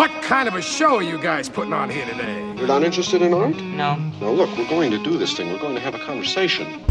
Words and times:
What 0.00 0.22
kind 0.22 0.48
of 0.48 0.54
a 0.54 0.62
show 0.62 0.96
are 0.96 1.02
you 1.02 1.18
guys 1.18 1.50
putting 1.50 1.74
on 1.74 1.90
here 1.90 2.06
today? 2.06 2.40
You're 2.56 2.66
not 2.66 2.82
interested 2.82 3.20
in 3.20 3.34
art? 3.34 3.54
No. 3.56 3.96
Now, 3.96 4.30
look, 4.30 4.48
we're 4.56 4.66
going 4.66 4.90
to 4.92 5.04
do 5.04 5.18
this 5.18 5.36
thing. 5.36 5.52
We're 5.52 5.58
going 5.58 5.74
to 5.74 5.80
have 5.82 5.94
a 5.94 5.98
conversation. 5.98 6.82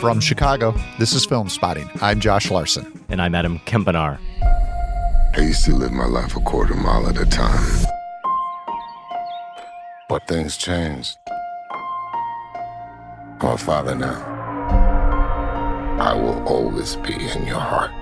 From 0.00 0.20
Chicago, 0.20 0.74
this 0.98 1.14
is 1.14 1.26
Filmspotting. 1.26 2.02
I'm 2.02 2.20
Josh 2.20 2.50
Larsen. 2.50 3.06
And 3.08 3.22
I'm 3.22 3.34
Adam 3.34 3.58
Kempenaar. 3.60 4.18
I 5.34 5.40
used 5.40 5.64
to 5.64 5.74
live 5.74 5.92
my 5.92 6.04
life 6.04 6.36
a 6.36 6.40
quarter 6.40 6.74
mile 6.74 7.08
at 7.08 7.16
a 7.16 7.24
time. 7.24 7.86
But 10.10 10.28
things 10.28 10.58
changed. 10.58 11.16
I'm 13.40 13.52
a 13.52 13.56
father 13.56 13.94
now. 13.94 14.20
I 15.98 16.12
will 16.12 16.46
always 16.46 16.96
be 16.96 17.14
in 17.14 17.46
your 17.46 17.60
heart. 17.60 17.92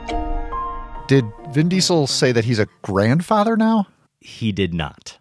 Did 1.10 1.24
Vin 1.50 1.68
Diesel 1.68 2.06
say 2.06 2.30
that 2.30 2.44
he's 2.44 2.60
a 2.60 2.68
grandfather 2.82 3.56
now? 3.56 3.88
He 4.20 4.52
did 4.52 4.72
not. 4.72 5.18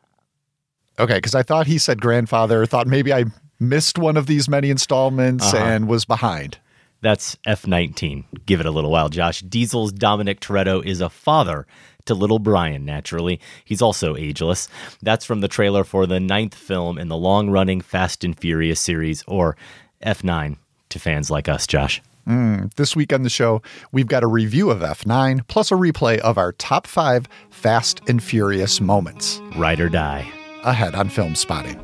Okay, 1.00 1.16
because 1.16 1.34
I 1.34 1.42
thought 1.42 1.66
he 1.66 1.80
said 1.80 2.00
grandfather, 2.00 2.64
thought 2.68 2.86
maybe 2.86 3.12
I 3.12 3.26
missed 3.60 3.98
one 3.98 4.16
of 4.16 4.28
these 4.28 4.48
many 4.48 4.70
installments 4.70 5.52
Uh-huh. 5.52 5.58
and 5.66 5.88
was 5.88 6.06
behind. 6.06 6.60
That's 7.02 7.38
F19. 7.48 8.26
Give 8.46 8.60
it 8.60 8.68
a 8.68 8.72
little 8.72 8.92
while, 8.92 9.10
Josh. 9.10 9.42
Diesel's 9.42 9.92
Dominic 9.92 10.42
Toretto 10.42 10.86
is 10.86 11.02
a 11.02 11.10
father 11.10 11.66
to 12.06 12.14
little 12.14 12.38
Brian, 12.38 12.86
naturally. 12.86 13.40
He's 13.66 13.82
also 13.82 14.16
ageless. 14.16 14.70
That's 15.02 15.26
from 15.26 15.42
the 15.42 15.48
trailer 15.48 15.84
for 15.84 16.06
the 16.06 16.20
ninth 16.20 16.54
film 16.54 17.00
in 17.00 17.08
the 17.08 17.18
long 17.18 17.50
running 17.50 17.82
Fast 17.82 18.24
and 18.24 18.38
Furious 18.38 18.80
series, 18.80 19.24
or 19.28 19.58
F9 20.06 20.58
to 20.90 21.00
fans 21.00 21.32
like 21.32 21.50
us, 21.50 21.66
Josh. 21.66 22.00
Mm, 22.30 22.72
this 22.76 22.96
week 22.96 23.12
on 23.12 23.24
the 23.24 23.30
show, 23.30 23.62
we've 23.92 24.06
got 24.08 24.22
a 24.24 24.28
review 24.28 24.70
of 24.70 24.82
F9 24.82 25.48
plus 25.48 25.72
a 25.72 25.76
replay 25.76 26.20
of 26.20 26.38
our 26.38 26.52
top 26.52 26.86
five 26.86 27.28
Fast 27.50 28.02
and 28.08 28.22
Furious 28.22 28.80
moments 28.80 29.42
Ride 29.58 29.80
or 29.80 29.90
die. 29.90 30.32
ahead 30.64 30.94
on 30.94 31.10
Filmspotting. 31.10 31.84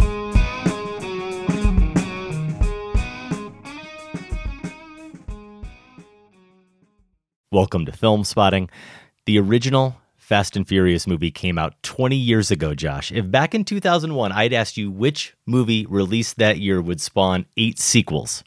Welcome 7.52 7.86
to 7.86 7.92
Filmspotting. 7.92 8.70
The 9.26 9.40
original 9.40 9.96
Fast 10.18 10.56
and 10.56 10.68
Furious 10.68 11.08
movie 11.08 11.32
came 11.32 11.58
out 11.58 11.74
20 11.84 12.16
years 12.16 12.52
ago, 12.52 12.76
Josh. 12.76 13.12
If 13.12 13.32
back 13.32 13.56
in 13.56 13.64
2001 13.64 14.32
I'd 14.32 14.54
asked 14.54 14.78
you 14.78 14.92
which 14.92 15.36
movie 15.46 15.86
released 15.88 16.38
that 16.38 16.60
year 16.60 16.82
would 16.82 17.02
spawn 17.02 17.46
eight 17.58 17.80
sequels, 17.80 18.44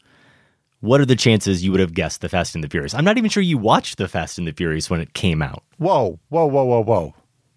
what 0.81 1.01
are 1.01 1.05
the 1.05 1.15
chances 1.15 1.63
you 1.63 1.71
would 1.71 1.79
have 1.79 1.93
guessed 1.93 2.21
The 2.21 2.29
Fast 2.29 2.55
and 2.55 2.63
the 2.63 2.69
Furious? 2.69 2.93
I'm 2.93 3.05
not 3.05 3.17
even 3.17 3.29
sure 3.29 3.43
you 3.43 3.57
watched 3.57 3.97
The 3.97 4.07
Fast 4.07 4.37
and 4.37 4.47
the 4.47 4.53
Furious 4.53 4.89
when 4.89 5.01
it 5.01 5.13
came 5.13 5.41
out. 5.41 5.63
Whoa, 5.77 6.19
whoa, 6.29 6.45
whoa, 6.45 6.63
whoa, 6.63 6.83
whoa. 6.83 7.15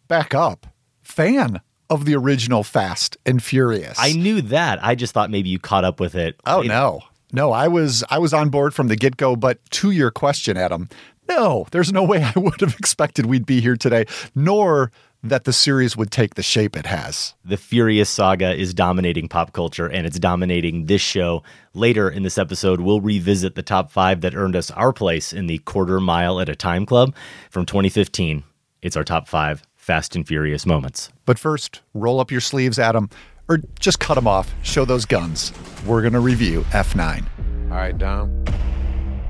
Back 0.08 0.34
up. 0.34 0.66
Fan 1.02 1.60
of 1.88 2.04
the 2.04 2.16
original 2.16 2.64
Fast 2.64 3.16
and 3.26 3.42
Furious. 3.42 3.98
I 4.00 4.12
knew 4.12 4.40
that. 4.42 4.82
I 4.82 4.94
just 4.94 5.12
thought 5.12 5.30
maybe 5.30 5.50
you 5.50 5.58
caught 5.58 5.84
up 5.84 6.00
with 6.00 6.14
it. 6.14 6.40
Oh 6.46 6.62
no. 6.62 7.02
No, 7.34 7.50
I 7.52 7.68
was 7.68 8.04
I 8.10 8.18
was 8.18 8.34
on 8.34 8.50
board 8.50 8.74
from 8.74 8.88
the 8.88 8.96
get-go, 8.96 9.36
but 9.36 9.58
to 9.72 9.90
your 9.90 10.10
question, 10.10 10.56
Adam, 10.56 10.88
no, 11.28 11.66
there's 11.70 11.92
no 11.92 12.02
way 12.02 12.22
I 12.22 12.38
would 12.38 12.60
have 12.60 12.74
expected 12.78 13.26
we'd 13.26 13.46
be 13.46 13.60
here 13.60 13.76
today, 13.76 14.04
nor 14.34 14.90
that 15.22 15.44
the 15.44 15.52
series 15.52 15.96
would 15.96 16.10
take 16.10 16.34
the 16.34 16.42
shape 16.42 16.76
it 16.76 16.86
has. 16.86 17.34
The 17.44 17.56
Furious 17.56 18.10
saga 18.10 18.54
is 18.54 18.74
dominating 18.74 19.28
pop 19.28 19.52
culture 19.52 19.86
and 19.86 20.06
it's 20.06 20.18
dominating 20.18 20.86
this 20.86 21.00
show. 21.00 21.42
Later 21.74 22.10
in 22.10 22.24
this 22.24 22.38
episode, 22.38 22.80
we'll 22.80 23.00
revisit 23.00 23.54
the 23.54 23.62
top 23.62 23.92
five 23.92 24.20
that 24.22 24.34
earned 24.34 24.56
us 24.56 24.70
our 24.72 24.92
place 24.92 25.32
in 25.32 25.46
the 25.46 25.58
quarter 25.58 26.00
mile 26.00 26.40
at 26.40 26.48
a 26.48 26.56
time 26.56 26.84
club 26.84 27.14
from 27.50 27.64
2015. 27.66 28.42
It's 28.82 28.96
our 28.96 29.04
top 29.04 29.28
five 29.28 29.62
Fast 29.76 30.16
and 30.16 30.26
Furious 30.26 30.66
moments. 30.66 31.10
But 31.24 31.38
first, 31.38 31.82
roll 31.94 32.18
up 32.20 32.30
your 32.30 32.40
sleeves, 32.40 32.78
Adam, 32.78 33.08
or 33.48 33.60
just 33.78 34.00
cut 34.00 34.14
them 34.14 34.26
off. 34.26 34.52
Show 34.62 34.84
those 34.84 35.04
guns. 35.04 35.52
We're 35.86 36.02
going 36.02 36.12
to 36.14 36.20
review 36.20 36.62
F9. 36.70 37.24
All 37.70 37.76
right, 37.76 37.96
Dom. 37.96 38.44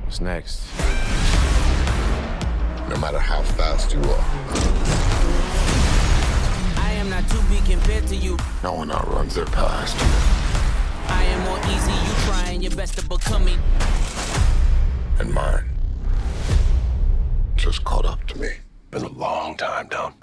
What's 0.03 0.21
next? 0.21 0.63
No 2.89 2.99
matter 2.99 3.19
how 3.19 3.41
fast 3.41 3.93
you 3.93 3.99
are, 4.01 4.19
I 4.19 5.05
am 5.07 5.12
not 7.23 7.29
to 7.31 7.49
be 7.49 7.57
compared 7.71 8.07
to 8.07 8.15
you. 8.15 8.37
no 8.63 8.73
one 8.73 8.91
outruns 8.91 9.35
their 9.35 9.45
past. 9.45 9.95
I 11.09 11.23
am 11.23 11.45
more 11.45 11.59
easy, 11.59 11.91
you 11.91 12.13
trying 12.25 12.61
your 12.61 12.71
best 12.71 12.97
to 12.97 13.07
become 13.07 13.45
me. 13.45 13.57
And 15.19 15.33
mine 15.33 15.69
just 17.55 17.83
caught 17.83 18.05
up 18.05 18.25
to 18.27 18.39
me. 18.39 18.49
Been 18.91 19.03
a 19.03 19.09
long 19.09 19.55
time, 19.57 19.87
Dom. 19.87 20.13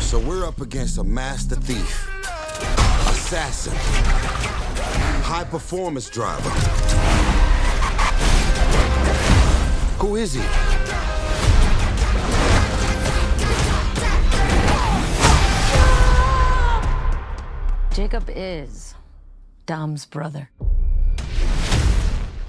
So 0.00 0.18
we're 0.18 0.46
up 0.46 0.60
against 0.60 0.98
a 0.98 1.04
master 1.04 1.56
thief, 1.56 2.08
assassin, 3.08 3.72
high 5.22 5.44
performance 5.44 6.10
driver. 6.10 6.50
Who 10.00 10.16
is 10.16 10.34
he? 10.34 10.71
Jacob 17.94 18.30
is 18.34 18.94
Dom's 19.66 20.06
brother. 20.06 20.48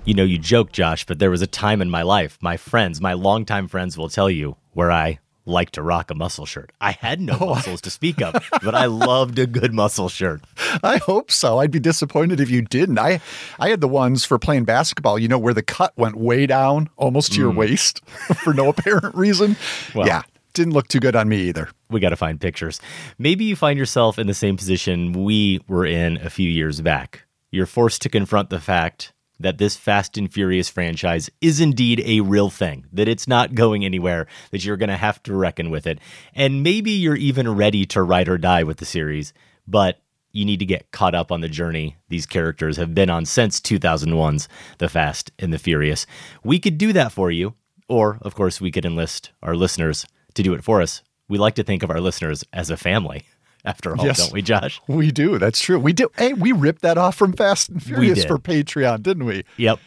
You 0.05 0.13
know, 0.13 0.23
you 0.23 0.37
joke, 0.37 0.71
Josh, 0.71 1.05
but 1.05 1.19
there 1.19 1.29
was 1.29 1.41
a 1.41 1.47
time 1.47 1.81
in 1.81 1.89
my 1.89 2.01
life, 2.01 2.37
my 2.41 2.55
friends, 2.55 3.01
my 3.01 3.11
longtime 3.11 3.67
friends 3.67 3.97
will 3.97 4.07
tell 4.07 4.29
you, 4.29 4.55
where 4.71 4.89
I 4.89 5.19
like 5.45 5.71
to 5.71 5.81
rock 5.81 6.09
a 6.09 6.15
muscle 6.15 6.45
shirt. 6.45 6.71
I 6.79 6.91
had 6.91 7.19
no 7.19 7.37
oh, 7.41 7.47
muscles 7.47 7.81
to 7.81 7.89
speak 7.89 8.21
of, 8.21 8.35
but 8.63 8.73
I 8.73 8.85
loved 8.85 9.37
a 9.37 9.45
good 9.45 9.73
muscle 9.73 10.07
shirt. 10.07 10.41
I 10.83 10.97
hope 10.97 11.29
so. 11.29 11.59
I'd 11.59 11.71
be 11.71 11.79
disappointed 11.79 12.39
if 12.39 12.49
you 12.49 12.61
didn't. 12.61 12.97
I 12.97 13.19
I 13.59 13.67
had 13.67 13.81
the 13.81 13.87
ones 13.89 14.23
for 14.23 14.39
playing 14.39 14.63
basketball, 14.63 15.19
you 15.19 15.27
know, 15.27 15.39
where 15.39 15.53
the 15.53 15.61
cut 15.61 15.91
went 15.97 16.15
way 16.15 16.45
down 16.45 16.89
almost 16.95 17.33
to 17.33 17.39
your 17.41 17.51
mm. 17.51 17.57
waist 17.57 18.05
for 18.43 18.53
no 18.53 18.69
apparent 18.69 19.13
reason. 19.15 19.57
Well- 19.93 20.07
yeah, 20.07 20.21
didn't 20.53 20.73
look 20.73 20.87
too 20.87 20.99
good 20.99 21.15
on 21.15 21.29
me 21.29 21.37
either. 21.43 21.69
we 21.89 21.99
got 21.99 22.09
to 22.09 22.15
find 22.15 22.39
pictures. 22.39 22.79
Maybe 23.17 23.45
you 23.45 23.55
find 23.55 23.77
yourself 23.77 24.17
in 24.17 24.27
the 24.27 24.33
same 24.33 24.57
position 24.57 25.13
we 25.13 25.61
were 25.67 25.85
in 25.85 26.17
a 26.17 26.29
few 26.29 26.49
years 26.49 26.81
back. 26.81 27.25
You're 27.51 27.65
forced 27.65 28.01
to 28.03 28.09
confront 28.09 28.49
the 28.49 28.59
fact 28.59 29.13
that 29.39 29.57
this 29.57 29.75
Fast 29.75 30.17
and 30.17 30.31
Furious 30.31 30.69
franchise 30.69 31.29
is 31.41 31.59
indeed 31.59 32.01
a 32.05 32.21
real 32.21 32.49
thing, 32.49 32.85
that 32.93 33.07
it's 33.07 33.27
not 33.27 33.55
going 33.55 33.83
anywhere, 33.83 34.27
that 34.51 34.63
you're 34.63 34.77
going 34.77 34.89
to 34.89 34.97
have 34.97 35.21
to 35.23 35.35
reckon 35.35 35.69
with 35.69 35.85
it. 35.85 35.99
And 36.33 36.63
maybe 36.63 36.91
you're 36.91 37.15
even 37.15 37.55
ready 37.55 37.85
to 37.87 38.01
ride 38.01 38.29
or 38.29 38.37
die 38.37 38.63
with 38.63 38.77
the 38.77 38.85
series, 38.85 39.33
but 39.67 39.99
you 40.31 40.45
need 40.45 40.59
to 40.59 40.65
get 40.65 40.91
caught 40.91 41.13
up 41.13 41.31
on 41.31 41.41
the 41.41 41.49
journey 41.49 41.97
these 42.09 42.25
characters 42.25 42.77
have 42.77 42.95
been 42.95 43.09
on 43.09 43.25
since 43.25 43.59
2001's 43.59 44.47
The 44.79 44.89
Fast 44.89 45.31
and 45.37 45.53
the 45.53 45.59
Furious. 45.59 46.05
We 46.43 46.59
could 46.59 46.77
do 46.77 46.93
that 46.93 47.11
for 47.11 47.29
you, 47.29 47.53
or, 47.87 48.17
of 48.21 48.33
course, 48.33 48.59
we 48.59 48.71
could 48.71 48.85
enlist 48.85 49.31
our 49.43 49.55
listeners 49.55 50.07
to 50.35 50.43
do 50.43 50.53
it 50.53 50.63
for 50.63 50.81
us. 50.81 51.01
We 51.29 51.37
like 51.37 51.55
to 51.55 51.63
think 51.63 51.83
of 51.83 51.89
our 51.89 52.01
listeners 52.01 52.43
as 52.53 52.69
a 52.69 52.77
family, 52.77 53.23
after 53.65 53.95
all, 53.95 54.05
Yes. 54.05 54.17
don't 54.17 54.33
we, 54.33 54.41
Josh? 54.41 54.81
We 54.87 55.11
do. 55.11 55.37
That's 55.39 55.59
true. 55.59 55.79
We 55.79 55.93
do. 55.93 56.09
Hey, 56.17 56.33
we 56.33 56.51
ripped 56.51 56.81
that 56.81 56.97
off 56.97 57.15
from 57.15 57.33
Fast 57.33 57.69
and 57.69 57.81
Furious 57.81 58.25
for 58.25 58.37
Patreon, 58.37 59.01
didn't 59.03 59.25
we? 59.25 59.43
Yep. 59.57 59.79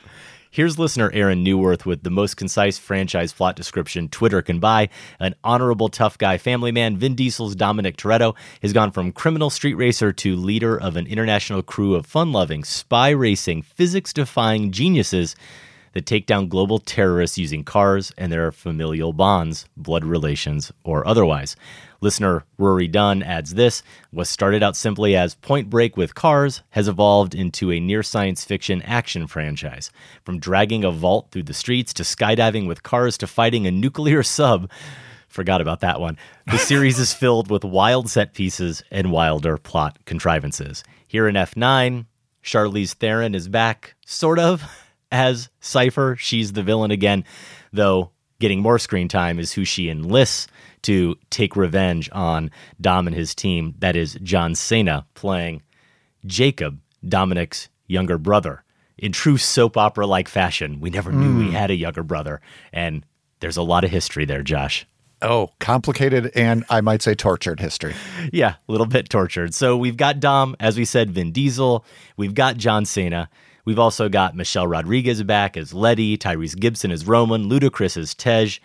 Here's 0.50 0.78
listener 0.78 1.10
Aaron 1.12 1.44
Newworth 1.44 1.84
with 1.84 2.02
the 2.02 2.08
most 2.10 2.38
concise 2.38 2.78
franchise 2.78 3.30
plot 3.34 3.56
description 3.56 4.08
Twitter 4.08 4.40
can 4.40 4.58
buy. 4.58 4.88
An 5.20 5.34
honorable 5.44 5.90
tough 5.90 6.16
guy 6.16 6.38
family 6.38 6.72
man, 6.72 6.96
Vin 6.96 7.14
Diesel's 7.14 7.54
Dominic 7.54 7.98
Toretto 7.98 8.34
has 8.62 8.72
gone 8.72 8.90
from 8.90 9.12
criminal 9.12 9.50
street 9.50 9.74
racer 9.74 10.14
to 10.14 10.34
leader 10.34 10.74
of 10.74 10.96
an 10.96 11.06
international 11.06 11.62
crew 11.62 11.94
of 11.94 12.06
fun 12.06 12.32
loving, 12.32 12.64
spy 12.64 13.10
racing, 13.10 13.60
physics 13.60 14.14
defying 14.14 14.70
geniuses 14.72 15.36
that 15.96 16.04
take 16.04 16.26
down 16.26 16.46
global 16.46 16.78
terrorists 16.78 17.38
using 17.38 17.64
cars 17.64 18.12
and 18.18 18.30
their 18.30 18.52
familial 18.52 19.14
bonds, 19.14 19.66
blood 19.78 20.04
relations, 20.04 20.70
or 20.84 21.08
otherwise. 21.08 21.56
Listener 22.02 22.44
Rory 22.58 22.86
Dunn 22.86 23.22
adds 23.22 23.54
this 23.54 23.82
what 24.10 24.26
started 24.26 24.62
out 24.62 24.76
simply 24.76 25.16
as 25.16 25.36
Point 25.36 25.70
Break 25.70 25.96
with 25.96 26.14
cars 26.14 26.60
has 26.68 26.86
evolved 26.86 27.34
into 27.34 27.72
a 27.72 27.80
near 27.80 28.02
science 28.02 28.44
fiction 28.44 28.82
action 28.82 29.26
franchise. 29.26 29.90
From 30.22 30.38
dragging 30.38 30.84
a 30.84 30.90
vault 30.90 31.28
through 31.30 31.44
the 31.44 31.54
streets 31.54 31.94
to 31.94 32.02
skydiving 32.02 32.68
with 32.68 32.82
cars 32.82 33.16
to 33.16 33.26
fighting 33.26 33.66
a 33.66 33.70
nuclear 33.70 34.22
sub. 34.22 34.70
Forgot 35.28 35.62
about 35.62 35.80
that 35.80 35.98
one. 35.98 36.18
The 36.44 36.58
series 36.58 36.98
is 36.98 37.14
filled 37.14 37.50
with 37.50 37.64
wild 37.64 38.10
set 38.10 38.34
pieces 38.34 38.82
and 38.90 39.10
wilder 39.10 39.56
plot 39.56 39.98
contrivances. 40.04 40.84
Here 41.08 41.26
in 41.26 41.36
F9, 41.36 42.04
Charlize 42.44 42.92
Theron 42.92 43.34
is 43.34 43.48
back, 43.48 43.94
sort 44.04 44.38
of, 44.38 44.62
as 45.10 45.48
Cypher. 45.60 46.16
She's 46.18 46.52
the 46.52 46.62
villain 46.62 46.90
again, 46.90 47.24
though 47.72 48.10
getting 48.38 48.60
more 48.60 48.78
screen 48.78 49.08
time 49.08 49.38
is 49.38 49.52
who 49.52 49.64
she 49.64 49.88
enlists 49.88 50.48
to 50.82 51.16
take 51.30 51.56
revenge 51.56 52.08
on 52.12 52.50
Dom 52.80 53.06
and 53.06 53.16
his 53.16 53.34
team. 53.34 53.74
That 53.78 53.96
is 53.96 54.18
John 54.22 54.54
Cena 54.54 55.06
playing 55.14 55.62
Jacob, 56.26 56.78
Dominic's 57.06 57.68
younger 57.86 58.18
brother. 58.18 58.62
In 58.98 59.12
true 59.12 59.36
soap 59.36 59.76
opera 59.76 60.06
like 60.06 60.28
fashion, 60.28 60.80
we 60.80 60.90
never 60.90 61.12
knew 61.12 61.38
we 61.38 61.46
hmm. 61.46 61.52
had 61.52 61.70
a 61.70 61.76
younger 61.76 62.02
brother. 62.02 62.40
And 62.72 63.04
There's 63.40 63.56
a 63.58 63.62
lot 63.62 63.84
of 63.84 63.90
history 63.90 64.24
there, 64.24 64.42
Josh. 64.42 64.86
Oh, 65.22 65.50
complicated 65.60 66.30
and 66.34 66.64
I 66.68 66.82
might 66.82 67.02
say 67.02 67.14
tortured 67.14 67.58
history. 67.58 67.94
Yeah, 68.32 68.54
a 68.68 68.72
little 68.72 68.86
bit 68.86 69.08
tortured. 69.08 69.54
So 69.54 69.76
we've 69.76 69.96
got 69.96 70.20
Dom, 70.20 70.56
as 70.60 70.76
we 70.76 70.84
said, 70.84 71.10
Vin 71.10 71.32
Diesel. 71.32 71.84
We've 72.16 72.34
got 72.34 72.58
John 72.58 72.84
Cena. 72.84 73.30
We've 73.66 73.78
also 73.80 74.08
got 74.08 74.36
Michelle 74.36 74.68
Rodriguez 74.68 75.24
back 75.24 75.56
as 75.56 75.74
Letty, 75.74 76.16
Tyrese 76.16 76.58
Gibson 76.58 76.92
as 76.92 77.04
Roman, 77.04 77.50
Ludacris 77.50 77.96
as 77.96 78.14
Tej, 78.14 78.60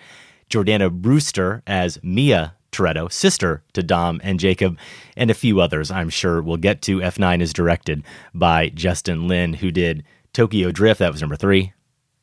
Jordana 0.50 0.92
Brewster 0.92 1.64
as 1.66 2.02
Mia 2.04 2.54
Toretto, 2.72 3.12
sister 3.12 3.64
to 3.74 3.82
Dom 3.82 4.22
and 4.24 4.40
Jacob, 4.40 4.78
and 5.18 5.32
a 5.32 5.34
few 5.34 5.60
others 5.60 5.90
I'm 5.90 6.10
sure 6.10 6.42
we'll 6.42 6.58
get 6.58 6.84
to. 6.84 7.00
F9 7.00 7.42
is 7.42 7.52
directed 7.52 8.04
by 8.36 8.70
Justin 8.70 9.28
Lin, 9.28 9.54
who 9.54 9.72
did 9.72 10.04
Tokyo 10.34 10.72
Drift. 10.72 11.00
That 11.00 11.12
was 11.12 11.22
number 11.22 11.36
three. 11.36 11.74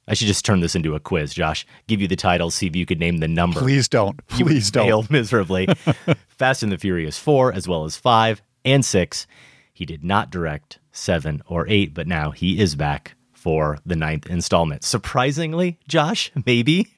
I 0.06 0.14
should 0.14 0.28
just 0.28 0.44
turn 0.44 0.60
this 0.60 0.76
into 0.76 0.94
a 0.94 1.00
quiz, 1.00 1.34
Josh. 1.34 1.66
Give 1.88 2.00
you 2.00 2.08
the 2.08 2.16
title, 2.16 2.50
see 2.50 2.68
if 2.68 2.76
you 2.76 2.86
could 2.86 3.00
name 3.00 3.18
the 3.18 3.28
number. 3.28 3.60
Please 3.60 3.88
don't. 3.88 4.24
Please 4.28 4.70
don't. 4.70 4.86
Failed 4.86 5.10
miserably. 5.10 5.66
Fast 6.28 6.62
and 6.62 6.70
the 6.70 6.78
Furious 6.78 7.18
4, 7.18 7.52
as 7.52 7.66
well 7.66 7.84
as 7.84 7.96
5 7.96 8.40
and 8.64 8.84
6. 8.84 9.26
He 9.74 9.84
did 9.84 10.02
not 10.02 10.30
direct 10.30 10.78
7 10.98 11.42
or 11.46 11.66
8, 11.68 11.94
but 11.94 12.06
now 12.06 12.30
he 12.30 12.58
is 12.60 12.74
back 12.74 13.14
for 13.32 13.78
the 13.86 13.96
ninth 13.96 14.26
installment. 14.26 14.82
Surprisingly, 14.84 15.78
Josh, 15.88 16.30
maybe, 16.44 16.88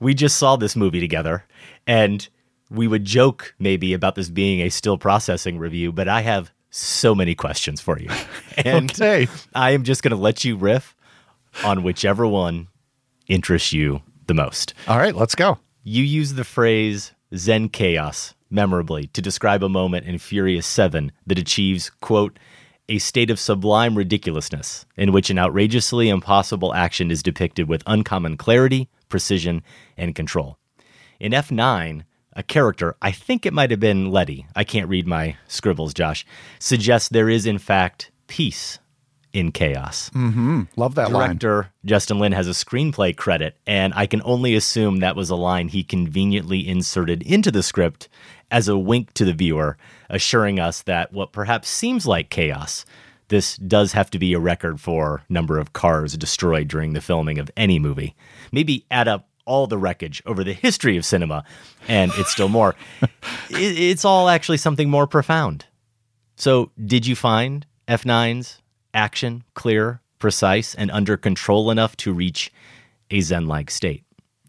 we 0.00 0.12
just 0.14 0.36
saw 0.36 0.56
this 0.56 0.74
movie 0.76 1.00
together 1.00 1.44
and 1.86 2.28
we 2.70 2.86
would 2.86 3.04
joke 3.04 3.54
maybe 3.58 3.92
about 3.94 4.14
this 4.14 4.28
being 4.28 4.60
a 4.60 4.68
still 4.68 4.98
processing 4.98 5.58
review, 5.58 5.92
but 5.92 6.08
I 6.08 6.20
have 6.22 6.50
so 6.70 7.14
many 7.14 7.34
questions 7.34 7.80
for 7.80 7.98
you. 7.98 8.10
And 8.64 8.90
Okay. 8.90 9.28
I 9.54 9.70
am 9.70 9.84
just 9.84 10.02
going 10.02 10.10
to 10.10 10.16
let 10.20 10.44
you 10.44 10.56
riff 10.56 10.96
on 11.64 11.82
whichever 11.84 12.26
one 12.26 12.66
interests 13.28 13.72
you 13.72 14.02
the 14.26 14.34
most. 14.34 14.74
All 14.88 14.98
right, 14.98 15.14
let's 15.14 15.34
go. 15.36 15.58
You 15.84 16.02
use 16.02 16.34
the 16.34 16.44
phrase 16.44 17.12
Zen 17.36 17.68
chaos 17.68 18.34
memorably 18.50 19.06
to 19.08 19.22
describe 19.22 19.62
a 19.62 19.68
moment 19.68 20.06
in 20.06 20.18
Furious 20.18 20.66
7 20.66 21.12
that 21.26 21.38
achieves, 21.38 21.90
quote, 22.00 22.38
a 22.88 22.98
state 22.98 23.30
of 23.30 23.38
sublime 23.38 23.96
ridiculousness 23.96 24.86
in 24.96 25.12
which 25.12 25.30
an 25.30 25.38
outrageously 25.38 26.08
impossible 26.08 26.74
action 26.74 27.10
is 27.10 27.22
depicted 27.22 27.68
with 27.68 27.82
uncommon 27.86 28.36
clarity, 28.36 28.88
precision, 29.08 29.62
and 29.96 30.14
control. 30.14 30.58
In 31.20 31.32
F9, 31.32 32.04
a 32.32 32.42
character, 32.42 32.96
I 33.02 33.10
think 33.10 33.44
it 33.44 33.52
might 33.52 33.70
have 33.70 33.80
been 33.80 34.10
Letty, 34.10 34.46
I 34.54 34.64
can't 34.64 34.88
read 34.88 35.06
my 35.06 35.36
scribbles, 35.48 35.92
Josh, 35.92 36.24
suggests 36.58 37.08
there 37.08 37.28
is 37.28 37.46
in 37.46 37.58
fact 37.58 38.10
peace 38.26 38.78
in 39.32 39.52
chaos. 39.52 40.10
Mm-hmm. 40.10 40.62
Love 40.76 40.94
that 40.94 41.10
line. 41.10 41.36
Director 41.36 41.72
Justin 41.84 42.18
Lin 42.18 42.32
has 42.32 42.48
a 42.48 42.52
screenplay 42.52 43.14
credit, 43.14 43.56
and 43.66 43.92
I 43.94 44.06
can 44.06 44.22
only 44.24 44.54
assume 44.54 45.00
that 45.00 45.16
was 45.16 45.30
a 45.30 45.36
line 45.36 45.68
he 45.68 45.82
conveniently 45.84 46.66
inserted 46.66 47.22
into 47.22 47.50
the 47.50 47.62
script 47.62 48.08
as 48.50 48.68
a 48.68 48.78
wink 48.78 49.12
to 49.14 49.24
the 49.24 49.32
viewer, 49.32 49.76
assuring 50.08 50.58
us 50.58 50.82
that 50.82 51.12
what 51.12 51.32
perhaps 51.32 51.68
seems 51.68 52.06
like 52.06 52.30
chaos, 52.30 52.84
this 53.28 53.56
does 53.58 53.92
have 53.92 54.10
to 54.10 54.18
be 54.18 54.32
a 54.32 54.38
record 54.40 54.80
for 54.80 55.22
number 55.28 55.58
of 55.58 55.72
cars 55.74 56.16
destroyed 56.16 56.66
during 56.68 56.92
the 56.94 57.00
filming 57.00 57.38
of 57.38 57.50
any 57.56 57.78
movie. 57.78 58.14
Maybe 58.52 58.86
add 58.90 59.06
up 59.08 59.28
all 59.44 59.66
the 59.66 59.78
wreckage 59.78 60.22
over 60.26 60.42
the 60.44 60.52
history 60.54 60.96
of 60.96 61.04
cinema, 61.04 61.44
and 61.88 62.10
it's 62.16 62.30
still 62.32 62.48
more. 62.48 62.74
It- 63.50 63.78
it's 63.78 64.04
all 64.04 64.28
actually 64.28 64.58
something 64.58 64.88
more 64.90 65.06
profound. 65.06 65.66
So, 66.36 66.70
did 66.84 67.06
you 67.06 67.16
find 67.16 67.66
F9's 67.88 68.60
action 68.94 69.42
clear, 69.54 70.00
precise, 70.18 70.74
and 70.74 70.90
under 70.90 71.16
control 71.16 71.70
enough 71.70 71.96
to 71.98 72.12
reach 72.12 72.52
a 73.10 73.20
Zen 73.20 73.46
like 73.46 73.70
state? 73.70 74.04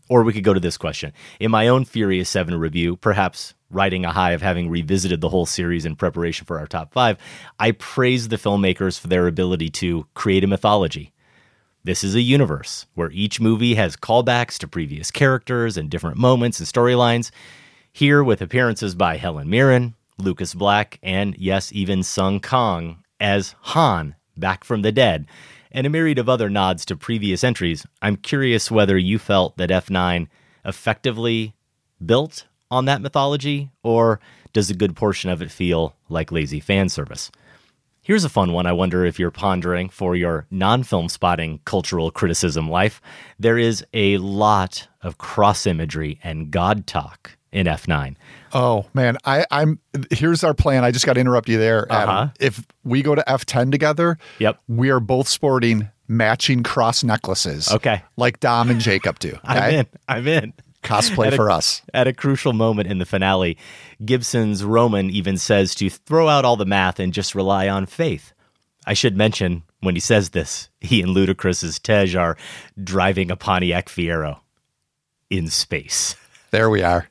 Or 0.09 0.23
we 0.23 0.33
could 0.33 0.43
go 0.43 0.53
to 0.53 0.59
this 0.59 0.77
question. 0.77 1.13
In 1.39 1.49
my 1.51 1.67
own 1.67 1.85
Furious 1.85 2.29
7 2.29 2.55
review, 2.59 2.95
perhaps 2.97 3.53
riding 3.71 4.05
a 4.05 4.11
high 4.11 4.31
of 4.31 4.41
having 4.41 4.69
revisited 4.69 5.21
the 5.21 5.29
whole 5.29 5.45
series 5.45 5.85
in 5.85 5.95
preparation 5.95 6.45
for 6.45 6.59
our 6.59 6.67
top 6.67 6.93
five, 6.93 7.17
I 7.59 7.71
praise 7.71 8.27
the 8.27 8.37
filmmakers 8.37 8.99
for 8.99 9.07
their 9.07 9.27
ability 9.27 9.69
to 9.69 10.07
create 10.13 10.43
a 10.43 10.47
mythology. 10.47 11.13
This 11.83 12.03
is 12.03 12.15
a 12.15 12.21
universe 12.21 12.87
where 12.95 13.11
each 13.11 13.39
movie 13.39 13.75
has 13.75 13.95
callbacks 13.95 14.57
to 14.59 14.67
previous 14.67 15.11
characters 15.11 15.77
and 15.77 15.89
different 15.89 16.17
moments 16.17 16.59
and 16.59 16.67
storylines. 16.67 17.31
Here, 17.93 18.23
with 18.23 18.41
appearances 18.41 18.95
by 18.95 19.17
Helen 19.17 19.49
Mirren, 19.49 19.95
Lucas 20.17 20.53
Black, 20.53 20.99
and 21.01 21.35
yes, 21.37 21.71
even 21.71 22.03
Sung 22.03 22.39
Kang 22.39 23.03
as 23.19 23.55
Han, 23.61 24.15
back 24.35 24.63
from 24.63 24.81
the 24.81 24.91
dead, 24.91 25.25
and 25.71 25.87
a 25.87 25.89
myriad 25.89 26.19
of 26.19 26.27
other 26.27 26.49
nods 26.49 26.85
to 26.85 26.95
previous 26.95 27.43
entries, 27.43 27.85
I'm 28.01 28.17
curious 28.17 28.69
whether 28.69 28.97
you 28.97 29.19
felt 29.19 29.57
that 29.57 29.69
F9 29.69 30.27
effectively 30.65 31.55
built 32.05 32.45
on 32.71 32.85
that 32.85 33.01
mythology, 33.01 33.69
or 33.83 34.19
does 34.53 34.69
a 34.69 34.73
good 34.73 34.95
portion 34.95 35.29
of 35.29 35.41
it 35.41 35.51
feel 35.51 35.95
like 36.09 36.31
lazy 36.31 36.59
fan 36.59 36.89
service? 36.89 37.31
Here's 38.01 38.23
a 38.23 38.29
fun 38.29 38.53
one 38.53 38.65
I 38.65 38.71
wonder 38.71 39.05
if 39.05 39.19
you're 39.19 39.29
pondering 39.29 39.89
for 39.89 40.15
your 40.15 40.47
non 40.49 40.81
film 40.83 41.09
spotting 41.09 41.59
cultural 41.65 42.09
criticism 42.09 42.67
life. 42.69 43.01
There 43.37 43.57
is 43.57 43.85
a 43.93 44.17
lot 44.17 44.87
of 45.03 45.17
cross 45.19 45.67
imagery 45.67 46.19
and 46.23 46.49
God 46.49 46.87
talk 46.87 47.37
in 47.51 47.67
F9. 47.67 48.15
Oh 48.53 48.85
man, 48.95 49.17
I, 49.25 49.45
I'm 49.51 49.79
here's 50.11 50.43
our 50.43 50.55
plan. 50.55 50.83
I 50.83 50.89
just 50.91 51.05
got 51.05 51.13
to 51.13 51.19
interrupt 51.19 51.49
you 51.49 51.59
there, 51.59 51.85
Adam. 51.91 52.09
Uh-huh. 52.09 52.27
If 52.39 52.65
we 52.83 53.03
go 53.03 53.13
to 53.13 53.23
F10 53.27 53.71
together, 53.71 54.17
Yep. 54.39 54.59
we 54.67 54.89
are 54.89 54.99
both 54.99 55.27
sporting 55.27 55.89
matching 56.07 56.63
cross 56.63 57.03
necklaces. 57.03 57.71
Okay. 57.71 58.01
like 58.17 58.39
Dom 58.39 58.71
and 58.71 58.79
Jacob 58.81 59.19
do. 59.19 59.37
I'm 59.43 59.73
in. 59.75 59.87
I'm 60.07 60.27
in. 60.27 60.53
Cosplay 60.83 61.27
a- 61.27 61.35
for 61.35 61.51
us. 61.51 61.81
At 61.93 62.07
a 62.07 62.13
crucial 62.13 62.53
moment 62.53 62.89
in 62.89 62.99
the 62.99 63.05
finale, 63.05 63.57
Gibson's 64.03 64.63
Roman 64.63 65.09
even 65.09 65.37
says 65.37 65.75
to 65.75 65.89
throw 65.89 66.27
out 66.27 66.45
all 66.45 66.55
the 66.55 66.65
math 66.65 66.99
and 66.99 67.13
just 67.13 67.35
rely 67.35 67.67
on 67.67 67.85
faith. 67.85 68.33
I 68.85 68.93
should 68.93 69.17
mention, 69.17 69.63
when 69.81 69.95
he 69.95 70.01
says 70.01 70.29
this, 70.29 70.69
he 70.79 71.01
and 71.01 71.15
Ludacris's 71.15 71.79
Tej 71.79 72.15
are 72.15 72.37
driving 72.81 73.29
a 73.29 73.35
Pontiac 73.35 73.87
Fiero 73.87 74.39
in 75.29 75.47
space. 75.49 76.15
There 76.51 76.69
we 76.69 76.81
are. 76.81 77.09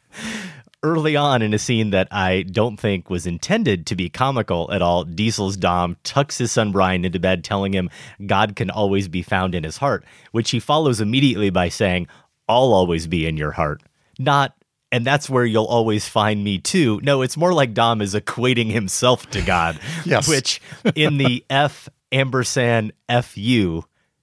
Early 0.82 1.16
on 1.16 1.42
in 1.42 1.54
a 1.54 1.58
scene 1.58 1.90
that 1.90 2.08
I 2.10 2.42
don't 2.42 2.78
think 2.78 3.10
was 3.10 3.26
intended 3.26 3.86
to 3.86 3.96
be 3.96 4.08
comical 4.08 4.70
at 4.72 4.80
all, 4.80 5.04
Diesel's 5.04 5.56
Dom 5.56 5.96
tucks 6.04 6.38
his 6.38 6.52
son 6.52 6.72
Brian 6.72 7.04
into 7.04 7.18
bed, 7.18 7.44
telling 7.44 7.72
him 7.72 7.90
God 8.26 8.56
can 8.56 8.70
always 8.70 9.08
be 9.08 9.22
found 9.22 9.54
in 9.54 9.64
his 9.64 9.78
heart, 9.78 10.04
which 10.32 10.50
he 10.50 10.60
follows 10.60 11.00
immediately 11.00 11.50
by 11.50 11.68
saying, 11.68 12.06
I'll 12.49 12.73
always 12.73 13.07
be 13.07 13.26
in 13.26 13.37
your 13.37 13.52
heart. 13.52 13.83
Not, 14.19 14.55
and 14.90 15.05
that's 15.05 15.28
where 15.28 15.45
you'll 15.45 15.64
always 15.67 16.09
find 16.09 16.43
me 16.43 16.59
too. 16.59 17.00
No, 17.02 17.23
it's 17.23 17.37
more 17.37 17.52
like 17.52 17.75
Dom 17.75 18.00
is 18.00 18.14
equating 18.14 18.71
himself 18.71 19.28
to 19.31 19.43
God, 19.43 19.78
Yes. 20.05 20.28
which 20.28 20.61
in 20.95 21.19
the 21.19 21.45
F 21.50 21.88
ampersand 22.12 22.93
FU, 23.23 23.83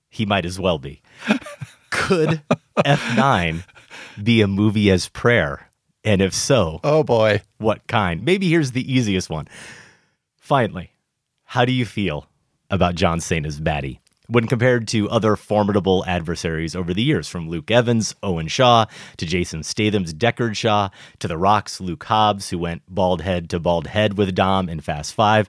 he 0.10 0.26
might 0.26 0.46
as 0.46 0.60
well 0.60 0.80
be. 0.80 1.02
Could 1.92 2.42
F9 2.80 3.64
be 4.22 4.42
a 4.42 4.48
movie 4.48 4.90
as 4.92 5.08
prayer? 5.10 5.70
And 6.04 6.22
if 6.22 6.34
so, 6.34 6.80
Oh 6.84 7.04
boy. 7.04 7.42
what 7.58 7.86
kind? 7.88 8.24
Maybe 8.24 8.50
here's 8.50 8.72
the 8.72 8.92
easiest 8.92 9.30
one. 9.30 9.48
Finally, 10.40 10.92
how 11.46 11.66
do 11.66 11.72
you 11.72 11.86
feel 11.86 12.28
about 12.70 12.96
John 12.96 13.20
Cena's 13.20 13.60
baddie? 13.60 14.00
When 14.28 14.48
compared 14.48 14.88
to 14.90 15.10
other 15.10 15.36
formidable 15.36 16.04
adversaries 16.08 16.76
over 16.76 16.94
the 16.94 17.04
years, 17.04 17.28
from 17.28 17.48
Luke 17.48 17.70
Evans, 17.70 18.16
Owen 18.24 18.48
Shaw, 18.48 18.86
to 19.18 19.26
Jason 19.26 19.64
Statham's 19.64 20.14
Deckard 20.14 20.56
Shaw, 20.56 20.90
to 21.20 21.28
The 21.28 21.38
Rock's 21.38 21.80
Luke 21.80 22.04
Hobbs, 22.04 22.50
who 22.50 22.58
went 22.58 22.82
bald 22.88 23.22
head 23.22 23.50
to 23.52 23.60
bald 23.60 23.88
head 23.88 24.18
with 24.18 24.34
Dom 24.34 24.68
in 24.68 24.80
Fast 24.80 25.14
Five, 25.14 25.48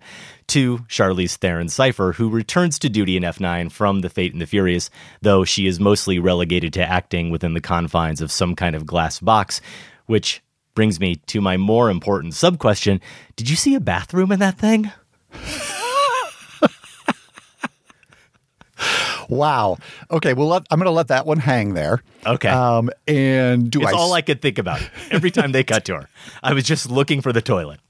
to 0.48 0.78
Charlize 0.88 1.36
Theron 1.36 1.68
Cypher, 1.68 2.12
who 2.12 2.28
returns 2.28 2.78
to 2.80 2.88
duty 2.88 3.16
in 3.16 3.22
F9 3.22 3.72
from 3.72 4.00
The 4.00 4.10
Fate 4.10 4.32
and 4.32 4.42
the 4.42 4.46
Furious, 4.46 4.90
though 5.22 5.44
she 5.44 5.66
is 5.66 5.80
mostly 5.80 6.18
relegated 6.18 6.72
to 6.74 6.84
acting 6.84 7.30
within 7.30 7.54
the 7.54 7.60
confines 7.60 8.20
of 8.20 8.30
some 8.30 8.54
kind 8.54 8.76
of 8.76 8.86
glass 8.86 9.20
box, 9.20 9.60
which 10.06 10.42
brings 10.74 11.00
me 11.00 11.16
to 11.26 11.40
my 11.40 11.56
more 11.56 11.90
important 11.90 12.34
sub 12.34 12.58
question 12.58 13.00
Did 13.34 13.48
you 13.48 13.56
see 13.56 13.74
a 13.74 13.80
bathroom 13.80 14.30
in 14.30 14.38
that 14.40 14.58
thing? 14.58 14.92
Wow. 19.28 19.78
Okay. 20.10 20.32
Well, 20.34 20.48
let, 20.48 20.66
I'm 20.70 20.78
going 20.78 20.86
to 20.86 20.90
let 20.92 21.08
that 21.08 21.26
one 21.26 21.38
hang 21.38 21.74
there. 21.74 22.02
Okay. 22.24 22.48
Um, 22.48 22.90
and 23.08 23.70
do 23.70 23.80
It's 23.82 23.92
I? 23.92 23.96
all 23.96 24.12
I 24.12 24.22
could 24.22 24.40
think 24.42 24.58
about 24.58 24.80
every 25.10 25.30
time 25.30 25.52
they 25.52 25.64
cut 25.64 25.84
to 25.86 25.94
her. 25.96 26.08
I 26.42 26.52
was 26.54 26.64
just 26.64 26.90
looking 26.90 27.20
for 27.20 27.32
the 27.32 27.42
toilet. 27.42 27.80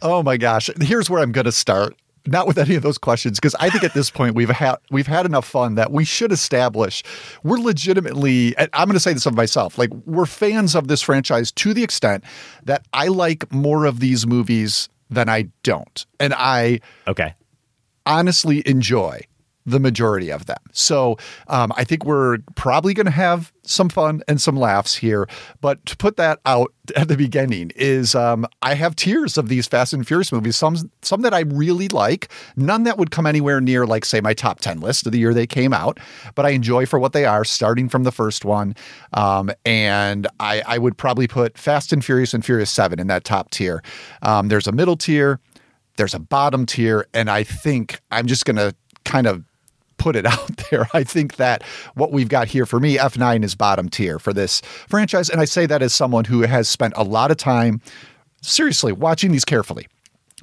Oh 0.00 0.22
my 0.22 0.36
gosh. 0.36 0.70
Here's 0.80 1.10
where 1.10 1.20
I'm 1.20 1.32
going 1.32 1.44
to 1.46 1.52
start. 1.52 1.96
Not 2.26 2.46
with 2.46 2.56
any 2.58 2.74
of 2.76 2.82
those 2.82 2.98
questions 2.98 3.40
because 3.40 3.54
I 3.58 3.68
think 3.70 3.82
at 3.84 3.94
this 3.94 4.10
point 4.10 4.34
we've 4.34 4.48
had 4.50 4.76
we've 4.90 5.06
had 5.06 5.24
enough 5.26 5.46
fun 5.46 5.76
that 5.76 5.92
we 5.92 6.04
should 6.04 6.30
establish 6.30 7.02
we're 7.42 7.56
legitimately 7.58 8.54
and 8.58 8.68
I'm 8.74 8.86
going 8.86 8.94
to 8.94 9.00
say 9.00 9.14
this 9.14 9.24
of 9.24 9.34
myself 9.34 9.78
like 9.78 9.88
we're 10.04 10.26
fans 10.26 10.74
of 10.74 10.88
this 10.88 11.00
franchise 11.00 11.50
to 11.52 11.72
the 11.72 11.82
extent 11.82 12.24
that 12.64 12.84
I 12.92 13.06
like 13.08 13.50
more 13.50 13.86
of 13.86 14.00
these 14.00 14.26
movies 14.26 14.90
than 15.08 15.30
I 15.30 15.48
don't 15.62 16.04
and 16.20 16.34
I 16.36 16.80
Okay. 17.06 17.32
Honestly 18.08 18.64
enjoy 18.66 19.20
the 19.68 19.78
majority 19.78 20.30
of 20.30 20.46
them. 20.46 20.56
So 20.72 21.18
um, 21.48 21.72
I 21.76 21.84
think 21.84 22.06
we're 22.06 22.38
probably 22.54 22.94
going 22.94 23.04
to 23.04 23.12
have 23.12 23.52
some 23.64 23.90
fun 23.90 24.22
and 24.26 24.40
some 24.40 24.56
laughs 24.56 24.94
here. 24.94 25.28
But 25.60 25.84
to 25.86 25.96
put 25.96 26.16
that 26.16 26.40
out 26.46 26.72
at 26.96 27.08
the 27.08 27.18
beginning 27.18 27.72
is 27.76 28.14
um, 28.14 28.46
I 28.62 28.72
have 28.74 28.96
tiers 28.96 29.36
of 29.36 29.48
these 29.50 29.68
Fast 29.68 29.92
and 29.92 30.06
Furious 30.06 30.32
movies. 30.32 30.56
Some 30.56 30.90
some 31.02 31.20
that 31.20 31.34
I 31.34 31.40
really 31.40 31.88
like, 31.88 32.28
none 32.56 32.84
that 32.84 32.96
would 32.96 33.10
come 33.10 33.26
anywhere 33.26 33.60
near 33.60 33.86
like 33.86 34.06
say 34.06 34.22
my 34.22 34.32
top 34.32 34.60
ten 34.60 34.80
list 34.80 35.04
of 35.04 35.12
the 35.12 35.18
year 35.18 35.34
they 35.34 35.46
came 35.46 35.74
out. 35.74 36.00
But 36.34 36.46
I 36.46 36.50
enjoy 36.50 36.86
for 36.86 36.98
what 36.98 37.12
they 37.12 37.26
are, 37.26 37.44
starting 37.44 37.90
from 37.90 38.04
the 38.04 38.12
first 38.12 38.46
one. 38.46 38.74
Um, 39.12 39.50
and 39.66 40.26
I, 40.40 40.62
I 40.66 40.78
would 40.78 40.96
probably 40.96 41.26
put 41.28 41.58
Fast 41.58 41.92
and 41.92 42.02
Furious 42.02 42.32
and 42.32 42.42
Furious 42.42 42.70
Seven 42.70 42.98
in 42.98 43.06
that 43.08 43.24
top 43.24 43.50
tier. 43.50 43.82
Um, 44.22 44.48
there's 44.48 44.66
a 44.66 44.72
middle 44.72 44.96
tier. 44.96 45.40
There's 45.98 46.14
a 46.14 46.18
bottom 46.18 46.64
tier, 46.64 47.06
and 47.12 47.28
I 47.28 47.42
think 47.42 48.00
I'm 48.10 48.26
just 48.26 48.44
going 48.44 48.56
to 48.56 48.74
kind 49.04 49.26
of 49.26 49.44
put 49.98 50.16
it 50.16 50.24
out 50.32 50.56
there. 50.70 50.88
I 50.94 51.04
think 51.04 51.36
that 51.36 51.62
what 51.94 52.12
we've 52.12 52.28
got 52.28 52.48
here 52.48 52.64
for 52.64 52.80
me, 52.80 52.96
F9 52.96 53.44
is 53.44 53.54
bottom 53.54 53.88
tier 53.88 54.18
for 54.18 54.32
this 54.32 54.60
franchise. 54.88 55.28
And 55.28 55.40
I 55.40 55.44
say 55.44 55.66
that 55.66 55.82
as 55.82 55.92
someone 55.92 56.24
who 56.24 56.42
has 56.42 56.68
spent 56.68 56.94
a 56.96 57.02
lot 57.02 57.30
of 57.30 57.36
time, 57.36 57.82
seriously, 58.40 58.92
watching 58.92 59.32
these 59.32 59.44
carefully 59.44 59.88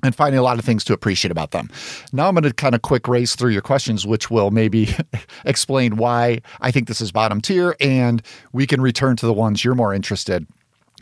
and 0.04 0.14
finding 0.14 0.38
a 0.38 0.44
lot 0.44 0.60
of 0.60 0.66
things 0.66 0.84
to 0.84 0.94
appreciate 0.94 1.32
about 1.32 1.52
them. 1.52 1.70
Now 2.12 2.28
I'm 2.28 2.36
going 2.36 2.44
to 2.44 2.54
kind 2.54 2.76
of 2.76 2.82
quick 2.82 3.08
race 3.08 3.36
through 3.36 3.52
your 3.52 3.62
questions, 3.62 4.06
which 4.06 4.30
will 4.30 4.52
maybe 4.52 4.94
explain 5.46 5.96
why 5.96 6.42
I 6.60 6.70
think 6.70 6.88
this 6.88 7.00
is 7.00 7.12
bottom 7.12 7.40
tier. 7.40 7.76
And 7.80 8.22
we 8.52 8.68
can 8.68 8.82
return 8.82 9.16
to 9.18 9.26
the 9.26 9.34
ones 9.34 9.64
you're 9.64 9.74
more 9.74 9.94
interested 9.94 10.46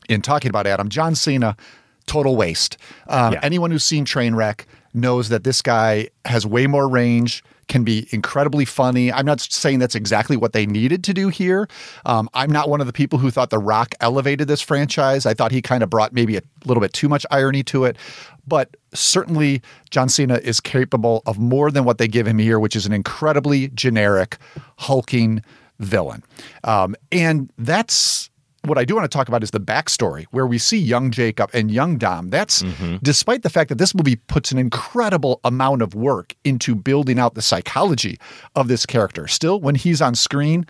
in 0.07 0.22
talking 0.22 0.50
about, 0.50 0.67
Adam. 0.67 0.89
John 0.89 1.15
Cena, 1.15 1.57
total 2.05 2.36
waste. 2.36 2.77
Um, 3.07 3.33
Yeah. 3.33 3.39
Anyone 3.43 3.72
who's 3.72 3.83
seen 3.83 4.05
Trainwreck 4.05 4.65
knows 4.93 5.29
that 5.29 5.43
this 5.43 5.62
guy 5.62 6.10
has 6.25 6.45
way 6.45 6.67
more 6.67 6.88
range, 6.88 7.43
can 7.67 7.83
be 7.83 8.07
incredibly 8.12 8.65
funny. 8.65 9.12
I'm 9.12 9.25
not 9.25 9.39
saying 9.39 9.79
that's 9.79 9.95
exactly 9.95 10.36
what 10.38 10.53
they 10.53 10.65
needed 10.65 11.03
to 11.05 11.13
do 11.13 11.29
here. 11.29 11.67
Um, 12.05 12.29
I'm 12.33 12.51
not 12.51 12.69
one 12.69 12.81
of 12.81 12.88
the 12.88 12.93
people 12.93 13.19
who 13.19 13.31
thought 13.31 13.50
The 13.50 13.57
Rock 13.57 13.95
elevated 14.01 14.48
this 14.48 14.62
franchise. 14.62 15.25
I 15.25 15.33
thought 15.33 15.51
he 15.51 15.62
kind 15.62 15.81
of 15.81 15.89
brought 15.89 16.13
maybe 16.13 16.38
a 16.38 16.41
little 16.65 16.81
bit 16.81 16.93
too 16.93 17.10
much 17.10 17.25
irony 17.31 17.63
to 17.63 17.86
it. 17.86 17.98
But 18.45 18.75
certainly, 18.93 19.62
John 19.89 20.10
Cena 20.10 20.36
is 20.43 20.60
capable 20.60 21.24
of 21.25 21.39
more 21.39 21.72
than 21.72 21.86
what 21.86 21.98
they 21.98 22.07
give 22.07 22.27
him 22.27 22.38
here, 22.38 22.60
which 22.60 22.75
is 22.75 22.86
an 22.86 22.91
incredibly 22.91 23.69
generic, 23.69 24.38
hulking 24.77 25.41
villain. 25.79 26.22
Um, 26.65 26.95
and 27.12 27.50
that's 27.57 28.29
what 28.65 28.77
I 28.77 28.86
do 28.86 28.96
want 28.96 29.10
to 29.10 29.15
talk 29.15 29.27
about 29.27 29.43
is 29.43 29.51
the 29.51 29.60
backstory 29.60 30.25
where 30.32 30.48
we 30.48 30.58
see 30.58 30.77
young 30.77 31.12
Jacob 31.12 31.50
and 31.53 31.70
young 31.70 31.98
Dom. 31.98 32.29
That's 32.29 32.63
despite 33.01 33.43
the 33.43 33.50
fact 33.50 33.70
that 33.70 33.77
this 33.77 33.93
movie 33.93 34.15
puts 34.15 34.51
an 34.51 34.58
incredible 34.58 35.39
amount 35.43 35.82
of 35.82 35.93
work 35.96 36.34
into 36.43 36.74
building 36.75 37.20
out 37.20 37.36
the 37.36 37.41
psychology 37.41 38.17
of 38.55 38.67
this 38.70 38.86
character. 38.86 39.27
Still, 39.27 39.60
when 39.60 39.75
he's 39.75 40.01
on 40.01 40.15
screen, 40.15 40.65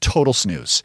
total 0.00 0.32
snooze. 0.32 0.82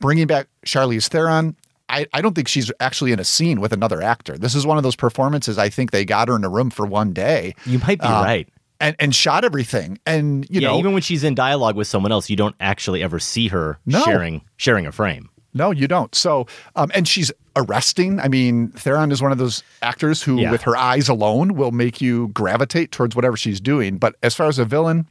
Bringing 0.00 0.26
back 0.26 0.48
Charlize 0.64 1.08
Theron, 1.08 1.54
I, 1.90 2.06
I 2.14 2.22
don't 2.22 2.34
think 2.34 2.48
she's 2.48 2.72
actually 2.80 3.12
in 3.12 3.20
a 3.20 3.24
scene 3.24 3.60
with 3.60 3.72
another 3.72 4.00
actor. 4.00 4.38
This 4.38 4.54
is 4.54 4.64
one 4.66 4.78
of 4.78 4.82
those 4.82 4.96
performances 4.96 5.58
I 5.58 5.68
think 5.68 5.90
they 5.90 6.04
got 6.06 6.28
her 6.28 6.36
in 6.36 6.44
a 6.44 6.48
room 6.48 6.70
for 6.70 6.86
one 6.86 7.12
day. 7.12 7.54
You 7.66 7.78
might 7.80 8.00
be 8.00 8.06
Uh, 8.06 8.22
right. 8.22 8.48
And, 8.82 8.96
and 8.98 9.14
shot 9.14 9.44
everything. 9.44 9.98
And, 10.06 10.46
you 10.48 10.62
yeah, 10.62 10.68
know, 10.68 10.78
even 10.78 10.94
when 10.94 11.02
she's 11.02 11.22
in 11.22 11.34
dialogue 11.34 11.76
with 11.76 11.86
someone 11.86 12.12
else, 12.12 12.30
you 12.30 12.36
don't 12.36 12.54
actually 12.60 13.02
ever 13.02 13.18
see 13.18 13.48
her 13.48 13.78
No. 13.84 14.00
sharing 14.04 14.40
sharing 14.56 14.86
a 14.86 14.92
frame. 14.92 15.28
No, 15.52 15.70
you 15.70 15.88
don't. 15.88 16.14
So, 16.14 16.46
um, 16.76 16.90
and 16.94 17.06
she's 17.08 17.32
arresting. 17.56 18.20
I 18.20 18.28
mean, 18.28 18.68
Theron 18.68 19.10
is 19.10 19.20
one 19.20 19.32
of 19.32 19.38
those 19.38 19.62
actors 19.82 20.22
who, 20.22 20.38
Yeah. 20.40 20.50
with 20.52 20.62
her 20.62 20.76
eyes 20.76 21.08
alone, 21.08 21.54
will 21.54 21.72
make 21.72 22.00
you 22.00 22.28
gravitate 22.28 22.92
towards 22.92 23.16
whatever 23.16 23.36
she's 23.36 23.60
doing. 23.60 23.98
But 23.98 24.14
as 24.22 24.34
far 24.34 24.46
as 24.46 24.58
a 24.58 24.64
villain, 24.64 25.06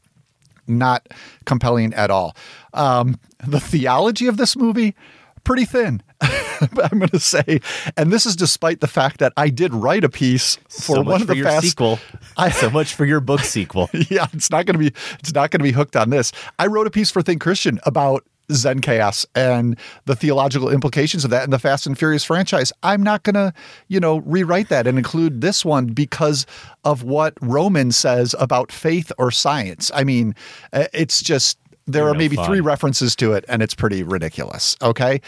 not 0.68 1.08
compelling 1.46 1.94
at 1.94 2.10
all. 2.12 2.36
Um, 2.74 3.20
the 3.46 3.60
theology 3.60 4.28
of 4.28 4.38
this 4.38 4.56
movie, 4.56 4.96
pretty 5.44 5.66
thin. 5.66 6.02
I'm 6.22 7.00
going 7.00 7.10
to 7.10 7.20
say, 7.20 7.60
and 7.98 8.12
this 8.12 8.26
is 8.26 8.36
despite 8.36 8.82
the 8.82 8.88
fact 8.88 9.20
that 9.20 9.32
I 9.38 9.50
did 9.50 9.74
write 9.74 10.04
a 10.04 10.10
piece 10.10 10.56
for 10.70 10.96
so 10.98 11.02
one 11.02 11.22
of 11.22 11.28
the 11.28 11.60
sequel. 11.62 12.00
I- 12.38 12.52
so 12.52 12.70
much 12.70 12.94
for 12.94 13.06
your 13.06 13.20
book 13.22 13.40
sequel. 13.42 13.90
yeah, 14.10 14.28
it's 14.34 14.52
not 14.52 14.66
going 14.66 14.74
to 14.74 14.80
be 14.80 14.94
it's 15.20 15.34
not 15.34 15.52
going 15.52 15.60
to 15.60 15.64
be 15.64 15.72
hooked 15.72 15.96
on 15.96 16.10
this. 16.10 16.32
I 16.60 16.68
wrote 16.68 16.88
a 16.88 16.92
piece 16.92 17.10
for 17.12 17.22
Think 17.22 17.42
Christian 17.42 17.80
about 17.84 18.26
Zen 18.52 18.80
chaos 18.82 19.26
and 19.36 19.78
the 20.06 20.16
theological 20.16 20.70
implications 20.70 21.24
of 21.24 21.32
that 21.32 21.44
in 21.44 21.50
the 21.52 21.60
Fast 21.60 21.86
and 21.86 21.98
Furious 21.98 22.24
franchise. 22.24 22.72
I'm 22.84 23.04
not 23.04 23.24
going 23.24 23.36
to, 23.36 23.54
you 23.88 24.00
know, 24.00 24.18
rewrite 24.20 24.70
that 24.70 24.88
and 24.88 24.98
include 24.98 25.42
this 25.42 25.64
one 25.64 25.88
because 25.88 26.46
of 26.84 27.04
what 27.04 27.34
Roman 27.42 27.92
says 27.92 28.36
about 28.40 28.72
faith 28.72 29.12
or 29.18 29.32
science. 29.32 29.92
I 29.94 30.04
mean, 30.04 30.36
uh, 30.74 30.86
it's 30.94 31.22
just 31.22 31.58
there 31.86 32.04
You're 32.04 32.12
are 32.12 32.14
no 32.14 32.20
maybe 32.20 32.36
fun. 32.36 32.46
three 32.46 32.60
references 32.60 33.16
to 33.18 33.34
it 33.34 33.46
and 33.48 33.62
it's 33.62 33.74
pretty 33.74 34.04
ridiculous. 34.04 34.76
Okay? 34.82 35.22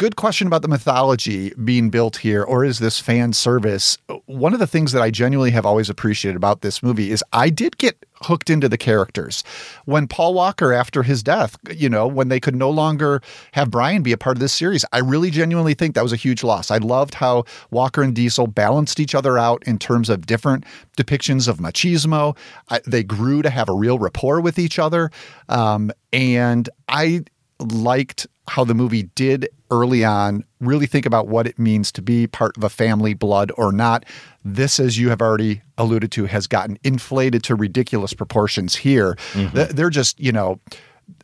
Good 0.00 0.16
question 0.16 0.46
about 0.46 0.62
the 0.62 0.68
mythology 0.68 1.52
being 1.62 1.90
built 1.90 2.16
here, 2.16 2.42
or 2.42 2.64
is 2.64 2.78
this 2.78 2.98
fan 2.98 3.34
service? 3.34 3.98
One 4.24 4.54
of 4.54 4.58
the 4.58 4.66
things 4.66 4.92
that 4.92 5.02
I 5.02 5.10
genuinely 5.10 5.50
have 5.50 5.66
always 5.66 5.90
appreciated 5.90 6.36
about 6.36 6.62
this 6.62 6.82
movie 6.82 7.10
is 7.10 7.22
I 7.34 7.50
did 7.50 7.76
get 7.76 8.02
hooked 8.22 8.48
into 8.48 8.66
the 8.66 8.78
characters. 8.78 9.44
When 9.84 10.08
Paul 10.08 10.32
Walker, 10.32 10.72
after 10.72 11.02
his 11.02 11.22
death, 11.22 11.54
you 11.70 11.90
know, 11.90 12.06
when 12.06 12.30
they 12.30 12.40
could 12.40 12.56
no 12.56 12.70
longer 12.70 13.20
have 13.52 13.70
Brian 13.70 14.02
be 14.02 14.12
a 14.12 14.16
part 14.16 14.38
of 14.38 14.40
this 14.40 14.54
series, 14.54 14.86
I 14.90 15.00
really 15.00 15.28
genuinely 15.28 15.74
think 15.74 15.94
that 15.96 16.02
was 16.02 16.14
a 16.14 16.16
huge 16.16 16.42
loss. 16.42 16.70
I 16.70 16.78
loved 16.78 17.12
how 17.12 17.44
Walker 17.70 18.00
and 18.02 18.14
Diesel 18.14 18.46
balanced 18.46 19.00
each 19.00 19.14
other 19.14 19.36
out 19.36 19.62
in 19.66 19.78
terms 19.78 20.08
of 20.08 20.24
different 20.24 20.64
depictions 20.96 21.46
of 21.46 21.58
machismo. 21.58 22.38
I, 22.70 22.80
they 22.86 23.02
grew 23.02 23.42
to 23.42 23.50
have 23.50 23.68
a 23.68 23.74
real 23.74 23.98
rapport 23.98 24.40
with 24.40 24.58
each 24.58 24.78
other. 24.78 25.10
Um, 25.50 25.92
and 26.10 26.70
I 26.88 27.24
liked 27.58 28.26
how 28.48 28.64
the 28.64 28.74
movie 28.74 29.02
did 29.14 29.46
early 29.70 30.04
on 30.04 30.44
really 30.60 30.86
think 30.86 31.06
about 31.06 31.28
what 31.28 31.46
it 31.46 31.58
means 31.58 31.90
to 31.92 32.02
be 32.02 32.26
part 32.26 32.56
of 32.56 32.64
a 32.64 32.68
family, 32.68 33.14
blood 33.14 33.50
or 33.56 33.72
not. 33.72 34.04
This, 34.44 34.80
as 34.80 34.98
you 34.98 35.08
have 35.10 35.20
already 35.22 35.62
alluded 35.78 36.10
to, 36.12 36.26
has 36.26 36.46
gotten 36.46 36.78
inflated 36.84 37.42
to 37.44 37.54
ridiculous 37.54 38.12
proportions 38.14 38.76
here. 38.76 39.16
Th- 39.34 39.68
They're 39.68 39.90
just, 39.90 40.18
you 40.20 40.32
know, 40.32 40.60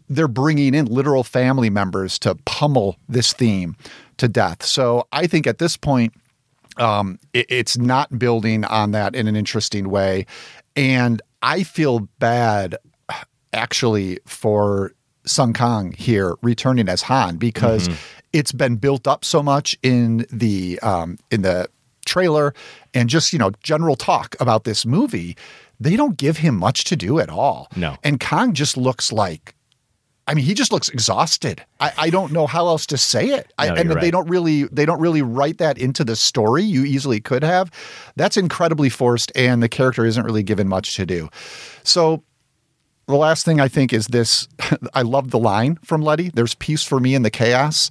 they're 0.09 0.29
bringing 0.29 0.75
in 0.75 0.87
literal 0.87 1.25
family 1.25 1.71
members 1.71 2.19
to 2.21 2.35
pummel 2.45 2.97
this 3.09 3.33
theme 3.33 3.77
to 4.19 4.29
death. 4.29 4.63
So 4.63 5.07
I 5.13 5.27
think 5.27 5.47
at 5.47 5.59
this 5.59 5.77
point, 5.77 6.13
um, 6.77 7.19
it, 7.33 7.47
it's 7.49 7.77
not 7.79 8.19
building 8.19 8.65
on 8.65 8.93
that 8.93 9.15
in 9.15 9.27
an 9.27 9.37
interesting 9.37 9.89
way. 9.91 10.27
And 10.77 11.23
I 11.43 11.63
feel 11.63 12.01
bad 12.19 12.77
actually 13.53 14.19
for 14.27 14.93
Sung 15.25 15.53
Kang 15.53 15.93
here 15.93 16.35
returning 16.43 16.89
as 16.89 17.03
Han 17.03 17.37
because 17.37 17.89
it's 18.33 18.53
been 18.53 18.77
built 18.77 19.07
up 19.07 19.25
so 19.25 19.43
much 19.43 19.77
in 19.83 20.27
the 20.31 20.79
um, 20.81 21.19
in 21.31 21.43
the 21.43 21.69
trailer 22.05 22.55
and 22.95 23.09
just 23.09 23.33
you 23.33 23.39
know 23.39 23.51
general 23.63 23.97
talk 23.97 24.37
about 24.41 24.65
this 24.65 24.87
movie. 24.87 25.37
They 25.79 25.97
don't 25.97 26.17
give 26.17 26.39
him 26.39 26.57
much 26.57 26.85
to 26.85 26.97
do 26.97 27.19
at 27.19 27.29
all. 27.29 27.69
No. 27.77 27.97
and 28.03 28.19
Kang 28.19 28.55
just 28.55 28.77
looks 28.77 29.13
like. 29.13 29.55
I 30.29 30.35
mean, 30.35 30.45
he 30.45 30.55
just 30.55 30.73
looks 30.73 30.89
exhausted. 30.89 31.65
I, 31.79 31.93
I 31.97 32.11
don't 32.11 32.33
know 32.33 32.49
how 32.49 32.67
else 32.67 32.85
to 32.87 32.99
say 32.99 33.29
it. 33.29 33.53
I, 33.59 33.69
No, 33.69 33.75
and 33.75 33.91
you're 33.91 34.01
they 34.01 34.11
don't 34.11 34.29
really 34.29 34.65
they 34.65 34.85
don't 34.85 35.01
really 35.01 35.23
write 35.23 35.59
that 35.59 35.79
into 35.79 36.03
the 36.03 36.17
story. 36.17 36.65
You 36.65 36.85
easily 36.85 37.21
could 37.21 37.45
have. 37.45 37.71
That's 38.17 38.37
incredibly 38.37 38.89
forced, 38.89 39.31
and 39.37 39.63
the 39.63 39.69
character 39.69 40.05
isn't 40.05 40.25
really 40.25 40.43
given 40.43 40.67
much 40.67 40.97
to 40.97 41.07
do. 41.07 41.29
So 41.85 42.25
the 43.07 43.15
last 43.15 43.45
thing 43.45 43.61
I 43.61 43.69
think 43.69 43.93
is 43.93 44.09
this 44.09 44.49
I 44.95 45.03
love 45.03 45.31
the 45.31 45.39
line 45.39 45.79
from 45.85 46.03
Letty. 46.03 46.31
There's 46.31 46.55
peace 46.55 46.83
for 46.83 46.99
me 46.99 47.15
in 47.15 47.23
the 47.23 47.31
chaos. 47.31 47.91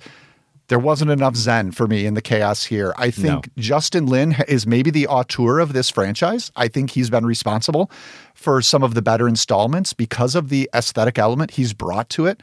There 0.68 0.80
wasn't 0.80 1.12
enough 1.12 1.36
Zen 1.36 1.72
for 1.72 1.88
me 1.88 2.06
in 2.06 2.16
the 2.16 2.22
chaos 2.22 2.64
here. 2.64 2.94
I 2.98 3.12
think 3.12 3.50
Justin 3.58 4.08
Lin 4.08 4.36
is 4.48 4.66
maybe 4.66 4.90
the 4.90 5.08
auteur 5.08 5.60
of 5.60 5.74
this 5.74 5.90
franchise. 5.90 6.52
I 6.56 6.68
think 6.68 6.92
he's 6.92 7.10
been 7.10 7.26
responsible 7.26 7.92
for 8.34 8.62
some 8.62 8.82
of 8.82 8.96
the 8.96 9.02
better 9.02 9.28
installments 9.28 9.94
because 9.94 10.34
of 10.34 10.50
the 10.50 10.70
aesthetic 10.74 11.20
element 11.20 11.52
he's 11.52 11.74
brought 11.74 12.10
to 12.12 12.26
it. 12.26 12.42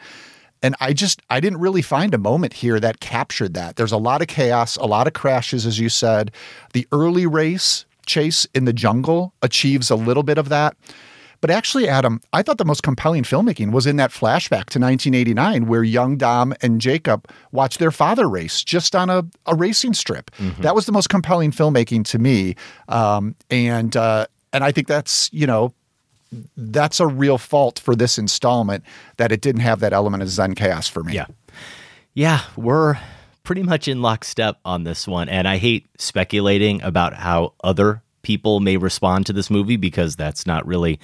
And 0.62 0.76
I 0.78 0.92
just, 0.92 1.20
I 1.28 1.40
didn't 1.40 1.58
really 1.58 1.82
find 1.82 2.14
a 2.14 2.18
moment 2.18 2.52
here 2.52 2.78
that 2.78 3.00
captured 3.00 3.54
that. 3.54 3.74
There's 3.74 3.90
a 3.90 3.96
lot 3.96 4.22
of 4.22 4.28
chaos, 4.28 4.76
a 4.76 4.86
lot 4.86 5.08
of 5.08 5.12
crashes, 5.12 5.66
as 5.66 5.80
you 5.80 5.88
said. 5.88 6.30
The 6.72 6.86
early 6.92 7.26
race 7.26 7.84
chase 8.06 8.46
in 8.54 8.64
the 8.64 8.72
jungle 8.72 9.34
achieves 9.42 9.90
a 9.90 9.96
little 9.96 10.22
bit 10.22 10.38
of 10.38 10.48
that. 10.50 10.76
But 11.42 11.50
actually, 11.50 11.88
Adam, 11.88 12.22
I 12.32 12.42
thought 12.42 12.56
the 12.56 12.64
most 12.64 12.82
compelling 12.82 13.24
filmmaking 13.24 13.72
was 13.72 13.84
in 13.84 13.96
that 13.96 14.12
flashback 14.12 14.70
to 14.70 14.78
1989, 14.78 15.66
where 15.66 15.82
young 15.82 16.16
Dom 16.16 16.54
and 16.62 16.80
Jacob 16.80 17.28
watch 17.50 17.76
their 17.78 17.90
father 17.90 18.28
race 18.28 18.62
just 18.64 18.96
on 18.96 19.10
a, 19.10 19.24
a 19.44 19.54
racing 19.54 19.92
strip. 19.92 20.30
That 20.62 20.74
was 20.74 20.86
the 20.86 20.92
most 20.92 21.10
compelling 21.10 21.50
filmmaking 21.50 22.04
to 22.06 22.18
me, 22.18 22.54
um, 22.88 23.34
and 23.50 23.94
uh, 23.96 24.26
and 24.52 24.62
I 24.62 24.72
think 24.72 24.86
that's 24.86 25.28
you 25.32 25.46
know 25.46 25.74
that's 26.56 27.00
a 27.00 27.06
real 27.06 27.38
fault 27.38 27.78
for 27.78 27.94
this 27.94 28.18
installment 28.18 28.84
that 29.16 29.32
it 29.32 29.40
didn't 29.40 29.62
have 29.62 29.80
that 29.80 29.92
element 29.92 30.22
of 30.22 30.28
Zen 30.28 30.54
chaos 30.54 30.88
for 30.88 31.02
me. 31.02 31.12
Yeah. 31.12 31.26
Yeah, 32.14 32.42
we're 32.56 32.98
pretty 33.42 33.62
much 33.62 33.88
in 33.88 34.02
lockstep 34.02 34.58
on 34.64 34.84
this 34.84 35.08
one. 35.08 35.28
And 35.28 35.48
I 35.48 35.56
hate 35.56 35.86
speculating 35.98 36.82
about 36.82 37.14
how 37.14 37.54
other 37.64 38.02
people 38.22 38.60
may 38.60 38.76
respond 38.76 39.26
to 39.26 39.32
this 39.32 39.50
movie 39.50 39.76
because 39.76 40.16
that's 40.16 40.46
not 40.46 40.66
really 40.66 40.98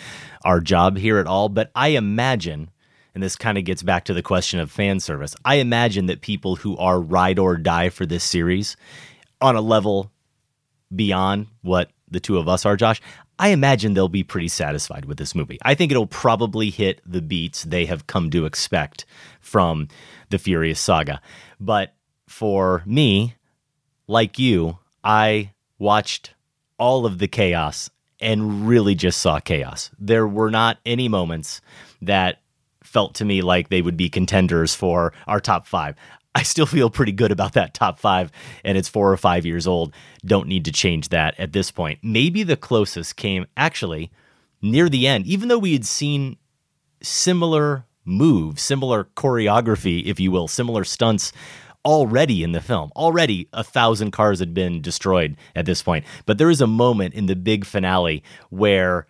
our 0.45 0.61
job 0.61 0.97
here 0.97 1.19
at 1.19 1.27
all. 1.27 1.49
But 1.49 1.71
I 1.75 1.89
imagine, 1.89 2.71
and 3.15 3.23
this 3.23 3.37
kind 3.37 3.59
of 3.59 3.65
gets 3.65 3.83
back 3.83 4.05
to 4.05 4.15
the 4.15 4.23
question 4.23 4.61
of 4.61 4.71
fan 4.71 5.01
service, 5.01 5.37
I 5.45 5.57
imagine 5.57 6.07
that 6.07 6.21
people 6.21 6.57
who 6.57 6.77
are 6.79 7.01
ride 7.01 7.39
or 7.39 7.57
die 7.57 7.89
for 7.89 8.07
this 8.07 8.25
series 8.25 8.77
on 9.41 9.57
a 9.57 9.61
level 9.61 10.11
beyond 10.95 11.47
what 11.63 11.91
the 12.11 12.21
two 12.21 12.39
of 12.39 12.49
us 12.49 12.65
are, 12.65 12.77
Josh, 12.77 13.01
I 13.39 13.49
imagine 13.49 13.95
they'll 13.95 14.09
be 14.09 14.25
pretty 14.25 14.49
satisfied 14.49 15.05
with 15.05 15.19
this 15.19 15.35
movie. 15.35 15.59
I 15.63 15.75
think 15.75 15.93
it'll 15.93 16.07
probably 16.07 16.71
hit 16.71 17.01
the 17.07 17.23
beats 17.23 17.63
they 17.63 17.87
have 17.87 18.07
come 18.07 18.31
to 18.31 18.47
expect 18.47 19.07
from 19.41 19.89
the 20.31 20.39
Furious 20.39 20.81
saga. 20.81 21.21
But 21.61 21.95
for 22.27 22.83
me, 22.85 23.37
like 24.09 24.39
you, 24.39 24.79
I 25.05 25.53
watched 25.79 26.35
all 26.79 27.07
of 27.07 27.19
the 27.19 27.29
chaos 27.29 27.91
and 28.21 28.69
really 28.69 28.95
just 28.95 29.21
saw 29.21 29.39
chaos. 29.41 29.91
There 29.99 30.27
were 30.27 30.51
not 30.51 30.79
any 30.85 31.09
moments 31.09 31.61
that 32.03 32.41
felt 32.83 33.15
to 33.17 33.25
me 33.25 33.43
like 33.43 33.69
they 33.69 33.83
would 33.83 33.97
be 33.97 34.09
contenders 34.09 34.75
for 34.75 35.13
our 35.27 35.41
top 35.41 35.67
five. 35.67 35.95
I 36.35 36.43
still 36.43 36.67
feel 36.67 36.91
pretty 36.91 37.13
good 37.13 37.33
about 37.33 37.55
that 37.55 37.75
top 37.75 37.99
five, 37.99 38.31
and 38.65 38.79
it's 38.79 38.89
four 38.89 39.13
or 39.13 39.17
five 39.17 39.45
years 39.45 39.67
old. 39.67 39.93
Don't 40.25 40.49
need 40.49 40.65
to 40.67 40.73
change 40.73 41.09
that 41.09 41.39
at 41.39 41.53
this 41.53 41.71
point. 41.71 41.99
Maybe 42.03 42.43
the 42.43 42.57
closest 42.57 43.17
came 43.17 43.47
actually 43.57 44.11
near 44.63 44.89
the 44.89 45.07
end, 45.07 45.27
even 45.27 45.49
though 45.49 45.59
we 45.59 45.73
had 45.73 45.85
seen 45.85 46.37
similar 47.03 47.87
moves, 48.05 48.63
similar 48.63 49.05
choreography, 49.17 50.05
if 50.05 50.19
you 50.19 50.31
will, 50.31 50.49
similar 50.49 50.85
stunts 50.85 51.33
already 51.89 52.43
in 52.43 52.53
the 52.53 52.61
film. 52.61 52.93
Already 52.95 53.49
a 53.55 53.65
thousand 53.65 54.11
cars 54.11 54.41
had 54.41 54.53
been 54.53 54.83
destroyed 54.83 55.39
at 55.57 55.65
this 55.65 55.83
point. 55.83 56.05
But 56.27 56.37
there 56.37 56.51
is 56.51 56.61
a 56.61 56.67
moment 56.67 57.15
in 57.15 57.25
the 57.25 57.35
big 57.35 57.65
finale 57.65 58.23
where 58.51 59.07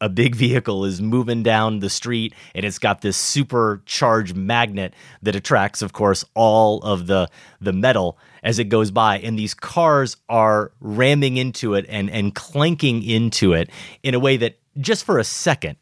a 0.00 0.08
big 0.08 0.34
vehicle 0.46 0.84
is 0.84 1.02
moving 1.02 1.42
down 1.42 1.80
the 1.80 1.90
street 1.90 2.32
and 2.54 2.64
it's 2.64 2.78
got 2.78 3.00
this 3.00 3.16
supercharged 3.16 4.36
magnet 4.36 4.94
that 5.22 5.34
attracts 5.34 5.82
of 5.82 5.92
course 5.92 6.24
all 6.34 6.80
of 6.82 7.08
the 7.08 7.28
the 7.60 7.72
metal 7.72 8.18
as 8.44 8.60
it 8.60 8.64
goes 8.64 8.92
by 8.92 9.18
and 9.18 9.36
these 9.36 9.54
cars 9.54 10.16
are 10.28 10.70
ramming 10.80 11.36
into 11.36 11.74
it 11.74 11.86
and 11.88 12.08
and 12.10 12.36
clanking 12.36 13.02
into 13.02 13.52
it 13.52 13.68
in 14.04 14.14
a 14.14 14.20
way 14.20 14.36
that 14.36 14.58
just 14.78 15.02
for 15.04 15.18
a 15.18 15.24
second 15.24 15.76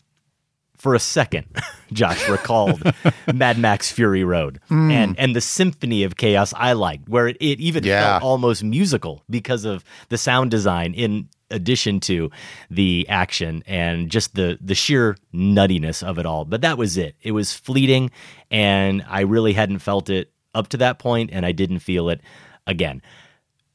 for 0.84 0.94
a 0.94 1.00
second, 1.00 1.46
Josh 1.94 2.28
recalled 2.28 2.82
Mad 3.34 3.56
Max 3.58 3.90
Fury 3.90 4.22
Road 4.22 4.60
Hmm. 4.68 4.90
and 4.90 5.18
and 5.18 5.34
the 5.34 5.40
symphony 5.40 6.04
of 6.04 6.16
chaos 6.16 6.52
I 6.54 6.74
liked, 6.74 7.08
where 7.08 7.26
it, 7.28 7.38
it 7.40 7.58
even 7.58 7.84
Yeah. 7.84 8.02
felt 8.18 8.22
almost 8.22 8.62
musical 8.62 9.22
because 9.30 9.64
of 9.64 9.82
the 10.10 10.18
sound 10.18 10.50
design 10.50 10.92
in 10.92 11.28
addition 11.50 12.00
to 12.00 12.30
the 12.70 13.06
action 13.08 13.62
and 13.66 14.10
just 14.10 14.34
the 14.34 14.58
the 14.60 14.74
sheer 14.74 15.16
nuttiness 15.32 16.02
of 16.02 16.18
it 16.18 16.26
all. 16.26 16.44
But 16.44 16.60
that 16.60 16.76
was 16.76 16.96
it. 16.98 17.16
It 17.22 17.32
was 17.32 17.54
fleeting 17.54 18.10
and 18.50 19.02
I 19.08 19.20
really 19.22 19.54
hadn't 19.54 19.78
felt 19.78 20.10
it 20.10 20.30
up 20.54 20.68
to 20.68 20.76
that 20.76 20.98
point 20.98 21.30
and 21.32 21.46
I 21.46 21.52
didn't 21.52 21.78
feel 21.80 22.10
it 22.10 22.20
again. 22.66 23.00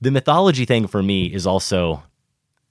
The 0.01 0.11
mythology 0.11 0.65
thing 0.65 0.85
for 0.87 1.01
me 1.01 1.25
is 1.25 1.47
also 1.47 2.03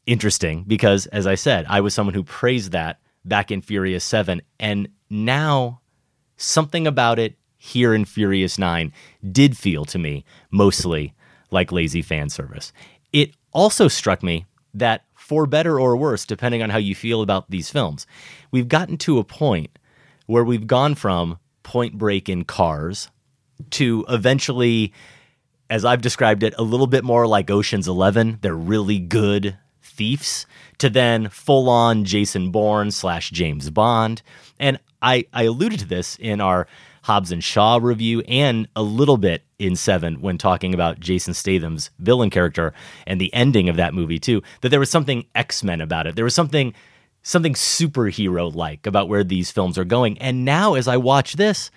interesting 0.06 0.64
because, 0.66 1.06
as 1.06 1.26
I 1.26 1.34
said, 1.34 1.66
I 1.68 1.80
was 1.80 1.92
someone 1.92 2.14
who 2.14 2.22
praised 2.22 2.70
that 2.72 3.00
back 3.28 3.50
in 3.50 3.60
Furious 3.60 4.04
7. 4.04 4.42
And 4.58 4.88
now 5.10 5.80
something 6.36 6.86
about 6.86 7.18
it 7.18 7.36
here 7.56 7.94
in 7.94 8.04
Furious 8.04 8.58
9 8.58 8.92
did 9.30 9.56
feel 9.56 9.84
to 9.86 9.98
me 9.98 10.24
mostly 10.50 11.14
like 11.50 11.72
lazy 11.72 12.02
fan 12.02 12.28
service. 12.30 12.72
It 13.12 13.34
also 13.52 13.88
struck 13.88 14.22
me 14.22 14.46
that, 14.74 15.04
for 15.14 15.46
better 15.46 15.78
or 15.78 15.96
worse, 15.96 16.24
depending 16.24 16.62
on 16.62 16.70
how 16.70 16.78
you 16.78 16.94
feel 16.94 17.22
about 17.22 17.50
these 17.50 17.70
films, 17.70 18.06
we've 18.50 18.68
gotten 18.68 18.96
to 18.98 19.18
a 19.18 19.24
point 19.24 19.78
where 20.26 20.44
we've 20.44 20.66
gone 20.66 20.94
from 20.94 21.38
point 21.62 21.98
break 21.98 22.28
in 22.28 22.44
cars 22.44 23.10
to 23.70 24.04
eventually 24.08 24.92
as 25.70 25.84
I've 25.84 26.00
described 26.00 26.42
it, 26.42 26.54
a 26.56 26.62
little 26.62 26.86
bit 26.86 27.04
more 27.04 27.26
like 27.26 27.50
Ocean's 27.50 27.88
Eleven. 27.88 28.38
They're 28.40 28.54
really 28.54 28.98
good 28.98 29.58
thieves, 29.98 30.46
to 30.78 30.88
then 30.88 31.28
full 31.28 31.68
on 31.68 32.04
Jason 32.04 32.50
Bourne 32.50 32.90
slash 32.90 33.30
James 33.30 33.68
Bond. 33.68 34.22
And 34.58 34.78
I, 35.02 35.26
I 35.32 35.42
alluded 35.42 35.80
to 35.80 35.86
this 35.86 36.16
in 36.16 36.40
our 36.40 36.66
Hobbs 37.02 37.32
and 37.32 37.42
Shaw 37.42 37.78
review 37.80 38.20
and 38.22 38.68
a 38.74 38.82
little 38.82 39.16
bit 39.16 39.42
in 39.58 39.76
Seven 39.76 40.20
when 40.20 40.38
talking 40.38 40.74
about 40.74 41.00
Jason 41.00 41.34
Statham's 41.34 41.90
villain 41.98 42.30
character 42.30 42.72
and 43.06 43.20
the 43.20 43.32
ending 43.32 43.68
of 43.68 43.76
that 43.76 43.94
movie 43.94 44.18
too, 44.18 44.42
that 44.60 44.68
there 44.68 44.80
was 44.80 44.90
something 44.90 45.26
X-Men 45.34 45.80
about 45.80 46.06
it. 46.06 46.16
There 46.16 46.24
was 46.24 46.34
something 46.34 46.74
something 47.22 47.54
superhero 47.54 48.54
like 48.54 48.86
about 48.86 49.08
where 49.08 49.24
these 49.24 49.50
films 49.50 49.76
are 49.76 49.84
going. 49.84 50.16
And 50.18 50.44
now 50.44 50.74
as 50.74 50.88
I 50.88 50.96
watch 50.96 51.34
this, 51.34 51.70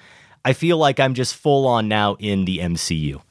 I 0.45 0.53
feel 0.53 0.77
like 0.77 0.99
I'm 0.99 1.13
just 1.13 1.35
full 1.35 1.67
on 1.67 1.87
now 1.87 2.15
in 2.19 2.45
the 2.45 2.59
MCU. 2.59 3.21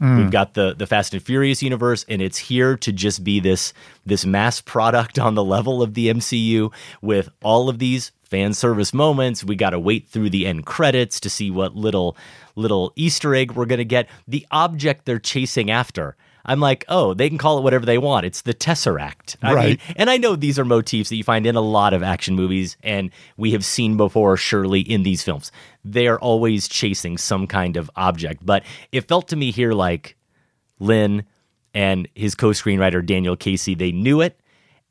We've 0.00 0.08
mm. 0.08 0.30
got 0.30 0.54
the 0.54 0.74
the 0.74 0.86
Fast 0.86 1.12
and 1.12 1.22
Furious 1.22 1.62
universe, 1.62 2.04
and 2.08 2.22
it's 2.22 2.38
here 2.38 2.76
to 2.76 2.92
just 2.92 3.24
be 3.24 3.40
this 3.40 3.72
this 4.06 4.24
mass 4.24 4.60
product 4.60 5.18
on 5.18 5.34
the 5.34 5.44
level 5.44 5.82
of 5.82 5.94
the 5.94 6.08
MCU 6.08 6.72
with 7.02 7.28
all 7.42 7.68
of 7.68 7.78
these 7.78 8.12
fan 8.22 8.54
service 8.54 8.94
moments. 8.94 9.42
We 9.42 9.56
got 9.56 9.70
to 9.70 9.80
wait 9.80 10.08
through 10.08 10.30
the 10.30 10.46
end 10.46 10.66
credits 10.66 11.18
to 11.20 11.30
see 11.30 11.50
what 11.50 11.74
little 11.74 12.16
little 12.54 12.92
Easter 12.94 13.34
egg 13.34 13.52
we're 13.52 13.66
gonna 13.66 13.84
get. 13.84 14.08
The 14.28 14.46
object 14.50 15.04
they're 15.04 15.18
chasing 15.18 15.70
after. 15.70 16.16
I'm 16.48 16.60
like, 16.60 16.84
oh, 16.88 17.14
they 17.14 17.28
can 17.28 17.38
call 17.38 17.58
it 17.58 17.62
whatever 17.62 17.86
they 17.86 17.98
want. 17.98 18.26
It's 18.26 18.42
the 18.42 18.54
Tesseract. 18.54 19.36
I 19.42 19.52
Right. 19.54 19.68
mean, 19.68 19.94
and 19.96 20.10
I 20.10 20.16
know 20.16 20.34
these 20.34 20.58
are 20.58 20.64
motifs 20.64 21.10
that 21.10 21.16
you 21.16 21.22
find 21.22 21.46
in 21.46 21.54
a 21.56 21.60
lot 21.60 21.92
of 21.92 22.02
action 22.02 22.34
movies, 22.34 22.76
and 22.82 23.10
we 23.36 23.52
have 23.52 23.64
seen 23.64 23.96
before, 23.96 24.36
surely, 24.36 24.80
in 24.80 25.02
these 25.02 25.22
films. 25.22 25.52
They 25.84 26.08
are 26.08 26.18
always 26.18 26.66
chasing 26.66 27.18
some 27.18 27.46
kind 27.46 27.76
of 27.76 27.90
object. 27.96 28.44
But 28.44 28.64
it 28.90 29.06
felt 29.06 29.28
to 29.28 29.36
me 29.36 29.50
here 29.52 29.72
like 29.72 30.16
Lin 30.80 31.24
and 31.74 32.08
his 32.14 32.34
co 32.34 32.48
screenwriter, 32.50 33.04
Daniel 33.04 33.36
Casey, 33.36 33.74
they 33.74 33.92
knew 33.92 34.20
it, 34.22 34.40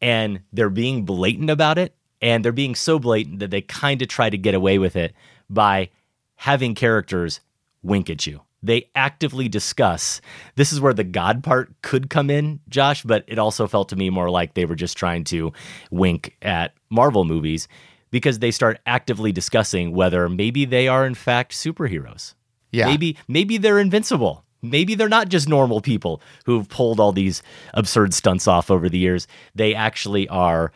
and 0.02 0.42
they're 0.54 0.70
being 0.70 1.04
blatant 1.06 1.50
about 1.50 1.78
it. 1.78 1.94
And 2.22 2.44
they're 2.44 2.52
being 2.52 2.74
so 2.76 2.98
blatant 2.98 3.40
that 3.40 3.52
they 3.52 3.62
kind 3.62 4.02
of 4.02 4.08
try 4.08 4.30
to 4.30 4.38
get 4.38 4.56
away 4.56 4.80
with 4.80 4.96
it 4.96 5.14
by 5.52 5.90
having 6.36 6.74
characters 6.74 7.42
wink 7.84 8.10
at 8.10 8.26
you. 8.26 8.42
They 8.64 8.90
actively 8.96 9.48
discuss. 9.48 10.20
This 10.56 10.74
is 10.74 10.82
where 10.82 10.94
the 10.94 11.04
God 11.04 11.44
part 11.44 11.74
could 11.82 12.10
come 12.10 12.30
in, 12.30 12.60
Josh, 12.70 13.04
but 13.04 13.24
it 13.28 13.38
also 13.40 13.68
felt 13.68 13.90
to 13.90 13.96
me 13.96 14.10
more 14.10 14.30
like 14.30 14.54
they 14.54 14.66
were 14.66 14.76
just 14.76 14.98
trying 14.98 15.24
to 15.26 15.54
wink 15.92 16.36
at 16.42 16.74
Marvel 16.90 17.24
movies 17.24 17.68
because 18.10 18.40
they 18.40 18.52
start 18.52 18.80
actively 18.86 19.32
discussing 19.32 19.94
whether 19.94 20.28
maybe 20.30 20.66
they 20.66 20.88
are 20.88 21.06
in 21.06 21.14
fact 21.14 21.52
superheroes. 21.52 22.34
Yeah. 22.72 22.88
Maybe 22.88 23.18
maybe 23.28 23.58
they're 23.58 23.80
invincible. 23.80 24.44
Maybe 24.62 24.96
they're 24.96 25.08
not 25.08 25.30
just 25.30 25.48
normal 25.48 25.82
people 25.82 26.22
who've 26.46 26.68
pulled 26.68 27.00
all 27.00 27.12
these 27.12 27.44
absurd 27.74 28.14
stunts 28.14 28.48
off 28.48 28.72
over 28.72 28.90
the 28.90 28.98
years. 28.98 29.28
They 29.54 29.76
actually 29.76 30.28
are 30.30 30.72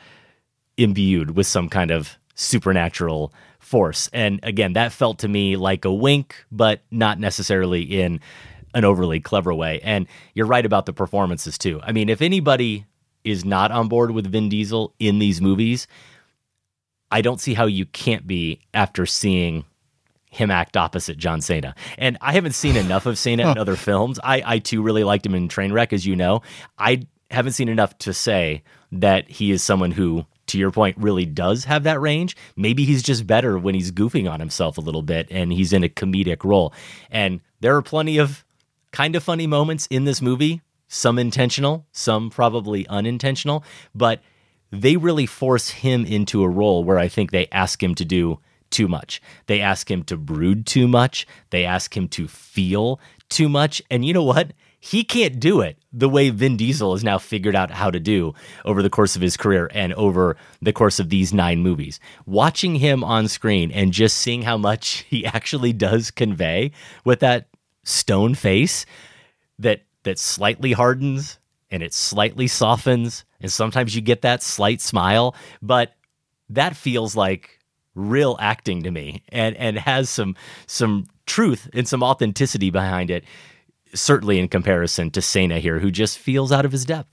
imbued 0.77 1.35
with 1.35 1.47
some 1.47 1.67
kind 1.67 1.91
of 1.91 2.17
supernatural 2.35 3.33
force. 3.71 4.09
And 4.11 4.41
again, 4.43 4.73
that 4.73 4.91
felt 4.91 5.19
to 5.19 5.27
me 5.27 5.55
like 5.55 5.85
a 5.85 5.93
wink, 5.93 6.35
but 6.51 6.81
not 6.91 7.19
necessarily 7.19 7.81
in 7.81 8.19
an 8.73 8.85
overly 8.85 9.19
clever 9.19 9.53
way. 9.53 9.79
And 9.81 10.07
you're 10.35 10.45
right 10.45 10.65
about 10.65 10.85
the 10.85 10.93
performances 10.93 11.57
too. 11.57 11.79
I 11.81 11.93
mean, 11.93 12.09
if 12.09 12.21
anybody 12.21 12.85
is 13.23 13.45
not 13.45 13.71
on 13.71 13.87
board 13.87 14.11
with 14.11 14.27
Vin 14.27 14.49
Diesel 14.49 14.93
in 14.99 15.19
these 15.19 15.41
movies, 15.41 15.87
I 17.11 17.21
don't 17.21 17.39
see 17.39 17.53
how 17.53 17.65
you 17.65 17.85
can't 17.85 18.27
be 18.27 18.59
after 18.73 19.05
seeing 19.05 19.65
him 20.25 20.51
act 20.51 20.77
opposite 20.77 21.17
John 21.17 21.41
Cena. 21.41 21.73
And 21.97 22.17
I 22.21 22.33
haven't 22.33 22.53
seen 22.53 22.75
enough 22.75 23.05
of 23.05 23.17
Cena 23.17 23.51
in 23.51 23.57
other 23.57 23.75
films. 23.75 24.19
I, 24.21 24.43
I 24.45 24.59
too 24.59 24.81
really 24.81 25.03
liked 25.03 25.25
him 25.25 25.35
in 25.35 25.47
Trainwreck, 25.47 25.93
as 25.93 26.05
you 26.05 26.15
know. 26.15 26.41
I 26.77 27.07
haven't 27.29 27.53
seen 27.53 27.69
enough 27.69 27.97
to 27.99 28.13
say 28.13 28.63
that 28.91 29.29
he 29.29 29.51
is 29.51 29.63
someone 29.63 29.91
who, 29.91 30.25
to 30.51 30.57
your 30.57 30.71
point, 30.71 30.97
really 30.97 31.25
does 31.25 31.65
have 31.65 31.83
that 31.83 31.99
range. 31.99 32.35
Maybe 32.55 32.85
he's 32.85 33.03
just 33.03 33.25
better 33.25 33.57
when 33.57 33.75
he's 33.75 33.91
goofing 33.91 34.31
on 34.31 34.39
himself 34.39 34.77
a 34.77 34.81
little 34.81 35.01
bit 35.01 35.27
and 35.31 35.51
he's 35.51 35.73
in 35.73 35.83
a 35.83 35.89
comedic 35.89 36.43
role. 36.43 36.73
And 37.09 37.41
there 37.59 37.75
are 37.75 37.81
plenty 37.81 38.17
of 38.17 38.45
kind 38.91 39.15
of 39.15 39.23
funny 39.23 39.47
moments 39.47 39.87
in 39.87 40.03
this 40.03 40.21
movie, 40.21 40.61
some 40.87 41.17
intentional, 41.17 41.85
some 41.91 42.29
probably 42.29 42.87
unintentional, 42.87 43.63
but 43.95 44.21
they 44.71 44.97
really 44.97 45.25
force 45.25 45.69
him 45.69 46.05
into 46.05 46.43
a 46.43 46.49
role 46.49 46.83
where 46.83 46.99
I 46.99 47.07
think 47.07 47.31
they 47.31 47.47
ask 47.51 47.81
him 47.81 47.95
to 47.95 48.05
do 48.05 48.39
too 48.69 48.87
much. 48.87 49.21
They 49.47 49.59
ask 49.61 49.89
him 49.91 50.03
to 50.05 50.17
brood 50.17 50.65
too 50.65 50.87
much. 50.87 51.27
They 51.49 51.65
ask 51.65 51.95
him 51.95 52.07
to 52.09 52.27
feel 52.27 52.99
too 53.29 53.49
much. 53.49 53.81
And 53.91 54.05
you 54.05 54.13
know 54.13 54.23
what? 54.23 54.53
He 54.83 55.03
can't 55.03 55.39
do 55.39 55.61
it 55.61 55.77
the 55.93 56.09
way 56.09 56.31
Vin 56.31 56.57
Diesel 56.57 56.93
has 56.93 57.03
now 57.03 57.19
figured 57.19 57.55
out 57.55 57.69
how 57.69 57.91
to 57.91 57.99
do 57.99 58.33
over 58.65 58.81
the 58.81 58.89
course 58.89 59.15
of 59.15 59.21
his 59.21 59.37
career 59.37 59.69
and 59.75 59.93
over 59.93 60.37
the 60.59 60.73
course 60.73 60.99
of 60.99 61.09
these 61.09 61.31
nine 61.31 61.59
movies. 61.59 61.99
Watching 62.25 62.75
him 62.75 63.03
on 63.03 63.27
screen 63.27 63.71
and 63.71 63.93
just 63.93 64.17
seeing 64.17 64.41
how 64.41 64.57
much 64.57 65.05
he 65.09 65.23
actually 65.23 65.71
does 65.71 66.09
convey 66.09 66.71
with 67.05 67.19
that 67.19 67.47
stone 67.83 68.33
face 68.33 68.87
that 69.59 69.83
that 70.01 70.17
slightly 70.17 70.71
hardens 70.71 71.37
and 71.69 71.83
it 71.83 71.93
slightly 71.93 72.47
softens 72.47 73.23
and 73.39 73.51
sometimes 73.51 73.95
you 73.95 74.01
get 74.01 74.23
that 74.23 74.41
slight 74.41 74.81
smile, 74.81 75.35
but 75.61 75.93
that 76.49 76.75
feels 76.75 77.15
like 77.15 77.59
real 77.93 78.35
acting 78.39 78.81
to 78.81 78.89
me 78.89 79.21
and 79.29 79.55
and 79.57 79.77
has 79.77 80.09
some 80.09 80.35
some 80.65 81.05
truth 81.27 81.69
and 81.73 81.87
some 81.87 82.01
authenticity 82.01 82.71
behind 82.71 83.11
it 83.11 83.23
certainly 83.93 84.39
in 84.39 84.47
comparison 84.47 85.11
to 85.11 85.21
Cena 85.21 85.59
here 85.59 85.79
who 85.79 85.91
just 85.91 86.17
feels 86.17 86.51
out 86.51 86.65
of 86.65 86.71
his 86.71 86.85
depth. 86.85 87.09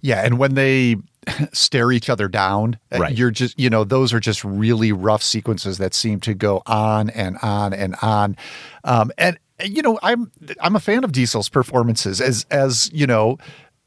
Yeah, 0.00 0.20
and 0.24 0.38
when 0.38 0.54
they 0.54 0.96
stare 1.52 1.90
each 1.90 2.10
other 2.10 2.28
down, 2.28 2.78
uh, 2.92 2.98
Right. 2.98 3.16
you're 3.16 3.30
just 3.30 3.58
you 3.58 3.70
know 3.70 3.84
those 3.84 4.12
are 4.12 4.20
just 4.20 4.44
really 4.44 4.92
rough 4.92 5.22
sequences 5.22 5.78
that 5.78 5.94
seem 5.94 6.20
to 6.20 6.34
go 6.34 6.62
on 6.66 7.08
and 7.10 7.38
on 7.42 7.72
and 7.72 7.96
on, 8.02 8.36
um, 8.84 9.10
and 9.16 9.38
you 9.64 9.80
know 9.80 9.98
I'm 10.02 10.30
I'm 10.60 10.76
a 10.76 10.80
fan 10.80 11.04
of 11.04 11.12
Diesel's 11.12 11.48
performances 11.48 12.20
as 12.20 12.44
as 12.50 12.90
you 12.92 13.06
know 13.06 13.38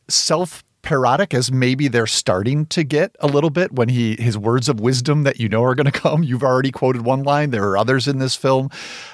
self 0.08 0.63
parodic 0.81 1.33
as 1.33 1.51
maybe 1.51 1.87
they're 1.87 2.07
starting 2.07 2.65
to 2.67 2.83
get 2.83 3.15
a 3.19 3.27
little 3.27 3.49
bit 3.49 3.73
when 3.73 3.89
he 3.89 4.15
his 4.15 4.37
words 4.37 4.69
of 4.69 4.79
wisdom 4.79 5.23
that 5.23 5.39
you 5.39 5.49
know 5.49 5.63
are 5.63 5.75
going 5.75 5.85
to 5.91 5.91
come. 5.91 6.23
You've 6.23 6.43
already 6.43 6.71
quoted 6.71 7.03
one 7.03 7.23
line. 7.23 7.51
There 7.51 7.67
are 7.69 7.77
others 7.77 8.07
in 8.07 8.19
this 8.19 8.35
film. 8.35 8.69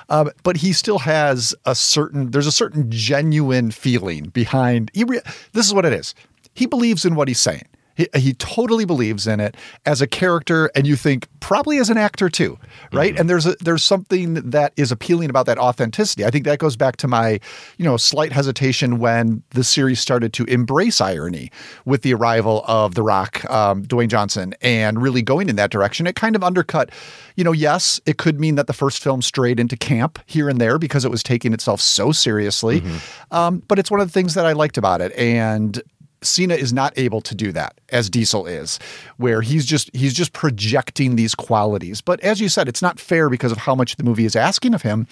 Um, 0.10 0.32
but 0.44 0.58
he 0.58 0.74
still 0.74 1.00
has 1.00 1.56
a 1.66 1.76
certain 1.76 2.32
there's 2.32 2.48
a 2.48 2.52
certain 2.52 2.90
genuine 2.92 3.72
feeling 3.72 4.26
behind 4.26 4.92
re, 4.96 5.20
this 5.54 5.66
is 5.66 5.74
what 5.74 5.86
it 5.86 5.94
is. 5.94 6.14
He 6.54 6.66
believes 6.66 7.06
in 7.06 7.16
what 7.16 7.28
he's 7.28 7.40
saying 7.40 7.66
he, 7.96 8.08
he 8.16 8.34
totally 8.34 8.86
believes 8.86 9.28
in 9.28 9.40
it 9.40 9.56
as 9.86 10.02
a 10.02 10.08
character 10.08 10.72
and 10.76 10.88
you 10.88 10.96
think 10.96 11.28
probably 11.40 11.78
as 11.78 11.90
an 11.90 11.98
actor 11.98 12.30
too 12.30 12.58
right? 12.92 13.18
And 13.20 13.30
there's 13.30 13.46
a 13.46 13.56
there's 13.60 13.84
something 13.84 14.36
that 14.36 14.74
is 14.78 14.92
appealing 14.92 15.30
about 15.30 15.46
that 15.48 15.58
authenticity. 15.58 16.26
I 16.26 16.30
think 16.30 16.46
that 16.46 16.60
goes 16.60 16.76
back 16.76 16.98
to 16.98 17.08
my 17.08 17.40
you 17.78 17.86
know 17.86 17.98
slight 17.98 18.32
hesitation 18.32 19.00
when 19.00 19.44
the 19.52 19.64
series 19.64 20.00
started 20.00 20.34
to 20.34 20.46
embrace 20.46 21.02
irony 21.02 21.52
with 21.86 22.04
the 22.04 22.14
arrival 22.14 22.64
of 22.68 22.96
the 22.96 23.04
rock 23.04 23.50
um, 23.50 23.84
dwayne 23.84 24.08
johnson 24.08 24.54
and 24.62 25.02
really 25.02 25.22
going 25.22 25.50
in 25.50 25.56
that 25.56 25.72
direction. 25.72 26.08
It 26.08 26.16
kind 26.16 26.36
of 26.36 26.44
undercut 26.44 26.92
you 27.36 27.44
know 27.44 27.52
yes 27.52 28.00
it 28.06 28.18
could 28.18 28.40
mean 28.40 28.56
that 28.56 28.68
the 28.68 28.74
first 28.74 29.02
film 29.02 29.22
strayed 29.22 29.60
into 29.60 29.76
camp 29.76 30.20
here 30.26 30.50
and 30.50 30.60
there 30.60 30.78
because 30.78 31.06
it 31.06 31.12
was 31.12 31.24
taking 31.24 31.54
itself 31.54 31.82
so 31.82 32.12
seriously 32.12 32.84
um, 33.32 33.64
but 33.68 33.80
it's 33.80 33.90
one 33.90 34.00
of 34.00 34.08
the 34.08 34.14
things 34.14 34.36
that 34.36 34.46
i 34.46 34.54
liked 34.54 34.78
about 34.78 35.02
it. 35.02 35.12
And 35.14 35.82
Cena 36.26 36.56
is 36.56 36.74
not 36.74 36.94
able 36.98 37.22
to 37.22 37.36
do 37.36 37.52
that 37.52 37.80
as 37.90 38.10
Diesel 38.10 38.46
is, 38.46 38.80
where 39.18 39.42
he's 39.42 39.66
just 39.66 39.90
he's 39.96 40.14
just 40.14 40.34
projecting 40.34 41.16
these 41.16 41.36
qualities. 41.36 42.02
But 42.02 42.20
as 42.22 42.40
you 42.42 42.50
said, 42.50 42.68
it's 42.68 42.82
not 42.82 43.00
fair 43.00 43.30
because 43.30 43.52
of 43.52 43.60
how 43.60 43.76
much 43.76 43.96
the 43.96 44.04
movie 44.04 44.26
is 44.26 44.36
asking 44.36 44.74
of 44.74 44.82
him, 44.82 45.08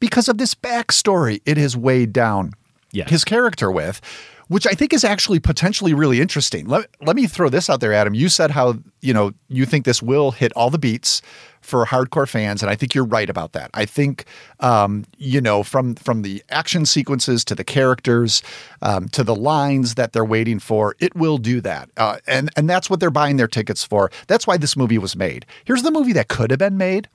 because 0.00 0.28
of 0.28 0.38
this 0.38 0.54
backstory 0.54 1.40
it 1.46 1.58
is 1.58 1.76
weighed 1.76 2.12
down 2.12 2.52
Yes. 2.92 3.10
his 3.10 3.24
character 3.24 3.70
with, 3.72 4.00
which 4.48 4.66
I 4.66 4.72
think 4.72 4.92
is 4.92 5.04
actually 5.04 5.40
potentially 5.40 5.94
really 5.94 6.20
interesting. 6.20 6.66
Let, 6.66 6.88
let 7.00 7.16
me 7.16 7.26
throw 7.26 7.48
this 7.48 7.70
out 7.70 7.80
there, 7.80 7.92
Adam. 7.92 8.14
You 8.14 8.28
said 8.28 8.50
how 8.50 8.78
you 9.00 9.14
know 9.14 9.32
you 9.48 9.66
think 9.66 9.84
this 9.84 10.02
will 10.02 10.30
hit 10.30 10.52
all 10.54 10.70
the 10.70 10.78
beats 10.78 11.22
for 11.60 11.86
hardcore 11.86 12.28
fans, 12.28 12.62
and 12.62 12.70
I 12.70 12.74
think 12.74 12.94
you're 12.94 13.06
right 13.06 13.30
about 13.30 13.52
that. 13.52 13.70
I 13.74 13.84
think 13.84 14.24
um, 14.60 15.04
you 15.16 15.40
know 15.40 15.62
from 15.62 15.94
from 15.94 16.22
the 16.22 16.42
action 16.50 16.86
sequences 16.86 17.44
to 17.46 17.54
the 17.54 17.64
characters 17.64 18.42
um, 18.82 19.08
to 19.10 19.24
the 19.24 19.34
lines 19.34 19.94
that 19.94 20.12
they're 20.12 20.24
waiting 20.24 20.58
for, 20.58 20.94
it 21.00 21.14
will 21.14 21.38
do 21.38 21.60
that, 21.62 21.90
uh, 21.96 22.18
and 22.26 22.50
and 22.56 22.68
that's 22.68 22.90
what 22.90 23.00
they're 23.00 23.10
buying 23.10 23.36
their 23.36 23.48
tickets 23.48 23.84
for. 23.84 24.10
That's 24.26 24.46
why 24.46 24.56
this 24.56 24.76
movie 24.76 24.98
was 24.98 25.16
made. 25.16 25.46
Here's 25.64 25.82
the 25.82 25.90
movie 25.90 26.12
that 26.12 26.28
could 26.28 26.50
have 26.50 26.58
been 26.58 26.76
made 26.76 27.08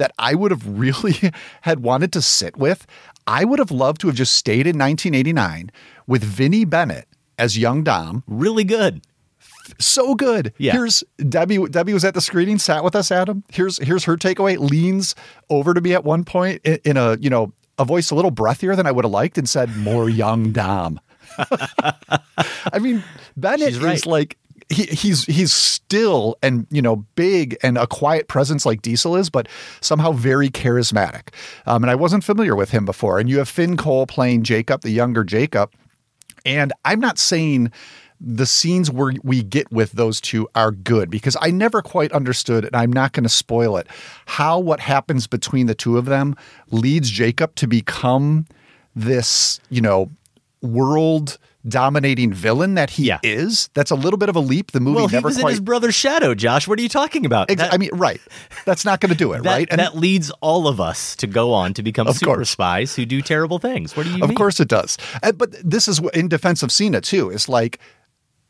that 0.00 0.12
I 0.18 0.34
would 0.34 0.50
have 0.50 0.66
really 0.78 1.30
had 1.62 1.80
wanted 1.80 2.12
to 2.14 2.22
sit 2.22 2.56
with. 2.56 2.86
I 3.26 3.44
would 3.44 3.58
have 3.58 3.70
loved 3.70 4.00
to 4.02 4.06
have 4.08 4.16
just 4.16 4.34
stayed 4.34 4.66
in 4.66 4.78
1989 4.78 5.70
with 6.06 6.22
Vinnie 6.22 6.64
Bennett 6.64 7.06
as 7.38 7.56
young 7.56 7.82
Dom. 7.82 8.24
Really 8.26 8.64
good. 8.64 9.02
So 9.78 10.14
good. 10.14 10.52
Yeah. 10.58 10.72
Here's 10.72 11.04
Debbie. 11.28 11.66
Debbie 11.68 11.92
was 11.92 12.04
at 12.04 12.14
the 12.14 12.20
screening, 12.20 12.58
sat 12.58 12.82
with 12.82 12.96
us, 12.96 13.10
Adam. 13.10 13.44
Here's 13.50 13.78
here's 13.78 14.04
her 14.04 14.16
takeaway. 14.16 14.58
Leans 14.58 15.14
over 15.48 15.74
to 15.74 15.80
me 15.80 15.94
at 15.94 16.04
one 16.04 16.24
point 16.24 16.60
in, 16.64 16.78
in 16.84 16.96
a 16.96 17.16
you 17.18 17.30
know 17.30 17.52
a 17.78 17.84
voice 17.84 18.10
a 18.10 18.14
little 18.14 18.32
breathier 18.32 18.76
than 18.76 18.86
I 18.86 18.92
would 18.92 19.04
have 19.04 19.12
liked, 19.12 19.38
and 19.38 19.48
said, 19.48 19.74
"More 19.76 20.08
young 20.08 20.52
Dom." 20.52 21.00
I 21.38 22.78
mean, 22.80 23.04
Bennett 23.36 23.80
right. 23.80 23.94
is 23.94 24.06
like 24.06 24.36
he, 24.70 24.84
he's 24.86 25.24
he's 25.24 25.52
still 25.52 26.38
and 26.42 26.66
you 26.70 26.80
know 26.80 26.96
big 27.16 27.56
and 27.62 27.76
a 27.76 27.86
quiet 27.86 28.28
presence 28.28 28.64
like 28.64 28.82
Diesel 28.82 29.16
is, 29.16 29.28
but 29.28 29.48
somehow 29.80 30.12
very 30.12 30.48
charismatic. 30.48 31.34
Um, 31.66 31.82
and 31.82 31.90
I 31.90 31.96
wasn't 31.96 32.24
familiar 32.24 32.56
with 32.56 32.70
him 32.70 32.84
before. 32.84 33.18
And 33.18 33.28
you 33.28 33.38
have 33.38 33.48
Finn 33.48 33.76
Cole 33.76 34.06
playing 34.06 34.44
Jacob, 34.44 34.82
the 34.82 34.90
younger 34.90 35.24
Jacob. 35.24 35.72
And 36.46 36.72
I'm 36.84 37.00
not 37.00 37.18
saying 37.18 37.70
the 38.20 38.46
scenes 38.46 38.90
where 38.90 39.14
we 39.24 39.42
get 39.42 39.70
with 39.72 39.92
those 39.92 40.20
two 40.20 40.46
are 40.54 40.70
good 40.70 41.10
because 41.10 41.36
I 41.40 41.50
never 41.50 41.80
quite 41.82 42.12
understood, 42.12 42.64
and 42.64 42.76
I'm 42.76 42.92
not 42.92 43.12
going 43.12 43.24
to 43.24 43.30
spoil 43.30 43.76
it, 43.76 43.86
how 44.26 44.58
what 44.58 44.80
happens 44.80 45.26
between 45.26 45.66
the 45.66 45.74
two 45.74 45.96
of 45.96 46.04
them 46.04 46.36
leads 46.70 47.10
Jacob 47.10 47.54
to 47.56 47.66
become 47.66 48.46
this, 48.94 49.58
you 49.70 49.80
know, 49.80 50.10
world 50.60 51.38
dominating 51.68 52.32
villain 52.32 52.74
that 52.74 52.90
he 52.90 53.04
Yeah. 53.06 53.18
is. 53.22 53.68
That's 53.74 53.90
a 53.90 53.94
little 53.94 54.16
bit 54.16 54.28
of 54.28 54.36
a 54.36 54.40
leap. 54.40 54.72
The 54.72 54.80
movie 54.80 54.96
Well, 54.96 55.08
he 55.08 55.16
never 55.16 55.28
was 55.28 55.36
in 55.36 55.42
quite. 55.42 55.50
his 55.50 55.60
brother's 55.60 55.94
shadow, 55.94 56.34
Josh. 56.34 56.66
What 56.66 56.78
are 56.78 56.82
you 56.82 56.88
talking 56.88 57.26
about? 57.26 57.50
Ex- 57.50 57.60
That- 57.60 57.74
I 57.74 57.76
mean, 57.76 57.90
right. 57.92 58.20
That's 58.64 58.84
not 58.84 59.00
going 59.00 59.10
to 59.10 59.16
do 59.18 59.32
it, 59.34 59.42
that, 59.42 59.50
right? 59.50 59.68
And 59.70 59.78
that 59.78 59.96
leads 59.96 60.30
all 60.40 60.66
of 60.66 60.80
us 60.80 61.14
to 61.16 61.26
go 61.26 61.52
on 61.52 61.74
to 61.74 61.82
become 61.82 62.10
super 62.12 62.36
course. 62.36 62.50
spies 62.50 62.94
who 62.96 63.04
do 63.04 63.20
terrible 63.22 63.58
things. 63.58 63.96
What 63.96 64.04
do 64.06 64.10
you 64.16 64.22
Of 64.22 64.30
mean? 64.30 64.36
course 64.36 64.58
it 64.60 64.68
does. 64.68 64.96
Uh, 65.22 65.32
But 65.32 65.54
this 65.62 65.86
is 65.88 66.00
in 66.14 66.28
defense 66.28 66.62
of 66.62 66.72
Cena 66.72 67.00
too. 67.00 67.30
It's 67.30 67.48
like 67.48 67.78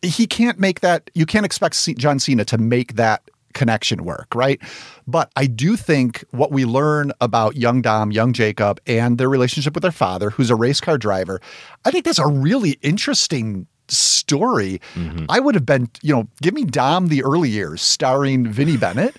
he 0.03 0.27
can't 0.27 0.59
make 0.59 0.81
that. 0.81 1.11
You 1.15 1.27
can't 1.27 1.45
expect 1.45 1.77
John 1.99 2.19
Cena 2.19 2.45
to 2.47 2.59
make 2.59 2.95
that 2.95 3.23
connection 3.55 4.05
work, 4.05 4.35
right? 4.35 4.61
But 5.07 5.31
I 5.37 5.47
do 5.47 5.77
think 5.77 6.25
what 6.31 6.53
we 6.53 6.65
learn 6.65 7.13
about 7.21 7.57
young 7.57 7.83
Dom, 7.83 8.13
young 8.13 8.33
Jacob, 8.33 8.81
and 8.87 9.19
their 9.19 9.29
relationship 9.29 9.75
with 9.75 9.83
their 9.83 9.93
father, 9.93 10.31
who's 10.31 10.51
a 10.51 10.57
race 10.57 10.81
car 10.81 10.99
driver, 10.99 11.41
I 11.85 11.91
think 11.91 12.05
that's 12.05 12.19
a 12.19 12.27
really 12.27 12.79
interesting 12.83 13.67
story. 13.89 14.81
Mm-hmm. 14.95 15.27
I 15.29 15.41
would 15.41 15.55
have 15.55 15.67
been, 15.67 15.89
you 16.03 16.15
know, 16.15 16.29
give 16.43 16.55
me 16.55 16.65
Dom 16.65 17.09
the 17.09 17.25
early 17.25 17.49
years 17.49 17.83
starring 17.83 18.47
Vinnie 18.47 18.77
Bennett. 18.77 19.17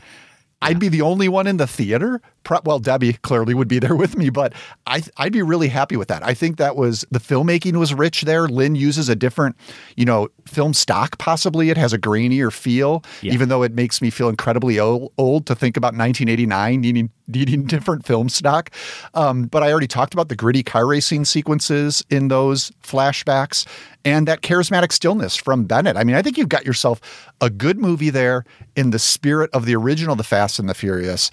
I'd 0.63 0.79
be 0.79 0.89
the 0.89 1.01
only 1.01 1.27
one 1.27 1.47
in 1.47 1.57
the 1.57 1.65
theater. 1.65 2.21
Well, 2.65 2.79
Debbie 2.79 3.13
clearly 3.13 3.53
would 3.53 3.67
be 3.67 3.79
there 3.79 3.95
with 4.03 4.17
me, 4.17 4.29
but 4.29 4.53
I, 4.87 5.03
I'd 5.17 5.31
be 5.33 5.41
really 5.41 5.67
happy 5.67 5.95
with 5.95 6.07
that. 6.09 6.23
I 6.23 6.33
think 6.33 6.57
that 6.57 6.75
was 6.75 7.05
the 7.11 7.19
filmmaking 7.19 7.77
was 7.77 7.93
rich 7.93 8.23
there. 8.23 8.47
Lin 8.47 8.75
uses 8.75 9.09
a 9.09 9.15
different, 9.15 9.55
you 9.95 10.05
know, 10.05 10.27
film 10.45 10.73
stock. 10.73 11.17
Possibly 11.17 11.69
it 11.69 11.77
has 11.77 11.93
a 11.93 11.99
grainier 11.99 12.51
feel, 12.51 13.03
Yeah. 13.21 13.33
even 13.33 13.49
though 13.49 13.63
it 13.63 13.73
makes 13.73 14.01
me 14.01 14.09
feel 14.09 14.27
incredibly 14.27 14.79
old, 14.79 15.11
old 15.17 15.45
to 15.45 15.55
think 15.55 15.77
about 15.77 15.93
1989 15.93 16.81
needing 16.81 17.09
needing 17.27 17.63
different 17.67 18.05
film 18.05 18.27
stock. 18.27 18.71
Um, 19.13 19.43
but 19.43 19.63
I 19.63 19.71
already 19.71 19.87
talked 19.87 20.13
about 20.13 20.27
the 20.27 20.35
gritty 20.35 20.63
car 20.63 20.85
racing 20.85 21.23
sequences 21.25 22.03
in 22.09 22.27
those 22.27 22.71
flashbacks 22.83 23.65
and 24.03 24.27
that 24.27 24.41
charismatic 24.41 24.91
stillness 24.91 25.35
from 25.35 25.63
Bennett. 25.65 25.95
I 25.95 26.03
mean, 26.03 26.15
I 26.15 26.21
think 26.21 26.37
you've 26.37 26.49
got 26.49 26.65
yourself 26.65 26.99
a 27.39 27.49
good 27.49 27.77
movie 27.77 28.09
there 28.09 28.43
in 28.75 28.89
the 28.89 28.99
spirit 28.99 29.49
of 29.53 29.65
the 29.65 29.75
original 29.75 30.15
The 30.15 30.23
Fast 30.23 30.59
and 30.59 30.67
the 30.67 30.73
Furious. 30.73 31.31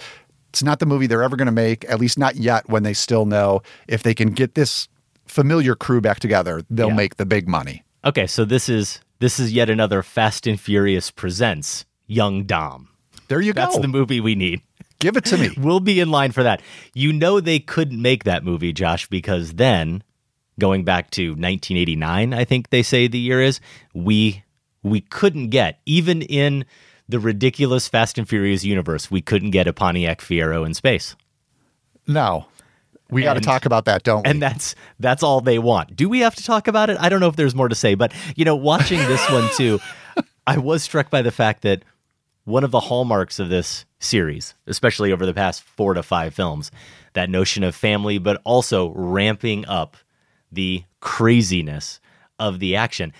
It's 0.50 0.62
not 0.62 0.78
the 0.78 0.86
movie 0.86 1.06
they're 1.06 1.22
ever 1.22 1.36
going 1.36 1.46
to 1.46 1.52
make, 1.52 1.84
at 1.90 2.00
least 2.00 2.18
not 2.18 2.36
yet, 2.36 2.68
when 2.68 2.82
they 2.82 2.94
still 2.94 3.26
know 3.26 3.60
if 3.86 4.02
they 4.02 4.14
can 4.14 4.30
get 4.30 4.54
this 4.54 4.88
familiar 5.26 5.74
crew 5.74 6.00
back 6.00 6.20
together, 6.20 6.62
they'll 6.70 6.88
Yeah. 6.88 6.94
make 6.94 7.16
the 7.16 7.26
big 7.26 7.46
money. 7.48 7.84
Okay, 8.04 8.26
so 8.26 8.44
this 8.44 8.68
is 8.68 9.00
this 9.20 9.38
is 9.40 9.52
yet 9.52 9.68
another 9.68 10.02
Fast 10.02 10.46
and 10.46 10.58
Furious 10.60 11.10
presents 11.10 11.84
Young 12.06 12.44
Dom. 12.44 12.88
There 13.28 13.40
you 13.40 13.52
That's 13.52 13.74
go. 13.76 13.82
That's 13.82 13.82
the 13.82 13.88
movie 13.88 14.20
we 14.20 14.34
need. 14.34 14.62
Give 15.00 15.16
it 15.16 15.24
to 15.26 15.36
me. 15.38 15.50
We'll 15.58 15.80
be 15.80 16.00
in 16.00 16.10
line 16.10 16.32
for 16.32 16.42
that. 16.42 16.62
You 16.94 17.12
know 17.12 17.40
they 17.40 17.58
couldn't 17.60 18.00
make 18.00 18.24
that 18.24 18.42
movie, 18.44 18.72
Josh, 18.72 19.06
because 19.08 19.54
then 19.54 20.02
going 20.58 20.84
back 20.84 21.10
to 21.12 21.30
1989, 21.30 22.32
I 22.32 22.44
think 22.44 22.70
they 22.70 22.82
say 22.82 23.06
the 23.06 23.18
year 23.18 23.40
is, 23.42 23.60
we 23.94 24.44
we 24.82 25.00
couldn't 25.02 25.48
get 25.50 25.80
even 25.84 26.22
in 26.22 26.64
the 27.08 27.18
ridiculous 27.18 27.88
Fast 27.88 28.18
and 28.18 28.28
Furious 28.28 28.64
universe, 28.64 29.10
we 29.10 29.20
couldn't 29.20 29.50
get 29.50 29.66
a 29.66 29.72
Pontiac 29.72 30.20
Fiero 30.20 30.64
in 30.66 30.74
space. 30.74 31.16
now, 32.06 32.48
we 33.10 33.22
got 33.22 33.34
to 33.34 33.40
talk 33.40 33.64
about 33.64 33.86
that, 33.86 34.02
don't 34.02 34.26
we? 34.26 34.30
And 34.30 34.42
that's 34.42 34.74
that's 35.00 35.22
all 35.22 35.40
they 35.40 35.58
want. 35.58 35.96
Do 35.96 36.08
we 36.08 36.20
have 36.20 36.34
to 36.34 36.44
talk 36.44 36.68
about 36.68 36.90
it? 36.90 36.98
I 37.00 37.08
don't 37.08 37.20
know 37.20 37.28
if 37.28 37.36
there's 37.36 37.54
more 37.54 37.68
to 37.68 37.74
say, 37.74 37.94
but 37.94 38.12
you 38.36 38.44
know, 38.44 38.56
watching 38.56 38.98
this 38.98 39.30
one 39.30 39.48
too, 39.56 39.80
I 40.46 40.58
was 40.58 40.82
struck 40.82 41.10
by 41.10 41.22
the 41.22 41.30
fact 41.30 41.62
that 41.62 41.84
one 42.44 42.64
of 42.64 42.70
the 42.70 42.80
hallmarks 42.80 43.38
of 43.38 43.48
this 43.48 43.86
series, 43.98 44.54
especially 44.66 45.12
over 45.12 45.26
the 45.26 45.34
past 45.34 45.62
4 45.62 45.94
to 45.94 46.02
5 46.02 46.34
films, 46.34 46.70
that 47.12 47.28
notion 47.30 47.62
of 47.62 47.74
family 47.74 48.18
but 48.18 48.40
also 48.44 48.90
ramping 48.90 49.66
up 49.66 49.96
the 50.50 50.84
craziness 51.00 52.00
of 52.38 52.58
the 52.58 52.76
action. 52.76 53.12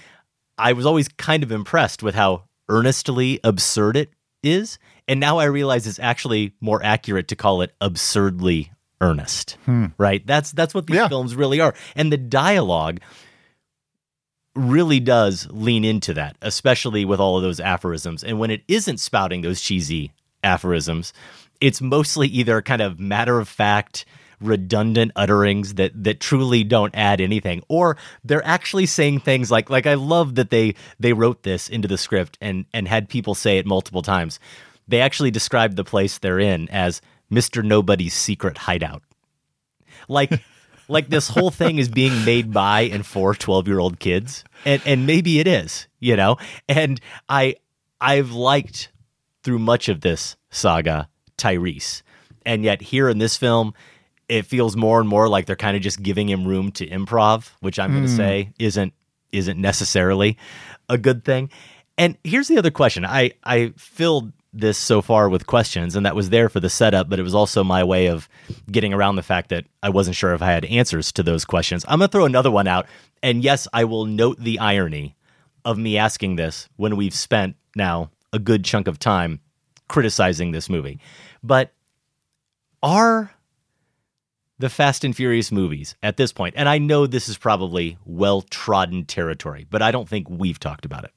I 0.57 0.73
was 0.73 0.87
always 0.87 1.09
kind 1.09 1.43
of 1.43 1.53
impressed 1.53 2.03
with 2.03 2.15
how 2.15 2.45
earnestly 2.69 3.41
absurd 3.45 3.97
it 3.97 4.11
is, 4.43 4.79
and 5.07 5.19
now 5.21 5.39
I 5.39 5.45
realize 5.45 5.87
it's 5.87 5.99
actually 5.99 6.53
more 6.61 6.83
accurate 6.83 7.29
to 7.29 7.37
call 7.37 7.63
it 7.63 7.75
absurdly 7.81 8.73
earnest. 9.01 9.57
Hmm. 9.65 9.87
Right? 9.97 10.27
That's 10.27 10.53
that's 10.53 10.75
what 10.75 10.87
these 10.87 10.97
Yeah. 10.97 11.09
films 11.09 11.35
really 11.35 11.61
are. 11.61 11.75
And 11.97 12.13
the 12.13 12.17
dialogue 12.17 13.01
really 14.55 14.99
does 15.01 15.47
lean 15.51 15.85
into 15.85 16.15
that, 16.15 16.37
especially 16.43 17.05
with 17.05 17.21
all 17.21 17.37
of 17.37 17.43
those 17.43 17.61
aphorisms. 17.61 18.25
And 18.25 18.39
when 18.39 18.51
it 18.51 18.63
isn't 18.67 18.99
spouting 18.99 19.43
those 19.43 19.61
cheesy 19.61 20.13
aphorisms, 20.43 21.13
it's 21.61 21.81
mostly 21.81 22.27
either 22.29 22.61
kind 22.63 22.83
of 22.83 22.99
matter 22.99 23.39
of 23.39 23.49
fact, 23.49 24.05
redundant 24.41 25.13
utterings 25.17 25.75
that 25.75 25.93
that 26.05 26.21
truly 26.21 26.63
don't 26.65 26.95
add 26.95 27.21
anything 27.21 27.63
or 27.69 27.97
they're 28.25 28.47
actually 28.47 28.87
saying 28.87 29.21
things 29.21 29.51
like 29.51 29.69
like 29.69 29.87
I 29.87 29.95
love 29.95 30.37
that 30.37 30.51
they 30.51 30.75
they 31.01 31.13
wrote 31.13 31.43
this 31.43 31.69
into 31.69 31.89
the 31.89 31.99
script 31.99 32.39
and 32.41 32.65
and 32.73 32.87
had 32.87 33.09
people 33.09 33.35
say 33.35 33.59
it 33.59 33.67
multiple 33.67 34.03
times. 34.03 34.39
They 34.87 35.01
actually 35.01 35.31
described 35.31 35.77
the 35.77 35.85
place 35.85 36.19
they're 36.19 36.39
in 36.39 36.69
as 36.71 37.01
Mr. 37.31 37.63
Nobody's 37.65 38.15
secret 38.15 38.59
hideout. 38.59 39.03
Like 40.09 40.33
like 40.89 41.09
this 41.09 41.29
whole 41.29 41.51
thing 41.51 41.79
is 41.79 41.89
being 41.89 42.25
made 42.25 42.53
by 42.53 42.83
and 42.83 43.05
for 43.05 43.35
12-year-old 43.35 43.99
kids 43.99 44.45
and 44.65 44.81
and 44.87 45.07
maybe 45.07 45.41
it 45.41 45.47
is, 45.47 45.89
you 45.99 46.17
know. 46.17 46.37
And 46.69 47.01
I 47.29 47.57
I've 48.01 48.33
liked 48.33 48.91
through 49.43 49.59
much 49.59 49.89
of 49.89 50.01
this 50.01 50.37
saga 50.51 51.09
Tyrese. 51.37 52.03
And 52.45 52.65
yet 52.65 52.83
here 52.83 53.09
in 53.09 53.19
this 53.19 53.37
film 53.37 53.75
it 54.29 54.47
feels 54.47 54.77
more 54.77 55.01
and 55.01 55.09
more 55.09 55.29
like 55.29 55.47
they're 55.47 55.57
kind 55.57 55.77
of 55.77 55.83
just 55.83 56.03
giving 56.03 56.29
him 56.29 56.47
room 56.47 56.71
to 56.73 56.87
improv, 56.87 57.51
which 57.61 57.79
I'm 57.79 57.93
going 57.93 58.05
to 58.05 58.11
hmm. 58.11 58.17
say 58.17 58.53
isn't 58.59 58.93
isn't 59.33 59.61
necessarily 59.61 60.39
a 60.89 60.97
good 60.97 61.25
thing. 61.25 61.51
And 61.99 62.17
here's 62.25 62.49
the 62.49 62.59
other 62.59 62.71
question. 62.71 63.05
I 63.05 63.33
I 63.45 63.73
filled 63.77 64.33
this 64.53 64.79
so 64.79 65.03
far 65.03 65.29
with 65.29 65.47
questions 65.47 65.95
and 65.95 66.07
that 66.07 66.17
was 66.17 66.31
there 66.31 66.49
for 66.49 66.61
the 66.61 66.71
setup, 66.71 67.09
but 67.11 67.19
it 67.19 67.23
was 67.23 67.35
also 67.35 67.63
my 67.63 67.85
way 67.85 68.07
of 68.07 68.29
getting 68.71 68.95
around 68.95 69.17
the 69.17 69.23
fact 69.23 69.51
that 69.51 69.67
I 69.83 69.91
wasn't 69.91 70.17
sure 70.17 70.33
if 70.33 70.41
I 70.41 70.47
had 70.47 70.65
answers 70.65 71.13
to 71.13 71.23
those 71.23 71.45
questions. 71.45 71.85
I'm 71.87 71.99
going 71.99 72.09
to 72.09 72.13
throw 72.13 72.25
another 72.25 72.51
one 72.51 72.67
out. 72.67 72.87
And 73.23 73.45
yes, 73.45 73.69
I 73.73 73.85
will 73.85 74.07
note 74.07 74.39
the 74.41 74.59
irony 74.59 75.17
of 75.65 75.77
me 75.77 75.99
asking 75.99 76.37
this 76.37 76.69
when 76.77 76.97
we've 76.97 77.15
spent 77.15 77.57
now 77.77 78.11
a 78.33 78.39
good 78.39 78.65
chunk 78.65 78.89
of 78.89 78.99
time 78.99 79.41
criticizing 79.87 80.53
this 80.53 80.71
movie. 80.71 80.99
But 81.43 81.73
are 82.83 83.33
the 84.59 84.69
Fast 84.69 85.05
and 85.05 85.15
Furious 85.15 85.53
movies 85.53 85.95
at 86.03 86.17
this 86.17 86.33
point, 86.33 86.55
and 86.57 86.69
I 86.69 86.79
know 86.79 87.07
this 87.07 87.29
is 87.29 87.39
probably 87.39 87.99
well 88.05 88.43
trodden 88.43 89.05
territory, 89.05 89.67
but 89.71 89.83
I 89.83 89.91
don't 89.91 90.09
think 90.09 90.29
we've 90.29 90.59
talked 90.59 90.85
about 90.85 91.05
it. 91.05 91.13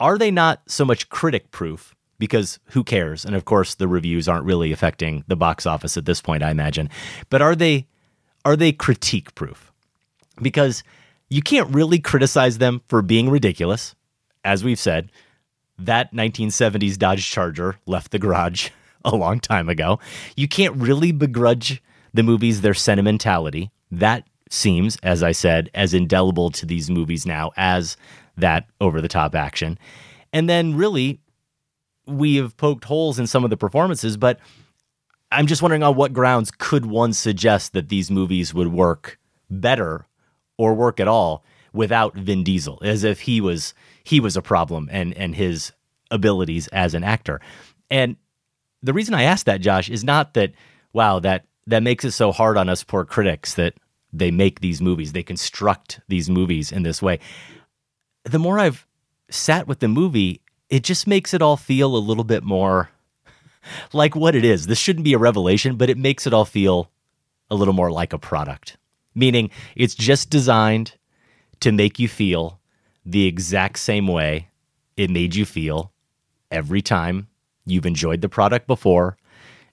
Are 0.00 0.18
they 0.18 0.30
not 0.30 0.62
so 0.66 0.84
much 0.84 1.08
critic 1.08 1.50
proof? 1.50 1.94
Because 2.18 2.58
who 2.70 2.82
cares? 2.82 3.24
And 3.24 3.34
of 3.34 3.44
course, 3.44 3.74
the 3.74 3.88
reviews 3.88 4.26
aren't 4.26 4.46
really 4.46 4.72
affecting 4.72 5.24
the 5.26 5.36
box 5.36 5.66
office 5.66 5.96
at 5.96 6.06
this 6.06 6.22
point, 6.22 6.42
I 6.42 6.50
imagine. 6.50 6.88
But 7.28 7.42
are 7.42 7.54
they 7.54 7.86
are 8.44 8.56
they 8.56 8.72
critique 8.72 9.34
proof? 9.34 9.72
Because 10.40 10.82
you 11.28 11.42
can't 11.42 11.74
really 11.74 11.98
criticize 11.98 12.58
them 12.58 12.80
for 12.88 13.02
being 13.02 13.28
ridiculous. 13.28 13.94
As 14.44 14.62
we've 14.62 14.78
said, 14.78 15.10
that 15.78 16.14
1970s 16.14 16.96
Dodge 16.96 17.28
Charger 17.28 17.76
left 17.86 18.12
the 18.12 18.18
garage 18.18 18.70
a 19.04 19.14
long 19.14 19.40
time 19.40 19.68
ago. 19.68 19.98
You 20.36 20.48
can't 20.48 20.76
really 20.76 21.12
begrudge 21.12 21.82
the 22.16 22.22
movies 22.22 22.60
their 22.60 22.74
sentimentality. 22.74 23.70
That 23.90 24.26
seems, 24.50 24.96
as 25.02 25.22
I 25.22 25.32
said, 25.32 25.70
as 25.74 25.94
indelible 25.94 26.50
to 26.50 26.66
these 26.66 26.90
movies 26.90 27.26
now 27.26 27.52
as 27.56 27.96
that 28.36 28.66
over 28.80 29.00
the 29.00 29.08
top 29.08 29.34
action. 29.34 29.78
And 30.32 30.48
then 30.48 30.76
really, 30.76 31.20
we 32.06 32.36
have 32.36 32.56
poked 32.56 32.84
holes 32.84 33.18
in 33.18 33.26
some 33.26 33.44
of 33.44 33.50
the 33.50 33.56
performances, 33.56 34.16
but 34.16 34.38
I'm 35.32 35.46
just 35.46 35.62
wondering 35.62 35.82
on 35.82 35.96
what 35.96 36.12
grounds 36.12 36.50
could 36.50 36.86
one 36.86 37.12
suggest 37.12 37.72
that 37.72 37.88
these 37.88 38.10
movies 38.10 38.54
would 38.54 38.68
work 38.68 39.18
better 39.50 40.06
or 40.58 40.74
work 40.74 41.00
at 41.00 41.08
all 41.08 41.44
without 41.72 42.14
Vin 42.14 42.42
Diesel, 42.44 42.78
as 42.82 43.04
if 43.04 43.20
he 43.20 43.40
was 43.40 43.74
he 44.04 44.20
was 44.20 44.36
a 44.36 44.42
problem 44.42 44.88
and 44.92 45.12
and 45.14 45.34
his 45.34 45.72
abilities 46.10 46.68
as 46.68 46.94
an 46.94 47.04
actor. 47.04 47.40
And 47.90 48.16
the 48.82 48.92
reason 48.92 49.14
I 49.14 49.24
ask 49.24 49.46
that, 49.46 49.60
Josh, 49.60 49.90
is 49.90 50.04
not 50.04 50.34
that 50.34 50.52
wow 50.92 51.18
that 51.20 51.44
that 51.66 51.82
makes 51.82 52.04
it 52.04 52.12
so 52.12 52.32
hard 52.32 52.56
on 52.56 52.68
us 52.68 52.84
poor 52.84 53.04
critics 53.04 53.54
that 53.54 53.74
they 54.12 54.30
make 54.30 54.60
these 54.60 54.80
movies, 54.80 55.12
they 55.12 55.22
construct 55.22 56.00
these 56.08 56.30
movies 56.30 56.72
in 56.72 56.82
this 56.82 57.02
way. 57.02 57.18
The 58.24 58.38
more 58.38 58.58
I've 58.58 58.86
sat 59.28 59.66
with 59.66 59.80
the 59.80 59.88
movie, 59.88 60.40
it 60.70 60.82
just 60.82 61.06
makes 61.06 61.34
it 61.34 61.42
all 61.42 61.56
feel 61.56 61.96
a 61.96 61.98
little 61.98 62.24
bit 62.24 62.42
more 62.42 62.90
like 63.92 64.16
what 64.16 64.34
it 64.34 64.44
is. 64.44 64.66
This 64.66 64.78
shouldn't 64.78 65.04
be 65.04 65.12
a 65.12 65.18
revelation, 65.18 65.76
but 65.76 65.90
it 65.90 65.98
makes 65.98 66.26
it 66.26 66.32
all 66.32 66.44
feel 66.44 66.90
a 67.50 67.54
little 67.54 67.74
more 67.74 67.90
like 67.90 68.12
a 68.12 68.18
product, 68.18 68.76
meaning 69.14 69.50
it's 69.74 69.94
just 69.94 70.30
designed 70.30 70.94
to 71.60 71.72
make 71.72 71.98
you 71.98 72.08
feel 72.08 72.60
the 73.04 73.26
exact 73.26 73.78
same 73.78 74.06
way 74.06 74.48
it 74.96 75.10
made 75.10 75.34
you 75.34 75.44
feel 75.44 75.92
every 76.50 76.82
time 76.82 77.28
you've 77.64 77.86
enjoyed 77.86 78.20
the 78.20 78.28
product 78.28 78.66
before 78.66 79.16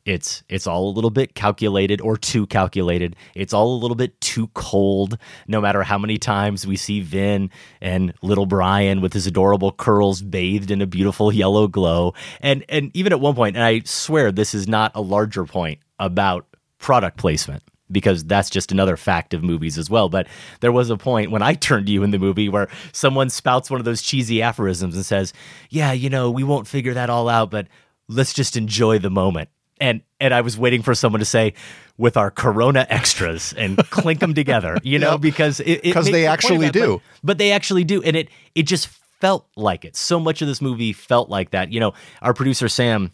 it's 0.06 0.44
it's 0.50 0.68
all 0.68 0.90
a 0.90 0.92
little 0.94 1.10
bit 1.10 1.34
calculated 1.36 2.02
or 2.02 2.18
too 2.18 2.46
calculated. 2.48 3.16
It's 3.36 3.54
all 3.54 3.76
a 3.76 3.80
little 3.80 3.96
bit 3.96 4.20
too 4.20 4.48
cold. 4.54 5.18
No 5.48 5.62
matter 5.62 5.84
how 5.84 5.98
many 5.98 6.18
times 6.18 6.68
we 6.68 6.76
see 6.76 7.00
Vin 7.00 7.50
and 7.82 8.14
little 8.22 8.46
Brian 8.46 9.02
with 9.02 9.14
his 9.14 9.28
adorable 9.28 9.72
curls 9.72 10.22
bathed 10.22 10.72
in 10.72 10.82
a 10.82 10.88
beautiful 10.88 11.34
yellow 11.34 11.68
glow, 11.68 12.14
and 12.42 12.66
and 12.68 12.92
even 12.94 13.14
at 13.14 13.20
one 13.20 13.36
point, 13.36 13.56
and 13.56 13.64
I 13.64 13.82
swear 13.86 14.32
this 14.32 14.54
is 14.54 14.68
not 14.68 14.92
a 14.96 15.02
larger 15.02 15.46
point 15.46 15.80
about 16.00 16.46
product 16.80 17.18
placement 17.18 17.64
because 17.92 18.26
that's 18.26 18.50
just 18.50 18.72
another 18.72 18.98
fact 18.98 19.34
of 19.34 19.44
movies 19.44 19.78
as 19.78 19.90
well. 19.90 20.10
But 20.10 20.28
there 20.60 20.72
was 20.72 20.90
a 20.90 20.98
point 20.98 21.32
when 21.32 21.42
I 21.42 21.54
turned 21.54 21.86
to 21.86 21.92
you 21.92 22.04
in 22.04 22.12
the 22.12 22.20
movie 22.20 22.50
where 22.50 22.68
someone 22.92 23.30
spouts 23.30 23.70
one 23.70 23.80
of 23.80 23.86
those 23.86 24.02
cheesy 24.02 24.42
aphorisms 24.42 24.96
and 24.96 25.06
says, 25.06 25.32
Yeah, 25.70 25.94
you 25.94 26.10
know, 26.10 26.30
we 26.30 26.44
won't 26.44 26.68
figure 26.68 26.94
that 26.96 27.10
all 27.10 27.30
out, 27.30 27.52
but 27.52 27.68
let's 28.10 28.34
just 28.34 28.58
enjoy 28.58 29.00
the 29.00 29.10
moment 29.10 29.50
and 29.80 30.02
and 30.20 30.34
I 30.34 30.42
was 30.42 30.58
waiting 30.58 30.82
for 30.82 30.94
someone 30.96 31.20
to 31.20 31.26
say 31.26 31.54
with 31.98 32.18
our 32.18 32.32
Corona 32.32 32.86
extras 32.90 33.54
and 33.58 33.78
clink 33.90 34.20
them 34.20 34.34
together, 34.34 34.78
you 34.84 34.98
know, 35.00 35.12
Yep. 35.12 35.22
because 35.22 35.60
it, 35.60 35.82
it 35.84 35.94
'Cause 35.94 36.06
makes 36.06 36.14
they 36.14 36.26
actually 36.28 36.70
do. 36.70 37.02
but, 37.22 37.22
but 37.24 37.38
they 37.38 37.52
actually 37.52 37.84
do, 37.84 38.02
and 38.04 38.16
it 38.16 38.30
it 38.56 38.64
just 38.64 38.88
felt 39.22 39.48
like 39.56 39.86
it. 39.86 39.96
So 39.96 40.20
much 40.20 40.42
of 40.42 40.48
this 40.48 40.62
movie 40.62 40.92
felt 40.94 41.30
like 41.30 41.52
that. 41.52 41.72
You 41.72 41.80
know, 41.80 41.94
our 42.22 42.34
producer 42.34 42.68
Sam 42.68 43.12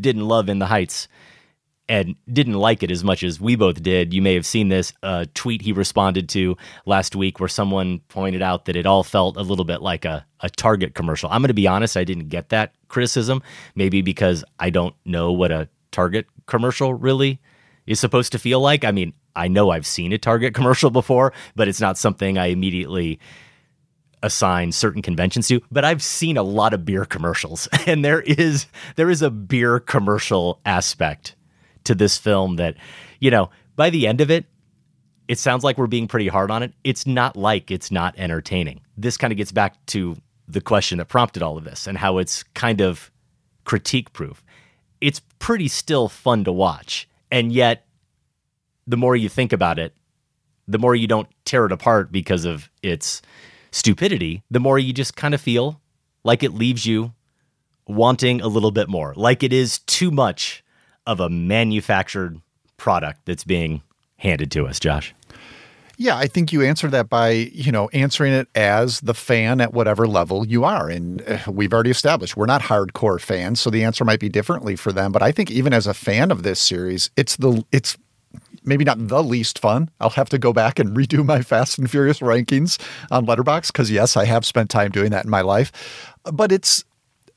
didn't 0.00 0.26
love 0.26 0.48
In 0.48 0.58
the 0.58 0.66
Heights 0.66 1.08
and 1.88 2.14
didn't 2.32 2.54
like 2.54 2.82
it 2.82 2.90
as 2.90 3.02
much 3.02 3.22
as 3.22 3.40
we 3.40 3.56
both 3.56 3.82
did. 3.82 4.14
You 4.14 4.22
may 4.22 4.34
have 4.34 4.46
seen 4.46 4.68
this 4.68 4.92
uh, 5.02 5.26
tweet 5.34 5.62
he 5.62 5.72
responded 5.72 6.28
to 6.30 6.56
last 6.86 7.16
week 7.16 7.40
where 7.40 7.48
someone 7.48 8.00
pointed 8.08 8.40
out 8.42 8.66
that 8.66 8.76
it 8.76 8.86
all 8.86 9.02
felt 9.02 9.36
a 9.36 9.42
little 9.42 9.64
bit 9.64 9.82
like 9.82 10.04
a, 10.04 10.24
a 10.40 10.48
Target 10.48 10.94
commercial. 10.94 11.28
I'm 11.30 11.42
going 11.42 11.48
to 11.48 11.54
be 11.54 11.66
honest, 11.66 11.96
I 11.96 12.04
didn't 12.04 12.28
get 12.28 12.50
that 12.50 12.74
criticism, 12.88 13.42
maybe 13.74 14.00
because 14.00 14.44
I 14.58 14.70
don't 14.70 14.94
know 15.04 15.32
what 15.32 15.50
a 15.50 15.68
Target 15.90 16.26
commercial 16.46 16.94
really 16.94 17.40
is 17.86 18.00
supposed 18.00 18.32
to 18.32 18.38
feel 18.38 18.60
like. 18.60 18.84
I 18.84 18.92
mean, 18.92 19.12
I 19.34 19.48
know 19.48 19.70
I've 19.70 19.86
seen 19.86 20.12
a 20.12 20.18
Target 20.18 20.54
commercial 20.54 20.90
before, 20.90 21.32
but 21.56 21.68
it's 21.68 21.80
not 21.80 21.98
something 21.98 22.38
I 22.38 22.46
immediately 22.46 23.18
assign 24.22 24.70
certain 24.70 25.02
conventions 25.02 25.48
to 25.48 25.60
but 25.72 25.84
i've 25.84 26.00
seen 26.00 26.36
a 26.36 26.44
lot 26.44 26.72
of 26.72 26.84
beer 26.84 27.04
commercials 27.04 27.68
and 27.88 28.04
there 28.04 28.20
is 28.20 28.66
there 28.94 29.10
is 29.10 29.20
a 29.20 29.30
beer 29.30 29.80
commercial 29.80 30.60
aspect 30.64 31.34
to 31.84 31.94
this 31.94 32.18
film 32.18 32.56
that 32.56 32.76
you 33.20 33.30
know 33.30 33.50
by 33.76 33.90
the 33.90 34.06
end 34.06 34.20
of 34.20 34.30
it 34.30 34.46
it 35.28 35.38
sounds 35.38 35.64
like 35.64 35.78
we're 35.78 35.86
being 35.86 36.08
pretty 36.08 36.28
hard 36.28 36.50
on 36.50 36.62
it. 36.62 36.74
It's 36.82 37.06
not 37.06 37.36
like 37.36 37.70
it's 37.70 37.90
not 37.90 38.14
entertaining. 38.18 38.80
This 38.98 39.16
kind 39.16 39.32
of 39.32 39.36
gets 39.36 39.52
back 39.52 39.74
to 39.86 40.16
the 40.48 40.60
question 40.60 40.98
that 40.98 41.06
prompted 41.06 41.42
all 41.42 41.56
of 41.56 41.64
this 41.64 41.86
and 41.86 41.96
how 41.96 42.18
it's 42.18 42.42
kind 42.54 42.80
of 42.80 43.10
critique 43.64 44.12
proof 44.12 44.42
it's 45.00 45.20
pretty 45.38 45.68
still 45.68 46.08
fun 46.08 46.42
to 46.42 46.52
watch 46.52 47.08
and 47.30 47.52
yet 47.52 47.86
the 48.88 48.96
more 48.96 49.14
you 49.14 49.28
think 49.28 49.52
about 49.52 49.78
it 49.78 49.94
the 50.68 50.78
more 50.78 50.94
you 50.94 51.06
don't 51.06 51.28
tear 51.44 51.66
it 51.66 51.72
apart 51.72 52.12
because 52.12 52.44
of 52.44 52.70
its 52.82 53.22
stupidity, 53.70 54.42
the 54.50 54.60
more 54.60 54.78
you 54.78 54.92
just 54.92 55.16
kind 55.16 55.34
of 55.34 55.40
feel 55.40 55.80
like 56.24 56.42
it 56.42 56.52
leaves 56.52 56.86
you 56.86 57.12
wanting 57.86 58.40
a 58.40 58.46
little 58.46 58.70
bit 58.70 58.88
more, 58.88 59.12
like 59.16 59.42
it 59.42 59.52
is 59.52 59.80
too 59.80 60.10
much 60.10 60.64
of 61.06 61.20
a 61.20 61.28
manufactured 61.28 62.40
product 62.76 63.20
that's 63.26 63.44
being 63.44 63.82
handed 64.16 64.50
to 64.52 64.66
us, 64.66 64.78
Josh. 64.78 65.14
Yeah, 65.98 66.16
I 66.16 66.26
think 66.26 66.52
you 66.52 66.62
answer 66.62 66.88
that 66.88 67.08
by, 67.08 67.30
you 67.30 67.70
know, 67.70 67.88
answering 67.92 68.32
it 68.32 68.48
as 68.54 69.00
the 69.00 69.14
fan 69.14 69.60
at 69.60 69.72
whatever 69.72 70.08
level 70.08 70.46
you 70.46 70.64
are. 70.64 70.88
And 70.88 71.22
uh, 71.22 71.38
we've 71.48 71.72
already 71.72 71.90
established 71.90 72.36
we're 72.36 72.46
not 72.46 72.62
hardcore 72.62 73.20
fans, 73.20 73.60
so 73.60 73.70
the 73.70 73.84
answer 73.84 74.04
might 74.04 74.18
be 74.18 74.28
differently 74.28 74.74
for 74.74 74.90
them. 74.90 75.12
But 75.12 75.22
I 75.22 75.32
think 75.32 75.50
even 75.50 75.72
as 75.72 75.86
a 75.86 75.94
fan 75.94 76.30
of 76.30 76.42
this 76.42 76.58
series, 76.58 77.10
it's 77.16 77.36
the 77.36 77.64
it's 77.70 77.96
maybe 78.64 78.84
not 78.84 79.08
the 79.08 79.22
least 79.22 79.58
fun. 79.58 79.90
I'll 80.00 80.10
have 80.10 80.28
to 80.30 80.38
go 80.38 80.52
back 80.52 80.78
and 80.78 80.96
redo 80.96 81.24
my 81.24 81.42
Fast 81.42 81.78
and 81.78 81.90
Furious 81.90 82.20
rankings 82.20 82.80
on 83.10 83.26
Letterboxd 83.26 83.68
because 83.68 83.90
yes, 83.90 84.16
I 84.16 84.24
have 84.24 84.46
spent 84.46 84.70
time 84.70 84.90
doing 84.90 85.10
that 85.10 85.24
in 85.24 85.30
my 85.30 85.42
life. 85.42 85.70
But 86.24 86.52
it's 86.52 86.84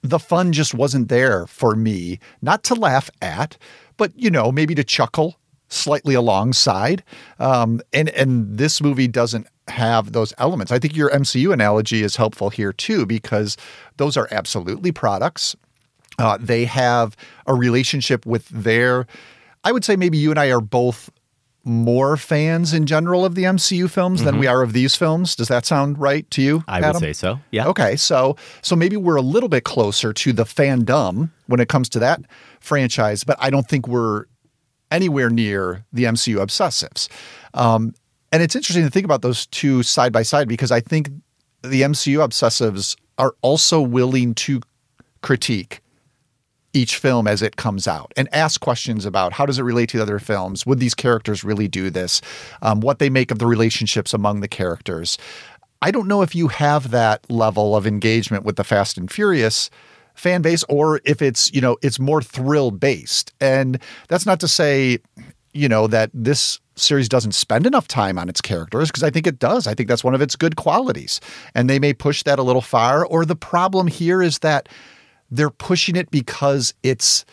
the 0.09 0.19
fun 0.19 0.53
just 0.53 0.73
wasn't 0.73 1.09
there 1.09 1.47
for 1.47 1.75
me, 1.75 2.19
not 2.41 2.63
to 2.65 2.75
laugh 2.75 3.09
at, 3.21 3.57
but 3.97 4.11
you 4.15 4.29
know, 4.29 4.51
maybe 4.51 4.75
to 4.75 4.83
chuckle 4.83 5.37
slightly 5.67 6.15
alongside. 6.15 7.03
Um, 7.39 7.81
and 7.93 8.09
and 8.09 8.57
this 8.57 8.81
movie 8.81 9.07
doesn't 9.07 9.47
have 9.67 10.11
those 10.11 10.33
elements. 10.37 10.71
I 10.71 10.79
think 10.79 10.95
your 10.95 11.09
MCU 11.09 11.51
analogy 11.51 12.03
is 12.03 12.15
helpful 12.15 12.49
here 12.49 12.71
too, 12.71 13.05
because 13.05 13.57
those 13.97 14.17
are 14.17 14.27
absolutely 14.31 14.91
products. 14.91 15.55
Uh, 16.17 16.37
they 16.39 16.65
have 16.65 17.17
a 17.45 17.53
relationship 17.53 18.25
with 18.25 18.47
their, 18.49 19.05
I 19.63 19.71
would 19.71 19.83
say 19.83 19.95
maybe 19.95 20.17
you 20.17 20.29
and 20.29 20.39
I 20.39 20.47
are 20.47 20.61
both 20.61 21.09
more 21.65 22.15
fans 22.15 22.73
in 22.73 22.85
general 22.85 23.25
of 23.25 23.33
the 23.33 23.43
MCU 23.43 23.89
films 23.89 24.23
than 24.23 24.37
we 24.37 24.45
are 24.45 24.61
of 24.61 24.71
these 24.71 24.95
films. 24.95 25.35
Does 25.35 25.47
that 25.47 25.65
sound 25.65 25.97
right 25.97 26.29
to 26.31 26.41
you? 26.41 26.59
Mm-hmm. 26.59 26.69
I 26.69 26.91
would 26.91 26.99
say 26.99 27.11
so. 27.11 27.39
Yeah. 27.51 27.67
Okay, 27.67 27.95
so 27.95 28.37
so 28.61 28.75
maybe 28.75 28.95
we're 28.95 29.15
a 29.15 29.21
little 29.21 29.49
bit 29.49 29.63
closer 29.63 30.13
to 30.13 30.31
the 30.31 30.43
fandom 30.43 31.31
when 31.47 31.59
it 31.59 31.67
comes 31.67 31.89
to 31.89 31.99
that 31.99 32.21
franchise, 32.59 33.23
but 33.23 33.35
I 33.39 33.49
don't 33.49 33.67
think 33.67 33.87
we're 33.87 34.25
anywhere 34.91 35.31
near 35.31 35.85
the 35.91 36.03
MCU 36.03 36.37
obsessives. 36.37 37.09
Um, 37.55 37.93
and 38.31 38.43
it's 38.43 38.55
interesting 38.55 38.83
to 38.83 38.91
think 38.91 39.05
about 39.05 39.23
those 39.23 39.47
two 39.47 39.81
side 39.81 40.13
by 40.13 40.21
side 40.21 40.47
because 40.47 40.71
I 40.71 40.81
think 40.81 41.09
the 41.63 41.81
MCU 41.81 42.25
obsessives 42.25 42.95
are 43.17 43.35
also 43.41 43.81
willing 43.81 44.35
to 44.35 44.61
critique 45.21 45.81
each 46.75 46.97
film 46.97 47.27
as 47.27 47.41
it 47.41 47.55
comes 47.55 47.87
out 47.87 48.11
and 48.17 48.27
ask 48.33 48.59
questions 48.59 49.05
about 49.05 49.33
how 49.33 49.45
does 49.45 49.57
it 49.57 49.63
relate 49.63 49.89
to 49.89 49.97
the 49.97 50.03
other 50.03 50.19
films? 50.19 50.65
Would 50.65 50.79
these 50.79 50.93
characters 50.93 51.43
really 51.43 51.67
do 51.67 51.89
this? 51.89 52.21
Um, 52.61 52.81
what 52.81 52.99
they 52.99 53.09
make 53.09 53.31
of 53.31 53.39
the 53.39 53.47
relationships 53.47 54.13
among 54.13 54.41
the 54.41 54.47
characters. 54.47 55.17
I 55.81 55.91
don't 55.91 56.07
know 56.07 56.21
if 56.21 56.35
you 56.35 56.47
have 56.49 56.91
that 56.91 57.29
level 57.29 57.75
of 57.75 57.87
engagement 57.87 58.43
with 58.43 58.55
the 58.55 58.63
Fast 58.63 58.97
and 58.97 59.11
Furious 59.11 59.69
fan 60.15 60.41
base 60.41 60.63
or 60.69 61.01
if 61.05 61.21
it's, 61.21 61.53
you 61.53 61.61
know, 61.61 61.77
it's 61.81 61.99
more 61.99 62.21
thrill 62.21 62.71
based. 62.71 63.33
And 63.39 63.79
that's 64.07 64.25
not 64.25 64.39
to 64.39 64.47
say, 64.47 64.99
you 65.53 65.69
know, 65.69 65.87
that 65.87 66.09
this 66.13 66.59
series 66.75 67.07
doesn't 67.07 67.33
spend 67.33 67.65
enough 67.65 67.87
time 67.87 68.17
on 68.17 68.27
its 68.27 68.41
characters 68.41 68.89
because 68.89 69.03
I 69.03 69.09
think 69.09 69.27
it 69.27 69.39
does. 69.39 69.67
I 69.67 69.73
think 69.73 69.87
that's 69.87 70.03
one 70.03 70.13
of 70.13 70.21
its 70.21 70.35
good 70.35 70.55
qualities. 70.55 71.21
And 71.53 71.69
they 71.69 71.79
may 71.79 71.93
push 71.93 72.23
that 72.23 72.39
a 72.39 72.43
little 72.43 72.61
far 72.61 73.05
or 73.05 73.25
the 73.25 73.35
problem 73.35 73.87
here 73.87 74.21
is 74.21 74.39
that 74.39 74.67
they're 75.31 75.49
pushing 75.49 75.95
it 75.95 76.11
because 76.11 76.73
it's 76.83 77.25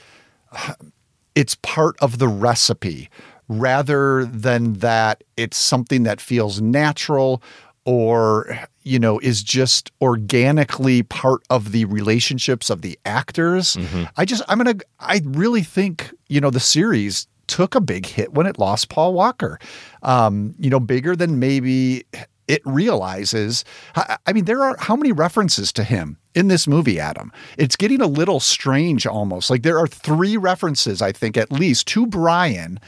it's 1.35 1.55
part 1.63 1.97
of 2.01 2.19
the 2.19 2.29
recipe 2.29 3.09
rather 3.49 4.25
than 4.25 4.75
that 4.75 5.25
it's 5.37 5.57
something 5.57 6.03
that 6.05 6.21
feels 6.21 6.61
natural 6.61 7.43
or 7.85 8.59
you 8.83 8.99
know 8.99 9.19
is 9.19 9.43
just 9.43 9.91
organically 10.01 11.03
part 11.03 11.43
of 11.51 11.73
the 11.73 11.85
relationships 11.87 12.71
of 12.71 12.83
the 12.83 12.99
actors. 13.05 13.77
I 14.17 14.25
just 14.25 14.43
i'm 14.49 14.59
gonna 14.59 14.77
i 15.01 15.21
really 15.25 15.63
think 15.63 16.13
you 16.29 16.41
know 16.41 16.51
the 16.51 16.61
series 16.61 17.27
took 17.49 17.75
a 17.75 17.81
big 17.81 18.07
hit 18.07 18.33
when 18.33 18.47
it 18.47 18.59
lost 18.59 18.89
paul 18.89 19.13
walker 19.15 19.59
um 20.03 20.55
you 20.59 20.71
know 20.71 20.81
bigger 20.81 21.17
than 21.17 21.39
maybe 21.39 22.05
it 22.49 22.63
realizes. 22.65 23.65
I 23.97 24.17
I 24.27 24.33
mean 24.33 24.45
there 24.45 24.63
are 24.63 24.77
how 24.79 24.97
many 24.97 25.13
references 25.13 25.73
to 25.75 25.85
him 25.85 26.19
in 26.35 26.49
this 26.49 26.67
movie 26.67 26.99
Adam 26.99 27.33
it's 27.59 27.77
getting 27.77 28.01
a 28.01 28.07
little 28.07 28.41
strange 28.41 29.07
almost. 29.07 29.51
Like 29.51 29.63
there 29.63 29.79
are 29.79 29.87
three 29.87 30.37
references 30.37 31.03
I 31.03 31.13
think 31.13 31.37
at 31.37 31.53
least 31.53 31.87
to 31.89 32.07
Brian 32.07 32.81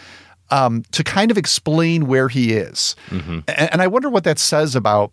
um, 0.51 0.83
to 0.93 1.03
kind 1.03 1.31
of 1.31 1.39
explain 1.39 2.07
where 2.07 2.29
he 2.29 2.53
is. 2.53 2.95
And, 3.49 3.73
and 3.73 3.83
I 3.83 3.87
wonder 3.87 4.09
what 4.11 4.25
that 4.25 4.39
says 4.39 4.77
about 4.77 5.13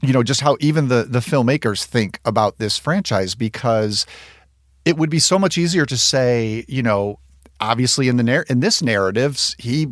you 0.00 0.12
know 0.12 0.22
just 0.22 0.40
how 0.40 0.56
even 0.60 0.88
the 0.88 1.04
the 1.04 1.18
filmmakers 1.20 1.84
think 1.84 2.20
about 2.24 2.58
this 2.58 2.78
franchise 2.78 3.34
because 3.34 4.06
it 4.84 4.96
would 4.96 5.10
be 5.10 5.18
so 5.18 5.38
much 5.38 5.58
easier 5.58 5.84
to 5.86 5.96
say 5.96 6.64
you 6.68 6.82
know 6.82 7.18
obviously 7.60 8.08
in 8.08 8.16
the 8.16 8.22
nar- 8.22 8.46
in 8.48 8.60
this 8.60 8.80
narratives 8.80 9.56
he 9.58 9.88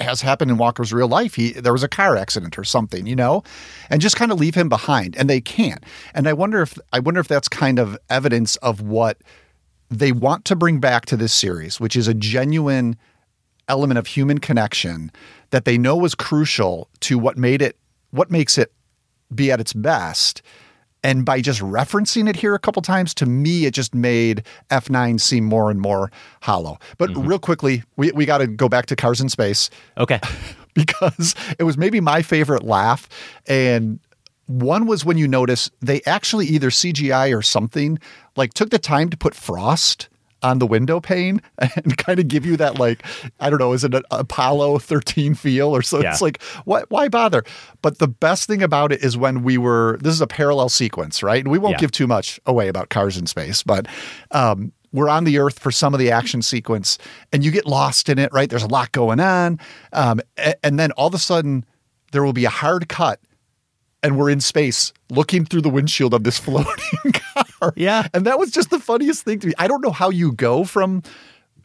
has 0.00 0.20
happened 0.20 0.50
in 0.50 0.56
Walker's 0.56 0.92
real 0.92 1.08
life. 1.08 1.34
He 1.34 1.52
there 1.52 1.72
was 1.72 1.82
a 1.82 1.88
car 1.88 2.16
accident 2.16 2.58
or 2.58 2.64
something, 2.64 3.06
you 3.06 3.16
know, 3.16 3.42
and 3.90 4.00
just 4.00 4.16
kind 4.16 4.32
of 4.32 4.38
leave 4.38 4.54
him 4.54 4.68
behind. 4.68 5.16
And 5.16 5.28
they 5.28 5.40
can't. 5.40 5.82
And 6.14 6.28
I 6.28 6.32
wonder 6.32 6.62
if 6.62 6.78
I 6.92 6.98
wonder 6.98 7.20
if 7.20 7.28
that's 7.28 7.48
kind 7.48 7.78
of 7.78 7.96
evidence 8.10 8.56
of 8.56 8.80
what 8.80 9.18
they 9.90 10.12
want 10.12 10.44
to 10.46 10.56
bring 10.56 10.80
back 10.80 11.06
to 11.06 11.16
this 11.16 11.32
series, 11.32 11.80
which 11.80 11.96
is 11.96 12.08
a 12.08 12.14
genuine 12.14 12.96
element 13.68 13.98
of 13.98 14.06
human 14.06 14.38
connection 14.38 15.10
that 15.50 15.64
they 15.64 15.78
know 15.78 15.96
was 15.96 16.14
crucial 16.14 16.88
to 17.00 17.18
what 17.18 17.38
made 17.38 17.62
it 17.62 17.78
what 18.10 18.30
makes 18.30 18.58
it 18.58 18.72
be 19.34 19.50
at 19.50 19.60
its 19.60 19.72
best. 19.72 20.42
And 21.04 21.24
by 21.24 21.42
just 21.42 21.60
referencing 21.60 22.28
it 22.28 22.34
here 22.34 22.54
a 22.54 22.58
couple 22.58 22.80
times, 22.82 23.12
to 23.14 23.26
me, 23.26 23.66
it 23.66 23.74
just 23.74 23.94
made 23.94 24.42
F9 24.70 25.20
seem 25.20 25.44
more 25.44 25.70
and 25.70 25.80
more 25.80 26.10
hollow. 26.40 26.78
But 26.96 27.10
mm-hmm. 27.10 27.28
real 27.28 27.38
quickly, 27.38 27.84
we, 27.96 28.10
we 28.12 28.24
got 28.24 28.38
to 28.38 28.46
go 28.46 28.68
back 28.68 28.86
to 28.86 28.96
Cars 28.96 29.20
in 29.20 29.28
Space 29.28 29.68
Okay. 29.98 30.18
because 30.74 31.34
it 31.58 31.64
was 31.64 31.76
maybe 31.76 32.00
my 32.00 32.22
favorite 32.22 32.64
laugh. 32.64 33.08
And 33.46 34.00
one 34.46 34.86
was 34.86 35.04
when 35.04 35.18
you 35.18 35.28
notice 35.28 35.70
they 35.80 36.00
actually 36.06 36.46
either 36.46 36.70
CGI 36.70 37.36
or 37.36 37.42
something 37.42 37.98
like 38.34 38.54
took 38.54 38.70
the 38.70 38.78
time 38.78 39.10
to 39.10 39.16
put 39.16 39.34
frost 39.34 40.08
on 40.44 40.58
the 40.60 40.66
window 40.66 41.00
pane 41.00 41.40
and 41.58 41.96
kind 41.96 42.20
of 42.20 42.28
give 42.28 42.44
you 42.46 42.56
that 42.58 42.78
like 42.78 43.02
I 43.40 43.48
don't 43.50 43.58
know 43.58 43.72
is 43.72 43.82
it 43.82 43.94
an 43.94 44.02
Apollo 44.10 44.78
13 44.80 45.34
feel 45.34 45.74
or 45.74 45.82
so 45.82 46.00
Yeah. 46.00 46.10
it's 46.12 46.20
like 46.20 46.42
what 46.66 46.88
why 46.90 47.08
bother 47.08 47.42
but 47.82 47.98
the 47.98 48.06
best 48.08 48.46
thing 48.46 48.62
about 48.62 48.92
it 48.92 49.02
is 49.02 49.16
when 49.16 49.42
we 49.42 49.56
were 49.58 49.98
this 50.02 50.12
is 50.14 50.20
a 50.20 50.26
parallel 50.26 50.68
sequence 50.68 51.22
right 51.22 51.42
and 51.42 51.50
we 51.50 51.58
won't 51.58 51.72
Yeah. 51.74 51.78
give 51.78 51.90
too 51.92 52.06
much 52.06 52.38
away 52.46 52.68
about 52.68 52.90
cars 52.90 53.16
in 53.16 53.26
space 53.26 53.62
but 53.62 53.86
um 54.32 54.70
we're 54.92 55.08
on 55.08 55.24
the 55.24 55.38
earth 55.38 55.58
for 55.58 55.72
some 55.72 55.92
of 55.94 55.98
the 55.98 56.10
action 56.12 56.40
sequence 56.42 56.98
and 57.32 57.44
you 57.44 57.50
get 57.50 57.66
lost 57.66 58.08
in 58.08 58.18
it 58.18 58.32
right 58.32 58.50
there's 58.50 58.62
a 58.62 58.68
lot 58.68 58.92
going 58.92 59.18
on 59.20 59.58
um, 59.92 60.20
and 60.62 60.78
then 60.78 60.92
all 60.92 61.08
of 61.08 61.14
a 61.14 61.18
sudden 61.18 61.64
there 62.12 62.22
will 62.22 62.32
be 62.34 62.44
a 62.44 62.50
hard 62.50 62.88
cut 62.88 63.18
and 64.04 64.18
we're 64.18 64.30
in 64.30 64.40
space 64.40 64.92
looking 65.10 65.44
through 65.46 65.62
the 65.62 65.70
windshield 65.70 66.14
of 66.14 66.22
this 66.22 66.38
floating 66.44 67.12
car. 67.12 67.72
Yeah. 67.74 68.06
And 68.12 68.26
that 68.26 68.38
was 68.38 68.52
just 68.52 68.70
the 68.70 68.78
funniest 68.78 69.24
thing 69.24 69.40
to 69.40 69.48
me. 69.48 69.54
I 69.58 69.66
don't 69.66 69.82
know 69.82 69.90
how 69.90 70.10
you 70.10 70.30
go 70.32 70.62
from 70.64 71.02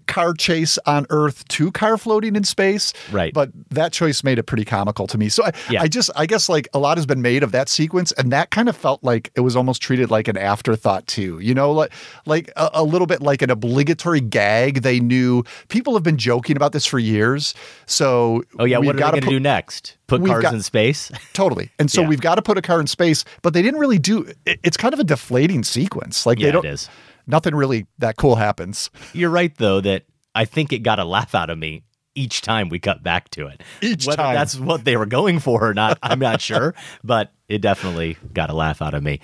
car 0.10 0.34
chase 0.34 0.78
on 0.86 1.06
Earth 1.10 1.48
to 1.50 1.72
car 1.72 1.98
floating 1.98 2.36
in 2.36 2.44
space. 2.44 2.92
Right. 3.12 3.34
But 3.34 3.52
that 3.70 3.94
choice 3.94 4.24
made 4.24 4.38
it 4.40 4.44
pretty 4.44 4.66
comical 4.66 5.08
to 5.08 5.18
me. 5.18 5.30
So 5.30 5.46
I, 5.46 5.52
Yeah. 5.70 5.82
I 5.84 5.88
just, 5.88 6.10
I 6.16 6.26
guess 6.26 6.50
like 6.50 6.68
a 6.74 6.80
lot 6.80 6.98
has 6.98 7.06
been 7.06 7.22
made 7.22 7.44
of 7.44 7.52
that 7.54 7.70
sequence, 7.70 8.12
and 8.14 8.32
that 8.34 8.50
kind 8.50 8.68
of 8.68 8.76
felt 8.76 9.04
like 9.04 9.32
it 9.36 9.42
was 9.42 9.56
almost 9.56 9.82
treated 9.82 10.12
like 10.12 10.28
an 10.28 10.38
afterthought 10.38 11.08
too. 11.08 11.40
You 11.40 11.54
know, 11.54 11.72
like 11.72 11.92
like 12.26 12.52
a, 12.58 12.70
a 12.74 12.84
little 12.84 13.08
bit 13.08 13.22
like 13.22 13.42
an 13.42 13.50
obligatory 13.50 14.20
gag. 14.20 14.82
They 14.82 15.00
knew 15.00 15.44
people 15.70 15.94
have 15.94 16.04
been 16.04 16.18
joking 16.18 16.58
about 16.58 16.74
this 16.74 16.86
for 16.86 17.00
years. 17.00 17.54
So 17.86 18.44
Oh 18.58 18.66
yeah. 18.66 18.78
What 18.80 18.90
are 18.90 18.94
they 18.94 19.00
gotta 19.00 19.12
going 19.22 19.30
to 19.30 19.30
do 19.30 19.40
next? 19.40 19.96
Put 20.08 20.26
cars 20.26 20.42
got- 20.42 20.54
in 20.56 20.62
space? 20.64 21.12
Totally. 21.34 21.70
And 21.78 21.92
so 21.92 22.02
Yeah. 22.02 22.08
we've 22.08 22.22
got 22.22 22.36
to 22.36 22.42
put 22.42 22.58
a 22.58 22.62
car 22.64 22.80
in 22.82 22.88
space, 22.88 23.24
but 23.44 23.54
they 23.54 23.62
didn't 23.62 23.80
really 23.80 24.00
do 24.00 24.28
it, 24.46 24.60
it's 24.64 24.76
kind 24.78 24.94
of 24.94 25.00
a 25.00 25.04
deflating 25.04 25.64
sequence. 25.64 26.26
Like 26.26 26.40
Yeah, 26.40 26.48
they 26.48 26.52
don't 26.54 26.66
is. 26.66 26.90
Nothing 27.30 27.56
really 27.56 27.88
that 28.00 28.18
cool 28.18 28.36
happens. 28.36 28.90
You're 29.14 29.30
right 29.30 29.56
though 29.58 29.80
that 29.82 30.04
I 30.36 30.46
think 30.46 30.74
it 30.74 30.80
got 30.80 31.00
a 31.00 31.06
laugh 31.06 31.34
out 31.34 31.50
of 31.50 31.58
me 31.58 31.84
each 32.16 32.42
time 32.42 32.70
we 32.70 32.80
cut 32.80 33.02
back 33.02 33.30
to 33.30 33.48
it. 33.48 33.62
Each 33.82 34.06
Whether 34.06 34.24
time. 34.24 34.36
that's 34.36 34.60
what 34.60 34.84
they 34.84 34.98
were 34.98 35.06
going 35.06 35.40
for 35.40 35.70
or 35.70 35.74
not, 35.74 35.98
I'm 36.04 36.20
not 36.20 36.42
sure, 36.42 36.76
but 37.04 37.32
it 37.48 37.62
definitely 37.62 38.18
got 38.34 38.50
a 38.50 38.54
laugh 38.54 38.82
out 38.82 38.94
of 38.94 39.04
me. 39.04 39.22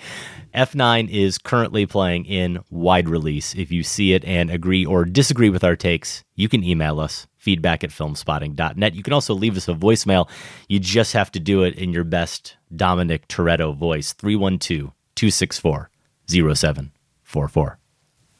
F9 0.54 1.10
is 1.10 1.36
currently 1.36 1.84
playing 1.84 2.24
in 2.24 2.60
wide 2.70 3.08
release. 3.08 3.54
If 3.54 3.70
you 3.70 3.82
see 3.82 4.14
it 4.14 4.24
and 4.24 4.50
agree 4.50 4.86
or 4.86 5.04
disagree 5.04 5.50
with 5.50 5.62
our 5.62 5.76
takes, 5.76 6.24
you 6.34 6.48
can 6.48 6.64
email 6.64 6.98
us 6.98 7.26
feedback 7.36 7.84
at 7.84 7.90
filmspotting.net. 7.90 8.94
You 8.94 9.02
can 9.02 9.12
also 9.12 9.34
leave 9.34 9.56
us 9.56 9.68
a 9.68 9.74
voicemail. 9.74 10.28
You 10.68 10.80
just 10.80 11.12
have 11.12 11.30
to 11.32 11.40
do 11.40 11.62
it 11.64 11.74
in 11.74 11.92
your 11.92 12.04
best 12.04 12.56
Dominic 12.74 13.28
Toretto 13.28 13.76
voice 13.76 14.12
312 14.14 14.92
264 15.14 15.90
0744. 16.28 17.78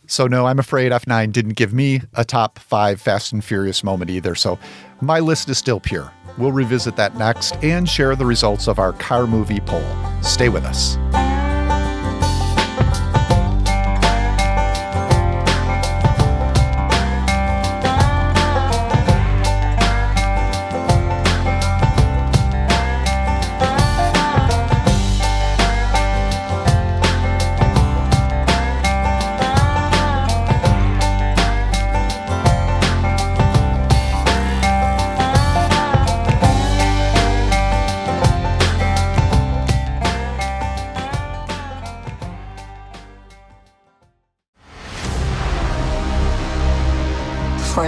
So 0.07 0.27
no, 0.27 0.47
I'm 0.47 0.59
afraid 0.59 0.93
F9 0.93 1.33
didn't 1.33 1.55
give 1.55 1.73
me 1.73 2.03
a 2.15 2.25
top 2.25 2.59
5 2.59 3.01
Fast 3.01 3.33
and 3.33 3.45
Furious 3.45 3.83
moment 3.83 4.11
either. 4.11 4.35
So 4.35 4.59
my 5.01 5.21
list 5.21 5.49
is 5.49 5.59
still 5.59 5.81
pure. 5.81 6.13
We'll 6.39 6.53
revisit 6.53 6.97
that 6.97 7.17
next 7.17 7.57
and 7.63 7.89
share 7.89 8.15
the 8.15 8.27
results 8.27 8.69
of 8.69 8.79
our 8.79 8.93
car 8.95 9.27
movie 9.27 9.61
poll. 9.61 9.85
Stay 10.23 10.49
with 10.49 10.65
us. 10.65 10.97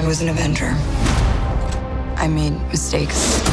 was 0.09 0.22
an 0.22 0.30
Avenger. 0.30 0.70
I 2.16 2.28
made 2.28 2.59
mistakes. 2.68 3.46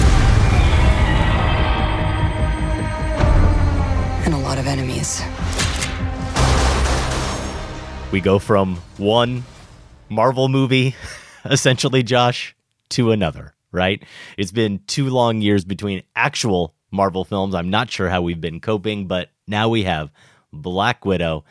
And 4.23 4.33
a 4.33 4.37
lot 4.37 4.57
of 4.57 4.65
enemies. 4.65 5.21
We 8.13 8.21
go 8.21 8.39
from 8.39 8.77
one 8.95 9.43
Marvel 10.07 10.47
movie, 10.47 10.95
essentially, 11.43 12.03
Josh, 12.03 12.55
to 12.91 13.11
another, 13.11 13.53
right? 13.73 14.01
It's 14.37 14.53
been 14.53 14.79
two 14.87 15.09
long 15.09 15.41
years 15.41 15.65
between 15.65 16.03
actual 16.15 16.73
Marvel 16.89 17.25
films. 17.25 17.53
I'm 17.53 17.69
not 17.69 17.91
sure 17.91 18.07
how 18.07 18.21
we've 18.21 18.39
been 18.39 18.61
coping, 18.61 19.07
but 19.07 19.29
now 19.45 19.67
we 19.67 19.83
have 19.83 20.09
Black 20.53 21.03
Widow. 21.03 21.43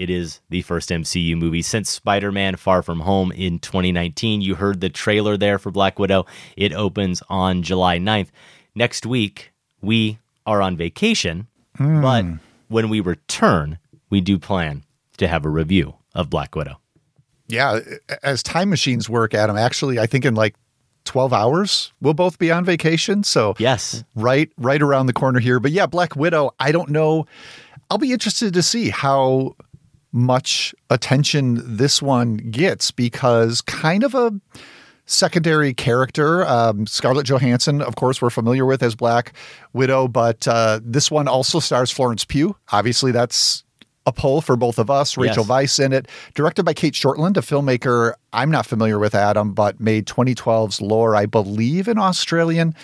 It 0.00 0.08
is 0.08 0.40
the 0.48 0.62
first 0.62 0.88
MCU 0.88 1.36
movie 1.36 1.60
since 1.60 1.90
Spider 1.90 2.32
Man 2.32 2.56
Far 2.56 2.82
From 2.82 3.00
Home 3.00 3.30
in 3.32 3.58
2019. 3.58 4.40
You 4.40 4.54
heard 4.54 4.80
the 4.80 4.88
trailer 4.88 5.36
there 5.36 5.58
for 5.58 5.70
Black 5.70 5.98
Widow. 5.98 6.24
It 6.56 6.72
opens 6.72 7.22
on 7.28 7.62
July 7.62 7.98
9th. 7.98 8.28
Next 8.74 9.04
week, 9.04 9.52
we 9.82 10.18
are 10.46 10.62
on 10.62 10.78
vacation, 10.78 11.48
but 11.76 12.22
hmm. 12.22 12.36
when 12.68 12.88
we 12.88 13.00
return, 13.00 13.76
we 14.08 14.22
do 14.22 14.38
plan 14.38 14.84
to 15.18 15.28
have 15.28 15.44
a 15.44 15.50
review 15.50 15.96
of 16.14 16.30
Black 16.30 16.56
Widow. 16.56 16.80
Yeah, 17.48 17.80
as 18.22 18.42
time 18.42 18.70
machines 18.70 19.06
work, 19.10 19.34
Adam, 19.34 19.58
actually, 19.58 19.98
I 19.98 20.06
think 20.06 20.24
in 20.24 20.34
like 20.34 20.54
12 21.04 21.34
hours 21.34 21.92
we'll 22.00 22.14
both 22.14 22.38
be 22.38 22.50
on 22.50 22.64
vacation. 22.64 23.22
So, 23.22 23.54
Yes. 23.58 24.02
right 24.14 24.50
right 24.56 24.80
around 24.80 25.08
the 25.08 25.12
corner 25.12 25.40
here. 25.40 25.60
But 25.60 25.72
yeah, 25.72 25.84
Black 25.84 26.16
Widow, 26.16 26.54
I 26.58 26.72
don't 26.72 26.88
know. 26.88 27.26
I'll 27.90 27.98
be 27.98 28.12
interested 28.12 28.54
to 28.54 28.62
see 28.62 28.88
how 28.88 29.56
much 30.12 30.74
attention 30.88 31.60
this 31.76 32.02
one 32.02 32.36
gets 32.36 32.90
because 32.90 33.60
kind 33.60 34.04
of 34.04 34.14
a 34.14 34.32
secondary 35.06 35.74
character. 35.74 36.46
Um, 36.46 36.86
Scarlett 36.86 37.26
Johansson, 37.26 37.82
of 37.82 37.96
course, 37.96 38.22
we're 38.22 38.30
familiar 38.30 38.64
with 38.64 38.82
as 38.82 38.94
Black 38.94 39.32
Widow, 39.72 40.08
but 40.08 40.46
uh, 40.46 40.80
this 40.82 41.10
one 41.10 41.28
also 41.28 41.58
stars 41.60 41.90
Florence 41.90 42.24
Pugh. 42.24 42.56
Obviously, 42.72 43.12
that's 43.12 43.64
a 44.06 44.12
pull 44.12 44.40
for 44.40 44.56
both 44.56 44.78
of 44.78 44.90
us. 44.90 45.16
Rachel 45.16 45.44
Yes. 45.46 45.50
Weisz 45.78 45.84
in 45.84 45.92
it, 45.92 46.08
directed 46.34 46.64
by 46.64 46.72
Cate 46.74 46.94
Shortland, 46.94 47.36
a 47.36 47.40
filmmaker 47.40 48.14
I'm 48.32 48.50
not 48.50 48.66
familiar 48.66 48.98
with, 48.98 49.14
Adam, 49.14 49.52
but 49.52 49.80
made 49.80 50.06
2012's 50.06 50.80
Lore, 50.80 51.14
I 51.14 51.26
believe, 51.26 51.86
an 51.86 51.98
Australian 51.98 52.74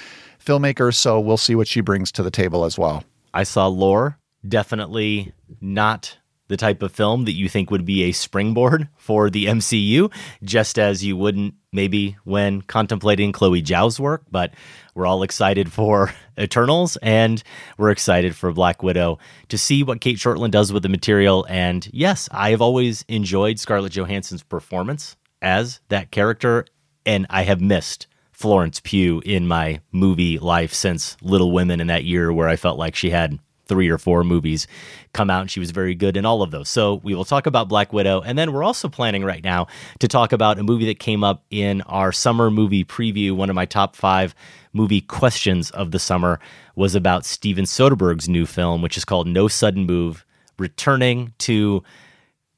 filmmaker. 0.44 0.94
So 0.94 1.18
we'll 1.18 1.36
see 1.38 1.54
what 1.54 1.68
she 1.68 1.80
brings 1.80 2.12
to 2.12 2.22
the 2.22 2.30
table 2.30 2.64
as 2.64 2.78
well. 2.78 3.02
I 3.32 3.44
saw 3.44 3.66
Lore, 3.66 4.18
definitely 4.46 5.32
not 5.60 6.18
the 6.48 6.56
type 6.56 6.82
of 6.82 6.92
film 6.92 7.24
that 7.24 7.32
you 7.32 7.48
think 7.48 7.70
would 7.70 7.84
be 7.84 8.04
a 8.04 8.12
springboard 8.12 8.88
for 8.96 9.30
the 9.30 9.46
MCU, 9.46 10.12
just 10.42 10.78
as 10.78 11.04
you 11.04 11.16
wouldn't 11.16 11.54
maybe 11.72 12.16
when 12.24 12.62
contemplating 12.62 13.32
Chloe 13.32 13.62
Zhao's 13.62 14.00
work. 14.00 14.22
But 14.30 14.54
we're 14.94 15.06
all 15.06 15.22
excited 15.22 15.72
for 15.72 16.12
Eternals 16.38 16.96
and 17.02 17.42
we're 17.78 17.90
excited 17.90 18.34
for 18.34 18.52
Black 18.52 18.82
Widow 18.82 19.18
to 19.48 19.58
see 19.58 19.82
what 19.82 20.00
Cate 20.00 20.16
Shortland 20.18 20.52
does 20.52 20.72
with 20.72 20.82
the 20.82 20.88
material. 20.88 21.46
And 21.48 21.88
yes, 21.92 22.28
I 22.32 22.50
have 22.50 22.62
always 22.62 23.04
enjoyed 23.08 23.58
Scarlett 23.58 23.92
Johansson's 23.92 24.42
performance 24.42 25.16
as 25.42 25.80
that 25.88 26.10
character, 26.10 26.64
and 27.04 27.26
I 27.28 27.42
have 27.42 27.60
missed 27.60 28.06
Florence 28.32 28.80
Pugh 28.80 29.22
in 29.24 29.46
my 29.46 29.80
movie 29.92 30.38
life 30.38 30.74
since 30.74 31.16
Little 31.22 31.52
Women 31.52 31.80
in 31.80 31.86
that 31.86 32.04
year 32.04 32.32
where 32.32 32.48
I 32.48 32.56
felt 32.56 32.78
like 32.78 32.94
she 32.94 33.10
had 33.10 33.38
three 33.66 33.88
or 33.88 33.98
four 33.98 34.24
movies 34.24 34.66
come 35.12 35.30
out 35.30 35.42
and 35.42 35.50
she 35.50 35.60
was 35.60 35.70
very 35.70 35.94
good 35.94 36.16
in 36.16 36.24
all 36.24 36.42
of 36.42 36.50
those. 36.50 36.68
So 36.68 37.00
we 37.02 37.14
will 37.14 37.24
talk 37.24 37.46
about 37.46 37.68
Black 37.68 37.92
Widow 37.92 38.20
and 38.22 38.38
then 38.38 38.52
we're 38.52 38.64
also 38.64 38.88
planning 38.88 39.24
right 39.24 39.42
now 39.42 39.66
to 39.98 40.08
talk 40.08 40.32
about 40.32 40.58
a 40.58 40.62
movie 40.62 40.86
that 40.86 40.98
came 40.98 41.24
up 41.24 41.44
in 41.50 41.82
our 41.82 42.12
summer 42.12 42.50
movie 42.50 42.84
preview. 42.84 43.32
One 43.32 43.50
of 43.50 43.56
my 43.56 43.66
top 43.66 43.96
5 43.96 44.34
movie 44.72 45.00
questions 45.00 45.70
of 45.70 45.90
the 45.90 45.98
summer 45.98 46.40
was 46.74 46.94
about 46.94 47.24
Steven 47.24 47.64
Soderbergh's 47.64 48.28
new 48.28 48.46
film 48.46 48.82
which 48.82 48.96
is 48.96 49.04
called 49.04 49.26
No 49.26 49.48
Sudden 49.48 49.86
Move, 49.86 50.24
returning 50.58 51.32
to 51.38 51.82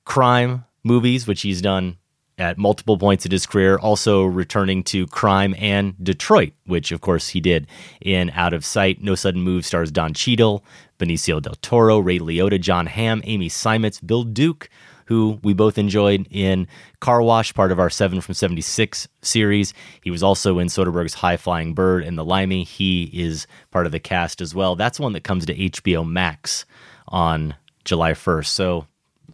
crime 0.05 0.65
movies, 0.85 1.27
which 1.27 1.43
he's 1.43 1.61
done 1.61 1.99
at 2.39 2.57
multiple 2.57 2.97
points 2.97 3.27
in 3.27 3.33
his 3.33 3.47
career, 3.47 3.77
also 3.79 4.25
returning 4.25 4.83
to 4.85 5.07
crime 5.09 5.55
and 5.59 5.95
Detroit, 6.03 6.53
which 6.67 6.93
of 6.93 7.01
course 7.01 7.29
he 7.29 7.41
did 7.41 7.67
in 8.01 8.31
Out 8.31 8.53
of 8.53 8.65
Sight. 8.65 9.03
No 9.03 9.15
Sudden 9.15 9.43
Move 9.43 9.67
stars 9.67 9.91
Don 9.91 10.15
Cheadle, 10.15 10.65
Benicio 10.99 11.41
del 11.41 11.55
Toro, 11.63 11.99
Ray 11.99 12.19
Liotta, 12.19 12.61
Jon 12.61 12.87
Hamm, 12.87 13.23
Amy 13.25 13.49
Simons, 13.49 14.01
Bill 14.01 14.25
Duke, 14.25 14.69
who 15.07 15.41
we 15.43 15.55
both 15.55 15.79
enjoyed 15.79 16.27
in 16.31 16.69
Car 17.01 17.23
Wash, 17.23 17.55
part 17.55 17.73
of 17.73 17.81
our 17.81 17.89
7 17.89 18.21
from 18.21 18.35
76 18.35 19.09
series. 19.23 19.73
He 20.03 20.11
was 20.11 20.23
also 20.23 20.59
in 20.59 20.69
Soderbergh's 20.69 21.15
High 21.15 21.39
Flying 21.39 21.73
Bird 21.73 22.05
and 22.05 22.19
The 22.19 22.25
Limey. 22.25 22.65
He 22.65 23.05
is 23.05 23.47
part 23.71 23.87
of 23.87 23.93
the 23.93 24.01
cast 24.01 24.43
as 24.43 24.55
well. 24.55 24.77
That's 24.77 25.01
one 25.01 25.15
that 25.15 25.25
comes 25.25 25.47
to 25.47 25.55
HBO 25.55 26.07
Max 26.07 26.67
on 27.09 27.55
July 27.87 28.13
1st. 28.13 28.47
So, 28.47 28.87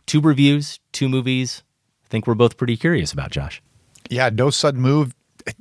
two 0.07 0.21
reviews, 0.21 0.79
two 0.93 1.09
movies. 1.09 1.65
I 2.05 2.09
think 2.09 2.29
we're 2.29 2.35
both 2.35 2.57
pretty 2.57 2.77
curious 2.77 3.13
about, 3.13 3.33
Josh. 3.33 3.61
Yeah, 4.09 4.31
no 4.33 4.51
sudden 4.51 4.81
move. 4.81 5.13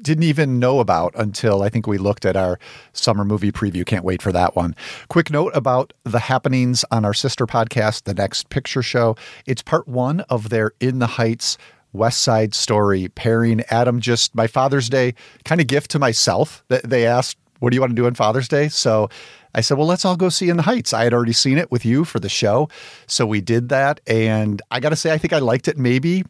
Didn't 0.01 0.23
even 0.23 0.59
know 0.59 0.79
about 0.79 1.13
until 1.15 1.61
I 1.61 1.69
think 1.69 1.87
we 1.87 1.97
looked 1.97 2.23
at 2.23 2.37
our 2.37 2.57
summer 2.93 3.25
movie 3.25 3.51
preview. 3.51 3.85
Can't 3.85 4.05
wait 4.05 4.21
for 4.21 4.31
that 4.31 4.55
one. 4.55 4.75
Quick 5.09 5.29
note 5.29 5.51
about 5.53 5.91
the 6.03 6.19
happenings 6.19 6.85
on 6.89 7.03
our 7.03 7.13
sister 7.13 7.45
podcast, 7.45 8.03
The 8.03 8.13
Next 8.13 8.49
Picture 8.49 8.81
Show. 8.81 9.17
It's 9.45 9.61
part 9.61 9.87
one 9.87 10.21
of 10.21 10.49
their 10.49 10.71
In 10.79 10.99
the 10.99 11.07
Heights 11.07 11.57
West 11.91 12.21
Side 12.21 12.55
Story 12.55 13.09
pairing. 13.09 13.61
Adam, 13.69 13.99
just 13.99 14.33
my 14.35 14.47
Father's 14.47 14.89
Day 14.89 15.15
kind 15.43 15.59
of 15.59 15.67
gift 15.67 15.91
to 15.91 15.99
myself. 15.99 16.63
They 16.69 17.05
asked, 17.05 17.37
What 17.59 17.71
do 17.71 17.75
you 17.75 17.81
want 17.81 17.91
to 17.91 17.95
do 17.95 18.05
on 18.05 18.15
Father's 18.15 18.47
Day? 18.47 18.69
So 18.69 19.09
I 19.53 19.59
said, 19.59 19.77
Well, 19.77 19.87
let's 19.87 20.05
all 20.05 20.15
go 20.15 20.29
see 20.29 20.49
In 20.49 20.55
the 20.55 20.63
Heights. 20.63 20.93
I 20.93 21.03
had 21.03 21.13
already 21.13 21.33
seen 21.33 21.57
it 21.57 21.71
with 21.71 21.85
you 21.85 22.05
for 22.05 22.19
the 22.21 22.29
show. 22.29 22.69
So 23.05 23.25
we 23.25 23.41
did 23.41 23.67
that. 23.69 23.99
And 24.07 24.61
I 24.71 24.79
got 24.79 24.89
to 24.89 24.95
say, 24.95 25.11
I 25.11 25.17
think 25.17 25.33
I 25.33 25.39
liked 25.39 25.67
it 25.67 25.77
maybe 25.77 26.23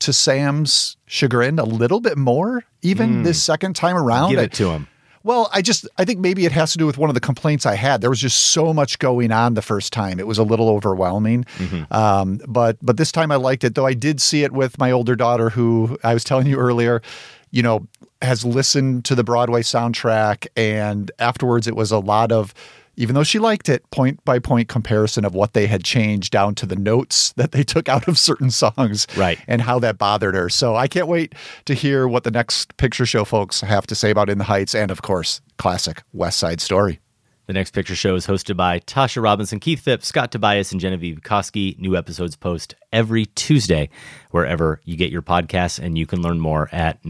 to 0.00 0.12
Sam's 0.12 0.96
chagrin 1.06 1.58
a 1.58 1.64
little 1.64 2.00
bit 2.00 2.16
more, 2.18 2.64
even 2.82 3.22
this 3.22 3.42
second 3.42 3.74
time 3.74 3.96
around. 3.96 4.30
Give 4.30 4.38
it 4.38 4.52
to 4.52 4.70
him. 4.70 4.88
well, 5.24 5.50
I 5.52 5.60
just 5.62 5.88
I 5.98 6.04
think 6.04 6.20
maybe 6.20 6.46
it 6.46 6.52
has 6.52 6.72
to 6.72 6.78
do 6.78 6.86
with 6.86 6.98
one 6.98 7.10
of 7.10 7.14
the 7.14 7.20
complaints 7.20 7.66
I 7.66 7.74
had. 7.74 8.00
There 8.00 8.10
was 8.10 8.20
just 8.20 8.38
so 8.52 8.72
much 8.72 8.98
going 8.98 9.32
on 9.32 9.54
the 9.54 9.62
first 9.62 9.92
time; 9.92 10.20
it 10.20 10.26
was 10.26 10.38
a 10.38 10.44
little 10.44 10.68
overwhelming. 10.68 11.44
Um, 11.90 12.40
but 12.46 12.76
but 12.80 12.96
this 12.96 13.10
time 13.12 13.32
I 13.32 13.36
liked 13.36 13.64
it, 13.64 13.74
though. 13.74 13.86
I 13.86 13.94
did 13.94 14.20
see 14.20 14.44
it 14.44 14.52
with 14.52 14.78
my 14.78 14.90
older 14.92 15.16
daughter, 15.16 15.50
who 15.50 15.98
I 16.04 16.14
was 16.14 16.24
telling 16.24 16.46
you 16.46 16.56
earlier, 16.58 17.02
you 17.50 17.62
know, 17.62 17.86
has 18.22 18.44
listened 18.44 19.04
to 19.06 19.14
the 19.14 19.24
Broadway 19.24 19.62
soundtrack, 19.62 20.46
and 20.56 21.10
afterwards 21.18 21.66
it 21.66 21.74
was 21.76 21.90
a 21.90 21.98
lot 21.98 22.30
of. 22.32 22.54
Even 22.98 23.14
though 23.14 23.22
she 23.22 23.38
liked 23.38 23.68
it, 23.68 23.88
point 23.92 24.22
by 24.24 24.40
point 24.40 24.68
comparison 24.68 25.24
of 25.24 25.32
what 25.32 25.52
they 25.52 25.68
had 25.68 25.84
changed 25.84 26.32
down 26.32 26.54
to 26.56 26.66
the 26.66 26.74
notes 26.74 27.32
that 27.36 27.52
they 27.52 27.62
took 27.62 27.88
out 27.88 28.08
of 28.08 28.18
certain 28.18 28.50
songs, 28.50 29.06
Right. 29.16 29.38
and 29.46 29.62
how 29.62 29.78
that 29.78 29.98
bothered 29.98 30.34
her. 30.34 30.48
So 30.48 30.74
I 30.74 30.88
can't 30.88 31.06
wait 31.06 31.32
to 31.66 31.74
hear 31.74 32.08
what 32.08 32.24
the 32.24 32.32
next 32.32 32.76
picture 32.76 33.06
show 33.06 33.24
folks 33.24 33.60
have 33.60 33.86
to 33.86 33.94
say 33.94 34.10
about 34.10 34.28
In 34.28 34.38
the 34.38 34.44
Heights 34.44 34.74
and, 34.74 34.90
of 34.90 35.00
course, 35.02 35.40
classic 35.58 36.02
West 36.12 36.38
Side 36.40 36.60
Story. 36.60 36.98
The 37.46 37.52
next 37.54 37.70
picture 37.70 37.94
show 37.94 38.14
is 38.14 38.26
hosted 38.26 38.58
by 38.58 38.80
Tasha 38.80 39.22
Robinson, 39.22 39.58
Keith 39.58 39.80
Phipps, 39.80 40.06
Scott 40.08 40.30
Tobias, 40.32 40.70
and 40.70 40.80
Genevieve 40.80 41.20
Koski. 41.22 41.78
New 41.78 41.96
episodes 41.96 42.36
post 42.36 42.74
every 42.92 43.24
Tuesday 43.24 43.88
wherever 44.32 44.82
you 44.84 44.96
get 44.96 45.10
your 45.10 45.22
podcasts, 45.22 45.78
and 45.78 45.96
you 45.96 46.04
can 46.04 46.20
learn 46.20 46.40
more 46.40 46.68
at 46.72 47.02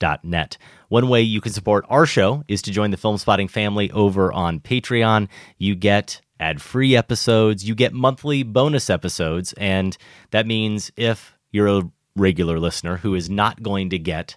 nextpictureshow.net. 0.00 0.58
One 0.88 1.08
way 1.08 1.22
you 1.22 1.40
can 1.40 1.52
support 1.52 1.84
our 1.88 2.06
show 2.06 2.44
is 2.48 2.62
to 2.62 2.70
join 2.70 2.90
the 2.90 2.96
Filmspotting 2.96 3.50
family 3.50 3.90
over 3.90 4.32
on 4.32 4.60
Patreon. 4.60 5.28
You 5.58 5.74
get 5.74 6.20
ad 6.40 6.60
free 6.60 6.96
episodes, 6.96 7.66
you 7.66 7.74
get 7.74 7.92
monthly 7.92 8.42
bonus 8.42 8.90
episodes, 8.90 9.52
and 9.54 9.96
that 10.30 10.46
means 10.46 10.90
if 10.96 11.34
you're 11.50 11.68
a 11.68 11.90
regular 12.16 12.58
listener 12.58 12.98
who 12.98 13.14
is 13.14 13.30
not 13.30 13.62
going 13.62 13.90
to 13.90 13.98
get 13.98 14.36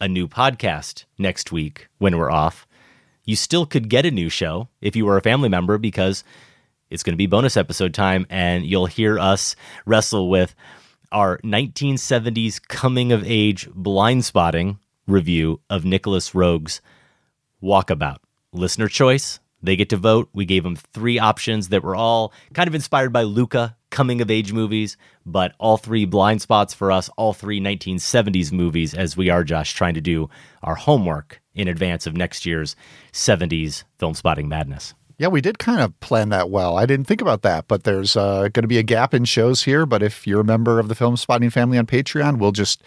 a 0.00 0.08
new 0.08 0.28
podcast 0.28 1.04
next 1.18 1.50
week 1.50 1.88
when 1.98 2.16
we're 2.16 2.30
off, 2.30 2.66
you 3.24 3.34
still 3.34 3.66
could 3.66 3.88
get 3.88 4.06
a 4.06 4.10
new 4.10 4.28
show 4.28 4.68
if 4.80 4.94
you 4.94 5.06
were 5.06 5.16
a 5.16 5.22
family 5.22 5.48
member 5.48 5.78
because 5.78 6.22
it's 6.90 7.02
going 7.02 7.14
to 7.14 7.18
be 7.18 7.26
bonus 7.26 7.56
episode 7.56 7.94
time 7.94 8.26
and 8.30 8.64
you'll 8.64 8.86
hear 8.86 9.18
us 9.18 9.56
wrestle 9.84 10.28
with 10.28 10.54
our 11.10 11.38
1970s 11.38 12.60
coming 12.68 13.10
of 13.10 13.24
age 13.24 13.68
blind 13.70 14.24
spotting 14.24 14.78
review 15.06 15.60
of 15.70 15.84
Nicolas 15.84 16.34
Roeg's 16.34 16.80
Walkabout. 17.62 18.18
Listener 18.52 18.88
choice, 18.88 19.40
they 19.62 19.76
get 19.76 19.88
to 19.90 19.96
vote. 19.96 20.28
We 20.32 20.44
gave 20.44 20.62
them 20.62 20.76
three 20.76 21.18
options 21.18 21.68
that 21.68 21.82
were 21.82 21.96
all 21.96 22.32
kind 22.54 22.68
of 22.68 22.74
inspired 22.74 23.12
by 23.12 23.22
Luca 23.22 23.76
coming 23.90 24.20
of 24.20 24.30
age 24.30 24.52
movies, 24.52 24.96
but 25.24 25.54
all 25.58 25.76
three 25.76 26.04
blind 26.04 26.42
spots 26.42 26.74
for 26.74 26.92
us, 26.92 27.08
all 27.16 27.32
three 27.32 27.60
1970s 27.60 28.52
movies, 28.52 28.94
as 28.94 29.16
we 29.16 29.30
are, 29.30 29.44
Josh, 29.44 29.72
trying 29.72 29.94
to 29.94 30.00
do 30.00 30.28
our 30.62 30.74
homework 30.74 31.40
in 31.54 31.68
advance 31.68 32.06
of 32.06 32.16
next 32.16 32.44
year's 32.44 32.76
70s 33.12 33.84
Filmspotting 33.98 34.46
madness. 34.46 34.94
Yeah, 35.18 35.28
we 35.28 35.40
did 35.40 35.58
kind 35.58 35.80
of 35.80 35.98
plan 36.00 36.28
that 36.28 36.50
well. 36.50 36.76
I 36.76 36.84
didn't 36.84 37.06
think 37.06 37.22
about 37.22 37.40
that, 37.42 37.68
but 37.68 37.84
there's 37.84 38.16
uh, 38.16 38.48
going 38.52 38.64
to 38.64 38.68
be 38.68 38.76
a 38.76 38.82
gap 38.82 39.14
in 39.14 39.24
shows 39.24 39.62
here. 39.62 39.86
But 39.86 40.02
if 40.02 40.26
you're 40.26 40.42
a 40.42 40.44
member 40.44 40.78
of 40.78 40.88
the 40.88 40.94
Filmspotting 40.94 41.52
family 41.52 41.78
on 41.78 41.86
Patreon, 41.86 42.38
we'll 42.38 42.52
just 42.52 42.82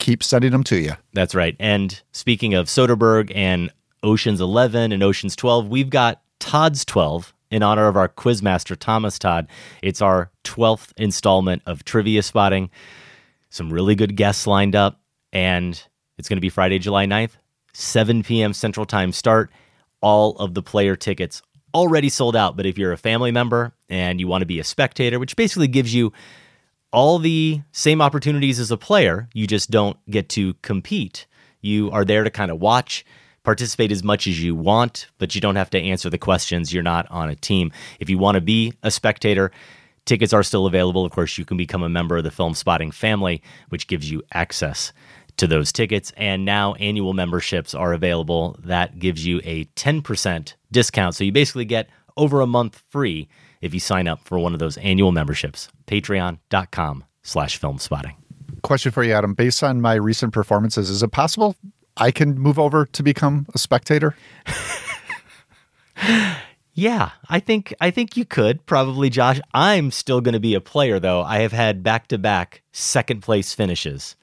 keep 0.00 0.24
sending 0.24 0.50
them 0.50 0.64
to 0.64 0.76
you. 0.76 0.94
That's 1.12 1.34
right. 1.34 1.54
And 1.60 2.00
speaking 2.10 2.54
of 2.54 2.66
Soderbergh 2.66 3.30
and 3.34 3.70
Ocean's 4.02 4.40
11 4.40 4.90
and 4.90 5.02
Ocean's 5.02 5.36
12, 5.36 5.68
we've 5.68 5.90
got 5.90 6.22
Todd's 6.40 6.84
12 6.84 7.32
in 7.50 7.62
honor 7.62 7.86
of 7.86 7.96
our 7.96 8.08
quizmaster 8.08 8.76
Thomas 8.76 9.18
Todd. 9.18 9.46
It's 9.82 10.02
our 10.02 10.30
12th 10.44 10.92
installment 10.96 11.62
of 11.66 11.84
trivia 11.84 12.22
spotting. 12.22 12.70
Some 13.50 13.72
really 13.72 13.94
good 13.94 14.16
guests 14.16 14.46
lined 14.46 14.74
up, 14.74 15.00
and 15.32 15.80
it's 16.18 16.28
going 16.28 16.36
to 16.38 16.40
be 16.40 16.48
Friday, 16.48 16.78
July 16.78 17.06
9th, 17.06 17.32
7 17.72 18.22
p.m. 18.22 18.52
Central 18.52 18.86
Time 18.86 19.12
start. 19.12 19.50
All 20.00 20.36
of 20.36 20.54
the 20.54 20.62
player 20.62 20.96
tickets 20.96 21.42
already 21.74 22.08
sold 22.08 22.34
out, 22.34 22.56
but 22.56 22.66
if 22.66 22.78
you're 22.78 22.92
a 22.92 22.96
family 22.96 23.32
member 23.32 23.72
and 23.88 24.18
you 24.18 24.26
want 24.26 24.42
to 24.42 24.46
be 24.46 24.60
a 24.60 24.64
spectator, 24.64 25.18
which 25.18 25.36
basically 25.36 25.68
gives 25.68 25.94
you 25.94 26.12
all 26.92 27.18
the 27.18 27.60
same 27.72 28.00
opportunities 28.00 28.58
as 28.58 28.70
a 28.70 28.76
player, 28.76 29.28
you 29.32 29.46
just 29.46 29.70
don't 29.70 29.96
get 30.10 30.28
to 30.30 30.54
compete. 30.62 31.26
You 31.60 31.90
are 31.90 32.04
there 32.04 32.24
to 32.24 32.30
kind 32.30 32.50
of 32.50 32.60
watch, 32.60 33.04
participate 33.42 33.92
as 33.92 34.02
much 34.02 34.26
as 34.26 34.42
you 34.42 34.54
want, 34.54 35.06
but 35.18 35.34
you 35.34 35.40
don't 35.40 35.56
have 35.56 35.70
to 35.70 35.80
answer 35.80 36.10
the 36.10 36.18
questions. 36.18 36.72
You're 36.72 36.82
not 36.82 37.10
on 37.10 37.30
a 37.30 37.36
team. 37.36 37.72
If 37.98 38.10
you 38.10 38.18
want 38.18 38.36
to 38.36 38.40
be 38.40 38.72
a 38.82 38.90
spectator, 38.90 39.50
tickets 40.04 40.32
are 40.32 40.42
still 40.42 40.66
available. 40.66 41.04
Of 41.04 41.12
course, 41.12 41.38
you 41.38 41.44
can 41.44 41.56
become 41.56 41.82
a 41.82 41.88
member 41.88 42.16
of 42.16 42.24
the 42.24 42.30
Filmspotting 42.30 42.92
family, 42.92 43.42
which 43.68 43.86
gives 43.86 44.10
you 44.10 44.22
access 44.32 44.92
to 45.36 45.46
those 45.46 45.72
tickets. 45.72 46.12
And 46.16 46.44
now 46.44 46.74
annual 46.74 47.14
memberships 47.14 47.74
are 47.74 47.92
available. 47.92 48.58
That 48.62 48.98
gives 48.98 49.24
you 49.24 49.40
a 49.44 49.64
10% 49.76 50.54
discount. 50.70 51.14
So 51.14 51.24
you 51.24 51.32
basically 51.32 51.64
get 51.64 51.88
over 52.16 52.40
a 52.40 52.46
month 52.46 52.82
free 52.88 53.28
if 53.60 53.72
you 53.74 53.80
sign 53.80 54.08
up 54.08 54.20
for 54.24 54.38
one 54.38 54.52
of 54.52 54.58
those 54.58 54.76
annual 54.78 55.12
memberships. 55.12 55.68
Patreon.com 55.86 57.04
slash 57.22 57.60
Filmspotting. 57.60 58.14
Question 58.62 58.92
for 58.92 59.02
you, 59.02 59.12
Adam. 59.12 59.34
Based 59.34 59.62
on 59.62 59.80
my 59.80 59.94
recent 59.94 60.32
performances, 60.32 60.90
is 60.90 61.02
it 61.02 61.12
possible 61.12 61.56
I 61.96 62.10
can 62.10 62.38
move 62.38 62.58
over 62.58 62.86
to 62.86 63.02
become 63.02 63.46
a 63.54 63.58
spectator? 63.58 64.14
Yeah, 66.72 67.10
I 67.28 67.40
think 67.40 67.74
I 67.80 67.90
think 67.90 68.16
you 68.16 68.24
could 68.24 68.64
probably, 68.64 69.10
Josh. 69.10 69.38
I'm 69.52 69.90
still 69.90 70.20
going 70.22 70.32
to 70.34 70.40
be 70.40 70.54
a 70.54 70.60
player 70.62 70.98
though. 70.98 71.20
I 71.22 71.40
have 71.40 71.52
had 71.52 71.82
back 71.82 72.06
to 72.08 72.16
back 72.16 72.62
second 72.72 73.20
place 73.22 73.52
finishes. 73.52 74.16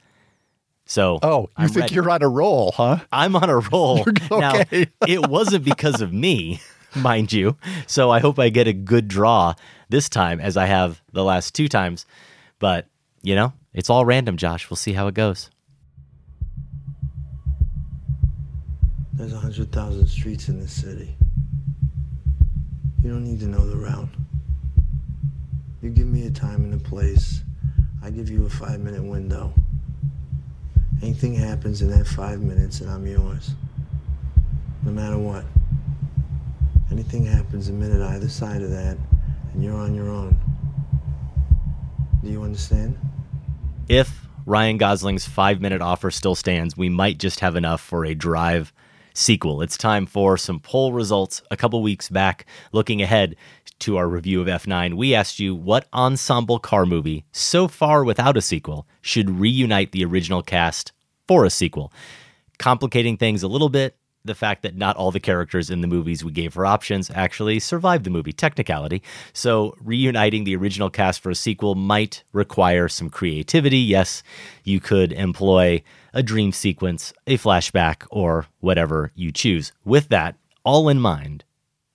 So 0.85 1.19
Oh, 1.21 1.41
you 1.41 1.47
I'm 1.57 1.67
think 1.67 1.81
ready. 1.81 1.95
you're 1.95 2.09
on 2.09 2.23
a 2.23 2.29
roll, 2.29 2.71
huh? 2.71 2.99
I'm 3.11 3.35
on 3.35 3.49
a 3.49 3.57
roll. 3.59 4.05
Now, 4.31 4.63
it 4.71 5.27
wasn't 5.27 5.65
because 5.65 6.01
of 6.01 6.11
me, 6.13 6.61
mind 6.95 7.31
you. 7.33 7.57
So 7.85 8.11
I 8.11 8.19
hope 8.19 8.39
I 8.39 8.49
get 8.49 8.67
a 8.67 8.73
good 8.73 9.07
draw 9.07 9.53
this 9.89 10.09
time 10.09 10.39
as 10.39 10.57
I 10.57 10.65
have 10.65 11.01
the 11.11 11.23
last 11.23 11.55
two 11.55 11.67
times. 11.67 12.05
But, 12.59 12.87
you 13.21 13.35
know, 13.35 13.53
it's 13.73 13.89
all 13.89 14.05
random, 14.05 14.37
Josh. 14.37 14.69
We'll 14.69 14.77
see 14.77 14.93
how 14.93 15.07
it 15.07 15.13
goes. 15.13 15.49
There's 19.13 19.33
a 19.33 19.39
hundred 19.39 19.71
thousand 19.71 20.07
streets 20.07 20.47
in 20.47 20.59
this 20.59 20.71
city. 20.71 21.15
You 23.03 23.09
don't 23.11 23.23
need 23.23 23.39
to 23.39 23.47
know 23.47 23.67
the 23.67 23.75
route. 23.75 24.09
You 25.81 25.89
give 25.89 26.07
me 26.07 26.27
a 26.27 26.31
time 26.31 26.63
and 26.63 26.73
a 26.73 26.77
place, 26.77 27.41
I 28.03 28.09
give 28.09 28.29
you 28.29 28.45
a 28.45 28.49
five 28.49 28.79
minute 28.79 29.03
window. 29.03 29.53
Anything 31.01 31.35
happens 31.35 31.81
in 31.81 31.89
that 31.91 32.07
five 32.07 32.41
minutes 32.41 32.81
and 32.81 32.89
I'm 32.89 33.05
yours. 33.05 33.51
No 34.83 34.91
matter 34.91 35.17
what. 35.17 35.45
Anything 36.91 37.25
happens 37.25 37.69
a 37.69 37.73
minute 37.73 38.01
either 38.01 38.29
side 38.29 38.61
of 38.61 38.69
that 38.71 38.97
and 39.53 39.63
you're 39.63 39.75
on 39.75 39.93
your 39.93 40.09
own. 40.09 40.37
Do 42.23 42.29
you 42.29 42.43
understand? 42.43 42.97
If 43.89 44.27
Ryan 44.45 44.77
Gosling's 44.77 45.25
five 45.25 45.61
minute 45.61 45.81
offer 45.81 46.11
still 46.11 46.35
stands, 46.35 46.77
we 46.77 46.89
might 46.89 47.17
just 47.19 47.41
have 47.41 47.55
enough 47.55 47.81
for 47.81 48.05
a 48.05 48.15
drive 48.15 48.73
sequel. 49.13 49.61
It's 49.61 49.77
time 49.77 50.05
for 50.05 50.37
some 50.37 50.59
poll 50.59 50.93
results. 50.93 51.41
A 51.51 51.57
couple 51.57 51.81
weeks 51.81 52.09
back, 52.09 52.45
looking 52.71 53.01
ahead 53.01 53.35
to 53.79 53.97
our 53.97 54.07
review 54.07 54.41
of 54.41 54.47
F9, 54.47 54.95
we 54.95 55.13
asked 55.13 55.39
you 55.39 55.53
what 55.55 55.87
ensemble 55.93 56.59
car 56.59 56.85
movie, 56.85 57.25
so 57.31 57.67
far 57.67 58.03
without 58.03 58.37
a 58.37 58.41
sequel, 58.41 58.87
should 59.01 59.39
reunite 59.39 59.91
the 59.91 60.03
original 60.05 60.41
cast 60.41 60.93
for 61.27 61.45
a 61.45 61.49
sequel. 61.49 61.91
Complicating 62.57 63.17
things 63.17 63.43
a 63.43 63.47
little 63.47 63.69
bit, 63.69 63.95
the 64.25 64.35
fact 64.35 64.61
that 64.63 64.75
not 64.75 64.95
all 64.97 65.11
the 65.11 65.19
characters 65.19 65.69
in 65.69 65.81
the 65.81 65.87
movies 65.87 66.23
we 66.23 66.31
gave 66.31 66.53
for 66.53 66.65
options 66.65 67.09
actually 67.13 67.59
survived 67.59 68.03
the 68.03 68.09
movie, 68.09 68.33
technicality. 68.33 69.01
So, 69.33 69.75
reuniting 69.81 70.43
the 70.43 70.55
original 70.55 70.89
cast 70.89 71.21
for 71.21 71.29
a 71.29 71.35
sequel 71.35 71.75
might 71.75 72.23
require 72.33 72.87
some 72.87 73.09
creativity. 73.09 73.77
Yes, 73.77 74.23
you 74.63 74.79
could 74.79 75.11
employ 75.13 75.81
a 76.13 76.23
dream 76.23 76.51
sequence, 76.51 77.13
a 77.25 77.37
flashback, 77.37 78.05
or 78.09 78.47
whatever 78.59 79.11
you 79.15 79.31
choose. 79.31 79.71
With 79.85 80.09
that 80.09 80.35
all 80.63 80.89
in 80.89 80.99
mind, 80.99 81.43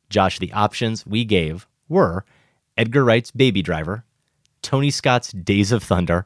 Josh, 0.08 0.38
the 0.38 0.52
options 0.52 1.06
we 1.06 1.24
gave 1.24 1.66
were 1.88 2.24
Edgar 2.76 3.04
Wright's 3.04 3.30
Baby 3.30 3.62
Driver, 3.62 4.04
Tony 4.62 4.90
Scott's 4.90 5.32
Days 5.32 5.72
of 5.72 5.82
Thunder, 5.82 6.24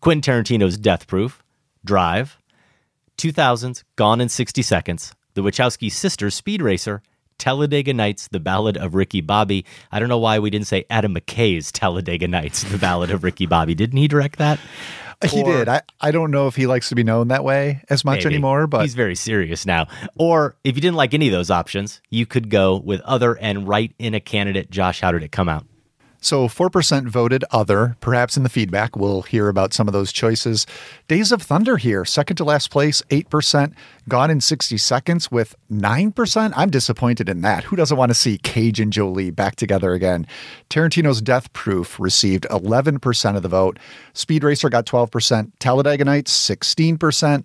Quentin 0.00 0.44
Tarantino's 0.44 0.78
Death 0.78 1.06
Proof, 1.06 1.42
Drive, 1.84 2.38
2000's 3.16 3.84
Gone 3.96 4.20
in 4.20 4.28
60 4.28 4.62
Seconds, 4.62 5.14
The 5.38 5.44
Wachowski 5.44 5.88
Sisters 5.88 6.34
Speed 6.34 6.60
Racer, 6.62 7.00
Talladega 7.38 7.94
Nights, 7.94 8.26
The 8.26 8.40
Ballad 8.40 8.76
of 8.76 8.96
Ricky 8.96 9.20
Bobby. 9.20 9.64
I 9.92 10.00
don't 10.00 10.08
know 10.08 10.18
why 10.18 10.40
we 10.40 10.50
didn't 10.50 10.66
say 10.66 10.84
Adam 10.90 11.14
McKay's 11.14 11.70
Talladega 11.70 12.26
Nights, 12.26 12.64
The 12.64 12.76
Ballad 12.76 13.12
of 13.12 13.22
Ricky 13.22 13.46
Bobby. 13.46 13.76
Didn't 13.76 13.98
he 13.98 14.08
direct 14.08 14.38
that? 14.40 14.58
He 15.30 15.40
Or- 15.44 15.44
did. 15.58 15.68
I, 15.68 15.82
I 16.00 16.10
don't 16.10 16.32
know 16.32 16.48
if 16.48 16.56
he 16.56 16.66
likes 16.66 16.88
to 16.88 16.96
be 16.96 17.04
known 17.04 17.28
that 17.28 17.44
way 17.44 17.82
as 17.88 18.04
much 18.04 18.24
Maybe. 18.24 18.34
anymore, 18.34 18.66
but 18.66 18.82
he's 18.82 18.94
very 18.96 19.14
serious 19.14 19.64
now. 19.64 19.86
Or 20.16 20.56
if 20.64 20.74
you 20.74 20.80
didn't 20.82 20.96
like 20.96 21.14
any 21.14 21.28
of 21.28 21.32
those 21.32 21.52
options, 21.52 22.00
you 22.10 22.26
could 22.26 22.50
go 22.50 22.76
with 22.76 23.00
other 23.02 23.34
and 23.38 23.68
write 23.68 23.94
in 24.00 24.14
a 24.14 24.20
candidate. 24.20 24.72
Josh, 24.72 25.02
how 25.02 25.12
did 25.12 25.22
it 25.22 25.30
come 25.30 25.48
out? 25.48 25.64
So 26.20 26.48
4% 26.48 27.06
voted 27.06 27.44
other. 27.50 27.96
Perhaps 28.00 28.36
in 28.36 28.42
the 28.42 28.48
feedback, 28.48 28.96
we'll 28.96 29.22
hear 29.22 29.48
about 29.48 29.72
some 29.72 29.86
of 29.86 29.92
those 29.92 30.12
choices. 30.12 30.66
Days 31.06 31.30
of 31.30 31.42
Thunder 31.42 31.76
here, 31.76 32.04
second 32.04 32.36
to 32.36 32.44
last 32.44 32.70
place, 32.70 33.02
8%. 33.10 33.72
Gone 34.08 34.30
in 34.30 34.40
60 34.40 34.76
Seconds 34.78 35.30
with 35.30 35.54
9%. 35.70 36.52
I'm 36.56 36.70
disappointed 36.70 37.28
in 37.28 37.42
that. 37.42 37.64
Who 37.64 37.76
doesn't 37.76 37.96
want 37.96 38.10
to 38.10 38.14
see 38.14 38.38
Cage 38.38 38.80
and 38.80 38.92
Jolie 38.92 39.30
back 39.30 39.54
together 39.56 39.92
again? 39.92 40.26
Tarantino's 40.70 41.22
Death 41.22 41.52
Proof 41.52 42.00
received 42.00 42.46
11% 42.50 43.36
of 43.36 43.42
the 43.42 43.48
vote. 43.48 43.78
Speed 44.12 44.42
Racer 44.42 44.68
got 44.68 44.86
12%. 44.86 45.52
Talladega 45.60 46.04
Nights, 46.04 46.32
16%. 46.32 47.44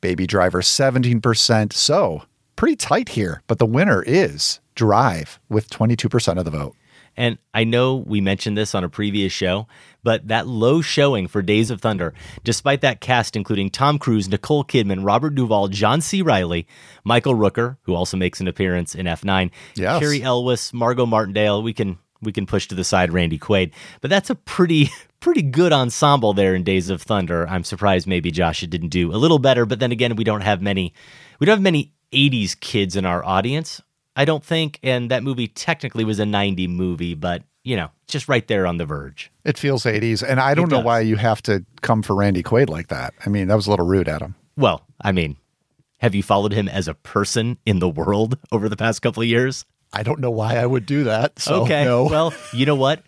Baby 0.00 0.26
Driver, 0.26 0.62
17%. 0.62 1.72
So 1.72 2.22
pretty 2.56 2.76
tight 2.76 3.10
here. 3.10 3.42
But 3.46 3.58
the 3.58 3.66
winner 3.66 4.02
is 4.02 4.60
Drive 4.74 5.40
with 5.48 5.68
22% 5.68 6.38
of 6.38 6.44
the 6.44 6.50
vote. 6.52 6.74
And 7.18 7.36
I 7.52 7.64
know 7.64 7.96
we 7.96 8.20
mentioned 8.20 8.56
this 8.56 8.76
on 8.76 8.84
a 8.84 8.88
previous 8.88 9.32
show, 9.32 9.66
but 10.04 10.28
that 10.28 10.46
low 10.46 10.80
showing 10.80 11.26
for 11.26 11.42
Days 11.42 11.68
of 11.68 11.80
Thunder, 11.80 12.14
despite 12.44 12.80
that 12.82 13.00
cast 13.00 13.34
including 13.34 13.70
Tom 13.70 13.98
Cruise, 13.98 14.28
Nicole 14.28 14.64
Kidman, 14.64 15.04
Robert 15.04 15.34
Duvall, 15.34 15.66
John 15.66 16.00
C. 16.00 16.22
Reilly, 16.22 16.68
Michael 17.02 17.34
Rooker, 17.34 17.76
who 17.82 17.94
also 17.96 18.16
makes 18.16 18.40
an 18.40 18.46
appearance 18.46 18.94
in 18.94 19.06
F9, 19.06 19.50
Yes. 19.74 19.98
Cary 19.98 20.22
Elwes, 20.22 20.72
Margo 20.72 21.06
Martindale, 21.06 21.60
we 21.60 21.72
can 21.72 21.98
we 22.22 22.30
can 22.32 22.46
push 22.46 22.68
to 22.68 22.76
the 22.76 22.84
side 22.84 23.12
Randy 23.12 23.38
Quaid. 23.38 23.72
But 24.00 24.10
that's 24.10 24.30
a 24.30 24.36
pretty 24.36 24.90
pretty 25.20 25.42
good 25.42 25.72
ensemble 25.72 26.34
there 26.34 26.54
in 26.54 26.62
Days 26.62 26.88
of 26.88 27.02
Thunder. 27.02 27.48
I'm 27.48 27.64
surprised 27.64 28.06
maybe 28.06 28.30
Josh 28.30 28.60
didn't 28.60 28.90
do 28.90 29.12
a 29.12 29.18
little 29.18 29.40
better, 29.40 29.66
but 29.66 29.80
then 29.80 29.90
again, 29.90 30.14
we 30.14 30.22
don't 30.22 30.42
have 30.42 30.62
many 30.62 30.94
we 31.40 31.46
don't 31.46 31.56
have 31.56 31.62
many 31.62 31.92
80s 32.12 32.58
kids 32.58 32.94
in 32.94 33.04
our 33.04 33.24
audience. 33.24 33.82
I 34.18 34.24
don't 34.24 34.44
think. 34.44 34.78
And 34.82 35.10
that 35.10 35.22
movie 35.22 35.48
technically 35.48 36.04
was 36.04 36.18
a 36.18 36.26
90 36.26 36.66
movie, 36.66 37.14
but 37.14 37.44
you 37.62 37.76
know, 37.76 37.90
just 38.06 38.28
right 38.28 38.46
there 38.48 38.66
on 38.66 38.78
the 38.78 38.86
verge. 38.86 39.30
It 39.44 39.58
feels 39.58 39.84
80s. 39.84 40.22
And 40.26 40.40
I 40.40 40.54
don't 40.54 40.70
know 40.70 40.80
why 40.80 41.00
you 41.00 41.16
have 41.16 41.42
to 41.42 41.64
come 41.82 42.02
for 42.02 42.16
Randy 42.16 42.42
Quaid 42.42 42.68
like 42.68 42.88
that. 42.88 43.14
I 43.24 43.28
mean, 43.28 43.48
that 43.48 43.54
was 43.54 43.66
a 43.66 43.70
little 43.70 43.86
rude, 43.86 44.08
Adam. 44.08 44.34
Well, 44.56 44.82
I 45.00 45.12
mean, 45.12 45.36
have 45.98 46.14
you 46.14 46.22
followed 46.22 46.52
him 46.52 46.68
as 46.68 46.88
a 46.88 46.94
person 46.94 47.58
in 47.66 47.78
the 47.78 47.88
world 47.88 48.38
over 48.52 48.68
the 48.68 48.76
past 48.76 49.02
couple 49.02 49.22
of 49.22 49.28
years? 49.28 49.64
I 49.92 50.02
don't 50.02 50.18
know 50.18 50.30
why 50.30 50.56
I 50.56 50.66
would 50.66 50.86
do 50.86 51.04
that. 51.04 51.38
So, 51.38 51.62
okay. 51.62 51.84
no. 51.84 52.04
Well, 52.04 52.34
you 52.52 52.66
know 52.66 52.74
what? 52.74 53.02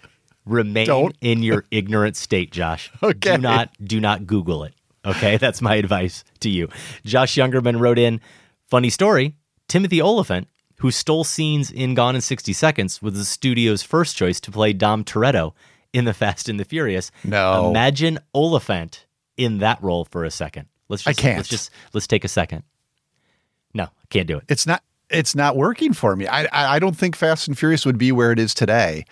Remain 0.47 0.87
Don't. 0.87 1.17
in 1.21 1.43
your 1.43 1.65
ignorant 1.71 2.17
state, 2.17 2.51
Josh. 2.53 2.91
Okay. 3.03 3.37
Do 3.37 3.43
not 3.43 3.71
do 3.83 4.01
not 4.01 4.27
Google 4.27 4.65
it. 4.65 4.75
Okay, 5.05 5.39
that's 5.39 5.63
my 5.63 5.77
advice 5.77 6.25
to 6.41 6.51
you. 6.51 6.69
Josh 7.05 7.35
Youngerman 7.35 7.81
wrote 7.81 7.99
in, 7.99 8.21
funny 8.69 8.91
story. 8.91 9.35
Timothy 9.69 10.03
Olyphant, 10.03 10.49
who 10.81 10.91
stole 10.91 11.25
scenes 11.25 11.71
in 11.71 11.95
Gone 11.95 12.15
in 12.15 12.21
60 12.21 12.53
Seconds, 12.53 13.01
was 13.01 13.15
the 13.15 13.25
studio's 13.25 13.83
first 13.83 14.17
choice 14.17 14.41
to 14.41 14.51
play 14.51 14.73
Dom 14.73 15.05
Toretto 15.05 15.53
in 15.93 16.05
The 16.05 16.15
Fast 16.15 16.49
and 16.49 16.59
the 16.59 16.65
Furious. 16.65 17.11
No. 17.25 17.71
Imagine 17.71 18.19
Olyphant 18.35 19.07
in 19.37 19.59
that 19.59 19.83
role 19.83 20.05
for 20.05 20.25
a 20.25 20.31
second. 20.31 20.67
Let's 20.89 21.07
I 21.07 21.13
can't. 21.13 21.39
Let's 21.39 21.49
just 21.49 21.71
let's 21.93 22.07
take 22.07 22.25
a 22.25 22.29
second. 22.29 22.65
No, 23.73 23.89
can't 24.09 24.27
do 24.27 24.39
it. 24.39 24.45
it's 24.49 24.67
not 24.67 24.83
it's 25.09 25.35
not 25.35 25.57
working 25.57 25.93
for 25.93 26.17
me. 26.17 26.27
I, 26.27 26.43
I 26.45 26.77
I 26.77 26.79
don't 26.79 26.97
think 26.97 27.15
Fast 27.15 27.47
and 27.47 27.57
Furious 27.57 27.87
would 27.87 27.99
be 27.99 28.11
where 28.11 28.33
it 28.33 28.39
is 28.39 28.55
today 28.55 29.05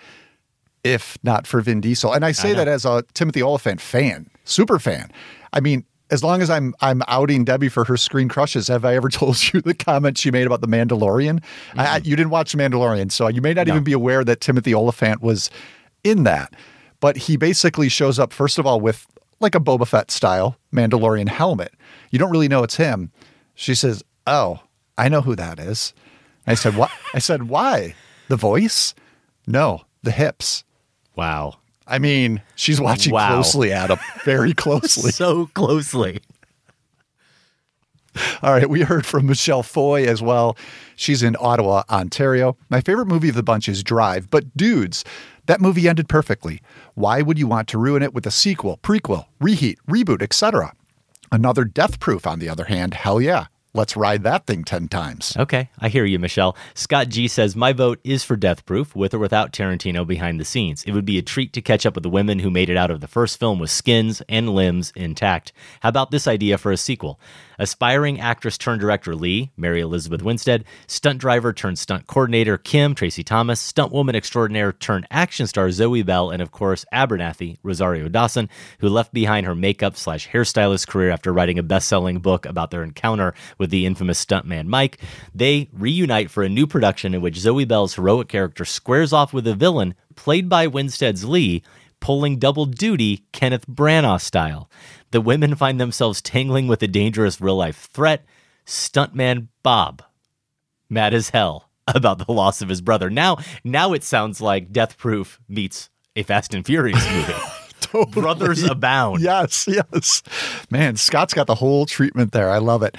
if 0.83 1.17
not 1.23 1.47
for 1.47 1.61
Vin 1.61 1.81
Diesel. 1.81 2.13
And 2.13 2.25
I 2.25 2.31
say 2.31 2.51
know. 2.51 2.59
that 2.59 2.67
as 2.67 2.85
a 2.85 3.03
Timothy 3.13 3.43
Olyphant 3.43 3.81
fan, 3.81 4.29
super 4.45 4.79
fan. 4.79 5.11
I 5.53 5.59
mean, 5.59 5.85
as 6.11 6.23
long 6.23 6.41
as 6.41 6.49
I'm 6.49 6.73
I'm 6.81 7.01
outing 7.07 7.45
Debbie 7.45 7.69
for 7.69 7.83
her 7.85 7.97
screen 7.97 8.29
crushes, 8.29 8.67
have 8.67 8.85
I 8.85 8.95
ever 8.95 9.09
told 9.09 9.53
you 9.53 9.61
the 9.61 9.73
comment 9.73 10.17
she 10.17 10.31
made 10.31 10.47
about 10.47 10.61
the 10.61 10.67
Mandalorian? 10.67 11.43
I, 11.75 11.85
I, 11.85 11.97
you 11.97 12.15
didn't 12.15 12.31
watch 12.31 12.51
the 12.53 12.57
Mandalorian, 12.57 13.11
so 13.11 13.27
you 13.27 13.41
may 13.41 13.53
not 13.53 13.67
No. 13.67 13.73
even 13.73 13.83
be 13.83 13.93
aware 13.93 14.23
that 14.23 14.41
Timothy 14.41 14.73
Olyphant 14.73 15.21
was 15.21 15.49
in 16.03 16.23
that. 16.23 16.53
But 16.99 17.15
he 17.17 17.37
basically 17.37 17.89
shows 17.89 18.19
up 18.19 18.33
first 18.33 18.57
of 18.59 18.65
all 18.65 18.81
with 18.81 19.07
like 19.39 19.55
a 19.55 19.59
Boba 19.59 19.87
Fett 19.87 20.11
style 20.11 20.57
Mandalorian 20.73 21.29
helmet. 21.29 21.73
You 22.11 22.19
don't 22.19 22.31
really 22.31 22.47
know 22.49 22.63
it's 22.63 22.75
him. 22.75 23.11
She 23.55 23.73
says, 23.75 24.03
"Oh, 24.27 24.59
I 24.97 25.07
know 25.09 25.21
who 25.21 25.35
that 25.35 25.59
is." 25.59 25.93
I 26.47 26.55
said, 26.55 26.75
"What?" 26.75 26.91
I 27.13 27.19
said, 27.19 27.43
"Why? 27.43 27.93
The 28.27 28.35
voice? 28.35 28.93
No, 29.47 29.83
the 30.03 30.11
hips." 30.11 30.63
Wow. 31.15 31.58
I 31.89 31.99
mean, 31.99 32.41
she's 32.55 32.79
watching 32.79 33.11
Wow. 33.13 33.29
closely, 33.33 33.71
Adam, 33.71 33.99
very 34.23 34.53
closely. 34.53 35.11
So 35.19 35.47
closely. 35.47 36.21
All 38.41 38.51
right, 38.53 38.69
we 38.69 38.81
heard 38.81 39.05
from 39.05 39.27
Michelle 39.27 39.63
Foy 39.63 40.05
as 40.05 40.21
well. 40.21 40.57
She's 40.95 41.23
in 41.23 41.35
Ottawa, 41.39 41.83
Ontario. 41.89 42.57
My 42.69 42.81
favorite 42.81 43.05
movie 43.07 43.29
of 43.29 43.35
the 43.35 43.43
bunch 43.43 43.69
is 43.69 43.83
Drive, 43.83 44.29
but 44.29 44.55
dudes, 44.57 45.05
that 45.45 45.61
movie 45.61 45.87
ended 45.87 46.09
perfectly. 46.09 46.61
Why 46.95 47.21
would 47.21 47.39
you 47.39 47.47
want 47.47 47.67
to 47.69 47.77
ruin 47.77 48.03
it 48.03 48.13
with 48.13 48.25
a 48.25 48.31
sequel, 48.31 48.77
prequel, 48.83 49.25
reheat, 49.39 49.77
reboot, 49.89 50.21
etc.? 50.21 50.73
Another 51.31 51.63
Death 51.63 51.99
Proof, 51.99 52.25
on 52.27 52.39
the 52.39 52.49
other 52.49 52.65
hand, 52.65 52.93
hell 52.95 53.21
yeah. 53.21 53.45
Let's 53.73 53.95
ride 53.95 54.23
that 54.23 54.47
thing 54.47 54.63
10 54.63 54.87
times. 54.87 55.37
Okay, 55.37 55.69
I 55.77 55.89
hear 55.89 56.03
you, 56.03 56.17
Michelle. 56.17 56.57
Scott 56.73 57.09
G 57.09 57.27
says, 57.27 57.55
My 57.55 57.71
vote 57.71 57.99
is 58.03 58.23
for 58.23 58.35
Death 58.35 58.65
Proof, 58.65 58.95
with 58.95 59.13
or 59.13 59.19
without 59.19 59.53
Tarantino 59.53 60.07
behind 60.07 60.39
the 60.39 60.45
scenes. 60.45 60.83
It 60.85 60.93
would 60.93 61.05
be 61.05 61.19
a 61.19 61.21
treat 61.21 61.53
to 61.53 61.61
catch 61.61 61.85
up 61.85 61.93
with 61.93 62.01
the 62.01 62.09
women 62.09 62.39
who 62.39 62.49
made 62.49 62.71
it 62.71 62.77
out 62.77 62.89
of 62.89 62.99
the 62.99 63.07
first 63.07 63.39
film 63.39 63.59
with 63.59 63.69
skins 63.69 64.23
and 64.27 64.49
limbs 64.55 64.91
intact. 64.95 65.53
How 65.81 65.89
about 65.89 66.09
this 66.09 66.27
idea 66.27 66.57
for 66.57 66.71
a 66.71 66.77
sequel? 66.77 67.19
Aspiring 67.59 68.21
actress 68.21 68.57
turned 68.57 68.79
director 68.79 69.13
Lee, 69.13 69.51
Mary 69.57 69.81
Elizabeth 69.81 70.23
Winstead, 70.23 70.63
stunt 70.87 71.19
driver 71.19 71.51
turned 71.51 71.77
stunt 71.77 72.07
coordinator 72.07 72.57
Kim, 72.57 72.95
Tracie 72.95 73.23
Thoms, 73.23 73.59
stunt 73.59 73.91
woman 73.91 74.15
extraordinaire 74.15 74.71
turned 74.71 75.05
action 75.11 75.45
star 75.45 75.69
Zoe 75.69 76.01
Bell, 76.01 76.31
and 76.31 76.41
of 76.41 76.51
course, 76.51 76.85
Abernathy, 76.93 77.57
Rosario 77.61 78.07
Dawson, 78.07 78.47
who 78.79 78.87
left 78.87 79.13
behind 79.13 79.45
her 79.45 79.55
makeup 79.55 79.97
slash 79.97 80.29
hairstylist 80.29 80.87
career 80.87 81.11
after 81.11 81.33
writing 81.33 81.59
a 81.59 81.63
best 81.63 81.89
selling 81.89 82.19
book 82.19 82.45
about 82.45 82.71
their 82.71 82.83
encounter 82.83 83.33
with 83.57 83.69
the 83.69 83.85
infamous 83.85 84.23
stuntman 84.23 84.67
Mike. 84.67 84.99
They 85.35 85.69
reunite 85.73 86.31
for 86.31 86.43
a 86.43 86.49
new 86.49 86.65
production 86.65 87.13
in 87.13 87.21
which 87.21 87.37
Zoe 87.37 87.65
Bell's 87.65 87.95
heroic 87.95 88.29
character 88.29 88.63
squares 88.63 89.11
off 89.11 89.33
with 89.33 89.45
a 89.45 89.53
villain 89.53 89.95
played 90.15 90.47
by 90.47 90.67
Winstead's 90.67 91.25
Lee, 91.25 91.63
pulling 91.99 92.37
double 92.37 92.65
duty 92.65 93.25
Kenneth 93.31 93.67
Branagh 93.67 94.21
style. 94.21 94.69
The 95.11 95.21
women 95.21 95.55
find 95.55 95.79
themselves 95.79 96.21
tangling 96.21 96.67
with 96.67 96.83
a 96.83 96.87
dangerous 96.87 97.41
real 97.41 97.55
life 97.55 97.89
threat, 97.91 98.25
stuntman 98.65 99.47
Bob. 99.63 100.03
Mad 100.89 101.13
as 101.13 101.29
hell 101.29 101.69
about 101.87 102.25
the 102.25 102.31
loss 102.31 102.61
of 102.61 102.69
his 102.69 102.81
brother. 102.81 103.09
Now, 103.09 103.37
now 103.63 103.93
it 103.93 104.03
sounds 104.03 104.41
like 104.41 104.71
Death 104.71 104.97
Proof 104.97 105.39
meets 105.47 105.89
a 106.15 106.23
Fast 106.23 106.53
and 106.53 106.65
Furious 106.65 107.05
movie. 107.11 108.11
Brothers 108.11 108.63
abound. 108.63 109.21
Yes, 109.21 109.67
yes. 109.67 110.21
Man, 110.69 110.95
Scott's 110.95 111.33
got 111.33 111.47
the 111.47 111.55
whole 111.55 111.85
treatment 111.85 112.33
there. 112.33 112.49
I 112.49 112.59
love 112.59 112.83
it. 112.83 112.97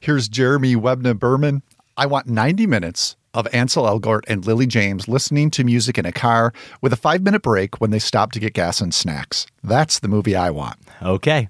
Here's 0.00 0.28
Jeremy 0.28 0.76
Webner 0.76 1.18
Berman. 1.18 1.62
I 1.96 2.06
want 2.06 2.26
90 2.26 2.66
minutes 2.66 3.16
of 3.34 3.46
Ansel 3.52 3.84
Elgort 3.84 4.22
and 4.28 4.44
Lily 4.46 4.66
James 4.66 5.08
listening 5.08 5.50
to 5.52 5.64
music 5.64 5.98
in 5.98 6.06
a 6.06 6.12
car 6.12 6.52
with 6.80 6.92
a 6.92 6.96
five 6.96 7.22
minute 7.22 7.42
break 7.42 7.80
when 7.80 7.90
they 7.90 7.98
stop 7.98 8.32
to 8.32 8.40
get 8.40 8.54
gas 8.54 8.80
and 8.80 8.92
snacks. 8.92 9.46
That's 9.62 9.98
the 10.00 10.08
movie 10.08 10.36
I 10.36 10.50
want. 10.50 10.78
Okay. 11.02 11.48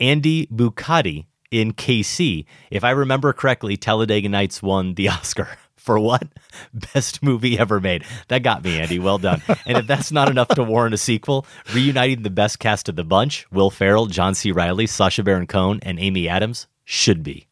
Andy 0.00 0.46
Bucati 0.46 1.26
in 1.50 1.72
KC. 1.72 2.44
If 2.70 2.84
I 2.84 2.90
remember 2.90 3.32
correctly, 3.32 3.76
Talladega 3.76 4.28
Nights 4.28 4.62
won 4.62 4.94
the 4.94 5.08
Oscar. 5.08 5.48
For 5.76 5.98
what? 5.98 6.28
Best 6.92 7.22
movie 7.22 7.58
ever 7.58 7.80
made. 7.80 8.04
That 8.28 8.42
got 8.42 8.62
me, 8.62 8.78
Andy. 8.78 8.98
Well 8.98 9.18
done. 9.18 9.40
And 9.64 9.78
if 9.78 9.86
that's 9.86 10.12
not 10.12 10.28
enough 10.28 10.48
to 10.48 10.62
warrant 10.62 10.92
a 10.94 10.98
sequel, 10.98 11.46
reuniting 11.72 12.22
the 12.22 12.30
best 12.30 12.58
cast 12.58 12.90
of 12.90 12.96
the 12.96 13.04
bunch, 13.04 13.46
Will 13.50 13.70
Ferrell, 13.70 14.06
John 14.06 14.34
C. 14.34 14.52
Reilly, 14.52 14.86
Sacha 14.86 15.22
Baron 15.22 15.46
Cohen, 15.46 15.78
and 15.82 15.98
Amy 15.98 16.28
Adams, 16.28 16.66
should 16.84 17.22
be. 17.22 17.46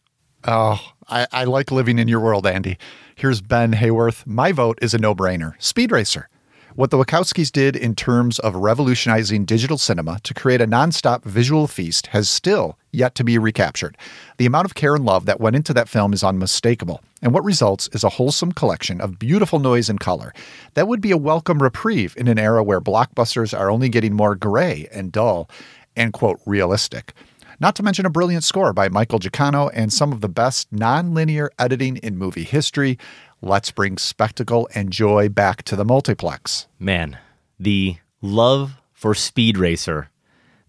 Oh, 0.45 0.79
I, 1.09 1.27
I 1.33 1.45
like 1.45 1.71
living 1.71 1.99
in 1.99 2.09
your 2.09 2.21
world, 2.21 2.47
Andy. 2.47 2.77
Here's 3.19 3.41
Ben 3.41 3.73
Hayworth. 3.73 4.27
My 4.27 4.53
vote 4.53 4.79
is 4.83 4.93
a 4.93 4.99
no 4.99 5.14
brainer 5.14 5.55
Speed 5.59 5.91
Racer. 5.91 6.29
What 6.75 6.91
the 6.91 6.99
Wachowskis 6.99 7.51
did 7.51 7.75
in 7.75 7.95
terms 7.95 8.39
of 8.41 8.55
revolutionizing 8.55 9.47
digital 9.47 9.79
cinema 9.79 10.21
to 10.23 10.35
create 10.35 10.61
a 10.61 10.67
nonstop 10.67 11.25
visual 11.25 11.67
feast 11.67 12.09
has 12.09 12.29
still 12.29 12.79
yet 12.93 13.14
to 13.14 13.25
be 13.25 13.39
recaptured. 13.39 13.97
The 14.37 14.45
amount 14.45 14.67
of 14.67 14.75
care 14.75 14.95
and 14.95 15.07
love 15.07 15.25
that 15.25 15.41
went 15.41 15.57
into 15.57 15.73
that 15.73 15.89
film 15.89 16.12
is 16.12 16.23
unmistakable, 16.23 17.01
and 17.23 17.33
what 17.33 17.43
results 17.43 17.89
is 17.95 18.05
a 18.05 18.11
wholesome 18.11 18.53
collection 18.53 19.01
of 19.01 19.19
beautiful 19.19 19.61
noise 19.61 19.89
and 19.89 19.99
color. 19.99 20.35
That 20.75 20.87
would 20.87 21.01
be 21.01 21.11
a 21.11 21.17
welcome 21.17 21.62
reprieve 21.62 22.14
in 22.19 22.29
an 22.29 22.39
era 22.39 22.62
where 22.62 22.83
blockbusters 22.83 23.59
are 23.59 23.71
only 23.71 23.89
getting 23.89 24.12
more 24.12 24.35
gray 24.35 24.89
and 24.93 25.11
dull 25.11 25.49
and, 25.97 26.12
quote, 26.12 26.39
realistic. 26.45 27.14
Not 27.59 27.75
to 27.77 27.83
mention 27.83 28.05
a 28.07 28.11
brilliant 28.11 28.45
score 28.45 28.73
by 28.73 28.89
Michael 28.89 29.19
Giacchino 29.19 29.71
and 29.73 29.93
some 29.93 30.13
of 30.13 30.21
the 30.21 30.29
best 30.29 30.73
non-linear 30.73 31.51
editing 31.59 31.97
in 31.99 32.17
movie 32.19 32.45
history. 32.45 32.99
Let's 33.41 33.71
bring 33.71 33.99
spectacle 33.99 34.69
and 34.75 34.91
joy 34.91 35.29
back 35.29 35.63
to 35.65 35.77
the 35.77 35.85
multiplex. 35.85 36.67
Man, 36.79 37.19
the 37.59 37.97
love 38.21 38.77
for 38.93 39.15
Speed 39.15 39.59
Racer 39.59 40.11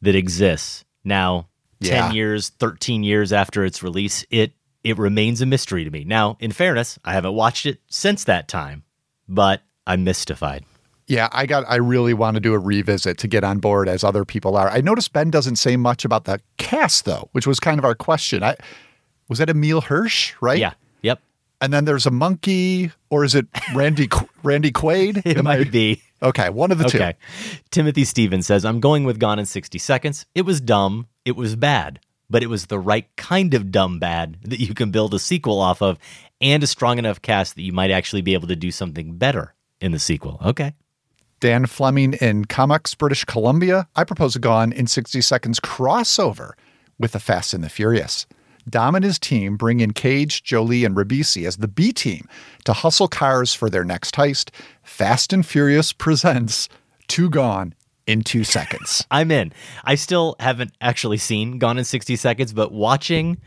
that 0.02 0.16
exists 0.16 0.86
now, 1.04 1.48
Yeah. 1.80 2.08
10 2.08 2.16
years, 2.16 2.50
13 2.50 3.04
years 3.04 3.32
after 3.34 3.64
its 3.66 3.84
release, 3.84 4.26
it 4.30 4.54
it 4.84 4.98
remains 4.98 5.42
a 5.42 5.46
mystery 5.46 5.84
to 5.84 5.90
me. 5.92 6.06
Now, 6.06 6.38
in 6.40 6.52
fairness, 6.54 6.98
I 7.04 7.12
haven't 7.14 7.34
watched 7.34 7.66
it 7.66 7.82
since 7.90 8.24
that 8.24 8.48
time, 8.48 8.84
but 9.28 9.62
I'm 9.86 10.06
mystified. 10.06 10.64
Yeah, 11.08 11.30
I 11.32 11.46
got 11.46 11.64
I 11.70 11.76
really 11.78 12.14
want 12.14 12.36
to 12.36 12.42
do 12.42 12.54
a 12.54 12.60
revisit 12.60 13.18
to 13.20 13.28
get 13.28 13.44
on 13.44 13.60
board 13.60 13.88
as 13.88 14.04
other 14.04 14.26
people 14.26 14.58
are. 14.58 14.70
I 14.70 14.82
noticed 14.82 15.14
Ben 15.14 15.30
doesn't 15.32 15.56
say 15.56 15.78
much 15.78 16.04
about 16.04 16.26
the 16.26 16.42
cast 16.58 17.06
though, 17.06 17.30
which 17.32 17.48
was 17.48 17.60
kind 17.60 17.80
of 17.80 17.86
our 17.86 17.96
question. 17.96 18.44
I 18.44 18.58
was 19.30 19.40
that 19.40 19.50
Emile 19.50 19.82
Hirsch, 19.82 20.34
right? 20.42 20.58
Yeah. 20.60 20.74
Yep. 21.04 21.22
And 21.62 21.72
then 21.74 21.86
there's 21.86 22.06
a 22.06 22.12
monkey, 22.12 22.92
or 23.10 23.24
is 23.24 23.36
it 23.36 23.48
Randy 23.74 24.10
Randy 24.44 24.72
Quaid? 24.72 25.22
It 25.26 25.38
Am 25.38 25.46
might 25.46 25.62
I- 25.68 25.70
be. 25.70 26.02
Okay, 26.22 26.50
one 26.50 26.72
of 26.72 26.80
the 26.80 26.86
Okay. 26.88 27.14
two. 27.14 27.58
Timothy 27.70 28.04
Stevens 28.04 28.48
says, 28.48 28.66
I'm 28.66 28.80
going 28.80 29.04
with 29.04 29.20
Gone 29.20 29.38
in 29.38 29.46
60 29.46 29.78
Seconds. 29.78 30.26
It 30.34 30.42
was 30.44 30.60
dumb. 30.60 31.06
It 31.26 31.36
was 31.36 31.56
bad, 31.56 32.00
but 32.28 32.42
it 32.42 32.48
was 32.48 32.66
the 32.66 32.80
right 32.80 33.08
kind 33.18 33.54
of 33.54 33.72
dumb 33.72 34.00
bad 34.00 34.38
that 34.42 34.60
you 34.60 34.74
can 34.74 34.90
build 34.90 35.14
a 35.14 35.20
sequel 35.20 35.60
off 35.60 35.80
of 35.82 36.00
and 36.42 36.64
a 36.64 36.68
strong 36.68 36.98
enough 36.98 37.22
cast 37.22 37.54
that 37.56 37.62
you 37.62 37.72
might 37.72 37.92
actually 37.92 38.24
be 38.24 38.34
able 38.34 38.48
to 38.48 38.56
do 38.56 38.72
something 38.72 39.16
better 39.18 39.54
in 39.80 39.92
the 39.92 40.00
sequel. 40.00 40.40
Okay. 40.44 40.74
Dan 41.40 41.66
Fleming 41.66 42.14
in 42.14 42.46
Comox, 42.46 42.96
British 42.96 43.24
Columbia. 43.26 43.88
I 43.96 44.04
propose 44.04 44.36
a 44.36 44.40
Gone 44.40 44.72
in 44.72 44.88
60 44.88 45.22
Seconds 45.22 45.60
crossover 45.60 46.52
with 46.98 47.12
The 47.12 47.20
Fast 47.20 47.54
and 47.54 47.64
the 47.64 47.70
Furious. 47.70 48.26
Dom 48.70 48.96
and 48.96 49.06
his 49.06 49.20
team 49.20 49.56
bring 49.56 49.80
in 49.80 49.94
Cage, 49.94 50.44
Jolie, 50.44 50.84
and 50.84 50.96
Ribisi 50.96 51.48
as 51.48 51.58
the 51.58 51.68
B 51.68 51.94
team 51.94 52.28
to 52.66 52.74
hustle 52.74 53.08
cars 53.08 53.54
for 53.54 53.70
their 53.70 53.84
next 53.84 54.16
heist. 54.16 54.50
Fast 54.84 55.32
and 55.32 55.46
Furious 55.46 55.94
presents 55.94 56.68
Two 57.08 57.30
Gone 57.30 57.76
in 58.08 58.24
Two 58.24 58.44
Seconds. 58.44 59.06
I'm 59.12 59.32
in. 59.32 59.54
I 59.84 59.96
still 59.96 60.36
haven't 60.40 60.74
actually 60.82 61.18
seen 61.18 61.60
Gone 61.60 61.78
in 61.78 61.86
60 61.86 62.16
Seconds, 62.16 62.52
but 62.52 62.72
watching 62.72 63.38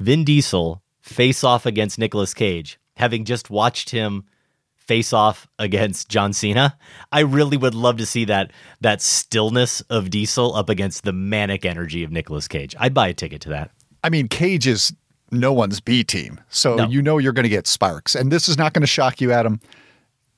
Vin 0.00 0.24
Diesel 0.24 0.82
face 1.00 1.44
off 1.44 1.66
against 1.66 1.98
Nicolas 1.98 2.34
Cage, 2.34 2.80
having 2.96 3.24
just 3.24 3.50
watched 3.50 3.90
him 3.90 4.24
face 4.86 5.12
off 5.12 5.46
against 5.58 6.08
John 6.08 6.32
Cena, 6.32 6.76
I 7.12 7.20
really 7.20 7.56
would 7.56 7.74
love 7.74 7.96
to 7.98 8.06
see 8.06 8.24
that 8.26 8.52
that 8.80 9.02
stillness 9.02 9.80
of 9.82 10.10
Diesel 10.10 10.54
up 10.54 10.68
against 10.68 11.04
the 11.04 11.12
manic 11.12 11.64
energy 11.64 12.04
of 12.04 12.10
Nicolas 12.12 12.48
Cage. 12.48 12.74
I'd 12.78 12.94
buy 12.94 13.08
a 13.08 13.14
ticket 13.14 13.40
to 13.42 13.48
that. 13.50 13.70
I 14.02 14.10
mean, 14.10 14.28
Cage 14.28 14.66
is 14.66 14.92
no 15.30 15.52
one's 15.52 15.80
B 15.80 16.04
team, 16.04 16.40
so 16.48 16.76
No. 16.76 16.88
you 16.88 17.02
know 17.02 17.18
you're 17.18 17.32
going 17.32 17.44
to 17.44 17.48
get 17.48 17.66
sparks. 17.66 18.14
And 18.14 18.30
this 18.30 18.48
is 18.48 18.58
not 18.58 18.72
going 18.74 18.82
to 18.82 18.86
shock 18.86 19.20
you, 19.20 19.32
Adam. 19.32 19.60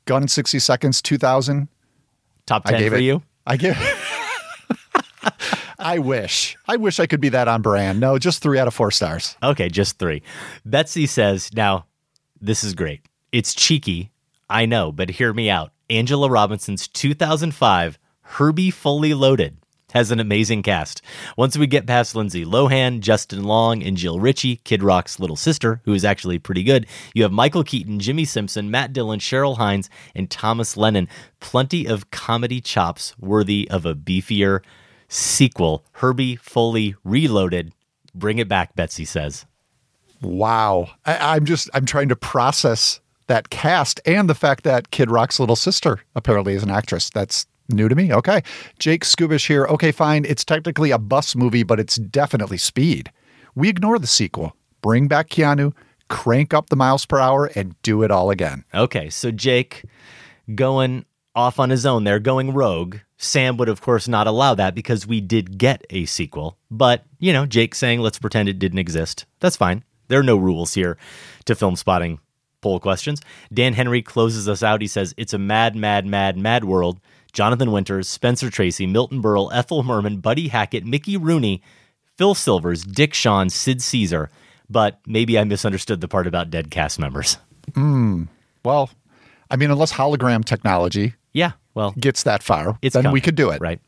Gone 0.07 0.23
in 0.23 0.29
60 0.29 0.59
Seconds, 0.61 1.03
2000. 1.03 1.69
Top 2.47 2.63
I 2.67 2.71
10 2.71 2.81
gave 2.81 2.93
for 2.93 2.97
it- 2.99 3.03
you? 3.03 3.23
I 3.47 3.57
give. 3.57 3.77
I 5.79 5.99
wish. 5.99 6.57
I 6.67 6.77
wish 6.77 6.99
I 7.01 7.07
could 7.07 7.21
be 7.21 7.29
that 7.31 7.49
on 7.49 7.63
brand. 7.63 8.01
No, 8.01 8.19
just 8.19 8.43
three 8.43 8.59
out 8.59 8.67
of 8.67 8.75
four 8.75 8.91
stars. 8.91 9.37
Okay, 9.43 9.69
just 9.69 9.99
three. 9.99 10.23
Betsy 10.65 11.07
says, 11.07 11.53
now, 11.55 11.87
this 12.41 12.65
is 12.65 12.75
great. 12.75 13.03
It's 13.33 13.55
cheeky, 13.55 14.11
I 14.49 14.67
know, 14.67 14.93
but 14.93 15.11
hear 15.11 15.33
me 15.33 15.51
out. 15.51 15.73
Angela 15.91 16.31
Robinson's 16.31 16.89
2005 16.89 17.99
Herbie 18.23 18.71
Fully 18.71 19.15
Loaded 19.15 19.59
has 19.93 20.11
an 20.11 20.21
amazing 20.21 20.63
cast. 20.63 21.01
Once 21.37 21.57
we 21.57 21.67
get 21.67 21.87
past 21.87 22.15
Lindsay 22.15 22.45
Lohan, 22.45 23.01
Justin 23.01 23.45
Long, 23.45 23.83
and 23.83 23.97
Jill 23.97 24.19
Ritchie, 24.19 24.57
Kid 24.57 24.83
Rock's 24.83 25.19
little 25.21 25.37
sister, 25.37 25.81
who 25.85 25.95
is 25.95 26.05
actually 26.05 26.39
pretty 26.39 26.63
good, 26.63 26.87
you 27.15 27.23
have 27.23 27.33
Michael 27.33 27.65
Keaton, 27.65 27.99
Jimmy 28.01 28.25
Simpson, 28.25 28.71
Matt 28.71 28.93
Dillon, 28.93 29.21
Cheryl 29.21 29.57
Hines, 29.57 29.89
and 30.15 30.29
Thomas 30.29 30.77
Lennon. 30.77 31.09
Plenty 31.41 31.87
of 31.87 32.11
comedy 32.11 32.61
chops 32.61 33.15
worthy 33.19 33.69
of 33.71 33.87
a 33.87 33.95
beefier 33.95 34.61
sequel, 35.09 35.85
Herbie 35.93 36.37
Fully 36.37 36.97
Reloaded. 37.05 37.73
Bring 38.15 38.39
it 38.39 38.49
back, 38.49 38.75
Betsy 38.75 39.05
says. 39.05 39.47
Wow. 40.21 40.91
I, 41.05 41.37
I'm 41.37 41.45
just 41.45 41.71
I'm 41.73 41.87
trying 41.87 42.09
to 42.09 42.17
process 42.17 43.01
that 43.27 43.51
cast 43.51 44.01
and 44.07 44.29
the 44.29 44.35
fact 44.35 44.65
that 44.65 44.91
Kid 44.91 45.11
Rock's 45.11 45.41
little 45.41 45.57
sister 45.57 46.01
apparently 46.15 46.55
is 46.55 46.63
an 46.63 46.71
actress. 46.71 47.11
That's 47.11 47.47
new 47.69 47.89
to 47.89 47.95
me. 47.95 48.13
Okay. 48.13 48.43
Jake 48.79 49.05
Skubish 49.05 49.47
here. 49.49 49.67
Okay, 49.67 49.93
fine. 49.93 50.25
It's 50.25 50.45
technically 50.45 50.91
a 50.91 50.99
bus 50.99 51.35
movie, 51.35 51.63
but 51.63 51.81
it's 51.81 51.97
definitely 51.97 52.59
speed. 52.59 53.11
We 53.55 53.69
ignore 53.69 53.99
the 53.99 54.07
sequel. 54.07 54.57
Bring 54.83 55.09
back 55.09 55.29
Keanu, 55.29 55.73
crank 56.09 56.55
up 56.55 56.69
the 56.69 56.77
miles 56.77 57.07
per 57.07 57.19
hour, 57.19 57.47
and 57.57 57.81
do 57.83 58.03
it 58.03 58.11
all 58.11 58.31
again. 58.31 58.65
Okay, 58.73 59.11
so 59.11 59.31
Jake 59.31 59.85
going 60.55 61.05
off 61.35 61.59
on 61.59 61.71
his 61.71 61.85
own 61.85 62.05
there, 62.05 62.21
going 62.21 62.53
rogue. 62.53 62.99
Sam 63.19 63.57
would, 63.57 63.69
of 63.69 63.81
course, 63.81 64.07
not 64.07 64.27
allow 64.27 64.55
that 64.55 64.75
because 64.75 65.07
we 65.07 65.21
did 65.21 65.59
get 65.59 65.85
a 65.91 66.05
sequel. 66.05 66.59
But, 66.71 67.05
you 67.19 67.33
know, 67.33 67.47
Jake 67.47 67.75
saying, 67.75 68.01
let's 68.01 68.19
pretend 68.19 68.49
it 68.49 68.59
didn't 68.59 68.79
exist. 68.79 69.25
That's 69.41 69.57
fine. 69.57 69.83
There 70.09 70.21
are 70.21 70.25
no 70.25 70.37
rules 70.37 70.75
here 70.75 70.99
to 71.47 71.55
Filmspotting 71.55 72.19
poll 72.67 72.81
questions. 72.81 73.21
Dan 73.53 73.75
Henry 73.75 74.03
closes 74.03 74.49
us 74.49 74.61
out. 74.61 74.81
He 74.81 74.89
says, 74.89 75.15
It's 75.17 75.33
a 75.33 75.39
mad, 75.39 75.77
mad, 75.77 76.05
mad, 76.05 76.37
mad 76.37 76.65
world. 76.65 76.99
Jonathan 77.33 77.71
Winters, 77.71 78.09
Spencer 78.09 78.51
Tracy, 78.51 78.87
Milton 78.89 79.23
Berle, 79.23 79.51
Ethel 79.55 79.85
Merman, 79.85 80.19
Buddy 80.19 80.49
Hackett, 80.49 80.85
Mickey 80.85 81.17
Rooney, 81.17 81.63
Phil 82.17 82.35
Silvers, 82.35 82.83
Dick 82.83 83.15
Shawn, 83.15 83.51
Sid 83.51 83.81
Caesar. 83.83 84.31
But 84.69 84.99
maybe 85.07 85.39
I 85.39 85.45
misunderstood 85.45 86.01
the 86.01 86.09
part 86.09 86.27
about 86.27 86.51
dead 86.51 86.73
cast 86.73 86.99
members. 86.99 87.37
Hmm. 87.75 88.25
Well, 88.65 88.91
I 89.49 89.55
mean, 89.55 89.71
unless 89.71 89.93
hologram 89.93 90.45
technology 90.45 91.15
Yeah, 91.33 91.53
well, 91.75 91.95
gets 92.01 92.25
that 92.25 92.43
far, 92.43 92.79
It's 92.83 92.95
then 92.95 93.13
we 93.13 93.21
could 93.21 93.37
do 93.37 93.51
it. 93.51 93.61
Right. 93.61 93.81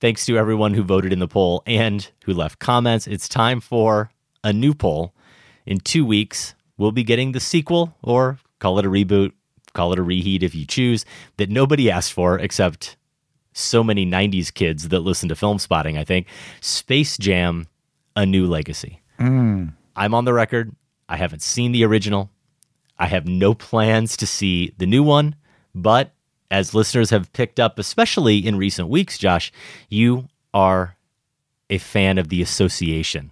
Thanks 0.00 0.26
to 0.26 0.38
everyone 0.38 0.74
who 0.74 0.84
voted 0.84 1.12
in 1.12 1.18
the 1.18 1.26
poll 1.26 1.64
and 1.66 2.08
who 2.24 2.34
left 2.34 2.60
comments. 2.60 3.08
It's 3.08 3.28
time 3.28 3.60
for 3.60 4.10
a 4.44 4.52
new 4.52 4.74
poll. 4.74 5.12
In 5.64 5.80
two 5.80 6.04
weeks, 6.04 6.54
we'll 6.76 6.92
be 6.92 7.04
getting 7.04 7.32
the 7.32 7.40
sequel, 7.40 7.94
or 8.02 8.38
call 8.58 8.78
it 8.78 8.86
a 8.86 8.90
reboot, 8.90 9.32
call 9.74 9.92
it 9.92 9.98
a 9.98 10.02
reheat 10.02 10.42
if 10.42 10.54
you 10.54 10.64
choose, 10.66 11.04
that 11.36 11.50
nobody 11.50 11.90
asked 11.90 12.12
for 12.12 12.38
except 12.38 12.96
so 13.52 13.82
many 13.82 14.04
90s 14.04 14.52
kids 14.52 14.88
that 14.88 15.00
listen 15.00 15.28
to 15.28 15.34
Filmspotting, 15.34 15.98
I 15.98 16.04
think. 16.04 16.26
Space 16.60 17.16
Jam, 17.16 17.66
A 18.14 18.26
New 18.26 18.46
Legacy. 18.46 19.00
Mm. 19.18 19.72
I'm 19.94 20.12
on 20.14 20.24
the 20.26 20.34
record. 20.34 20.74
I 21.08 21.16
haven't 21.16 21.42
seen 21.42 21.72
the 21.72 21.84
original. 21.84 22.30
I 22.98 23.06
have 23.06 23.26
no 23.26 23.54
plans 23.54 24.16
to 24.18 24.26
see 24.26 24.72
the 24.78 24.86
new 24.86 25.02
one, 25.02 25.36
but 25.74 26.12
as 26.50 26.74
listeners 26.74 27.10
have 27.10 27.32
picked 27.32 27.58
up, 27.60 27.78
especially 27.78 28.38
in 28.46 28.56
recent 28.56 28.88
weeks, 28.88 29.18
Josh, 29.18 29.52
you 29.90 30.28
are 30.54 30.96
a 31.68 31.78
fan 31.78 32.18
of 32.18 32.28
the 32.28 32.40
association, 32.42 33.30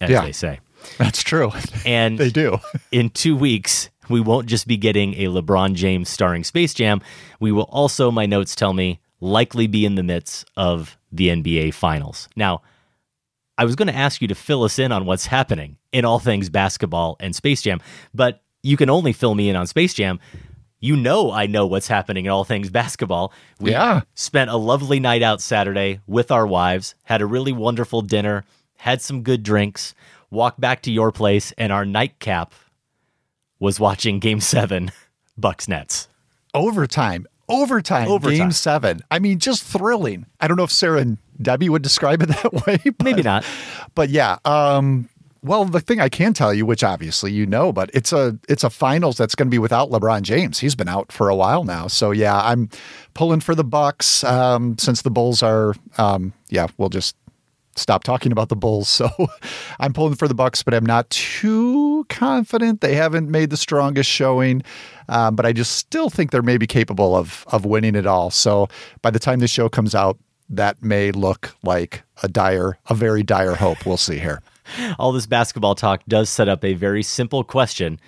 as 0.00 0.10
Yeah. 0.10 0.22
they 0.22 0.32
say. 0.32 0.60
That's 0.98 1.22
true. 1.22 1.52
And 1.86 2.18
they 2.18 2.30
do. 2.30 2.58
in 2.92 3.10
two 3.10 3.36
weeks, 3.36 3.90
we 4.08 4.20
won't 4.20 4.46
just 4.46 4.66
be 4.66 4.76
getting 4.76 5.14
a 5.14 5.26
LeBron 5.26 5.74
James 5.74 6.08
starring 6.08 6.44
Space 6.44 6.74
Jam. 6.74 7.00
We 7.40 7.52
will 7.52 7.64
also, 7.70 8.10
my 8.10 8.26
notes 8.26 8.54
tell 8.54 8.72
me, 8.72 9.00
likely 9.20 9.66
be 9.66 9.84
in 9.86 9.94
the 9.94 10.02
midst 10.02 10.44
of 10.56 10.96
the 11.12 11.28
NBA 11.28 11.74
Finals. 11.74 12.28
Now, 12.36 12.62
I 13.58 13.64
was 13.64 13.76
going 13.76 13.88
to 13.88 13.94
ask 13.94 14.20
you 14.22 14.28
to 14.28 14.34
fill 14.34 14.64
us 14.64 14.78
in 14.78 14.92
on 14.92 15.04
what's 15.06 15.26
happening 15.26 15.76
in 15.92 16.04
all 16.04 16.18
things 16.18 16.48
basketball 16.48 17.16
and 17.20 17.34
Space 17.36 17.62
Jam, 17.62 17.80
but 18.14 18.42
you 18.62 18.76
can 18.76 18.90
only 18.90 19.12
fill 19.12 19.34
me 19.34 19.48
in 19.48 19.56
on 19.56 19.66
Space 19.66 19.94
Jam. 19.94 20.18
You 20.80 20.96
know, 20.96 21.30
I 21.30 21.46
know 21.46 21.66
what's 21.66 21.86
happening 21.86 22.24
in 22.24 22.32
all 22.32 22.44
things 22.44 22.70
basketball. 22.70 23.32
We 23.60 23.70
Yeah. 23.72 24.00
spent 24.14 24.50
a 24.50 24.56
lovely 24.56 24.98
night 24.98 25.22
out 25.22 25.40
Saturday 25.40 26.00
with 26.08 26.30
our 26.32 26.46
wives, 26.46 26.94
had 27.04 27.20
a 27.20 27.26
really 27.26 27.52
wonderful 27.52 28.02
dinner, 28.02 28.44
had 28.78 29.00
some 29.00 29.22
good 29.22 29.42
drinks, 29.44 29.94
walked 30.32 30.60
back 30.60 30.82
to 30.82 30.90
your 30.90 31.12
place, 31.12 31.52
and 31.56 31.72
our 31.72 31.84
nightcap 31.84 32.54
was 33.60 33.78
watching 33.78 34.18
Game 34.18 34.40
Seven, 34.40 34.90
Bucks 35.38 35.68
Nets. 35.68 36.08
Overtime. 36.54 37.26
Overtime. 37.48 38.08
Overtime. 38.08 38.38
Game 38.38 38.52
seven. 38.52 39.00
I 39.10 39.18
mean, 39.18 39.38
just 39.38 39.62
thrilling. 39.62 40.26
I 40.40 40.48
don't 40.48 40.56
know 40.56 40.64
if 40.64 40.70
Sarah 40.70 41.00
and 41.00 41.18
Debbie 41.40 41.68
would 41.68 41.82
describe 41.82 42.22
it 42.22 42.26
that 42.42 42.66
way. 42.66 42.78
But, 42.84 43.04
Maybe 43.04 43.22
not. 43.22 43.44
But 43.94 44.10
yeah. 44.10 44.38
Um, 44.44 45.08
well, 45.42 45.64
the 45.64 45.80
thing 45.80 46.00
I 46.00 46.08
can 46.08 46.34
tell 46.34 46.54
you, 46.54 46.64
which 46.64 46.84
obviously 46.84 47.32
you 47.32 47.46
know, 47.46 47.72
but 47.72 47.90
it's 47.92 48.12
a 48.12 48.38
it's 48.48 48.64
a 48.64 48.70
finals 48.70 49.16
that's 49.16 49.34
going 49.34 49.48
to 49.48 49.50
be 49.50 49.58
without 49.58 49.90
LeBron 49.90 50.22
James. 50.22 50.60
He's 50.60 50.74
been 50.74 50.88
out 50.88 51.10
for 51.10 51.28
a 51.28 51.34
while 51.34 51.64
now. 51.64 51.88
So 51.88 52.12
yeah, 52.12 52.40
I'm 52.40 52.68
pulling 53.14 53.40
for 53.40 53.54
the 53.54 53.64
Bucks 53.64 54.22
um, 54.24 54.78
since 54.78 55.02
the 55.02 55.10
Bulls 55.10 55.42
are. 55.42 55.74
Um, 55.98 56.32
yeah, 56.48 56.68
we'll 56.78 56.90
just 56.90 57.16
stop 57.76 58.04
talking 58.04 58.32
about 58.32 58.48
the 58.48 58.56
Bulls. 58.56 58.88
So 58.88 59.10
I'm 59.80 59.92
pulling 59.92 60.14
for 60.14 60.28
the 60.28 60.34
Bucks, 60.34 60.62
but 60.62 60.74
I'm 60.74 60.86
not 60.86 61.08
too 61.10 62.04
confident. 62.08 62.80
They 62.80 62.94
haven't 62.94 63.30
made 63.30 63.50
the 63.50 63.56
strongest 63.56 64.10
showing, 64.10 64.62
um, 65.08 65.36
but 65.36 65.46
I 65.46 65.52
just 65.52 65.72
still 65.72 66.10
think 66.10 66.30
they're 66.30 66.42
maybe 66.42 66.66
capable 66.66 67.16
of 67.16 67.44
of 67.48 67.64
winning 67.64 67.94
it 67.94 68.06
all. 68.06 68.30
So 68.30 68.68
by 69.00 69.10
the 69.10 69.18
time 69.18 69.40
this 69.40 69.50
show 69.50 69.68
comes 69.68 69.94
out, 69.94 70.18
that 70.48 70.82
may 70.82 71.10
look 71.10 71.56
like 71.62 72.02
a 72.22 72.28
dire, 72.28 72.78
a 72.86 72.94
very 72.94 73.22
dire 73.22 73.54
hope. 73.54 73.84
We'll 73.86 73.96
see 73.96 74.18
here. 74.18 74.42
All 74.98 75.12
this 75.12 75.26
basketball 75.26 75.74
talk 75.74 76.02
does 76.06 76.28
set 76.28 76.48
up 76.48 76.64
a 76.64 76.74
very 76.74 77.02
simple 77.02 77.42
question, 77.42 77.98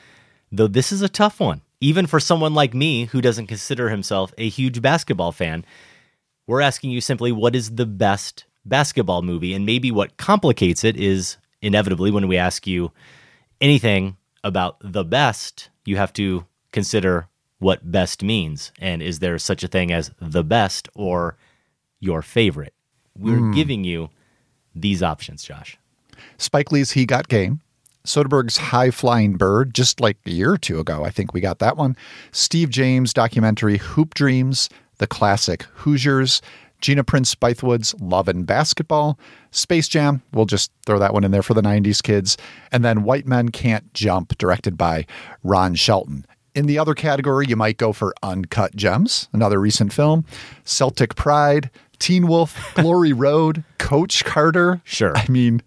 though 0.53 0.69
this 0.69 0.93
is 0.93 1.03
a 1.03 1.09
tough 1.09 1.41
one, 1.41 1.63
even 1.81 2.07
for 2.07 2.21
someone 2.21 2.55
like 2.55 2.75
me 2.75 3.07
who 3.07 3.21
doesn't 3.21 3.47
consider 3.47 3.89
himself 3.89 4.33
a 4.39 4.49
huge 4.49 4.83
basketball 4.83 5.33
fan. 5.33 5.65
We're 6.47 6.61
asking 6.61 6.91
you 6.91 7.01
simply 7.01 7.33
what 7.33 7.57
is 7.57 7.77
the 7.77 7.87
best 7.87 8.45
basketball 8.65 9.23
movie? 9.23 9.55
And 9.55 9.67
maybe 9.67 9.91
what 9.91 10.17
complicates 10.17 10.85
it 10.85 10.97
is 10.97 11.37
inevitably 11.61 12.11
when 12.11 12.29
we 12.29 12.37
ask 12.37 12.67
you 12.67 12.93
anything 13.61 14.17
about 14.43 14.77
the 14.81 15.05
best, 15.05 15.71
you 15.85 15.97
have 15.97 16.13
to 16.15 16.45
consider 16.73 17.29
what 17.59 17.91
best 17.91 18.23
means. 18.23 18.73
And 18.79 19.03
is 19.03 19.21
there 19.21 19.39
such 19.39 19.65
a 19.65 19.69
thing 19.69 19.91
as 19.91 20.11
the 20.21 20.45
best 20.45 20.89
or 20.95 21.37
your 22.01 22.21
favorite? 22.21 22.75
We're 23.17 23.39
hmm. 23.39 23.53
giving 23.53 23.85
you 23.85 24.11
these 24.75 25.03
options, 25.03 25.45
Josh. 25.45 25.79
Spike 26.37 26.73
Lee's 26.73 26.93
He 26.93 27.07
Got 27.07 27.29
Game. 27.29 27.61
Soderbergh's 28.07 28.59
High 28.59 28.91
Flying 28.91 29.37
Bird, 29.39 29.75
just 29.75 29.99
like 29.99 30.19
a 30.27 30.31
year 30.31 30.53
or 30.53 30.59
two 30.59 30.79
ago, 30.79 31.05
I 31.05 31.11
think 31.11 31.33
we 31.33 31.41
got 31.41 31.59
that 31.61 31.79
one. 31.79 31.97
Steve 32.33 32.69
James 32.69 33.15
documentary 33.15 33.79
Hoop 33.79 34.13
Dreams, 34.13 34.69
the 34.99 35.07
classic 35.07 35.63
Hoosiers, 35.75 36.43
Gina 36.85 37.03
Prince 37.03 37.35
Bythewood's 37.35 37.95
Love 37.99 38.29
and 38.29 38.47
Basketball, 38.47 39.19
Space 39.51 39.89
Jam, 39.89 40.21
we'll 40.35 40.45
just 40.45 40.71
throw 40.85 40.99
that 40.99 41.15
one 41.15 41.25
in 41.25 41.31
there 41.31 41.43
for 41.43 41.55
the 41.55 41.63
90s 41.63 42.03
kids, 42.03 42.37
and 42.71 42.85
then 42.85 43.05
White 43.05 43.27
Men 43.27 43.49
Can't 43.49 43.95
Jump, 43.95 44.37
directed 44.37 44.77
by 44.77 45.07
Ron 45.43 45.77
Shelton. 45.77 46.27
In 46.55 46.67
the 46.67 46.79
other 46.79 46.93
category, 46.93 47.47
you 47.49 47.57
might 47.57 47.79
go 47.79 47.95
for 47.95 48.13
Uncut 48.23 48.77
Gems, 48.77 49.31
another 49.33 49.59
recent 49.59 49.95
film, 49.95 50.27
Celtic 50.65 51.15
Pride, 51.15 51.71
Teen 52.01 52.27
Wolf, 52.27 52.55
Glory 52.75 53.15
Road, 53.15 53.65
Coach 53.79 54.23
Carter. 54.27 54.83
Sure. 54.85 55.17
I 55.17 55.27
mean, 55.31 55.63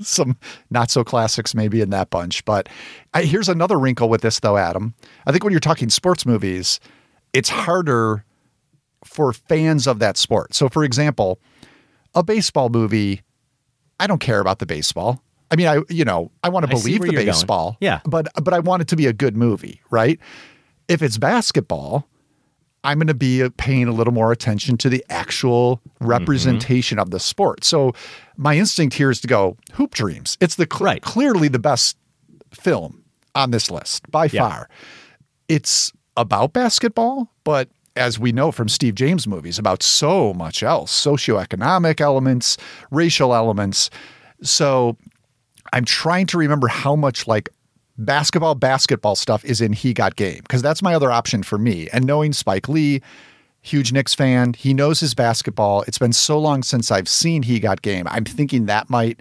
some 0.00 0.38
not 0.70 0.90
so 0.90 1.04
classics 1.04 1.54
maybe 1.54 1.82
in 1.82 1.90
that 1.90 2.08
bunch. 2.08 2.46
But 2.46 2.70
I, 3.12 3.24
here's 3.24 3.50
another 3.50 3.78
wrinkle 3.78 4.08
with 4.08 4.22
this, 4.22 4.40
though, 4.40 4.56
Adam. 4.56 4.94
I 5.26 5.32
think 5.32 5.44
when 5.44 5.52
you're 5.52 5.60
talking 5.60 5.90
sports 5.90 6.24
movies, 6.24 6.80
it's 7.34 7.50
harder 7.50 8.24
for 9.04 9.32
fans 9.32 9.86
of 9.86 9.98
that 9.98 10.16
sport. 10.16 10.54
So, 10.54 10.68
for 10.68 10.84
example, 10.84 11.40
a 12.14 12.22
baseball 12.22 12.68
movie, 12.68 13.22
I 14.00 14.06
don't 14.06 14.20
care 14.20 14.40
about 14.40 14.58
the 14.58 14.66
baseball. 14.66 15.22
I 15.50 15.56
mean, 15.56 15.66
I 15.68 15.80
you 15.88 16.04
know 16.04 16.30
I 16.42 16.48
want 16.48 16.64
to 16.64 16.70
I 16.70 16.74
believe 16.74 17.00
the 17.00 17.06
you're 17.06 17.12
going. 17.14 17.26
baseball, 17.26 17.76
Yeah. 17.80 18.00
but 18.04 18.28
but 18.42 18.54
I 18.54 18.58
want 18.60 18.82
it 18.82 18.88
to 18.88 18.96
be 18.96 19.06
a 19.06 19.12
good 19.12 19.36
movie, 19.36 19.80
right? 19.90 20.18
If 20.88 21.02
it's 21.02 21.18
basketball, 21.18 22.08
I'm 22.84 22.98
going 22.98 23.06
to 23.06 23.14
be 23.14 23.42
uh, 23.42 23.50
paying 23.58 23.86
a 23.86 23.92
little 23.92 24.12
more 24.14 24.32
attention 24.32 24.76
to 24.78 24.88
the 24.88 25.04
actual 25.10 25.76
mm-hmm. 25.76 26.06
representation 26.06 26.98
of 26.98 27.10
the 27.10 27.20
sport. 27.20 27.64
So 27.64 27.92
my 28.36 28.56
instinct 28.56 28.96
here 28.96 29.10
is 29.10 29.20
to 29.20 29.28
go 29.28 29.56
Hoop 29.74 29.94
Dreams. 29.94 30.36
It's 30.40 30.56
the 30.56 30.66
cl- 30.70 30.86
Right. 30.86 31.02
clearly 31.02 31.48
the 31.48 31.58
best 31.58 31.96
film 32.52 33.04
on 33.34 33.50
this 33.50 33.70
list 33.70 34.10
by 34.10 34.24
Yeah. 34.32 34.48
far. 34.48 34.68
It's 35.48 35.92
about 36.16 36.52
basketball, 36.52 37.30
but 37.44 37.68
as 37.96 38.18
we 38.18 38.32
know 38.32 38.52
from 38.52 38.68
Steve 38.68 38.94
James 38.94 39.26
movies, 39.26 39.58
about 39.58 39.82
so 39.82 40.32
much 40.34 40.62
else 40.62 40.92
socioeconomic 40.92 42.00
elements, 42.00 42.56
racial 42.90 43.34
elements. 43.34 43.90
So 44.42 44.96
I'm 45.72 45.84
trying 45.84 46.26
to 46.28 46.38
remember 46.38 46.68
how 46.68 46.96
much 46.96 47.26
like 47.26 47.48
basketball, 47.98 48.54
basketball 48.54 49.16
stuff 49.16 49.44
is 49.44 49.60
in 49.60 49.72
He 49.72 49.92
Got 49.92 50.16
Game, 50.16 50.40
because 50.42 50.62
that's 50.62 50.82
my 50.82 50.94
other 50.94 51.10
option 51.10 51.42
for 51.42 51.58
me. 51.58 51.88
And 51.92 52.06
knowing 52.06 52.32
Spike 52.32 52.68
Lee, 52.68 53.02
huge 53.60 53.92
Knicks 53.92 54.14
fan, 54.14 54.54
he 54.54 54.74
knows 54.74 55.00
his 55.00 55.14
basketball. 55.14 55.82
It's 55.82 55.98
been 55.98 56.12
so 56.12 56.38
long 56.38 56.62
since 56.62 56.90
I've 56.90 57.08
seen 57.08 57.42
He 57.42 57.60
Got 57.60 57.82
Game. 57.82 58.06
I'm 58.08 58.24
thinking 58.24 58.66
that 58.66 58.90
might 58.90 59.20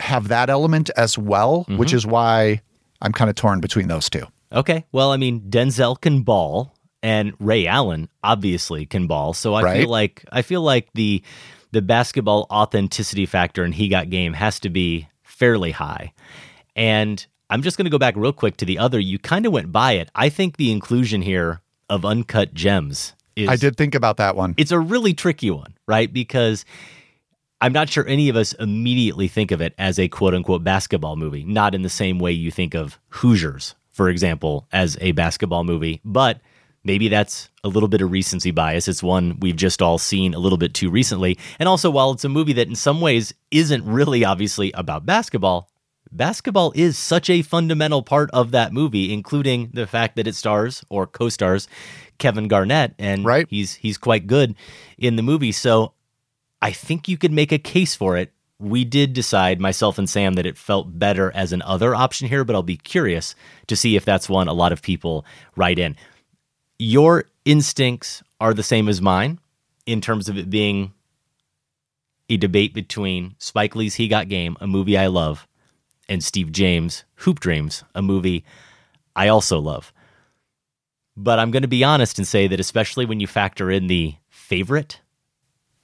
have 0.00 0.28
that 0.28 0.50
element 0.50 0.90
as 0.96 1.16
well, 1.16 1.64
which 1.68 1.90
mm-hmm. 1.90 1.96
is 1.96 2.06
why 2.06 2.60
I'm 3.00 3.12
kind 3.12 3.30
of 3.30 3.36
torn 3.36 3.60
between 3.60 3.88
those 3.88 4.10
two. 4.10 4.26
Okay. 4.52 4.84
Well, 4.92 5.12
I 5.12 5.16
mean, 5.16 5.40
Denzel 5.42 6.00
can 6.00 6.22
ball 6.22 6.73
and 7.04 7.34
Ray 7.38 7.66
Allen 7.66 8.08
obviously 8.24 8.86
can 8.86 9.06
ball. 9.06 9.34
So 9.34 9.52
I 9.54 9.62
Right. 9.62 9.80
feel 9.80 9.90
like 9.90 10.24
I 10.32 10.42
feel 10.42 10.62
like 10.62 10.88
the 10.94 11.22
the 11.70 11.82
basketball 11.82 12.46
authenticity 12.50 13.26
factor 13.26 13.64
in 13.64 13.72
He 13.72 13.88
Got 13.88 14.08
Game 14.08 14.32
has 14.32 14.58
to 14.60 14.70
be 14.70 15.08
fairly 15.22 15.72
high. 15.72 16.12
And 16.74 17.24
I'm 17.50 17.62
just 17.62 17.76
going 17.76 17.84
to 17.84 17.90
go 17.90 17.98
back 17.98 18.14
real 18.16 18.32
quick 18.32 18.56
to 18.58 18.64
the 18.64 18.78
other. 18.78 18.98
You 18.98 19.18
kind 19.18 19.44
of 19.44 19.52
went 19.52 19.70
by 19.70 19.92
it. 19.92 20.08
I 20.14 20.28
think 20.28 20.56
the 20.56 20.72
inclusion 20.72 21.20
here 21.22 21.60
of 21.90 22.04
uncut 22.04 22.54
gems 22.54 23.12
is. 23.36 23.48
I 23.48 23.56
did 23.56 23.76
think 23.76 23.94
about 23.94 24.16
that 24.16 24.34
one. 24.36 24.54
It's 24.56 24.72
a 24.72 24.78
really 24.78 25.12
tricky 25.14 25.50
one, 25.50 25.74
right? 25.86 26.10
Because 26.12 26.64
I'm 27.60 27.72
not 27.72 27.90
sure 27.90 28.06
any 28.06 28.28
of 28.28 28.36
us 28.36 28.52
immediately 28.54 29.28
think 29.28 29.50
of 29.50 29.60
it 29.60 29.74
as 29.76 29.98
a 29.98 30.08
quote 30.08 30.32
unquote 30.34 30.64
basketball 30.64 31.16
movie, 31.16 31.44
not 31.44 31.74
in 31.74 31.82
the 31.82 31.90
same 31.90 32.18
way 32.18 32.32
you 32.32 32.50
think 32.50 32.74
of 32.74 32.98
Hoosiers, 33.10 33.74
for 33.90 34.08
example, 34.08 34.66
as 34.72 34.96
a 35.00 35.12
basketball 35.12 35.64
movie. 35.64 36.00
But 36.04 36.40
maybe 36.84 37.08
that's 37.08 37.48
a 37.64 37.68
little 37.68 37.88
bit 37.88 38.02
of 38.02 38.12
recency 38.12 38.50
bias. 38.50 38.88
It's 38.88 39.02
one 39.02 39.38
we've 39.40 39.56
just 39.56 39.82
all 39.82 39.98
seen 39.98 40.34
a 40.34 40.38
little 40.38 40.58
bit 40.58 40.74
too 40.74 40.90
recently. 40.90 41.38
And 41.58 41.68
also, 41.68 41.90
while 41.90 42.12
it's 42.12 42.24
a 42.24 42.28
movie 42.28 42.52
that 42.54 42.68
in 42.68 42.76
some 42.76 43.00
ways 43.00 43.34
isn't 43.50 43.84
really 43.84 44.24
obviously 44.24 44.70
about 44.72 45.06
basketball, 45.06 45.70
basketball 46.12 46.72
is 46.74 46.96
such 46.96 47.28
a 47.28 47.42
fundamental 47.42 48.02
part 48.02 48.30
of 48.32 48.52
that 48.52 48.72
movie, 48.72 49.12
including 49.12 49.70
the 49.72 49.86
fact 49.86 50.16
that 50.16 50.26
it 50.26 50.34
stars 50.34 50.84
or 50.88 51.06
co-stars 51.06 51.66
Kevin 52.18 52.46
Garnett, 52.46 52.94
and 52.98 53.24
right. 53.24 53.46
he's 53.50 53.74
he's 53.74 53.98
quite 53.98 54.26
good 54.26 54.54
in 54.98 55.16
the 55.16 55.22
movie. 55.22 55.52
So 55.52 55.94
I 56.62 56.70
think 56.70 57.08
you 57.08 57.18
could 57.18 57.32
make 57.32 57.52
a 57.52 57.58
case 57.58 57.94
for 57.94 58.16
it. 58.16 58.32
We 58.60 58.84
did 58.84 59.12
decide, 59.12 59.60
myself 59.60 59.98
and 59.98 60.08
Sam, 60.08 60.34
that 60.34 60.46
it 60.46 60.56
felt 60.56 60.98
better 60.98 61.32
as 61.34 61.52
an 61.52 61.60
other 61.62 61.94
option 61.94 62.28
here, 62.28 62.44
but 62.44 62.54
I'll 62.54 62.62
be 62.62 62.76
curious 62.76 63.34
to 63.66 63.74
see 63.74 63.96
if 63.96 64.04
that's 64.04 64.28
one 64.28 64.46
a 64.46 64.52
lot 64.52 64.72
of 64.72 64.80
people 64.80 65.26
write 65.56 65.78
in. 65.78 65.96
Your 66.78 67.24
instincts 67.44 68.22
are 68.40 68.54
the 68.54 68.62
same 68.62 68.88
as 68.88 69.00
mine 69.00 69.38
in 69.86 70.00
terms 70.00 70.28
of 70.28 70.36
it 70.38 70.50
being 70.50 70.92
a 72.28 72.36
debate 72.36 72.74
between 72.74 73.34
Spike 73.38 73.76
Lee's 73.76 73.94
He 73.94 74.08
Got 74.08 74.28
Game, 74.28 74.56
a 74.60 74.66
movie 74.66 74.96
I 74.96 75.08
love, 75.08 75.46
and 76.08 76.24
Steve 76.24 76.52
James' 76.52 77.04
Hoop 77.16 77.38
Dreams, 77.38 77.84
a 77.94 78.02
movie 78.02 78.44
I 79.14 79.28
also 79.28 79.58
love. 79.60 79.92
But 81.16 81.38
I'm 81.38 81.50
going 81.50 81.62
to 81.62 81.68
be 81.68 81.84
honest 81.84 82.18
and 82.18 82.26
say 82.26 82.48
that, 82.48 82.58
especially 82.58 83.06
when 83.06 83.20
you 83.20 83.26
factor 83.26 83.70
in 83.70 83.86
the 83.86 84.14
favorite 84.28 85.00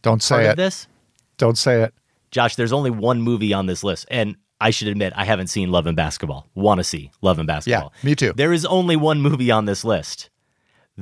Don't 0.03 0.23
say 0.23 0.35
part 0.37 0.45
it. 0.45 0.49
of 0.51 0.57
this, 0.57 0.89
Don't 1.37 1.59
say 1.59 1.83
it. 1.83 1.95
Josh, 2.31 2.57
there's 2.57 2.73
only 2.73 2.91
one 2.91 3.21
movie 3.23 3.53
on 3.53 3.67
this 3.67 3.85
list. 3.85 4.07
And 4.11 4.37
I 4.61 4.71
should 4.71 4.89
admit, 4.89 5.13
I 5.17 5.25
haven't 5.25 5.49
seen 5.49 5.71
Love 5.71 5.87
and 5.87 5.97
Basketball. 5.97 6.49
Want 6.55 6.79
to 6.79 6.85
see 6.85 7.11
Love 7.23 7.39
and 7.39 7.47
Basketball. 7.47 7.93
Yeah, 8.03 8.07
me 8.07 8.15
too. 8.15 8.33
There 8.35 8.53
is 8.53 8.65
only 8.67 8.97
one 8.97 9.21
movie 9.21 9.51
on 9.51 9.65
this 9.67 9.85
list 9.85 10.31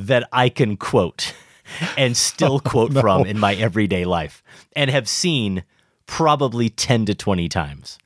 that 0.07 0.29
I 0.33 0.49
can 0.49 0.77
quote 0.77 1.35
and 1.99 2.17
still 2.17 2.55
oh, 2.55 2.61
quote 2.61 2.93
no. 2.93 3.01
from 3.01 3.27
in 3.27 3.39
my 3.39 3.55
everyday 3.55 4.05
life 4.05 4.43
and 4.75 4.91
have 4.91 5.09
seen 5.09 5.65
probably 6.07 6.69
10 6.71 7.07
to 7.07 7.15
20 7.15 7.49
times. 7.49 7.99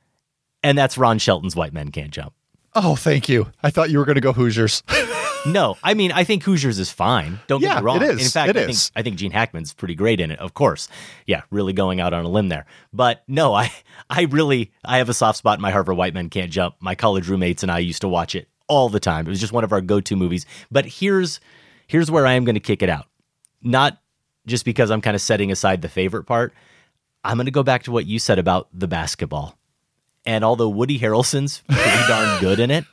And 0.61 0.77
that's 0.77 0.97
Ron 0.97 1.19
Shelton's 1.19 1.55
White 1.55 1.73
Men 1.73 1.91
Can't 1.91 2.11
Jump. 2.11 2.33
Oh, 2.75 2.95
thank 2.95 3.29
you. 3.29 3.51
I 3.61 3.69
thought 3.69 3.89
you 3.91 3.99
were 3.99 4.05
going 4.05 4.15
to 4.15 4.21
go 4.21 4.33
Hoosiers. 4.33 4.83
No, 5.45 5.75
I 5.83 5.93
mean 5.93 6.13
I 6.13 6.23
think 6.23 6.43
Hoosiers 6.43 6.79
is 6.79 6.89
fine. 6.89 7.37
Don't 7.47 7.61
Yeah, 7.61 7.73
get 7.73 7.79
me 7.79 7.85
wrong. 7.85 7.97
it 7.97 8.03
is. 8.03 8.23
In 8.23 8.29
fact, 8.29 8.51
It 8.51 8.55
I 8.55 8.59
is. 8.61 8.87
think 8.87 8.93
I 8.97 9.01
think 9.03 9.17
Gene 9.17 9.31
Hackman's 9.31 9.73
pretty 9.73 9.93
great 9.93 10.21
in 10.21 10.31
it. 10.31 10.39
Of 10.39 10.53
course, 10.53 10.87
yeah, 11.27 11.41
really 11.51 11.73
going 11.73 11.99
out 11.99 12.13
on 12.13 12.23
a 12.23 12.29
limb 12.29 12.47
there. 12.47 12.65
But 12.93 13.23
no, 13.27 13.53
I 13.53 13.69
I 14.09 14.21
really 14.21 14.71
I 14.85 14.99
have 14.99 15.09
a 15.09 15.13
soft 15.13 15.37
spot 15.39 15.57
in 15.57 15.61
my 15.61 15.71
Harvard 15.71 15.97
White 15.97 16.13
Men 16.13 16.29
Can't 16.29 16.49
Jump. 16.49 16.75
My 16.79 16.95
college 16.95 17.27
roommates 17.27 17.61
and 17.61 17.69
I 17.69 17.79
used 17.79 17.99
to 18.03 18.07
watch 18.07 18.35
it 18.35 18.47
all 18.69 18.87
the 18.87 19.01
time. 19.01 19.27
It 19.27 19.31
was 19.31 19.41
just 19.41 19.51
one 19.51 19.65
of 19.65 19.73
our 19.73 19.81
go-to 19.81 20.15
movies. 20.15 20.45
But 20.71 20.85
here's 20.85 21.41
here's 21.87 22.09
where 22.11 22.25
I 22.25 22.33
am 22.33 22.45
going 22.45 22.55
to 22.55 22.59
kick 22.61 22.81
it 22.81 22.89
out. 22.89 23.05
Not 23.61 23.97
just 24.45 24.65
because 24.65 24.91
I'm 24.91 25.01
kind 25.01 25.15
of 25.15 25.21
setting 25.21 25.51
aside 25.51 25.81
the 25.81 25.89
favorite 25.89 26.23
part. 26.25 26.53
I'm 27.23 27.37
going 27.37 27.45
to 27.45 27.51
go 27.51 27.63
back 27.63 27.83
to 27.83 27.91
what 27.91 28.05
you 28.05 28.19
said 28.19 28.39
about 28.39 28.67
the 28.73 28.87
basketball. 28.87 29.57
And 30.25 30.43
although 30.43 30.69
Woody 30.69 30.99
Harrelson's 30.99 31.61
pretty 31.69 32.01
darn 32.07 32.39
good 32.41 32.59
in 32.59 32.71
it, 32.71 32.85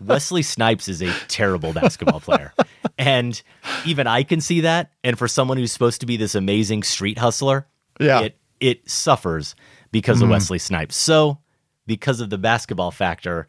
Wesley 0.00 0.42
Snipes 0.42 0.88
is 0.88 1.02
a 1.02 1.12
terrible 1.28 1.72
basketball 1.72 2.20
player. 2.20 2.52
And 2.98 3.40
even 3.84 4.06
I 4.06 4.22
can 4.22 4.40
see 4.40 4.60
that. 4.62 4.90
And 5.04 5.18
for 5.18 5.28
someone 5.28 5.58
who's 5.58 5.72
supposed 5.72 6.00
to 6.00 6.06
be 6.06 6.16
this 6.16 6.34
amazing 6.34 6.82
street 6.82 7.18
hustler, 7.18 7.66
Yeah. 8.00 8.20
it, 8.20 8.38
it 8.60 8.88
suffers 8.90 9.54
because 9.92 10.18
Mhm. 10.20 10.24
of 10.24 10.28
Wesley 10.30 10.58
Snipes. 10.58 10.96
So, 10.96 11.38
because 11.86 12.20
of 12.20 12.30
the 12.30 12.38
basketball 12.38 12.90
factor, 12.90 13.46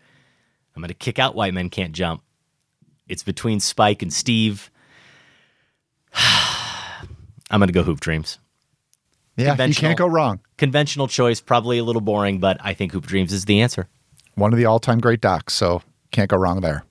I'm 0.76 0.82
going 0.82 0.90
to 0.90 0.94
kick 0.94 1.18
out 1.18 1.34
White 1.36 1.54
Men 1.54 1.70
Can't 1.70 1.94
Jump. 1.94 2.22
It's 3.08 3.24
between 3.24 3.60
Spike 3.60 4.02
and 4.02 4.14
Steve. 4.14 4.72
I'm 6.14 7.60
going 7.60 7.68
to 7.68 7.74
go 7.74 7.84
Hoop 7.84 8.00
Dreams. 8.00 8.40
Yeah, 9.38 9.64
you 9.64 9.76
can't 9.76 9.98
go 9.98 10.08
wrong. 10.08 10.40
Conventional 10.58 11.08
choice, 11.08 11.40
probably 11.42 11.78
a 11.78 11.84
little 11.84 12.02
boring, 12.02 12.40
but 12.40 12.58
I 12.60 12.74
think 12.74 12.92
Hoop 12.92 13.06
Dreams 13.06 13.32
is 13.32 13.46
the 13.46 13.62
answer. 13.62 13.88
One 14.34 14.52
of 14.52 14.58
the 14.58 14.66
all-time 14.66 15.00
great 15.00 15.22
docs, 15.22 15.54
so 15.54 15.84
can't 16.12 16.30
go 16.30 16.38
wrong 16.38 16.62
there. 16.62 16.84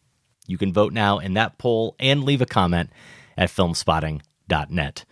You 0.46 0.56
can 0.56 0.72
vote 0.72 0.92
now 0.92 1.18
in 1.18 1.34
that 1.34 1.58
poll 1.58 1.96
and 1.98 2.22
leave 2.24 2.40
a 2.40 2.46
comment 2.46 2.90
at 3.36 3.50
filmspotting.net. 3.50 5.04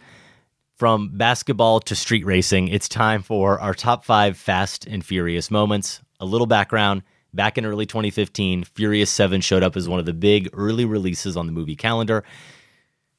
From 0.77 1.17
basketball 1.17 1.81
to 1.81 1.95
street 1.95 2.25
racing, 2.25 2.69
it's 2.69 2.89
time 2.89 3.23
for 3.23 3.61
our 3.61 3.75
top 3.75 4.05
five 4.05 4.37
fast 4.37 4.87
and 4.87 5.05
furious 5.05 5.51
moments. 5.51 6.01
A 6.21 6.25
little 6.25 6.47
background 6.47 7.03
back 7.35 7.59
in 7.59 7.67
early 7.67 7.87
2015, 7.87 8.65
Furious 8.65 9.11
7 9.11 9.41
showed 9.41 9.63
up 9.63 9.77
as 9.77 9.89
one 9.89 9.99
of 9.99 10.07
the 10.07 10.13
big 10.13 10.49
early 10.53 10.85
releases 10.85 11.37
on 11.37 11.47
the 11.47 11.53
movie 11.53 11.77
calendar. 11.77 12.25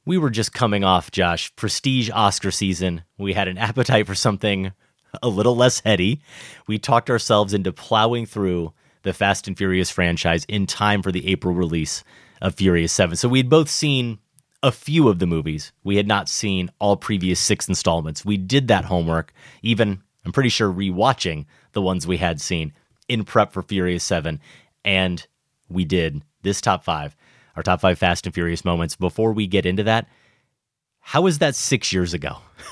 We 0.05 0.18
were 0.18 0.30
just 0.30 0.53
coming 0.53 0.84
off, 0.84 1.11
Josh, 1.11 1.55
prestige 1.55 2.09
Oscar 2.13 2.51
season. 2.51 3.03
We 3.18 3.34
had 3.34 3.47
an 3.47 3.57
appetite 3.59 4.07
for 4.07 4.16
something 4.16 4.72
a 5.22 5.28
little 5.28 5.55
less 5.55 5.80
heady. 5.80 6.22
We 6.68 6.78
talked 6.78 7.09
ourselves 7.09 7.53
into 7.53 7.72
plowing 7.72 8.26
through 8.26 8.74
the 9.03 9.13
Fast 9.13 9.47
and 9.47 9.57
Furious 9.57 9.89
franchise 9.89 10.45
in 10.47 10.66
time 10.66 11.01
for 11.01 11.11
the 11.11 11.28
April 11.28 11.53
release 11.53 12.03
of 12.41 12.55
Furious 12.55 12.91
7. 12.91 13.16
So 13.16 13.30
we'd 13.30 13.49
both 13.49 13.70
seen 13.70 14.20
a 14.63 14.72
few 14.72 15.09
of 15.09 15.20
the 15.20 15.28
movies. 15.28 15.72
We 15.84 15.97
had 15.97 16.07
not 16.07 16.28
seen 16.28 16.70
all 16.80 16.97
previous 16.97 17.39
six 17.39 17.68
installments. 17.68 18.26
We 18.26 18.38
did 18.38 18.68
that 18.68 18.86
homework, 18.86 19.32
even, 19.61 20.01
I'm 20.26 20.32
pretty 20.32 20.49
sure, 20.49 20.72
rewatching 20.72 21.45
the 21.74 21.82
ones 21.82 22.07
we 22.07 22.18
had 22.18 22.41
seen 22.41 22.74
in 23.07 23.23
prep 23.23 23.51
for 23.53 23.61
Furious 23.61 24.03
7. 24.03 24.39
And 24.83 25.25
we 25.69 25.85
did 25.85 26.21
this 26.43 26.61
top 26.61 26.83
five, 26.83 27.15
our 27.55 27.63
top 27.63 27.81
five 27.81 27.97
Fast 27.97 28.25
and 28.25 28.33
Furious 28.33 28.63
moments. 28.65 28.95
Before 28.95 29.33
we 29.33 29.47
get 29.47 29.65
into 29.65 29.83
that, 29.83 30.07
how 30.99 31.21
was 31.21 31.39
that 31.39 31.55
six 31.55 31.91
years 31.93 32.13
ago? 32.13 32.37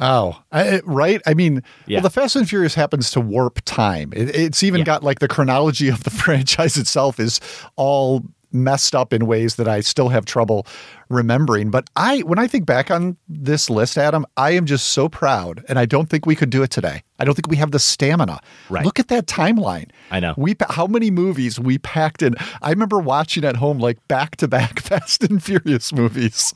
Oh, 0.00 0.40
I, 0.52 0.80
right. 0.84 1.20
I 1.26 1.34
mean, 1.34 1.60
Yeah. 1.88 1.96
well, 1.96 2.02
the 2.04 2.10
Fast 2.10 2.36
and 2.36 2.48
Furious 2.48 2.72
happens 2.76 3.10
to 3.10 3.20
warp 3.20 3.58
time. 3.64 4.12
It, 4.14 4.28
it's 4.32 4.62
even 4.62 4.78
Yeah. 4.78 4.84
got 4.84 5.02
like 5.02 5.18
the 5.18 5.26
chronology 5.26 5.88
of 5.88 6.04
the 6.04 6.10
franchise 6.24 6.76
itself 6.76 7.18
is 7.18 7.40
all 7.74 8.22
messed 8.52 8.94
up 8.94 9.12
in 9.12 9.26
ways 9.26 9.56
that 9.56 9.68
I 9.68 9.80
still 9.80 10.08
have 10.08 10.24
trouble 10.24 10.66
remembering. 11.08 11.70
But 11.70 11.88
I, 11.96 12.20
when 12.20 12.38
I 12.38 12.46
think 12.46 12.66
back 12.66 12.90
on 12.90 13.16
this 13.28 13.68
list, 13.70 13.98
Adam, 13.98 14.26
I 14.36 14.52
am 14.52 14.66
just 14.66 14.90
so 14.90 15.08
proud, 15.08 15.64
and 15.68 15.78
I 15.78 15.86
don't 15.86 16.08
think 16.08 16.26
we 16.26 16.36
could 16.36 16.50
do 16.50 16.62
it 16.62 16.70
today. 16.70 17.02
I 17.18 17.24
don't 17.24 17.34
think 17.34 17.48
we 17.48 17.56
have 17.56 17.70
the 17.70 17.78
stamina. 17.78 18.40
Right. 18.68 18.84
Look 18.84 18.98
at 18.98 19.08
that 19.08 19.26
timeline. 19.26 19.90
I 20.10 20.20
know. 20.20 20.34
We 20.36 20.54
how 20.70 20.86
many 20.86 21.10
movies 21.10 21.58
we 21.58 21.78
packed 21.78 22.22
in. 22.22 22.34
I 22.62 22.70
remember 22.70 22.98
watching 22.98 23.44
at 23.44 23.56
home 23.56 23.78
like 23.78 24.06
back 24.08 24.36
to 24.36 24.48
back 24.48 24.80
Fast 24.80 25.24
and 25.24 25.42
Furious 25.42 25.92
movies, 25.92 26.54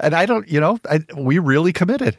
and 0.00 0.14
I 0.14 0.26
don't, 0.26 0.48
you 0.48 0.60
know, 0.60 0.78
I, 0.90 1.00
we 1.16 1.38
really 1.38 1.72
committed. 1.72 2.18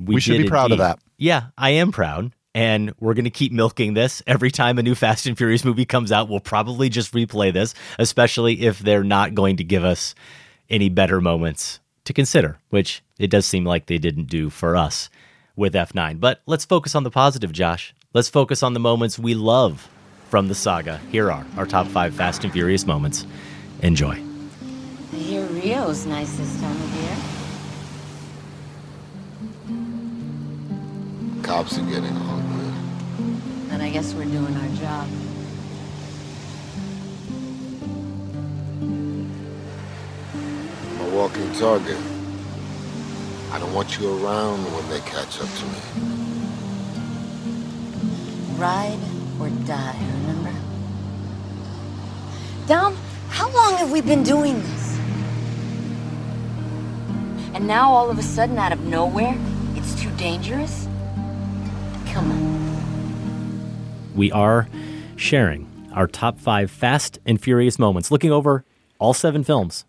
We 0.00 0.20
should 0.20 0.38
be 0.38 0.48
proud 0.48 0.72
of 0.72 0.78
that. 0.78 0.98
Yeah, 1.18 1.48
I 1.58 1.70
am 1.70 1.92
proud. 1.92 2.32
And 2.54 2.92
we're 2.98 3.14
going 3.14 3.24
to 3.24 3.30
keep 3.30 3.52
milking 3.52 3.94
this. 3.94 4.22
Every 4.26 4.50
time 4.50 4.78
a 4.78 4.82
new 4.82 4.94
Fast 4.94 5.26
and 5.26 5.38
Furious 5.38 5.64
movie 5.64 5.84
comes 5.84 6.10
out, 6.10 6.28
we'll 6.28 6.40
probably 6.40 6.88
just 6.88 7.12
replay 7.12 7.52
this, 7.52 7.74
especially 7.98 8.62
if 8.62 8.80
they're 8.80 9.04
not 9.04 9.34
going 9.34 9.56
to 9.58 9.64
give 9.64 9.84
us 9.84 10.14
any 10.68 10.88
better 10.88 11.20
moments 11.20 11.80
to 12.04 12.12
consider, 12.12 12.58
which 12.70 13.02
it 13.18 13.28
does 13.28 13.46
seem 13.46 13.64
like 13.64 13.86
they 13.86 13.98
didn't 13.98 14.24
do 14.24 14.50
for 14.50 14.76
us 14.76 15.10
with 15.54 15.74
F9. 15.74 16.18
But 16.18 16.42
let's 16.46 16.64
focus 16.64 16.94
on 16.94 17.04
the 17.04 17.10
positive, 17.10 17.52
Josh. 17.52 17.94
Let's 18.14 18.28
focus 18.28 18.62
on 18.64 18.74
the 18.74 18.80
moments 18.80 19.18
we 19.18 19.34
love 19.34 19.88
from 20.28 20.48
the 20.48 20.54
saga. 20.54 20.98
Here 21.10 21.30
are 21.30 21.46
our 21.56 21.66
top 21.66 21.86
five 21.86 22.14
Fast 22.14 22.42
and 22.44 22.52
Furious 22.52 22.86
moments. 22.86 23.26
Enjoy. 23.82 24.20
I 25.12 25.16
hear 25.16 25.44
Rio's 25.46 26.06
nice 26.06 26.36
this 26.36 26.60
time 26.60 26.76
of 26.76 26.94
year. 26.96 27.16
Cops 31.42 31.78
are 31.78 31.84
getting 31.86 32.16
all 32.16 32.36
good. 32.36 32.39
Then 33.70 33.80
I 33.80 33.90
guess 33.90 34.12
we're 34.14 34.24
doing 34.24 34.56
our 34.56 34.68
job. 34.80 35.08
I'm 40.82 41.00
a 41.00 41.14
walking 41.14 41.52
target. 41.52 41.96
I 43.52 43.60
don't 43.60 43.72
want 43.72 43.96
you 43.96 44.24
around 44.24 44.64
when 44.74 44.88
they 44.88 44.98
catch 45.00 45.40
up 45.40 45.48
to 45.48 45.64
me. 45.66 45.80
Ride 48.58 48.98
or 49.40 49.50
die, 49.66 49.96
remember? 50.14 50.52
Dom, 52.66 52.96
how 53.28 53.48
long 53.50 53.74
have 53.74 53.92
we 53.92 54.00
been 54.00 54.24
doing 54.24 54.60
this? 54.60 54.98
And 57.54 57.68
now 57.68 57.90
all 57.90 58.10
of 58.10 58.18
a 58.18 58.22
sudden, 58.22 58.58
out 58.58 58.72
of 58.72 58.80
nowhere, 58.84 59.36
it's 59.76 59.94
too 59.94 60.10
dangerous? 60.16 60.88
We 64.14 64.30
are 64.32 64.68
sharing 65.16 65.66
our 65.92 66.06
top 66.06 66.38
five 66.38 66.70
Fast 66.70 67.18
and 67.26 67.40
Furious 67.40 67.78
moments, 67.78 68.10
looking 68.10 68.32
over 68.32 68.64
all 68.98 69.14
seven 69.14 69.44
films 69.44 69.84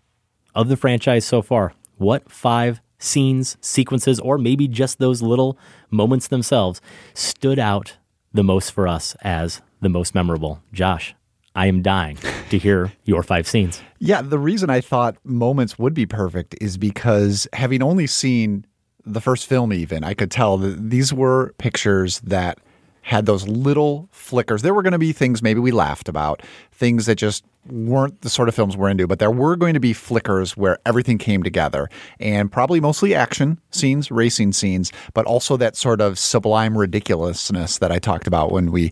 of 0.56 0.68
the 0.68 0.78
franchise 0.78 1.26
so 1.26 1.42
far. 1.42 1.74
What 1.98 2.32
five 2.32 2.82
scenes, 3.00 3.58
sequences, 3.62 4.20
or 4.20 4.38
maybe 4.38 4.68
just 4.68 5.00
those 5.00 5.22
little 5.22 5.58
moments 5.90 6.28
themselves 6.28 6.82
stood 7.14 7.60
out 7.60 7.98
the 8.34 8.44
most 8.44 8.72
for 8.72 8.88
us 8.88 9.16
as 9.22 9.62
the 9.82 9.90
most 9.90 10.16
memorable? 10.16 10.62
Josh, 10.74 11.16
I 11.56 11.68
am 11.68 11.82
dying 11.82 12.18
to 12.50 12.58
hear 12.58 12.92
your 13.04 13.24
five 13.24 13.48
scenes. 13.48 13.82
Yeah, 14.00 14.22
the 14.22 14.40
reason 14.40 14.70
I 14.70 14.82
thought 14.82 15.18
moments 15.24 15.78
would 15.78 15.94
be 15.94 16.06
perfect 16.06 16.56
is 16.62 16.78
because 16.78 17.48
having 17.54 17.84
only 17.84 18.08
seen 18.08 18.66
the 19.06 19.22
first 19.22 19.48
film, 19.48 19.74
even, 19.74 20.04
I 20.04 20.14
could 20.14 20.32
tell 20.32 20.58
that 20.58 20.90
these 20.90 21.14
were 21.14 21.54
pictures 21.58 22.20
that 22.22 22.60
had 23.02 23.26
those 23.26 23.48
little 23.48 24.08
flickers. 24.12 24.62
There 24.62 24.74
were 24.74 24.84
going 24.84 24.92
to 24.94 25.00
be 25.00 25.12
things 25.12 25.42
maybe 25.42 25.60
we 25.60 25.72
laughed 25.72 26.08
about, 26.08 26.44
things 26.72 27.06
that 27.08 27.16
just 27.16 27.44
weren't 27.68 28.22
the 28.22 28.30
sort 28.30 28.50
of 28.50 28.56
films 28.56 28.76
we're 28.76 28.90
into, 28.90 29.08
but 29.08 29.20
there 29.20 29.32
were 29.32 29.56
going 29.56 29.74
to 29.74 29.80
be 29.80 29.94
flickers 29.94 30.58
where 30.58 30.80
everything 30.86 31.18
came 31.18 31.44
together 31.44 31.90
and 32.20 32.52
probably 32.52 32.80
mostly 32.80 33.14
action 33.14 33.60
scenes, 33.72 34.10
racing 34.10 34.52
scenes, 34.52 34.92
but 35.14 35.26
also 35.26 35.58
that 35.58 35.76
sort 35.76 36.02
of 36.02 36.18
sublime 36.18 36.78
ridiculousness 36.78 37.78
that 37.78 37.92
I 37.92 38.00
talked 38.00 38.28
about 38.28 38.52
when 38.52 38.72
we 38.72 38.92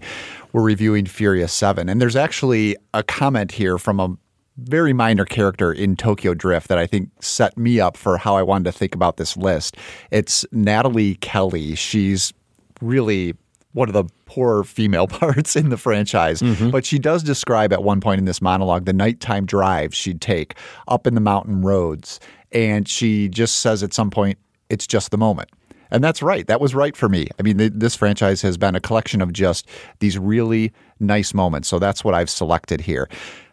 were 0.54 0.62
reviewing 0.62 1.06
Furious 1.06 1.54
7. 1.54 1.90
And 1.90 2.02
there's 2.02 2.16
actually 2.16 2.76
a 2.94 3.04
comment 3.04 3.52
here 3.52 3.78
from 3.78 4.00
a 4.00 4.16
very 4.58 4.94
minor 4.94 5.26
character 5.26 5.72
in 5.72 5.96
Tokyo 5.96 6.34
Drift 6.34 6.68
that 6.68 6.78
I 6.78 6.86
think 6.86 7.10
set 7.22 7.58
me 7.58 7.80
up 7.80 7.96
for 7.96 8.18
how 8.18 8.36
I 8.36 8.44
wanted 8.44 8.66
to 8.66 8.72
think 8.72 8.94
about 8.94 9.18
this 9.18 9.38
list. 9.38 9.78
It's 10.12 10.46
Nathalie 10.52 11.16
Kelley. 11.16 11.76
She's 11.76 12.34
really 12.82 13.36
one 13.74 13.88
of 13.88 13.94
the 13.94 14.06
poor 14.26 14.64
female 14.64 15.08
parts 15.08 15.56
in 15.56 15.70
the 15.70 15.78
franchise. 15.78 16.42
Mm-hmm. 16.42 16.70
But 16.70 16.86
she 16.86 17.00
does 17.00 17.24
describe 17.24 17.74
at 17.74 17.84
one 17.84 18.02
point 18.02 18.20
in 18.20 18.26
this 18.26 18.42
monologue 18.42 18.86
the 18.86 18.94
nighttime 18.94 19.46
drives 19.46 19.96
she'd 19.96 20.22
take 20.22 20.56
up 20.88 21.08
in 21.08 21.16
the 21.16 21.22
mountain 21.22 21.62
roads. 21.62 22.20
And 22.52 22.88
she 22.88 23.30
just 23.30 23.60
says 23.60 23.84
at 23.84 23.94
some 23.94 24.10
point, 24.10 24.38
it's 24.70 24.88
just 24.88 25.12
the 25.12 25.18
moment. 25.18 25.50
And 25.92 26.04
that's 26.04 26.22
right. 26.22 26.46
That 26.48 26.62
was 26.62 26.76
right 26.76 26.96
for 26.96 27.10
me. 27.10 27.28
I 27.40 27.44
mean, 27.44 27.58
th- 27.58 27.74
this 27.76 27.96
franchise 27.96 28.42
has 28.44 28.58
been 28.58 28.76
a 28.76 28.80
collection 28.80 29.22
of 29.22 29.34
just 29.34 29.68
these 30.00 30.18
really 30.18 30.72
nice 31.00 31.34
moments. 31.34 31.68
So 31.68 31.80
that's 31.80 32.04
what 32.04 32.14
I've 32.14 32.30
selected 32.30 32.82
here. 32.82 33.10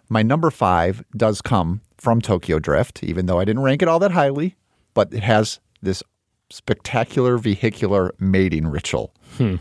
My 0.09 0.23
number 0.23 0.51
five 0.51 1.03
does 1.17 1.41
come 1.41 1.81
from 1.97 2.21
Tokyo 2.21 2.59
Drift, 2.59 3.03
even 3.03 3.27
though 3.27 3.41
I 3.41 3.45
didn't 3.45 3.62
rank 3.62 3.83
it 3.83 3.89
all 3.89 3.99
that 4.01 4.12
highly, 4.12 4.55
but 4.95 5.12
it 5.12 5.23
has 5.23 5.61
this 5.83 6.03
spectacular 6.51 7.39
vehicular 7.39 8.14
mating 8.19 8.67
ritual. 8.67 9.12
Hmm. 9.37 9.57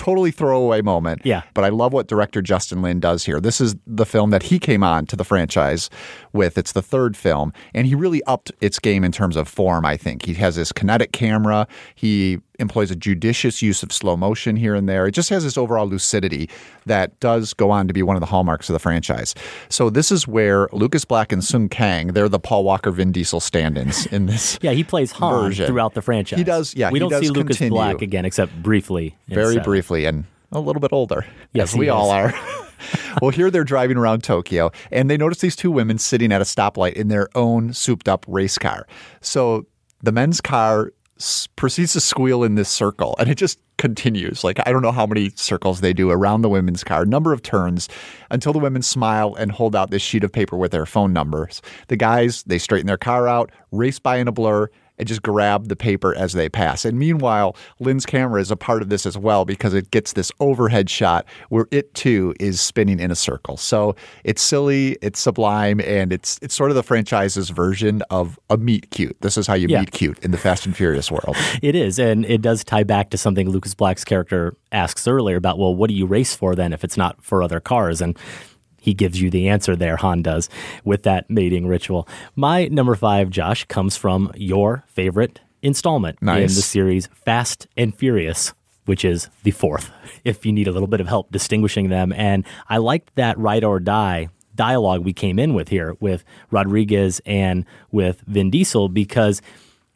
Totally 0.00 0.30
throwaway 0.30 0.80
moment. 0.80 1.20
Yeah. 1.24 1.42
But 1.52 1.62
I 1.62 1.68
love 1.68 1.92
what 1.92 2.08
director 2.08 2.40
Justin 2.40 2.80
Lin 2.80 3.00
does 3.00 3.26
here. 3.26 3.38
This 3.38 3.60
is 3.60 3.76
the 3.86 4.06
film 4.06 4.30
that 4.30 4.44
he 4.44 4.58
came 4.58 4.82
on 4.82 5.04
to 5.04 5.14
the 5.14 5.24
franchise 5.24 5.90
with. 6.32 6.56
It's 6.56 6.72
the 6.72 6.80
third 6.80 7.18
film, 7.18 7.52
and 7.74 7.86
he 7.86 7.94
really 7.94 8.22
upped 8.24 8.50
its 8.62 8.78
game 8.78 9.04
in 9.04 9.12
terms 9.12 9.36
of 9.36 9.46
form, 9.46 9.84
I 9.84 9.98
think. 9.98 10.24
He 10.24 10.32
has 10.34 10.56
this 10.56 10.72
kinetic 10.72 11.12
camera. 11.12 11.68
He 11.94 12.38
employs 12.60 12.90
a 12.90 12.96
judicious 12.96 13.62
use 13.62 13.82
of 13.82 13.92
slow 13.92 14.16
motion 14.16 14.56
here 14.56 14.74
and 14.74 14.88
there. 14.88 15.06
It 15.06 15.12
just 15.12 15.30
has 15.30 15.44
this 15.44 15.56
overall 15.56 15.86
lucidity 15.86 16.48
that 16.86 17.18
does 17.20 17.54
go 17.54 17.70
on 17.70 17.88
to 17.88 17.94
be 17.94 18.02
one 18.02 18.16
of 18.16 18.20
the 18.20 18.26
hallmarks 18.26 18.68
of 18.68 18.74
the 18.74 18.78
franchise. 18.78 19.34
So 19.68 19.90
this 19.90 20.12
is 20.12 20.28
where 20.28 20.68
Lucas 20.72 21.04
Black 21.04 21.32
and 21.32 21.42
Sung 21.42 21.68
Kang, 21.68 22.08
they're 22.08 22.28
the 22.28 22.38
Paul 22.38 22.64
Walker 22.64 22.90
Vin 22.90 23.12
Diesel 23.12 23.40
stand-ins 23.40 24.06
in 24.06 24.26
this. 24.26 24.50
Yeah, 24.62 24.72
he 24.72 24.84
plays 24.84 25.12
Han 25.12 25.44
version. 25.44 25.66
throughout 25.66 25.94
the 25.94 26.02
franchise. 26.02 26.38
He 26.38 26.44
does, 26.44 26.74
yeah, 26.74 26.90
We 26.90 26.98
don't 26.98 27.10
see 27.12 27.30
Lucas 27.30 27.56
continue. 27.56 27.70
Black 27.70 28.02
again 28.02 28.24
except 28.24 28.62
briefly. 28.62 29.16
very 29.28 29.54
seven. 29.54 29.62
briefly 29.64 30.04
and 30.04 30.24
a 30.52 30.60
little 30.60 30.80
bit 30.80 30.92
older. 30.92 31.24
Yes, 31.52 31.74
we 31.74 31.86
he 31.86 31.90
all 31.90 32.10
are. 32.10 32.34
well, 33.22 33.30
here 33.30 33.50
they're 33.50 33.64
driving 33.64 33.96
around 33.96 34.22
Tokyo 34.22 34.70
and 34.90 35.08
they 35.08 35.16
notice 35.16 35.38
these 35.38 35.56
two 35.56 35.70
women 35.70 35.98
sitting 35.98 36.32
at 36.32 36.40
a 36.40 36.44
stoplight 36.44 36.92
in 36.94 37.08
their 37.08 37.28
own 37.34 37.72
souped 37.72 38.08
up 38.08 38.24
race 38.28 38.58
car. 38.58 38.86
So 39.20 39.66
the 40.02 40.12
men's 40.12 40.40
car 40.40 40.92
proceeds 41.56 41.92
to 41.94 42.00
squeal 42.00 42.42
in 42.42 42.54
this 42.54 42.68
circle 42.68 43.14
and 43.18 43.28
it 43.28 43.36
just 43.36 43.58
continues. 43.78 44.44
Like, 44.44 44.58
I 44.66 44.72
don't 44.72 44.82
know 44.82 44.92
how 44.92 45.06
many 45.06 45.30
circles 45.30 45.80
they 45.80 45.92
do 45.92 46.10
around 46.10 46.42
the 46.42 46.48
women's 46.48 46.84
car, 46.84 47.06
number 47.06 47.32
of 47.32 47.42
turns 47.42 47.88
until 48.30 48.52
the 48.52 48.58
women 48.58 48.82
smile 48.82 49.34
and 49.34 49.50
hold 49.50 49.74
out 49.74 49.90
this 49.90 50.02
sheet 50.02 50.22
of 50.22 50.32
paper 50.32 50.56
with 50.56 50.72
their 50.72 50.86
phone 50.86 51.12
numbers. 51.12 51.62
The 51.88 51.96
guys, 51.96 52.42
they 52.44 52.58
straighten 52.58 52.86
their 52.86 52.98
car 52.98 53.26
out, 53.26 53.50
race 53.72 53.98
by 53.98 54.18
in 54.18 54.28
a 54.28 54.32
blur, 54.32 54.68
and 55.00 55.08
just 55.08 55.22
grab 55.22 55.68
the 55.68 55.74
paper 55.76 56.14
as 56.14 56.34
they 56.34 56.48
pass. 56.48 56.84
And 56.84 56.98
meanwhile, 56.98 57.56
Lin's 57.80 58.06
camera 58.06 58.40
is 58.40 58.50
a 58.50 58.56
part 58.56 58.82
of 58.82 58.88
this 58.90 59.04
as 59.06 59.18
well 59.18 59.44
because 59.44 59.74
it 59.74 59.90
gets 59.90 60.12
this 60.12 60.30
overhead 60.38 60.88
shot 60.88 61.26
where 61.48 61.66
it 61.72 61.92
too 61.94 62.34
is 62.38 62.60
spinning 62.60 63.00
in 63.00 63.10
a 63.10 63.16
circle. 63.16 63.56
So 63.56 63.96
it's 64.22 64.42
silly, 64.42 64.96
it's 65.02 65.18
sublime, 65.18 65.80
and 65.80 66.12
it's 66.12 66.38
it's 66.42 66.54
sort 66.54 66.70
of 66.70 66.76
the 66.76 66.82
franchise's 66.84 67.50
version 67.50 68.02
of 68.10 68.38
a 68.48 68.56
meet 68.56 68.90
cute. 68.90 69.16
This 69.20 69.36
is 69.36 69.46
how 69.46 69.54
you 69.54 69.66
Yeah. 69.68 69.80
meet 69.80 69.90
cute 69.92 70.18
in 70.20 70.30
the 70.30 70.38
Fast 70.38 70.66
and 70.66 70.76
Furious 70.76 71.10
world. 71.10 71.36
It 71.62 71.74
is, 71.74 71.98
and 71.98 72.24
it 72.24 72.40
does 72.42 72.64
tie 72.64 72.84
back 72.84 73.10
to 73.10 73.18
something 73.18 73.48
Lucas 73.48 73.74
Black's 73.74 74.04
character 74.04 74.54
asks 74.72 75.06
earlier 75.08 75.36
about, 75.36 75.58
well, 75.58 75.74
what 75.74 75.88
do 75.88 75.94
you 75.94 76.06
race 76.06 76.34
for 76.34 76.54
then 76.54 76.72
if 76.72 76.84
it's 76.84 76.96
not 76.96 77.22
for 77.22 77.42
other 77.42 77.60
cars? 77.60 78.00
And 78.00 78.16
he 78.80 78.94
gives 78.94 79.20
you 79.20 79.30
the 79.30 79.48
answer 79.48 79.76
there, 79.76 79.96
Han 79.96 80.22
does, 80.22 80.48
with 80.84 81.02
that 81.04 81.28
mating 81.30 81.66
ritual. 81.66 82.08
My 82.34 82.66
number 82.66 82.94
five, 82.94 83.30
Josh, 83.30 83.64
comes 83.66 83.96
from 83.96 84.32
your 84.34 84.84
favorite 84.88 85.40
installment 85.62 86.18
in 86.20 86.26
the 86.56 86.62
series 86.62 87.08
Fast 87.08 87.66
and 87.76 87.94
Furious. 87.94 88.52
Which 88.86 89.04
is 89.04 89.28
the 89.44 89.52
fourth, 89.52 89.90
if 90.24 90.44
you 90.44 90.52
need 90.52 90.66
a 90.66 90.72
little 90.72 90.88
bit 90.88 91.00
of 91.00 91.06
help 91.06 91.30
distinguishing 91.30 91.90
them. 91.90 92.12
And 92.12 92.44
I 92.68 92.78
liked 92.78 93.14
that 93.14 93.38
ride 93.38 93.62
or 93.62 93.78
die 93.78 94.30
dialogue 94.56 95.04
we 95.04 95.12
came 95.12 95.38
in 95.38 95.54
with 95.54 95.68
here 95.68 95.96
with 96.00 96.24
Rodriguez 96.50 97.20
and 97.24 97.64
with 97.92 98.20
Vin 98.26 98.50
Diesel 98.50 98.88
because 98.88 99.40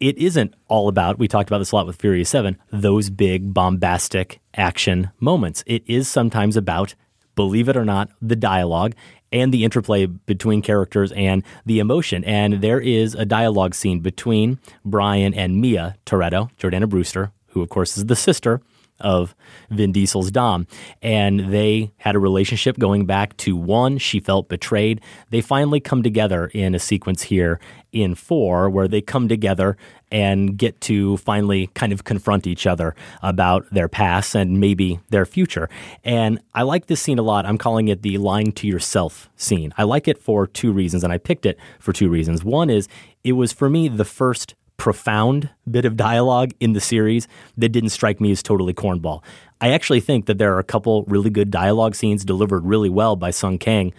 it 0.00 0.16
isn't 0.18 0.54
all 0.68 0.88
about, 0.88 1.18
we 1.18 1.28
talked 1.28 1.48
about 1.48 1.58
this 1.58 1.72
a 1.72 1.76
lot 1.76 1.86
with 1.86 1.96
Furious 1.96 2.28
7, 2.28 2.56
those 2.70 3.10
big 3.10 3.52
bombastic 3.52 4.40
action 4.54 5.10
moments. 5.20 5.64
It 5.66 5.82
is 5.86 6.08
sometimes 6.08 6.56
about, 6.56 6.94
believe 7.34 7.68
it 7.68 7.76
or 7.76 7.84
not, 7.84 8.10
the 8.20 8.36
dialogue 8.36 8.94
and 9.32 9.52
the 9.52 9.64
interplay 9.64 10.06
between 10.06 10.62
characters 10.62 11.12
and 11.12 11.42
the 11.66 11.80
emotion. 11.80 12.24
And 12.24 12.60
there 12.60 12.80
is 12.80 13.14
a 13.14 13.24
dialogue 13.24 13.74
scene 13.74 14.00
between 14.00 14.60
Brian 14.84 15.34
and 15.34 15.60
Mia 15.60 15.96
Toretto, 16.06 16.50
Jordana 16.58 16.88
Brewster, 16.88 17.32
who 17.48 17.62
of 17.62 17.68
course 17.68 17.96
is 17.96 18.06
the 18.06 18.16
sister 18.16 18.60
of 19.00 19.34
Vin 19.70 19.92
Diesel's 19.92 20.30
Dom. 20.30 20.66
And 21.02 21.52
they 21.52 21.92
had 21.98 22.14
a 22.14 22.18
relationship 22.18 22.78
going 22.78 23.06
back 23.06 23.36
to 23.38 23.56
one. 23.56 23.98
She 23.98 24.20
felt 24.20 24.48
betrayed. 24.48 25.00
They 25.30 25.40
finally 25.40 25.80
come 25.80 26.02
together 26.02 26.50
in 26.54 26.74
a 26.74 26.78
sequence 26.78 27.22
here 27.22 27.60
in 27.92 28.14
four 28.14 28.68
where 28.68 28.88
they 28.88 29.00
come 29.00 29.28
together 29.28 29.76
and 30.10 30.56
get 30.56 30.80
to 30.80 31.16
finally 31.18 31.68
kind 31.74 31.92
of 31.92 32.04
confront 32.04 32.46
each 32.46 32.66
other 32.66 32.94
about 33.22 33.66
their 33.72 33.88
past 33.88 34.34
and 34.34 34.60
maybe 34.60 35.00
their 35.10 35.26
future. 35.26 35.68
And 36.04 36.40
I 36.54 36.62
like 36.62 36.86
this 36.86 37.00
scene 37.00 37.18
a 37.18 37.22
lot. 37.22 37.46
I'm 37.46 37.58
calling 37.58 37.88
it 37.88 38.02
the 38.02 38.18
lying 38.18 38.52
to 38.52 38.66
yourself 38.66 39.28
scene. 39.36 39.72
I 39.76 39.84
like 39.84 40.06
it 40.06 40.18
for 40.18 40.46
two 40.46 40.72
reasons, 40.72 41.04
and 41.04 41.12
I 41.12 41.18
picked 41.18 41.46
it 41.46 41.58
for 41.80 41.92
two 41.92 42.08
reasons. 42.08 42.44
One 42.44 42.70
is 42.70 42.88
it 43.22 43.32
was 43.32 43.52
for 43.52 43.70
me 43.70 43.88
the 43.88 44.04
first 44.04 44.54
profound 44.76 45.50
bit 45.70 45.84
of 45.84 45.96
dialogue 45.96 46.52
in 46.60 46.72
the 46.72 46.80
series 46.80 47.28
that 47.56 47.70
didn't 47.70 47.90
strike 47.90 48.20
me 48.20 48.30
as 48.30 48.42
totally 48.42 48.74
cornball. 48.74 49.22
I 49.60 49.70
actually 49.70 50.00
think 50.00 50.26
that 50.26 50.38
there 50.38 50.54
are 50.54 50.58
a 50.58 50.64
couple 50.64 51.04
really 51.04 51.30
good 51.30 51.50
dialogue 51.50 51.94
scenes 51.94 52.24
delivered 52.24 52.64
really 52.64 52.90
well 52.90 53.16
by 53.16 53.30
Sung 53.30 53.58
Kang, 53.58 53.92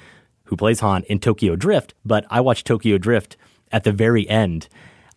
who 0.46 0.56
plays 0.56 0.82
Han 0.82 1.04
in 1.04 1.20
Tokyo 1.20 1.56
Drift, 1.56 1.94
but 2.06 2.26
I 2.30 2.42
watched 2.42 2.68
Tokyo 2.68 2.98
Drift 2.98 3.38
at 3.72 3.84
the 3.84 3.92
very 3.92 4.30
end. 4.30 4.68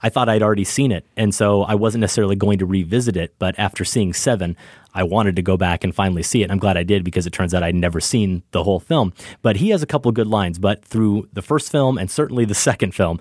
I 0.01 0.09
thought 0.11 0.29
I'd 0.29 0.43
already 0.43 0.65
seen 0.65 0.93
it, 0.93 1.05
and 1.17 1.35
so 1.35 1.63
I 1.63 1.75
wasn't 1.75 2.03
necessarily 2.03 2.37
going 2.37 2.59
to 2.61 2.67
revisit 2.67 3.17
it, 3.17 3.35
but 3.41 3.59
after 3.59 3.85
seeing 3.85 4.13
Seven, 4.13 4.57
I 4.95 5.03
wanted 5.03 5.35
to 5.37 5.43
go 5.43 5.57
back 5.57 5.83
and 5.83 5.95
finally 5.95 6.23
see 6.23 6.43
it. 6.43 6.51
I'm 6.51 6.59
glad 6.59 6.77
I 6.77 6.85
did 6.85 7.03
because 7.03 7.27
it 7.27 7.33
turns 7.33 7.53
out 7.53 7.65
I'd 7.65 7.75
never 7.75 8.01
seen 8.01 8.43
the 8.53 8.63
whole 8.63 8.81
film. 8.81 9.13
But 9.43 9.57
he 9.57 9.71
has 9.71 9.83
a 9.83 9.87
couple 9.87 10.11
good 10.13 10.29
lines, 10.29 10.59
but 10.59 10.85
through 10.85 11.29
the 11.33 11.43
first 11.43 11.71
film 11.71 11.99
and 11.99 12.11
certainly 12.11 12.45
the 12.45 12.55
second 12.55 12.95
film, 12.95 13.21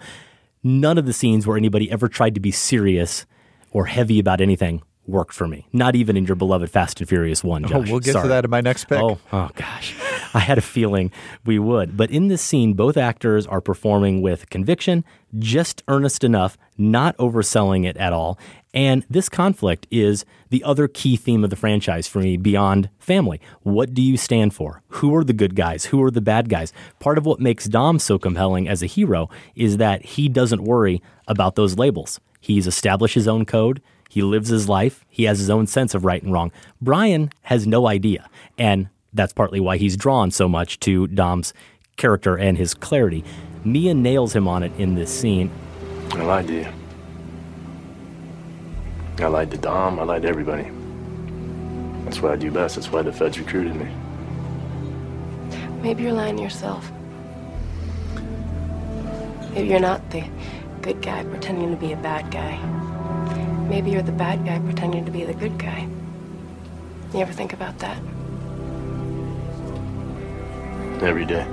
none 0.64 0.98
of 0.98 1.06
the 1.06 1.14
scenes 1.14 1.46
where 1.48 1.58
anybody 1.58 1.90
ever 1.92 2.08
tried 2.08 2.34
to 2.36 2.40
be 2.40 2.52
serious 2.52 3.26
or 3.72 3.86
heavy 3.86 4.20
about 4.20 4.42
anything 4.42 4.82
worked 5.06 5.34
for 5.34 5.48
me. 5.48 5.68
Not 5.72 5.96
even 5.96 6.18
in 6.18 6.26
your 6.26 6.36
beloved 6.36 6.70
Fast 6.70 7.00
and 7.00 7.08
Furious 7.08 7.44
1, 7.44 7.74
Oh, 7.74 7.80
we'll 7.80 8.00
get 8.00 8.12
Sorry. 8.14 8.24
to 8.24 8.28
that 8.30 8.44
in 8.44 8.52
my 8.52 8.62
next 8.62 8.86
pick. 8.86 9.00
Oh, 9.00 9.18
oh 9.32 9.50
gosh. 9.56 9.96
I 10.34 10.40
had 10.40 10.58
a 10.58 10.62
feeling 10.62 11.12
we 11.46 11.58
would. 11.60 11.96
But 11.96 12.12
in 12.12 12.28
this 12.28 12.42
scene, 12.42 12.74
both 12.74 12.98
actors 12.98 13.48
are 13.48 13.62
performing 13.62 14.22
with 14.22 14.50
conviction, 14.50 15.06
just 15.40 15.82
earnest 15.88 16.24
enough, 16.26 16.58
not 16.78 17.16
overselling 17.18 17.86
it 17.88 17.96
at 17.98 18.12
all. 18.12 18.38
And 18.78 19.04
this 19.10 19.28
conflict 19.28 19.88
is 19.90 20.24
the 20.52 20.64
other 20.64 20.88
key 20.88 21.18
theme 21.18 21.44
of 21.44 21.50
the 21.50 21.56
franchise 21.56 22.06
for 22.06 22.20
me 22.20 22.38
beyond 22.38 22.92
family. 23.00 23.42
What 23.64 23.96
do 23.96 24.04
you 24.04 24.18
stand 24.18 24.54
for? 24.54 24.84
Who 24.90 25.16
are 25.16 25.24
the 25.24 25.34
good 25.34 25.56
guys? 25.56 25.86
Who 25.86 26.04
are 26.04 26.12
the 26.12 26.22
bad 26.22 26.48
guys? 26.48 26.74
Part 27.00 27.18
of 27.18 27.26
what 27.26 27.40
makes 27.40 27.66
Dom 27.66 27.98
so 27.98 28.20
compelling 28.20 28.70
as 28.70 28.84
a 28.84 28.86
hero 28.86 29.32
is 29.56 29.78
that 29.78 30.06
he 30.06 30.30
doesn't 30.30 30.64
worry 30.64 31.02
about 31.28 31.56
those 31.56 31.80
labels. 31.80 32.20
He's 32.40 32.68
established 32.68 33.16
his 33.16 33.28
own 33.28 33.48
code. 33.48 33.82
He 34.12 34.22
lives 34.22 34.50
his 34.50 34.70
life. 34.70 35.04
He 35.10 35.24
has 35.24 35.40
his 35.40 35.50
own 35.50 35.66
sense 35.66 35.96
of 35.96 36.06
right 36.06 36.22
and 36.22 36.32
wrong. 36.32 36.52
Brian 36.80 37.32
has 37.42 37.66
no 37.66 37.88
idea. 37.88 38.30
And 38.60 38.90
that's 39.12 39.34
partly 39.34 39.60
why 39.60 39.78
he's 39.78 39.98
drawn 39.98 40.30
so 40.30 40.48
much 40.48 40.80
to 40.82 41.08
Dom's 41.08 41.52
character 41.96 42.38
and 42.38 42.60
his 42.60 42.76
clarity. 42.76 43.26
Mia 43.66 43.96
nails 43.96 44.36
him 44.36 44.48
on 44.48 44.62
it 44.62 44.72
in 44.78 44.94
this 44.94 45.10
scene. 45.10 45.50
I 46.12 46.22
lied 46.22 46.46
to 46.50 46.54
you. 46.54 46.87
I 49.20 49.28
lied 49.28 49.52
to 49.52 49.58
Dom. 49.58 50.00
I 50.00 50.04
lied 50.04 50.22
to 50.22 50.28
everybody. 50.28 50.70
That's 52.04 52.22
what 52.22 52.32
I 52.32 52.36
do 52.36 52.52
best. 52.52 52.76
That's 52.76 52.92
why 52.92 53.02
the 53.02 53.12
feds 53.12 53.40
recruited 53.40 53.76
me. 53.76 53.92
Maybe 55.82 56.04
you're 56.04 56.14
lying 56.14 56.38
to 56.38 56.44
yourself. 56.44 56.92
Maybe 59.54 59.70
you're 59.70 59.80
not 59.80 60.08
the 60.12 60.24
good 60.82 61.02
guy 61.02 61.24
pretending 61.24 61.72
to 61.72 61.78
be 61.78 61.94
a 61.94 61.98
bad 61.98 62.32
guy. 62.32 62.58
Maybe 63.68 63.92
you're 63.92 64.04
the 64.04 64.12
bad 64.12 64.46
guy 64.46 64.60
pretending 64.60 65.04
to 65.06 65.12
be 65.12 65.26
the 65.26 65.34
good 65.34 65.58
guy. 65.58 65.88
You 67.14 67.22
ever 67.22 67.34
think 67.34 67.54
about 67.54 67.80
that? 67.80 67.98
Every 71.02 71.26
day. 71.26 71.46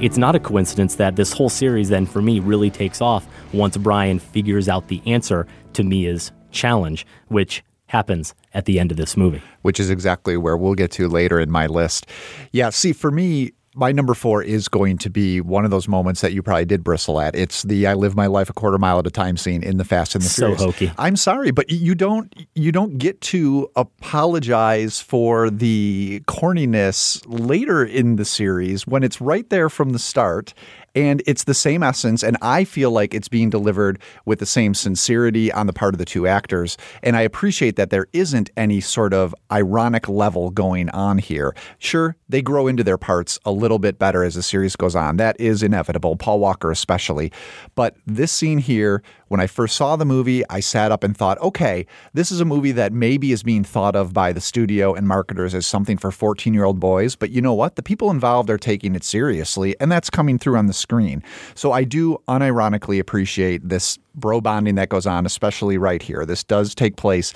It's 0.00 0.16
not 0.16 0.34
a 0.34 0.40
coincidence 0.40 0.94
that 0.94 1.16
this 1.16 1.30
whole 1.30 1.50
series, 1.50 1.90
then, 1.90 2.06
for 2.06 2.22
me, 2.22 2.40
really 2.40 2.70
takes 2.70 3.02
off 3.02 3.26
once 3.52 3.76
Brian 3.76 4.18
figures 4.18 4.66
out 4.66 4.88
the 4.88 5.02
answer 5.04 5.46
to 5.74 5.84
Mia's 5.84 6.32
challenge, 6.52 7.06
which 7.28 7.62
happens 7.84 8.34
at 8.54 8.64
the 8.64 8.80
end 8.80 8.90
of 8.90 8.96
this 8.96 9.14
movie. 9.14 9.42
Which 9.60 9.78
is 9.78 9.90
exactly 9.90 10.38
where 10.38 10.56
we'll 10.56 10.74
get 10.74 10.90
to 10.92 11.06
later 11.06 11.38
in 11.38 11.50
my 11.50 11.66
list. 11.66 12.06
Yeah, 12.50 12.70
see, 12.70 12.94
for 12.94 13.10
me, 13.10 13.52
my 13.74 13.92
number 13.92 14.14
four 14.14 14.42
is 14.42 14.68
going 14.68 14.98
to 14.98 15.10
be 15.10 15.40
one 15.40 15.64
of 15.64 15.70
those 15.70 15.86
moments 15.86 16.20
that 16.22 16.32
you 16.32 16.42
probably 16.42 16.64
did 16.64 16.82
bristle 16.82 17.20
at. 17.20 17.34
It's 17.34 17.62
the 17.62 17.86
"I 17.86 17.94
live 17.94 18.16
my 18.16 18.26
life 18.26 18.50
a 18.50 18.52
quarter 18.52 18.78
mile 18.78 18.98
at 18.98 19.06
a 19.06 19.10
time" 19.10 19.36
scene 19.36 19.62
in 19.62 19.76
the 19.76 19.84
Fast 19.84 20.14
and 20.14 20.24
the 20.24 20.28
So 20.28 20.54
Furious. 20.56 20.62
hokey. 20.62 20.92
I'm 20.98 21.16
sorry, 21.16 21.50
but 21.50 21.70
you 21.70 21.94
don't 21.94 22.34
you 22.54 22.72
don't 22.72 22.98
get 22.98 23.20
to 23.22 23.70
apologize 23.76 25.00
for 25.00 25.50
the 25.50 26.22
corniness 26.26 27.22
later 27.26 27.84
in 27.84 28.16
the 28.16 28.24
series 28.24 28.86
when 28.86 29.02
it's 29.02 29.20
right 29.20 29.48
there 29.50 29.68
from 29.68 29.90
the 29.90 29.98
start. 29.98 30.52
And 30.94 31.22
it's 31.26 31.44
the 31.44 31.54
same 31.54 31.82
essence, 31.82 32.22
and 32.22 32.36
I 32.42 32.64
feel 32.64 32.90
like 32.90 33.14
it's 33.14 33.28
being 33.28 33.48
delivered 33.48 34.00
with 34.24 34.40
the 34.40 34.46
same 34.46 34.74
sincerity 34.74 35.52
on 35.52 35.66
the 35.66 35.72
part 35.72 35.94
of 35.94 35.98
the 35.98 36.04
two 36.04 36.26
actors. 36.26 36.76
And 37.02 37.16
I 37.16 37.20
appreciate 37.22 37.76
that 37.76 37.90
there 37.90 38.08
isn't 38.12 38.50
any 38.56 38.80
sort 38.80 39.14
of 39.14 39.34
ironic 39.52 40.08
level 40.08 40.50
going 40.50 40.90
on 40.90 41.18
here. 41.18 41.54
Sure, 41.78 42.16
they 42.28 42.42
grow 42.42 42.66
into 42.66 42.82
their 42.82 42.98
parts 42.98 43.38
a 43.44 43.52
little 43.52 43.78
bit 43.78 43.98
better 43.98 44.24
as 44.24 44.34
the 44.34 44.42
series 44.42 44.74
goes 44.74 44.96
on. 44.96 45.16
That 45.16 45.40
is 45.40 45.62
inevitable, 45.62 46.16
Paul 46.16 46.40
Walker 46.40 46.70
especially. 46.70 47.30
But 47.74 47.96
this 48.06 48.32
scene 48.32 48.58
here, 48.58 49.02
when 49.30 49.40
I 49.40 49.46
first 49.46 49.76
saw 49.76 49.94
the 49.94 50.04
movie, 50.04 50.42
I 50.50 50.58
sat 50.58 50.90
up 50.90 51.04
and 51.04 51.16
thought, 51.16 51.38
okay, 51.38 51.86
this 52.14 52.32
is 52.32 52.40
a 52.40 52.44
movie 52.44 52.72
that 52.72 52.92
maybe 52.92 53.30
is 53.30 53.44
being 53.44 53.62
thought 53.62 53.94
of 53.94 54.12
by 54.12 54.32
the 54.32 54.40
studio 54.40 54.92
and 54.92 55.06
marketers 55.06 55.54
as 55.54 55.68
something 55.68 55.96
for 55.96 56.10
14 56.10 56.52
year 56.52 56.64
old 56.64 56.80
boys. 56.80 57.14
But 57.14 57.30
you 57.30 57.40
know 57.40 57.54
what? 57.54 57.76
The 57.76 57.82
people 57.82 58.10
involved 58.10 58.50
are 58.50 58.58
taking 58.58 58.96
it 58.96 59.04
seriously, 59.04 59.76
and 59.78 59.90
that's 59.90 60.10
coming 60.10 60.36
through 60.36 60.56
on 60.56 60.66
the 60.66 60.72
screen. 60.72 61.22
So 61.54 61.70
I 61.70 61.84
do 61.84 62.18
unironically 62.26 62.98
appreciate 62.98 63.68
this 63.68 64.00
bro 64.16 64.40
bonding 64.40 64.74
that 64.74 64.88
goes 64.88 65.06
on, 65.06 65.24
especially 65.26 65.78
right 65.78 66.02
here. 66.02 66.26
This 66.26 66.42
does 66.42 66.74
take 66.74 66.96
place 66.96 67.32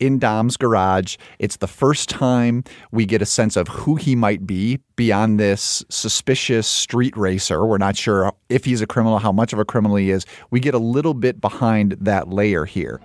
in 0.00 0.18
Dom's 0.18 0.56
garage. 0.56 1.16
It's 1.38 1.56
the 1.56 1.66
first 1.66 2.08
time 2.08 2.64
we 2.90 3.06
get 3.06 3.22
a 3.22 3.26
sense 3.26 3.56
of 3.56 3.68
who 3.68 3.96
he 3.96 4.14
might 4.14 4.46
be 4.46 4.80
beyond 4.96 5.38
this 5.40 5.84
suspicious 5.88 6.66
street 6.66 7.16
racer. 7.16 7.64
We're 7.64 7.78
not 7.78 7.96
sure 7.96 8.32
if 8.48 8.64
he's 8.64 8.80
a 8.80 8.86
criminal, 8.86 9.18
how 9.18 9.32
much 9.32 9.52
of 9.52 9.58
a 9.58 9.64
criminal 9.64 9.96
he 9.96 10.10
is. 10.10 10.26
We 10.50 10.60
get 10.60 10.74
a 10.74 10.78
little 10.78 11.14
bit 11.14 11.40
behind 11.40 11.92
that 12.00 12.28
layer 12.28 12.64
here. 12.64 13.00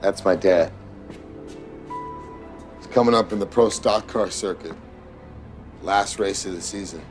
That's 0.00 0.24
my 0.24 0.36
dad. 0.36 0.72
He's 2.76 2.86
coming 2.88 3.14
up 3.14 3.32
in 3.32 3.38
the 3.38 3.46
pro 3.46 3.68
stock 3.68 4.06
car 4.06 4.30
circuit. 4.30 4.74
Last 5.82 6.18
race 6.18 6.46
of 6.46 6.54
the 6.54 6.60
season. 6.60 7.02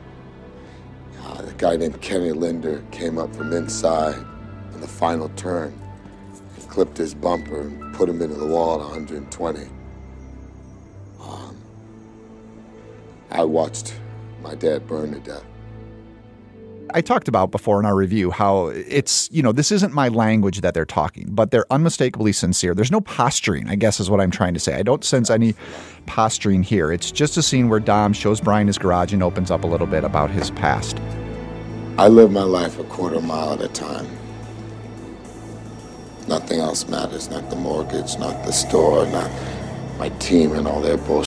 Ah, 1.22 1.40
a 1.40 1.52
guy 1.52 1.76
named 1.76 2.00
Kenny 2.00 2.32
Linder 2.32 2.84
came 2.90 3.18
up 3.18 3.34
from 3.34 3.52
inside 3.52 4.16
in 4.74 4.80
the 4.80 4.88
final 4.88 5.28
turn 5.30 5.74
clipped 6.76 6.98
his 6.98 7.14
bumper 7.14 7.62
and 7.62 7.94
put 7.94 8.06
him 8.06 8.20
into 8.20 8.34
the 8.34 8.44
wall 8.44 8.74
at 8.74 8.80
120. 8.80 9.60
Um, 11.18 11.56
I 13.30 13.44
watched 13.44 13.98
my 14.42 14.54
dad 14.54 14.86
burn 14.86 15.14
to 15.14 15.20
death. 15.20 15.42
I 16.92 17.00
talked 17.00 17.28
about 17.28 17.50
before 17.50 17.80
in 17.80 17.86
our 17.86 17.96
review 17.96 18.30
how 18.30 18.66
it's, 18.66 19.26
you 19.32 19.42
know, 19.42 19.52
this 19.52 19.72
isn't 19.72 19.94
my 19.94 20.08
language 20.08 20.60
that 20.60 20.74
they're 20.74 20.84
talking, 20.84 21.28
but 21.30 21.50
they're 21.50 21.64
unmistakably 21.72 22.34
sincere. 22.34 22.74
There's 22.74 22.92
no 22.92 23.00
posturing, 23.00 23.70
I 23.70 23.76
guess 23.76 23.98
is 23.98 24.10
what 24.10 24.20
I'm 24.20 24.30
trying 24.30 24.52
to 24.52 24.60
say. 24.60 24.74
I 24.74 24.82
don't 24.82 25.02
sense 25.02 25.30
any 25.30 25.54
posturing 26.04 26.62
here. 26.62 26.92
It's 26.92 27.10
just 27.10 27.38
a 27.38 27.42
scene 27.42 27.70
where 27.70 27.80
Dom 27.80 28.12
shows 28.12 28.38
Brian 28.38 28.66
his 28.66 28.76
garage 28.76 29.14
and 29.14 29.22
opens 29.22 29.50
up 29.50 29.64
a 29.64 29.66
little 29.66 29.86
bit 29.86 30.04
about 30.04 30.30
his 30.30 30.50
past. 30.50 30.98
I 31.96 32.08
live 32.08 32.30
my 32.30 32.42
life 32.42 32.78
a 32.78 32.84
quarter 32.84 33.22
mile 33.22 33.54
at 33.54 33.62
a 33.62 33.68
time. 33.68 34.06
Nothing 36.28 36.58
else 36.58 36.88
matters, 36.88 37.30
not 37.30 37.48
the 37.50 37.56
mortgage, 37.56 38.18
not 38.18 38.44
the 38.44 38.50
store, 38.50 39.06
not 39.06 39.30
my 39.96 40.08
team 40.18 40.52
and 40.52 40.66
all 40.66 40.80
their 40.80 40.96
bullshit. 40.96 41.26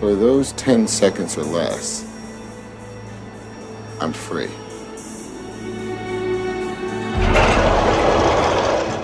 For 0.00 0.16
those 0.16 0.52
10 0.52 0.88
seconds 0.88 1.38
or 1.38 1.44
less, 1.44 2.04
I'm 4.00 4.12
free. 4.12 4.50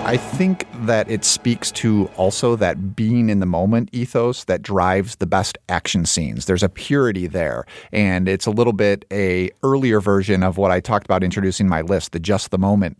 I 0.03 0.17
think 0.17 0.65
that 0.85 1.09
it 1.09 1.23
speaks 1.23 1.71
to 1.73 2.09
also 2.15 2.55
that 2.55 2.95
being 2.95 3.29
in 3.29 3.39
the 3.39 3.45
moment 3.45 3.89
ethos 3.91 4.45
that 4.45 4.61
drives 4.61 5.17
the 5.17 5.25
best 5.25 5.57
action 5.69 6.05
scenes. 6.05 6.45
There's 6.45 6.63
a 6.63 6.69
purity 6.69 7.27
there, 7.27 7.65
and 7.91 8.27
it's 8.27 8.45
a 8.45 8.51
little 8.51 8.73
bit 8.73 9.05
a 9.11 9.49
earlier 9.63 9.99
version 10.01 10.43
of 10.43 10.57
what 10.57 10.71
I 10.71 10.79
talked 10.79 11.05
about 11.05 11.23
introducing 11.23 11.69
my 11.69 11.81
list, 11.81 12.13
the 12.13 12.19
just 12.19 12.51
the 12.51 12.57
moment 12.57 12.97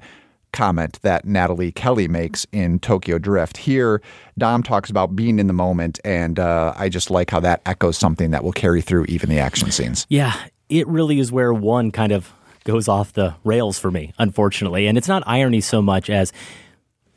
comment 0.57 0.99
that 1.03 1.23
Nathalie 1.23 1.71
Kelley 1.71 2.07
makes 2.07 2.47
in 2.51 2.79
Tokyo 2.79 3.19
Drift. 3.19 3.57
Here, 3.57 4.01
Dom 4.39 4.63
talks 4.63 4.89
about 4.89 5.15
being 5.15 5.37
in 5.37 5.45
the 5.45 5.53
moment, 5.53 5.99
and 6.03 6.39
uh, 6.39 6.73
I 6.75 6.89
just 6.89 7.11
like 7.11 7.29
how 7.29 7.39
that 7.41 7.61
echoes 7.67 7.95
something 7.95 8.31
that 8.31 8.43
will 8.43 8.51
carry 8.51 8.81
through 8.81 9.05
even 9.05 9.29
the 9.29 9.37
action 9.37 9.69
scenes. 9.69 10.07
Yeah, 10.09 10.35
it 10.67 10.87
really 10.87 11.19
is 11.19 11.31
where 11.31 11.53
one 11.53 11.91
kind 11.91 12.11
of 12.11 12.33
goes 12.63 12.87
off 12.87 13.13
the 13.13 13.35
rails 13.43 13.77
for 13.77 13.91
me, 13.91 14.13
unfortunately. 14.17 14.87
And 14.87 14.97
it's 14.97 15.07
not 15.07 15.21
irony 15.27 15.61
so 15.61 15.79
much 15.79 16.09
as 16.09 16.33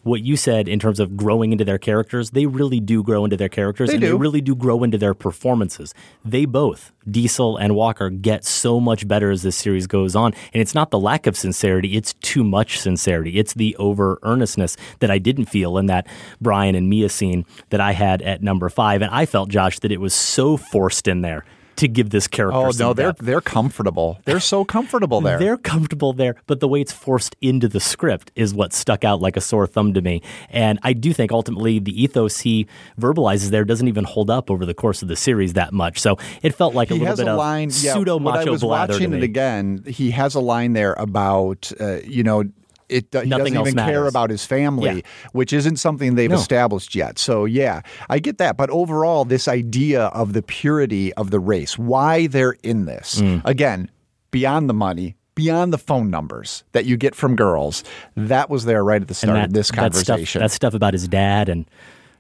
what 0.03 0.23
you 0.23 0.37
said 0.37 0.69
in 0.69 0.79
terms 0.79 0.99
of 0.99 1.17
growing 1.17 1.53
into 1.53 1.65
their 1.65 1.79
characters. 1.79 2.31
They 2.31 2.47
really 2.47 2.81
do 2.81 3.03
grow 3.03 3.25
into 3.25 3.37
their 3.37 3.49
characters 3.49 3.89
They 3.89 3.95
and 3.95 4.01
do. 4.01 4.09
they 4.09 4.15
really 4.15 4.41
do 4.41 4.55
grow 4.55 4.83
into 4.83 4.99
their 4.99 5.15
performances. 5.15 5.95
They 6.25 6.45
both, 6.47 6.93
Diesel 7.11 7.57
and 7.57 7.75
Walker, 7.75 8.11
get 8.11 8.45
so 8.45 8.81
much 8.81 9.07
better 9.07 9.31
as 9.31 9.43
this 9.43 9.57
series 9.57 9.87
goes 9.87 10.17
on. 10.17 10.33
And 10.53 10.61
it's 10.61 10.75
not 10.75 10.91
the 10.91 10.99
lack 10.99 11.27
of 11.27 11.37
sincerity, 11.37 11.97
it's 11.97 12.15
too 12.15 12.45
much 12.45 12.79
sincerity. 12.81 13.39
It's 13.39 13.55
the 13.55 13.77
over 13.77 14.19
earnestness 14.23 14.77
that 15.01 15.11
I 15.11 15.19
didn't 15.19 15.47
feel 15.47 15.77
in 15.79 15.87
that 15.87 16.07
Brian 16.41 16.75
and 16.75 16.89
Mia 16.89 17.09
scene 17.09 17.45
that 17.69 17.81
I 17.81 17.93
had 17.93 18.23
at 18.23 18.43
number 18.43 18.69
five. 18.69 19.03
And 19.03 19.11
I 19.11 19.27
felt, 19.27 19.49
Josh, 19.51 19.79
that 19.81 19.93
it 19.93 20.01
was 20.01 20.15
so 20.15 20.57
forced 20.57 21.09
in 21.09 21.21
there 21.21 21.45
to 21.81 21.89
give 21.89 22.11
this 22.11 22.27
character 22.27 22.57
Oh 22.57 22.71
no, 22.79 22.93
they're 22.95 23.09
depth. 23.09 23.21
they're 23.21 23.41
comfortable. 23.41 24.19
They're 24.25 24.41
so 24.41 24.65
comfortable 24.65 25.21
there. 25.21 25.39
They're 25.39 25.57
comfortable 25.57 26.13
there, 26.13 26.37
but 26.47 26.61
the 26.61 26.69
way 26.69 26.81
it's 26.81 26.93
forced 26.93 27.37
into 27.41 27.69
the 27.69 27.81
script 27.81 28.31
is 28.37 28.55
what 28.55 28.73
stuck 28.73 29.05
out 29.05 29.21
like 29.21 29.37
a 29.37 29.41
sore 29.41 29.67
thumb 29.67 29.93
to 29.95 30.01
me. 30.01 30.23
And 30.49 30.79
I 30.83 30.93
do 30.93 31.13
think 31.13 31.33
ultimately 31.33 31.79
the 31.79 32.03
ethos 32.03 32.41
he 32.41 32.67
verbalizes 32.99 33.51
there 33.51 33.65
doesn't 33.65 33.89
even 33.89 34.05
hold 34.05 34.31
up 34.31 34.51
over 34.51 34.65
the 34.65 34.75
course 34.75 35.03
of 35.03 35.09
the 35.09 35.17
series 35.17 35.55
that 35.55 35.73
much. 35.73 35.99
So 36.01 36.17
it 36.43 36.55
felt 36.55 36.75
like 36.75 36.91
a 36.91 36.95
he 36.95 37.01
little 37.01 37.17
bit 37.17 37.27
a 37.27 37.33
of 37.33 37.39
line. 37.39 37.71
Yeah, 37.73 37.95
pseudo 37.95 38.17
when 38.19 38.35
I 38.35 38.39
macho 38.39 38.53
was 38.53 38.61
blather 38.63 38.95
watching 38.95 39.13
it 39.13 39.23
again, 39.23 39.85
he 39.87 40.11
has 40.13 40.35
a 40.35 40.41
line 40.41 40.73
there 40.73 40.95
about 40.95 41.73
uh, 41.81 41.99
you 42.05 42.23
know. 42.23 42.45
It, 42.91 43.13
Nothing 43.15 43.55
doesn't 43.55 43.57
even 43.57 43.75
care 43.77 44.07
about 44.07 44.31
his 44.31 44.45
family, 44.45 44.97
Yeah. 44.97 45.01
which 45.33 45.53
isn't 45.53 45.77
something 45.77 46.17
they've 46.17 46.31
No. 46.31 46.37
established 46.37 46.95
yet. 46.95 47.19
So, 47.19 47.45
yeah, 47.45 47.83
I 48.09 48.19
get 48.19 48.39
that. 48.39 48.57
But 48.57 48.69
overall, 48.71 49.25
this 49.25 49.47
idea 49.49 50.05
of 50.07 50.33
the 50.33 50.43
purity 50.43 51.13
of 51.15 51.31
the 51.31 51.39
race, 51.41 51.79
why 51.79 52.27
they're 52.27 52.57
in 52.63 52.87
this, 52.87 53.21
Mm. 53.21 53.43
again, 53.45 53.91
beyond 54.31 54.69
the 54.69 54.75
money, 54.75 55.17
beyond 55.35 55.73
the 55.73 55.79
phone 55.79 56.11
numbers 56.11 56.65
that 56.73 56.85
you 56.85 56.97
get 56.97 57.15
from 57.15 57.37
girls, 57.37 57.83
that 58.17 58.51
was 58.51 58.65
there 58.65 58.85
right 58.85 59.01
at 59.01 59.09
the 59.09 59.15
start 59.15 59.37
and 59.37 59.47
of 59.47 59.53
this 59.53 59.69
that 59.71 59.77
conversation. 59.77 60.27
stuff, 60.27 60.41
that 60.43 60.51
stuff 60.51 60.75
about 60.75 60.93
his 60.93 61.09
dad 61.09 61.49
and 61.49 61.65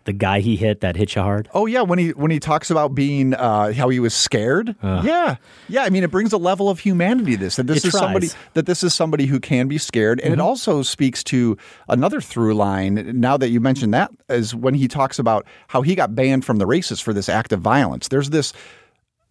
the 0.04 0.12
guy 0.12 0.40
he 0.40 0.56
hit 0.56 0.80
that 0.80 0.96
hit 0.96 1.14
you 1.14 1.22
hard. 1.22 1.48
Oh 1.52 1.66
yeah, 1.66 1.82
when 1.82 1.98
he 1.98 2.10
when 2.10 2.30
he 2.30 2.40
talks 2.40 2.70
about 2.70 2.94
being 2.94 3.34
uh, 3.34 3.72
how 3.72 3.88
he 3.88 4.00
was 4.00 4.14
scared. 4.14 4.74
Yeah, 4.82 5.36
yeah. 5.68 5.82
I 5.82 5.90
mean, 5.90 6.04
it 6.04 6.10
brings 6.10 6.32
a 6.32 6.38
level 6.38 6.68
of 6.68 6.78
humanity 6.78 7.36
this 7.36 7.56
that 7.56 7.66
this 7.66 7.84
is 7.84 7.92
somebody 7.92 8.28
tries. 8.28 8.34
Mm-hmm. 8.34 8.50
that 8.54 8.66
this 8.66 8.82
is 8.82 8.94
somebody 8.94 9.26
who 9.26 9.40
can 9.40 9.68
be 9.68 9.78
scared, 9.78 10.20
and 10.20 10.32
it 10.32 10.40
also 10.40 10.82
speaks 10.82 11.22
to 11.24 11.56
another 11.88 12.20
through 12.20 12.54
line. 12.54 13.20
Now 13.20 13.36
that 13.36 13.50
you 13.50 13.60
mentioned 13.60 13.94
that, 13.94 14.10
is 14.28 14.54
when 14.54 14.74
he 14.74 14.88
talks 14.88 15.18
about 15.18 15.46
how 15.68 15.82
he 15.82 15.94
got 15.94 16.14
banned 16.14 16.44
from 16.44 16.58
the 16.58 16.66
races 16.66 17.00
for 17.00 17.12
this 17.12 17.28
act 17.28 17.52
of 17.52 17.60
violence. 17.60 18.08
There's 18.08 18.30
this 18.30 18.52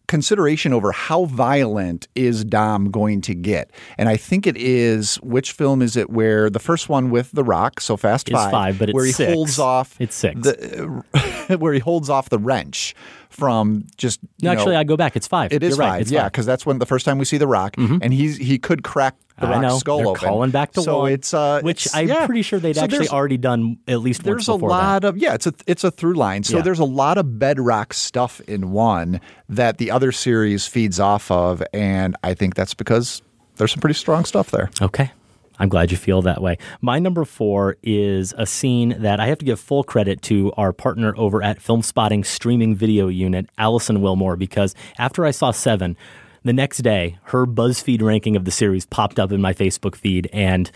consideration 0.09 0.73
over 0.73 0.91
how 0.91 1.23
violent 1.25 2.07
is 2.15 2.43
Dom 2.43 2.91
going 2.91 3.21
to 3.21 3.33
get. 3.33 3.71
And 3.97 4.09
I 4.09 4.17
think 4.17 4.45
it 4.45 4.57
is 4.57 5.15
which 5.17 5.53
film 5.53 5.81
is 5.81 5.95
it 5.95 6.09
where 6.09 6.49
the 6.49 6.59
first 6.59 6.89
one 6.89 7.09
with 7.11 7.31
The 7.31 7.43
Rock, 7.45 7.79
so 7.79 7.95
Fast 7.95 8.27
It's 8.27 8.35
five, 8.51 8.77
but 8.77 8.89
it's 8.89 8.93
where 8.95 9.05
he 9.05 9.13
six. 9.13 9.31
holds 9.31 9.59
off 9.59 9.95
It's 10.01 10.15
six. 10.15 10.41
the, 10.41 11.57
where 11.59 11.71
he 11.73 11.79
holds 11.79 12.09
off 12.09 12.27
the 12.29 12.39
wrench 12.39 12.93
from 13.29 13.85
just 13.97 14.19
No, 14.23 14.27
you 14.51 14.55
know- 14.55 14.61
actually, 14.61 14.75
I 14.75 14.83
go 14.83 14.97
back. 14.97 15.15
It's 15.15 15.27
five. 15.27 15.53
It 15.53 15.63
is 15.63 15.69
You're 15.71 15.77
right. 15.77 15.89
five, 15.91 16.01
It's 16.01 16.11
yeah, 16.11 16.25
because 16.25 16.45
that's 16.45 16.65
when 16.65 16.79
the 16.79 16.85
first 16.85 17.05
time 17.05 17.17
we 17.17 17.25
see 17.25 17.37
the 17.37 17.47
Rock, 17.47 17.75
and 17.77 18.13
he's 18.13 18.37
he 18.37 18.57
could 18.57 18.83
crack 18.83 19.15
the 19.39 19.45
I 19.47 19.51
Rock's 19.51 19.61
know. 19.61 19.77
skull 19.77 19.97
They're 19.99 20.07
open. 20.07 20.27
calling 20.27 20.51
back 20.51 20.71
to 20.73 20.81
so 20.81 20.99
one, 20.99 21.11
it's 21.13 21.33
uh, 21.33 21.61
which 21.61 21.85
it's- 21.85 21.95
I'm 21.95 22.07
yeah. 22.09 22.25
pretty 22.25 22.41
sure 22.41 22.59
they'd 22.59 22.75
So 22.75 22.81
actually 22.83 23.07
already 23.09 23.37
done 23.37 23.77
at 23.87 24.01
least 24.01 24.23
there's 24.23 24.47
a 24.49 24.53
lot 24.53 25.03
that. 25.03 25.07
of 25.07 25.17
yeah 25.17 25.33
it's 25.33 25.47
a 25.47 25.53
it's 25.67 25.83
a 25.85 25.91
through 25.91 26.15
line 26.15 26.43
so 26.43 26.57
Yeah. 26.57 26.63
there's 26.63 26.79
a 26.79 26.83
lot 26.85 27.17
of 27.17 27.39
bedrock 27.39 27.93
stuff 27.93 28.41
in 28.41 28.71
one 28.71 29.21
that 29.47 29.77
the 29.77 29.91
other 29.91 30.11
series 30.11 30.67
feeds 30.67 30.99
off 30.99 31.31
of 31.31 31.63
and 31.73 32.17
i 32.21 32.33
think 32.33 32.55
that's 32.55 32.73
because 32.73 33.21
there's 33.55 33.71
some 33.71 33.79
pretty 33.79 33.93
strong 33.93 34.25
stuff 34.25 34.51
there 34.51 34.69
Okay. 34.81 35.11
I'm 35.59 35.69
glad 35.69 35.91
you 35.91 35.97
feel 35.97 36.21
that 36.21 36.41
way. 36.41 36.57
My 36.81 36.99
number 36.99 37.25
four 37.25 37.75
is 37.83 38.33
a 38.37 38.45
scene 38.45 38.95
that 38.99 39.19
I 39.19 39.27
have 39.27 39.37
to 39.39 39.45
give 39.45 39.59
full 39.59 39.83
credit 39.83 40.21
to 40.23 40.51
our 40.53 40.71
partner 40.71 41.13
over 41.17 41.43
at 41.43 41.59
Filmspotting 41.59 42.25
streaming 42.25 42.75
video 42.75 43.09
unit, 43.09 43.49
Alison 43.57 43.97
Willmore, 43.97 44.39
because 44.39 44.73
after 44.97 45.25
I 45.25 45.31
saw 45.31 45.51
Seven, 45.51 45.97
the 46.43 46.53
next 46.53 46.79
day, 46.79 47.19
her 47.23 47.45
BuzzFeed 47.45 48.01
ranking 48.01 48.37
of 48.37 48.45
the 48.45 48.51
series 48.51 48.85
popped 48.85 49.19
up 49.19 49.33
in 49.33 49.41
my 49.41 49.53
Facebook 49.53 49.95
feed, 49.95 50.29
and 50.31 50.71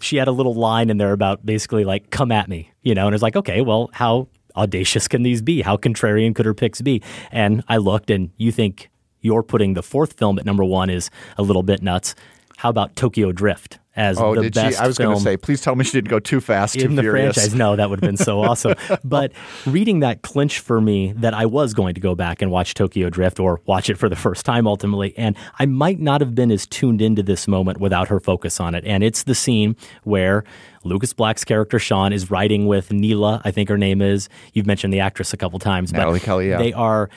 she 0.00 0.16
had 0.16 0.28
a 0.28 0.32
little 0.32 0.54
line 0.54 0.90
in 0.90 0.98
there 0.98 1.12
about 1.12 1.44
basically 1.44 1.84
like, 1.84 2.10
come 2.10 2.30
at 2.30 2.48
me, 2.48 2.70
you 2.82 2.94
know, 2.94 3.06
and 3.06 3.14
it's 3.14 3.22
like, 3.22 3.36
okay, 3.36 3.60
well, 3.60 3.90
how 3.92 4.28
audacious 4.54 5.08
can 5.08 5.22
these 5.24 5.42
be? 5.42 5.62
How 5.62 5.76
contrarian 5.76 6.34
could 6.34 6.46
her 6.46 6.54
picks 6.54 6.80
be? 6.80 7.02
And 7.32 7.64
I 7.68 7.78
looked, 7.78 8.10
and 8.10 8.30
you 8.36 8.52
think 8.52 8.90
you're 9.20 9.42
putting 9.42 9.74
the 9.74 9.82
fourth 9.82 10.14
film 10.14 10.38
at 10.38 10.44
number 10.44 10.64
one 10.64 10.90
is 10.90 11.10
a 11.38 11.42
little 11.42 11.62
bit 11.62 11.82
nuts. 11.82 12.14
How 12.62 12.68
about 12.68 12.94
Tokyo 12.94 13.32
Drift 13.32 13.80
as 13.96 14.20
oh 14.20 14.36
the 14.36 14.48
best 14.50 14.76
she 14.76 14.82
i 14.82 14.86
was 14.86 14.96
going 14.96 15.14
to 15.14 15.20
say 15.20 15.36
please 15.36 15.60
tell 15.60 15.74
me 15.74 15.84
she 15.84 15.90
didn't 15.90 16.08
go 16.08 16.18
too 16.18 16.40
fast 16.40 16.74
too 16.74 16.86
in 16.86 16.94
the 16.94 17.02
furious. 17.02 17.34
franchise? 17.34 17.54
No, 17.56 17.74
that 17.74 17.90
would 17.90 18.00
have 18.00 18.08
been 18.08 18.16
so 18.16 18.40
awesome. 18.44 18.76
But 19.02 19.32
reading 19.66 19.98
that 19.98 20.22
clinch 20.22 20.60
for 20.60 20.80
me 20.80 21.10
that 21.16 21.34
I 21.34 21.44
was 21.44 21.74
going 21.74 21.94
to 21.94 22.00
go 22.00 22.14
back 22.14 22.40
and 22.40 22.52
watch 22.52 22.74
Tokyo 22.74 23.10
Drift 23.10 23.40
or 23.40 23.60
watch 23.66 23.90
it 23.90 23.98
for 23.98 24.08
the 24.08 24.14
first 24.14 24.46
time 24.46 24.68
ultimately. 24.68 25.12
And 25.18 25.36
I 25.58 25.66
might 25.66 25.98
not 25.98 26.20
have 26.20 26.36
been 26.36 26.52
as 26.52 26.68
tuned 26.68 27.02
into 27.02 27.24
this 27.24 27.48
moment 27.48 27.80
without 27.80 28.06
her 28.06 28.20
focus 28.20 28.60
on 28.60 28.76
it. 28.76 28.84
And 28.84 29.02
it's 29.02 29.24
the 29.24 29.34
scene 29.34 29.74
where 30.04 30.44
Lucas 30.84 31.12
Black's 31.12 31.44
character 31.44 31.80
Sean 31.80 32.12
is 32.12 32.30
riding 32.30 32.68
with 32.68 32.92
Neela, 32.92 33.42
I 33.44 33.50
think 33.50 33.68
her 33.68 33.78
name 33.78 34.00
is. 34.00 34.28
You've 34.52 34.66
mentioned 34.66 34.92
the 34.92 35.00
actress 35.00 35.32
a 35.32 35.36
couple 35.36 35.58
times, 35.58 35.92
Nathalie 35.92 36.20
but 36.20 36.24
Kelley, 36.24 36.48
yeah. 36.48 36.58
they 36.58 36.72
are 36.72 37.10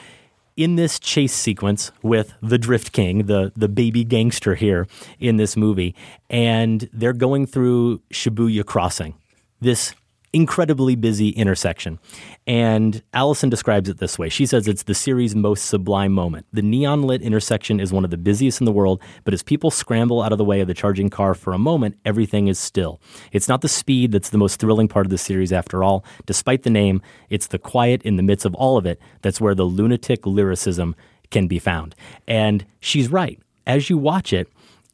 in 0.56 0.76
this 0.76 0.98
chase 0.98 1.34
sequence 1.34 1.92
with 2.02 2.32
the 2.42 2.58
Drift 2.58 2.92
King, 2.92 3.26
the 3.26 3.52
the 3.56 3.68
baby 3.68 4.04
gangster 4.04 4.54
here 4.54 4.86
in 5.20 5.36
this 5.36 5.56
movie, 5.56 5.94
and 6.30 6.88
they're 6.92 7.12
going 7.12 7.46
through 7.46 8.00
Shibuya 8.12 8.64
Crossing, 8.64 9.14
this 9.60 9.94
incredibly 10.32 10.96
busy 10.96 11.30
intersection. 11.30 11.98
And 12.46 13.02
Alison 13.14 13.48
describes 13.48 13.88
it 13.88 13.98
this 13.98 14.18
way. 14.18 14.28
She 14.28 14.46
says 14.46 14.68
it's 14.68 14.82
the 14.82 14.94
series' 14.94 15.34
most 15.34 15.66
sublime 15.66 16.12
moment. 16.12 16.46
The 16.52 16.62
neon 16.62 17.02
lit 17.02 17.22
intersection 17.22 17.80
is 17.80 17.92
one 17.92 18.04
of 18.04 18.10
the 18.10 18.16
busiest 18.16 18.60
in 18.60 18.64
the 18.64 18.72
world, 18.72 19.00
but 19.24 19.34
as 19.34 19.42
people 19.42 19.70
scramble 19.70 20.22
out 20.22 20.32
of 20.32 20.38
the 20.38 20.44
way 20.44 20.60
of 20.60 20.68
the 20.68 20.74
charging 20.74 21.08
car 21.08 21.34
for 21.34 21.52
a 21.52 21.58
moment, 21.58 21.98
everything 22.04 22.48
is 22.48 22.58
still. 22.58 23.00
It's 23.32 23.48
not 23.48 23.60
the 23.60 23.68
speed 23.68 24.12
that's 24.12 24.30
the 24.30 24.38
most 24.38 24.60
thrilling 24.60 24.88
part 24.88 25.06
of 25.06 25.10
the 25.10 25.18
series 25.18 25.52
after 25.52 25.82
all. 25.82 26.04
Despite 26.26 26.62
the 26.62 26.70
name, 26.70 27.02
it's 27.30 27.46
the 27.46 27.58
quiet 27.58 28.02
in 28.02 28.16
the 28.16 28.22
midst 28.22 28.44
of 28.44 28.54
all 28.54 28.76
of 28.76 28.86
it 28.86 29.00
that's 29.22 29.40
where 29.40 29.54
the 29.54 29.64
lunatic 29.64 30.26
lyricism 30.26 30.94
can 31.30 31.46
be 31.46 31.58
found. 31.58 31.94
And 32.28 32.64
she's 32.80 33.08
right. 33.08 33.40
As 33.66 33.90
you 33.90 33.98
watch 33.98 34.32
it, 34.32 34.48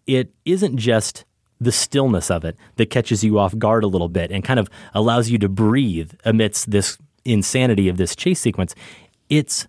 it 0.06 0.32
isn't 0.44 0.76
just 0.78 1.24
the 1.62 1.72
stillness 1.72 2.30
of 2.30 2.44
it 2.44 2.56
that 2.76 2.90
catches 2.90 3.22
you 3.22 3.38
off 3.38 3.56
guard 3.58 3.84
a 3.84 3.86
little 3.86 4.08
bit 4.08 4.30
and 4.30 4.44
kind 4.44 4.58
of 4.58 4.68
allows 4.94 5.30
you 5.30 5.38
to 5.38 5.48
breathe 5.48 6.12
amidst 6.24 6.70
this 6.70 6.98
insanity 7.24 7.88
of 7.88 7.96
this 7.96 8.16
chase 8.16 8.40
sequence. 8.40 8.74
It's 9.28 9.68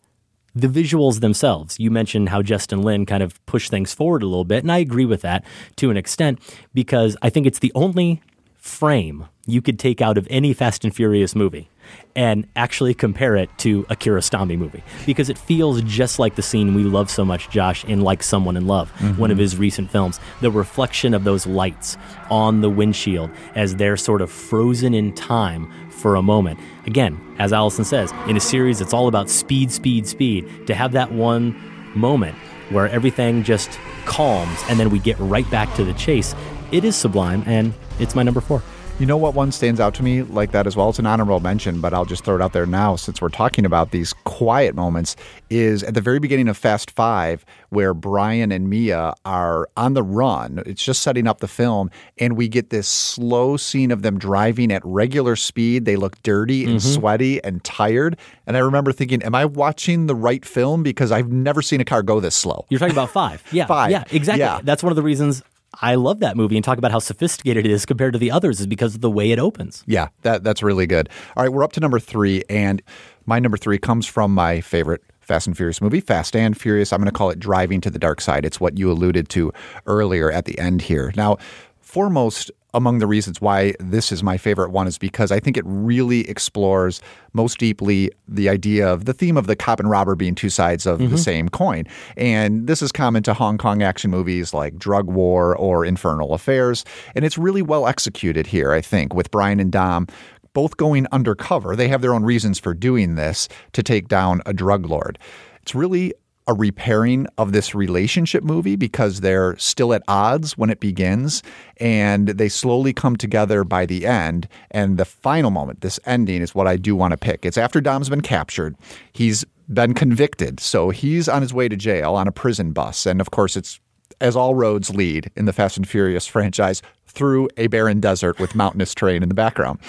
the 0.56 0.68
visuals 0.68 1.20
themselves. 1.20 1.80
You 1.80 1.92
mentioned 1.92 2.30
how 2.30 2.42
Justin 2.42 2.82
Lin 2.82 3.06
kind 3.06 3.24
of 3.24 3.44
pushed 3.46 3.72
things 3.72 3.94
forward 3.94 4.24
a 4.24 4.28
little 4.28 4.46
bit, 4.46 4.64
and 4.64 4.72
I 4.72 4.78
agree 4.78 5.06
with 5.06 5.22
that 5.22 5.44
to 5.78 5.90
an 5.90 5.98
extent 5.98 6.40
because 6.74 7.18
I 7.22 7.30
think 7.30 7.48
it's 7.48 7.60
the 7.60 7.72
only 7.76 8.22
frame 8.64 9.28
you 9.46 9.62
could 9.62 9.78
take 9.78 10.02
out 10.02 10.18
of 10.18 10.26
any 10.30 10.54
Fast 10.54 10.86
and 10.86 10.96
Furious 10.96 11.36
movie 11.36 11.70
and 12.16 12.48
actually 12.56 12.94
compare 12.94 13.36
it 13.36 13.50
to 13.58 13.86
a 13.90 13.96
Kiarostami 13.96 14.58
movie 14.58 14.82
because 15.06 15.28
it 15.28 15.38
feels 15.38 15.82
just 15.82 16.18
like 16.18 16.36
the 16.36 16.42
scene 16.42 16.74
we 16.74 16.86
love 16.86 17.12
so 17.12 17.26
much, 17.26 17.50
Josh, 17.50 17.84
in 17.84 18.00
Like 18.00 18.24
Someone 18.24 18.56
in 18.56 18.66
Love, 18.66 18.90
one 19.20 19.32
of 19.32 19.36
mm-hmm. 19.36 19.42
his 19.42 19.58
recent 19.58 19.92
films. 19.92 20.18
The 20.40 20.50
reflection 20.50 21.14
of 21.14 21.26
those 21.26 21.46
lights 21.46 21.98
on 22.30 22.62
the 22.62 22.70
windshield 22.70 23.32
as 23.54 23.76
they're 23.76 23.98
sort 23.98 24.22
of 24.22 24.32
frozen 24.32 24.94
in 24.94 25.14
time 25.14 25.70
for 25.90 26.16
a 26.16 26.22
moment. 26.22 26.58
Again, 26.86 27.20
as 27.40 27.52
Alison 27.52 27.84
says, 27.84 28.14
in 28.30 28.38
a 28.38 28.40
series 28.42 28.80
that's 28.80 28.94
all 28.94 29.10
about 29.10 29.30
speed, 29.30 29.74
speed, 29.74 30.08
speed, 30.08 30.68
to 30.68 30.74
have 30.74 30.94
that 30.94 31.12
one 31.12 31.54
moment 31.96 32.38
where 32.70 32.88
everything 32.88 33.44
just 33.44 33.78
calms 34.06 34.58
and 34.70 34.80
then 34.80 34.90
we 34.90 35.00
get 35.00 35.20
right 35.20 35.50
back 35.52 35.74
to 35.76 35.84
the 35.84 35.94
chase, 35.96 36.34
it 36.74 36.84
is 36.84 36.96
sublime 36.96 37.44
and 37.46 37.74
it's 38.00 38.16
my 38.16 38.24
number 38.24 38.42
four. 38.42 38.62
You 39.00 39.08
know 39.08 39.18
what 39.18 39.34
one 39.34 39.52
stands 39.52 39.80
out 39.80 39.96
to 39.96 40.04
me 40.04 40.22
like 40.22 40.52
that 40.52 40.68
as 40.68 40.76
well? 40.76 40.88
It's 40.90 41.00
an 41.00 41.08
honorable 41.08 41.40
mention, 41.40 41.82
but 41.82 41.96
I'll 41.96 42.06
just 42.06 42.24
throw 42.24 42.36
it 42.36 42.42
out 42.44 42.54
there 42.54 42.68
now 42.68 42.96
since 42.96 43.22
we're 43.24 43.30
talking 43.30 43.66
about 43.66 43.90
these 43.90 44.14
quiet 44.24 44.76
moments. 44.76 45.16
Is 45.50 45.82
at 45.84 45.96
the 45.96 46.02
very 46.02 46.20
beginning 46.20 46.48
of 46.48 46.58
Fast 46.58 46.92
Five, 46.92 47.44
where 47.70 47.94
Brian 47.96 48.52
and 48.52 48.70
Mia 48.70 49.14
are 49.26 49.68
on 49.78 49.94
the 49.96 50.04
run. 50.04 50.62
It's 50.68 50.84
just 50.84 51.02
setting 51.02 51.28
up 51.28 51.40
the 51.40 51.48
film, 51.48 51.90
and 52.20 52.38
we 52.38 52.48
get 52.48 52.70
this 52.70 52.88
slow 52.88 53.58
scene 53.58 53.90
of 53.90 54.04
them 54.04 54.20
driving 54.20 54.72
at 54.72 54.82
regular 54.86 55.36
speed. 55.36 55.86
They 55.86 55.96
look 55.96 56.22
dirty 56.22 56.64
and 56.66 56.76
Mhm. 56.76 56.94
sweaty 56.94 57.44
and 57.44 57.64
tired. 57.64 58.16
And 58.46 58.56
I 58.56 58.60
remember 58.60 58.92
thinking, 58.92 59.24
Am 59.24 59.34
I 59.34 59.46
watching 59.46 60.06
the 60.06 60.16
right 60.16 60.46
film? 60.46 60.82
Because 60.84 61.12
I've 61.12 61.32
never 61.32 61.62
seen 61.64 61.82
a 61.82 61.86
car 61.86 62.04
go 62.04 62.20
this 62.20 62.36
slow. 62.36 62.66
You're 62.70 62.80
talking 62.80 62.94
about 62.96 63.10
five. 63.22 63.44
Yeah. 63.52 63.66
Five. 63.66 63.90
Yeah, 63.92 64.04
exactly. 64.12 64.42
Yeah. 64.42 64.60
That's 64.64 64.84
one 64.84 64.92
of 64.92 64.96
the 64.96 65.04
reasons 65.04 65.42
I 65.82 65.96
love 65.96 66.20
that 66.20 66.38
movie 66.38 66.56
and 66.56 66.64
talk 66.64 66.78
about 66.78 66.92
how 66.92 67.00
sophisticated 67.00 67.66
it 67.66 67.72
is 67.72 67.86
compared 67.86 68.14
to 68.14 68.20
the 68.20 68.32
others 68.32 68.60
is 68.60 68.68
because 68.68 68.96
of 68.96 69.02
the 69.02 69.10
way 69.10 69.32
it 69.32 69.40
opens. 69.40 69.84
Yeah, 69.88 70.10
that 70.22 70.44
that's 70.44 70.62
really 70.62 70.86
good. 70.86 71.10
All 71.36 71.44
right, 71.44 71.52
we're 71.52 71.64
up 71.64 71.74
to 71.74 71.80
number 71.80 72.00
three, 72.00 72.44
and 72.50 72.82
my 73.26 73.40
number 73.40 73.58
three 73.58 73.78
comes 73.78 74.06
from 74.06 74.34
my 74.34 74.62
favorite 74.62 75.04
Fast 75.22 75.48
and 75.48 75.56
Furious 75.56 75.82
movie, 75.82 76.02
Fast 76.02 76.36
and 76.36 76.60
Furious. 76.60 76.92
I'm 76.92 77.00
going 77.00 77.06
to 77.06 77.18
call 77.18 77.30
it 77.30 77.40
Driving 77.40 77.82
to 77.82 77.90
the 77.90 78.00
Dark 78.00 78.22
Side. 78.22 78.46
It's 78.46 78.60
what 78.60 78.78
you 78.78 78.92
alluded 78.92 79.30
to 79.30 79.52
earlier 79.88 80.32
at 80.32 80.46
the 80.46 80.60
end 80.60 80.82
here. 80.82 81.14
Now, 81.16 81.38
foremost 81.80 82.52
among 82.74 83.00
the 83.00 83.08
reasons 83.08 83.40
why 83.40 83.74
this 83.80 84.12
is 84.12 84.24
my 84.24 84.38
favorite 84.38 84.72
one 84.72 84.88
is 84.88 84.98
because 84.98 85.32
I 85.32 85.40
think 85.40 85.58
it 85.58 85.64
really 85.66 86.28
explores 86.30 87.02
most 87.34 87.58
deeply 87.60 88.12
the 88.28 88.50
idea 88.50 88.88
of 88.92 89.06
the 89.06 89.14
theme 89.14 89.38
of 89.38 89.48
the 89.48 89.56
cop 89.56 89.80
and 89.80 89.90
robber 89.90 90.16
being 90.16 90.36
two 90.36 90.50
sides 90.50 90.86
of 90.86 91.00
the 91.00 91.06
Mhm. 91.06 91.20
same 91.20 91.50
coin. 91.50 91.86
And 92.18 92.68
this 92.68 92.82
is 92.82 92.92
common 92.92 93.24
to 93.24 93.34
Hong 93.34 93.58
Kong 93.58 93.82
action 93.84 94.10
movies 94.12 94.54
like 94.54 94.78
Drug 94.78 95.08
War 95.08 95.56
or 95.56 95.86
Infernal 95.86 96.34
Affairs. 96.34 96.84
And 97.16 97.24
it's 97.24 97.38
really 97.38 97.62
well 97.62 97.88
executed 97.88 98.48
here, 98.48 98.72
I 98.72 98.82
think, 98.82 99.14
with 99.14 99.30
Brian 99.32 99.60
and 99.60 99.72
Dom 99.72 100.08
both 100.54 100.78
going 100.78 101.08
undercover. 101.12 101.76
They 101.76 101.88
have 101.88 102.02
their 102.02 102.14
own 102.14 102.24
reasons 102.24 102.60
for 102.60 102.74
doing 102.76 103.16
this 103.16 103.50
to 103.74 103.82
take 103.82 104.08
down 104.08 104.42
a 104.46 104.54
drug 104.54 104.86
lord. 104.86 105.18
It's 105.64 105.74
really 105.74 106.14
a 106.48 106.54
repairing 106.54 107.28
of 107.38 107.52
this 107.52 107.74
relationship 107.74 108.44
movie 108.44 108.76
because 108.76 109.22
they're 109.22 109.58
still 109.58 109.94
at 109.94 110.04
odds 110.08 110.58
when 110.58 110.70
it 110.70 110.80
begins 110.80 111.42
and 111.78 112.30
they 112.30 112.50
slowly 112.50 112.94
come 112.94 113.16
together 113.16 113.64
by 113.64 113.86
the 113.86 114.06
end. 114.06 114.48
And 114.72 114.98
the 114.98 115.06
final 115.06 115.52
moment, 115.52 115.82
this 115.82 116.00
ending, 116.06 116.42
is 116.42 116.54
what 116.54 116.68
I 116.68 116.78
do 116.78 116.96
want 116.96 117.12
to 117.12 117.18
pick. 117.18 117.46
It's 117.46 117.58
after 117.58 117.82
Dom's 117.82 118.10
been 118.10 118.22
captured. 118.22 118.76
He's 119.14 119.46
been 119.72 119.94
convicted. 119.94 120.60
So 120.60 120.90
he's 120.90 121.30
on 121.30 121.42
his 121.42 121.54
way 121.54 121.70
to 121.70 121.76
jail 121.76 122.16
on 122.16 122.28
a 122.28 122.32
prison 122.32 122.72
bus. 122.72 123.06
And 123.06 123.22
of 123.22 123.32
course, 123.32 123.56
it's 123.56 123.80
as 124.22 124.36
all 124.36 124.56
roads 124.56 124.94
lead 124.94 125.32
in 125.36 125.46
the 125.46 125.54
Fast 125.54 125.78
and 125.78 125.88
Furious 125.88 126.28
franchise 126.28 126.82
through 127.08 127.50
a 127.58 127.68
barren 127.68 128.00
desert 128.00 128.40
with 128.40 128.56
mountainous 128.56 128.94
terrain 128.94 129.24
in 129.24 129.30
the 129.30 129.36
background. 129.36 129.80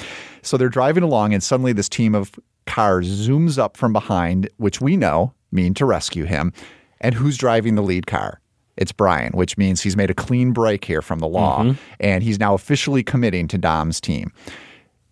So 0.43 0.57
they're 0.57 0.69
driving 0.69 1.03
along, 1.03 1.33
and 1.33 1.43
suddenly 1.43 1.73
this 1.73 1.89
team 1.89 2.15
of 2.15 2.33
cars 2.67 3.09
zooms 3.29 3.59
up 3.59 3.77
from 3.77 3.93
behind, 3.93 4.49
which 4.57 4.81
we 4.81 4.97
know 4.97 5.33
mean 5.55 5.75
to 5.75 5.87
rescue 5.87 6.25
him. 6.25 6.53
And 7.01 7.15
who's 7.15 7.37
driving 7.39 7.75
the 7.75 7.83
lead 7.83 8.07
car? 8.07 8.41
It's 8.77 8.93
Brian, 8.93 9.33
which 9.35 9.57
means 9.57 9.83
he's 9.83 9.97
made 9.97 10.11
a 10.11 10.15
clean 10.15 10.53
break 10.53 10.85
here 10.85 11.01
from 11.03 11.21
the 11.21 11.29
law, 11.29 11.63
Mhm. 11.63 11.77
and 12.01 12.23
he's 12.25 12.41
now 12.41 12.55
officially 12.55 13.03
committing 13.05 13.47
to 13.49 13.59
Dom's 13.59 14.01
team. 14.01 14.33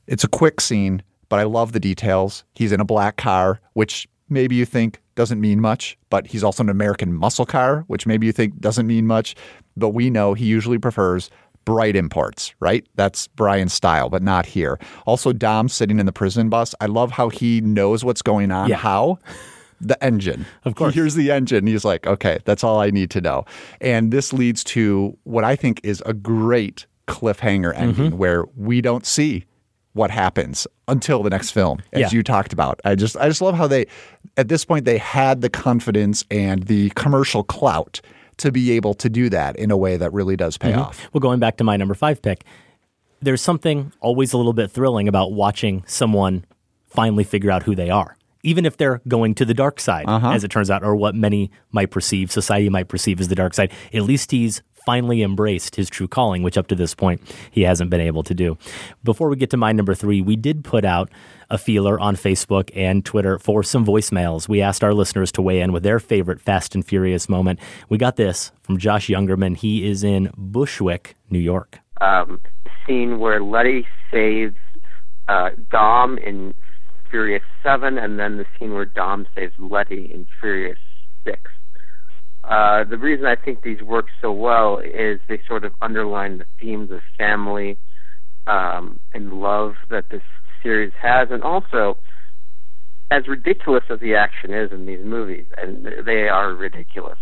It's 0.08 0.24
a 0.24 0.28
quick 0.28 0.60
scene, 0.60 1.02
but 1.28 1.38
I 1.38 1.44
love 1.44 1.72
the 1.72 1.78
details. 1.80 2.42
He's 2.54 2.72
in 2.72 2.80
a 2.80 2.84
black 2.84 3.16
car, 3.16 3.60
which 3.74 4.08
maybe 4.28 4.56
you 4.56 4.64
think 4.64 4.98
doesn't 5.14 5.40
mean 5.40 5.60
much, 5.60 5.96
but 6.10 6.26
he's 6.26 6.42
also 6.42 6.62
an 6.64 6.70
American 6.70 7.12
muscle 7.14 7.46
car, 7.46 7.84
which 7.86 8.06
maybe 8.06 8.26
you 8.26 8.32
think 8.32 8.58
doesn't 8.60 8.86
mean 8.86 9.06
much. 9.06 9.36
But 9.76 9.90
we 9.90 10.10
know 10.10 10.34
he 10.34 10.46
usually 10.46 10.78
prefers 10.78 11.30
bright 11.64 11.94
imports, 11.94 12.54
right? 12.58 12.84
That's 12.96 13.28
Brian's 13.28 13.72
style, 13.72 14.08
but 14.08 14.22
not 14.22 14.46
here. 14.46 14.80
Also, 15.06 15.32
Dom 15.32 15.68
sitting 15.68 16.00
in 16.00 16.06
the 16.06 16.12
prison 16.12 16.48
bus. 16.48 16.74
I 16.80 16.86
love 16.86 17.12
how 17.12 17.28
he 17.28 17.60
knows 17.60 18.04
what's 18.04 18.22
going 18.22 18.50
on. 18.50 18.68
Yeah. 18.68 18.76
How? 18.76 19.18
The 19.82 20.02
engine. 20.02 20.46
Of 20.64 20.74
course. 20.76 20.94
He 20.94 21.00
hears 21.00 21.14
the 21.14 21.30
engine. 21.30 21.66
He's 21.66 21.84
like, 21.84 22.06
okay, 22.06 22.38
that's 22.44 22.62
all 22.64 22.80
I 22.80 22.90
need 22.90 23.10
to 23.10 23.20
know. 23.20 23.44
And 23.80 24.10
this 24.12 24.32
leads 24.32 24.62
to 24.64 25.16
what 25.24 25.44
I 25.44 25.56
think 25.56 25.80
is 25.82 26.02
a 26.06 26.14
great 26.14 26.86
cliffhanger 27.08 27.74
ending 27.76 28.10
Mm-hmm. 28.10 28.16
where 28.18 28.44
we 28.56 28.80
don't 28.80 29.04
see 29.04 29.44
what 29.94 30.10
happens 30.10 30.66
until 30.88 31.22
the 31.22 31.28
next 31.30 31.50
film, 31.50 31.80
as 31.92 32.00
Yeah. 32.00 32.10
you 32.12 32.22
talked 32.22 32.52
about. 32.54 32.80
I 32.84 32.94
just 32.94 33.16
I 33.18 33.28
just 33.28 33.42
love 33.42 33.54
how 33.56 33.66
they 33.66 33.86
at 34.38 34.48
this 34.48 34.64
point 34.64 34.84
they 34.86 34.96
had 34.98 35.42
the 35.42 35.50
confidence 35.50 36.24
and 36.30 36.62
the 36.62 36.88
commercial 36.90 37.42
clout 37.44 38.00
to 38.38 38.50
be 38.50 38.70
able 38.72 38.94
to 38.94 39.10
do 39.10 39.28
that 39.28 39.56
in 39.56 39.70
a 39.70 39.76
way 39.76 39.98
that 39.98 40.10
really 40.12 40.36
does 40.36 40.56
pay 40.56 40.72
off. 40.72 41.06
Well, 41.12 41.20
going 41.20 41.40
back 41.40 41.58
to 41.58 41.64
my 41.64 41.76
number 41.76 41.94
five 41.94 42.22
pick, 42.22 42.44
there's 43.20 43.42
something 43.42 43.92
always 44.00 44.32
a 44.32 44.36
little 44.38 44.54
bit 44.54 44.70
thrilling 44.70 45.08
about 45.08 45.32
watching 45.32 45.84
someone 45.86 46.44
finally 46.86 47.24
figure 47.24 47.50
out 47.50 47.62
who 47.64 47.74
they 47.74 47.90
are, 47.90 48.16
even 48.42 48.66
if 48.66 48.76
they're 48.76 49.00
going 49.06 49.34
to 49.36 49.44
the 49.44 49.54
dark 49.54 49.80
side, 49.80 50.04
as 50.08 50.44
it 50.44 50.50
turns 50.50 50.70
out, 50.70 50.82
or 50.82 50.96
what 50.96 51.14
many 51.14 51.50
might 51.70 51.90
perceive, 51.90 52.30
society 52.32 52.68
might 52.68 52.88
perceive 52.88 53.20
as 53.20 53.28
the 53.28 53.34
dark 53.34 53.54
side. 53.54 53.70
At 53.92 54.02
least 54.02 54.30
he's 54.30 54.62
finally 54.84 55.22
embraced 55.22 55.76
his 55.76 55.88
true 55.88 56.08
calling, 56.08 56.42
which 56.42 56.58
up 56.58 56.66
to 56.66 56.74
this 56.74 56.92
point 56.92 57.20
he 57.52 57.62
hasn't 57.62 57.88
been 57.88 58.00
able 58.00 58.24
to 58.24 58.34
do. 58.34 58.58
Before 59.04 59.28
we 59.28 59.36
get 59.36 59.50
to 59.50 59.56
my 59.56 59.70
number 59.70 59.94
three, 59.94 60.20
we 60.20 60.34
did 60.34 60.64
put 60.64 60.84
out 60.84 61.08
a 61.50 61.56
feeler 61.56 62.00
on 62.00 62.16
Facebook 62.16 62.68
and 62.74 63.04
Twitter 63.04 63.38
for 63.38 63.62
some 63.62 63.86
voicemails. 63.86 64.48
We 64.48 64.60
asked 64.60 64.82
our 64.82 64.92
listeners 64.92 65.30
to 65.32 65.42
weigh 65.42 65.60
in 65.60 65.70
with 65.72 65.84
their 65.84 66.00
favorite 66.00 66.40
Fast 66.40 66.74
and 66.74 66.84
Furious 66.84 67.28
moment. 67.28 67.60
We 67.88 67.96
got 67.96 68.16
this 68.16 68.50
from 68.62 68.76
Josh 68.78 69.06
Youngerman. 69.06 69.56
He 69.56 69.88
is 69.88 70.02
in 70.02 70.32
Bushwick, 70.36 71.14
New 71.30 71.38
York. 71.38 71.78
um, 72.00 72.40
scene 72.84 73.20
where 73.20 73.40
Letty 73.40 73.86
saves 74.10 74.56
uh, 75.28 75.50
Dom 75.70 76.18
in 76.18 76.52
Furious 77.12 77.42
Seven, 77.62 77.96
and 77.96 78.18
then 78.18 78.38
the 78.38 78.46
scene 78.58 78.74
where 78.74 78.84
Dom 78.84 79.26
saves 79.36 79.52
Letty 79.58 80.10
in 80.12 80.26
Furious 80.40 80.78
Six. 81.24 81.38
Uh, 82.42 82.82
the 82.82 82.98
reason 82.98 83.26
I 83.26 83.36
think 83.36 83.62
these 83.62 83.82
work 83.82 84.06
so 84.20 84.32
well 84.32 84.78
is 84.78 85.20
they 85.28 85.40
sort 85.46 85.64
of 85.64 85.72
underline 85.80 86.38
the 86.38 86.46
themes 86.60 86.90
of 86.90 86.98
family 87.16 87.78
um, 88.48 88.98
and 89.14 89.34
love 89.34 89.74
that 89.90 90.06
this 90.10 90.22
series 90.60 90.92
has, 91.00 91.28
and 91.30 91.44
also 91.44 91.98
as 93.12 93.28
ridiculous 93.28 93.84
as 93.90 94.00
the 94.00 94.16
action 94.16 94.52
is 94.52 94.72
in 94.72 94.86
these 94.86 95.04
movies, 95.04 95.46
and 95.56 95.86
they 96.04 96.28
are 96.28 96.54
ridiculous 96.54 97.18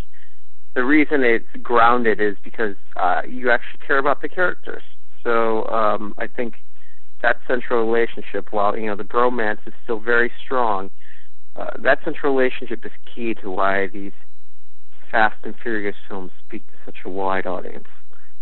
the 0.74 0.84
reason 0.84 1.22
it's 1.24 1.46
grounded 1.62 2.20
is 2.20 2.36
because 2.42 2.76
uh, 2.96 3.22
you 3.28 3.50
actually 3.50 3.84
care 3.86 3.98
about 3.98 4.22
the 4.22 4.28
characters. 4.28 4.82
So 5.22 5.66
um, 5.66 6.14
I 6.18 6.26
think 6.26 6.54
that 7.22 7.36
central 7.46 7.84
relationship, 7.84 8.52
while 8.52 8.76
you 8.76 8.86
know 8.86 8.96
the 8.96 9.04
bromance 9.04 9.58
is 9.66 9.74
still 9.82 10.00
very 10.00 10.32
strong, 10.42 10.90
uh, 11.56 11.70
that 11.82 11.98
central 12.04 12.34
relationship 12.34 12.84
is 12.84 12.92
key 13.14 13.34
to 13.34 13.50
why 13.50 13.86
these 13.88 14.12
Fast 15.10 15.36
and 15.44 15.54
Furious 15.60 15.96
films 16.08 16.30
speak 16.46 16.66
to 16.68 16.74
such 16.84 16.98
a 17.04 17.08
wide 17.08 17.46
audience. 17.46 17.88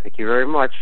Thank 0.03 0.19
you 0.19 0.27
very 0.27 0.47
much. 0.47 0.73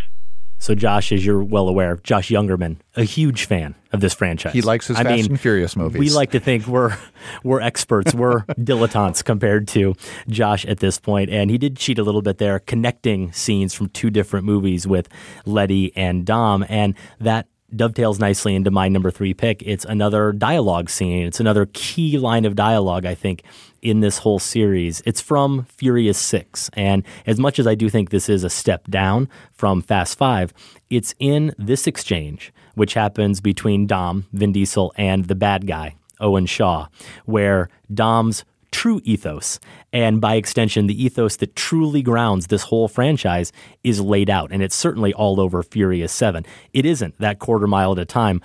So, 0.59 0.73
Josh, 0.73 1.11
as 1.11 1.23
you're 1.23 1.43
well 1.43 1.67
aware, 1.67 1.97
Josh 1.97 2.29
Youngerman, 2.29 2.77
a 2.95 3.03
huge 3.03 3.45
fan 3.45 3.75
of 3.91 4.01
this 4.01 4.13
franchise. 4.13 4.53
He 4.53 4.61
likes 4.61 4.87
his 4.87 4.97
Fast 4.97 5.29
and 5.29 5.39
Furious 5.39 5.75
movies. 5.75 5.99
We 5.99 6.09
like 6.09 6.31
to 6.31 6.39
think 6.39 6.65
we're 6.65 6.97
we're 7.43 7.61
experts, 7.61 8.15
we're 8.15 8.41
dilettantes 8.59 9.23
compared 9.23 9.67
to 9.69 9.95
Josh 10.29 10.65
at 10.65 10.79
this 10.79 10.97
point. 10.97 11.29
And 11.29 11.51
he 11.51 11.59
did 11.59 11.77
cheat 11.77 11.99
a 11.99 12.03
little 12.03 12.23
bit 12.23 12.39
there, 12.39 12.59
connecting 12.59 13.31
scenes 13.33 13.75
from 13.75 13.89
two 13.89 14.09
different 14.09 14.45
movies 14.45 14.87
with 14.87 15.09
Letty 15.45 15.95
and 15.95 16.25
Dom, 16.25 16.65
and 16.67 16.95
that 17.19 17.47
dovetails 17.75 18.19
nicely 18.19 18.55
into 18.55 18.71
my 18.71 18.87
number 18.87 19.11
three 19.11 19.33
pick. 19.33 19.61
It's 19.63 19.85
another 19.85 20.31
dialogue 20.31 20.89
scene. 20.89 21.25
It's 21.25 21.39
another 21.39 21.67
key 21.73 22.17
line 22.17 22.45
of 22.45 22.55
dialogue, 22.55 23.05
I 23.05 23.15
think, 23.15 23.43
in 23.81 23.99
this 23.99 24.19
whole 24.19 24.39
series. 24.39 25.01
It's 25.05 25.21
from 25.21 25.65
Furious 25.65 26.17
6. 26.17 26.69
And 26.73 27.03
as 27.25 27.39
much 27.39 27.59
as 27.59 27.67
I 27.67 27.75
do 27.75 27.89
think 27.89 28.09
this 28.09 28.29
is 28.29 28.43
a 28.43 28.49
step 28.49 28.87
down 28.87 29.29
from 29.53 29.81
Fast 29.81 30.17
5, 30.17 30.53
it's 30.89 31.13
in 31.19 31.53
this 31.57 31.87
exchange, 31.87 32.53
which 32.75 32.93
happens 32.93 33.41
between 33.41 33.87
Dom, 33.87 34.25
Vin 34.31 34.51
Diesel, 34.53 34.93
and 34.95 35.25
the 35.25 35.35
bad 35.35 35.67
guy, 35.67 35.95
Owen 36.19 36.45
Shaw, 36.45 36.87
where 37.25 37.69
Dom's 37.93 38.45
true 38.71 39.01
ethos, 39.03 39.59
and 39.93 40.19
by 40.21 40.35
extension, 40.35 40.87
the 40.87 41.03
ethos 41.03 41.37
that 41.37 41.55
truly 41.55 42.01
grounds 42.01 42.47
this 42.47 42.63
whole 42.63 42.87
franchise 42.87 43.51
is 43.83 44.01
laid 44.01 44.29
out. 44.29 44.51
And 44.51 44.61
it's 44.61 44.75
certainly 44.75 45.13
all 45.13 45.39
over 45.39 45.63
Furious 45.63 46.11
7. 46.11 46.45
It 46.73 46.85
isn't 46.85 47.17
that 47.19 47.39
quarter 47.39 47.67
mile 47.67 47.93
at 47.93 47.99
a 47.99 48.05
time 48.05 48.41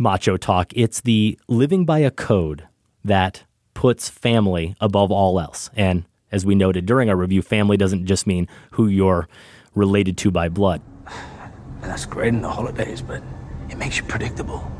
macho 0.00 0.38
talk, 0.38 0.72
it's 0.74 1.02
the 1.02 1.38
living 1.46 1.84
by 1.84 1.98
a 1.98 2.10
code 2.10 2.66
that 3.04 3.44
puts 3.74 4.08
family 4.08 4.74
above 4.80 5.12
all 5.12 5.38
else. 5.38 5.68
And 5.76 6.04
as 6.32 6.46
we 6.46 6.54
noted 6.54 6.86
during 6.86 7.10
our 7.10 7.16
review, 7.16 7.42
family 7.42 7.76
doesn't 7.76 8.06
just 8.06 8.26
mean 8.26 8.48
who 8.72 8.86
you're 8.86 9.28
related 9.74 10.16
to 10.18 10.30
by 10.30 10.48
blood. 10.48 10.80
That's 11.82 12.06
great 12.06 12.28
in 12.28 12.40
the 12.40 12.48
holidays, 12.48 13.02
but 13.02 13.22
it 13.68 13.76
makes 13.76 13.98
you 13.98 14.04
predictable. 14.04 14.70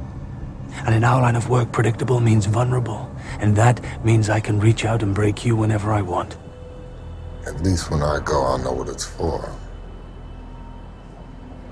And 0.86 0.94
in 0.94 1.04
our 1.04 1.20
line 1.20 1.36
of 1.36 1.50
work, 1.50 1.72
predictable 1.72 2.20
means 2.20 2.46
vulnerable. 2.46 3.10
And 3.38 3.54
that 3.56 3.80
means 4.04 4.28
I 4.28 4.40
can 4.40 4.58
reach 4.60 4.84
out 4.84 5.02
and 5.02 5.14
break 5.14 5.44
you 5.44 5.56
whenever 5.56 5.92
I 5.92 6.02
want. 6.02 6.36
At 7.46 7.62
least 7.62 7.90
when 7.90 8.02
I 8.02 8.20
go, 8.20 8.42
I'll 8.42 8.58
know 8.58 8.72
what 8.72 8.88
it's 8.88 9.04
for. 9.04 9.50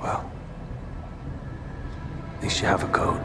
Well, 0.00 0.30
at 2.36 2.42
least 2.42 2.60
you 2.60 2.66
have 2.66 2.84
a 2.84 2.88
code. 2.88 3.20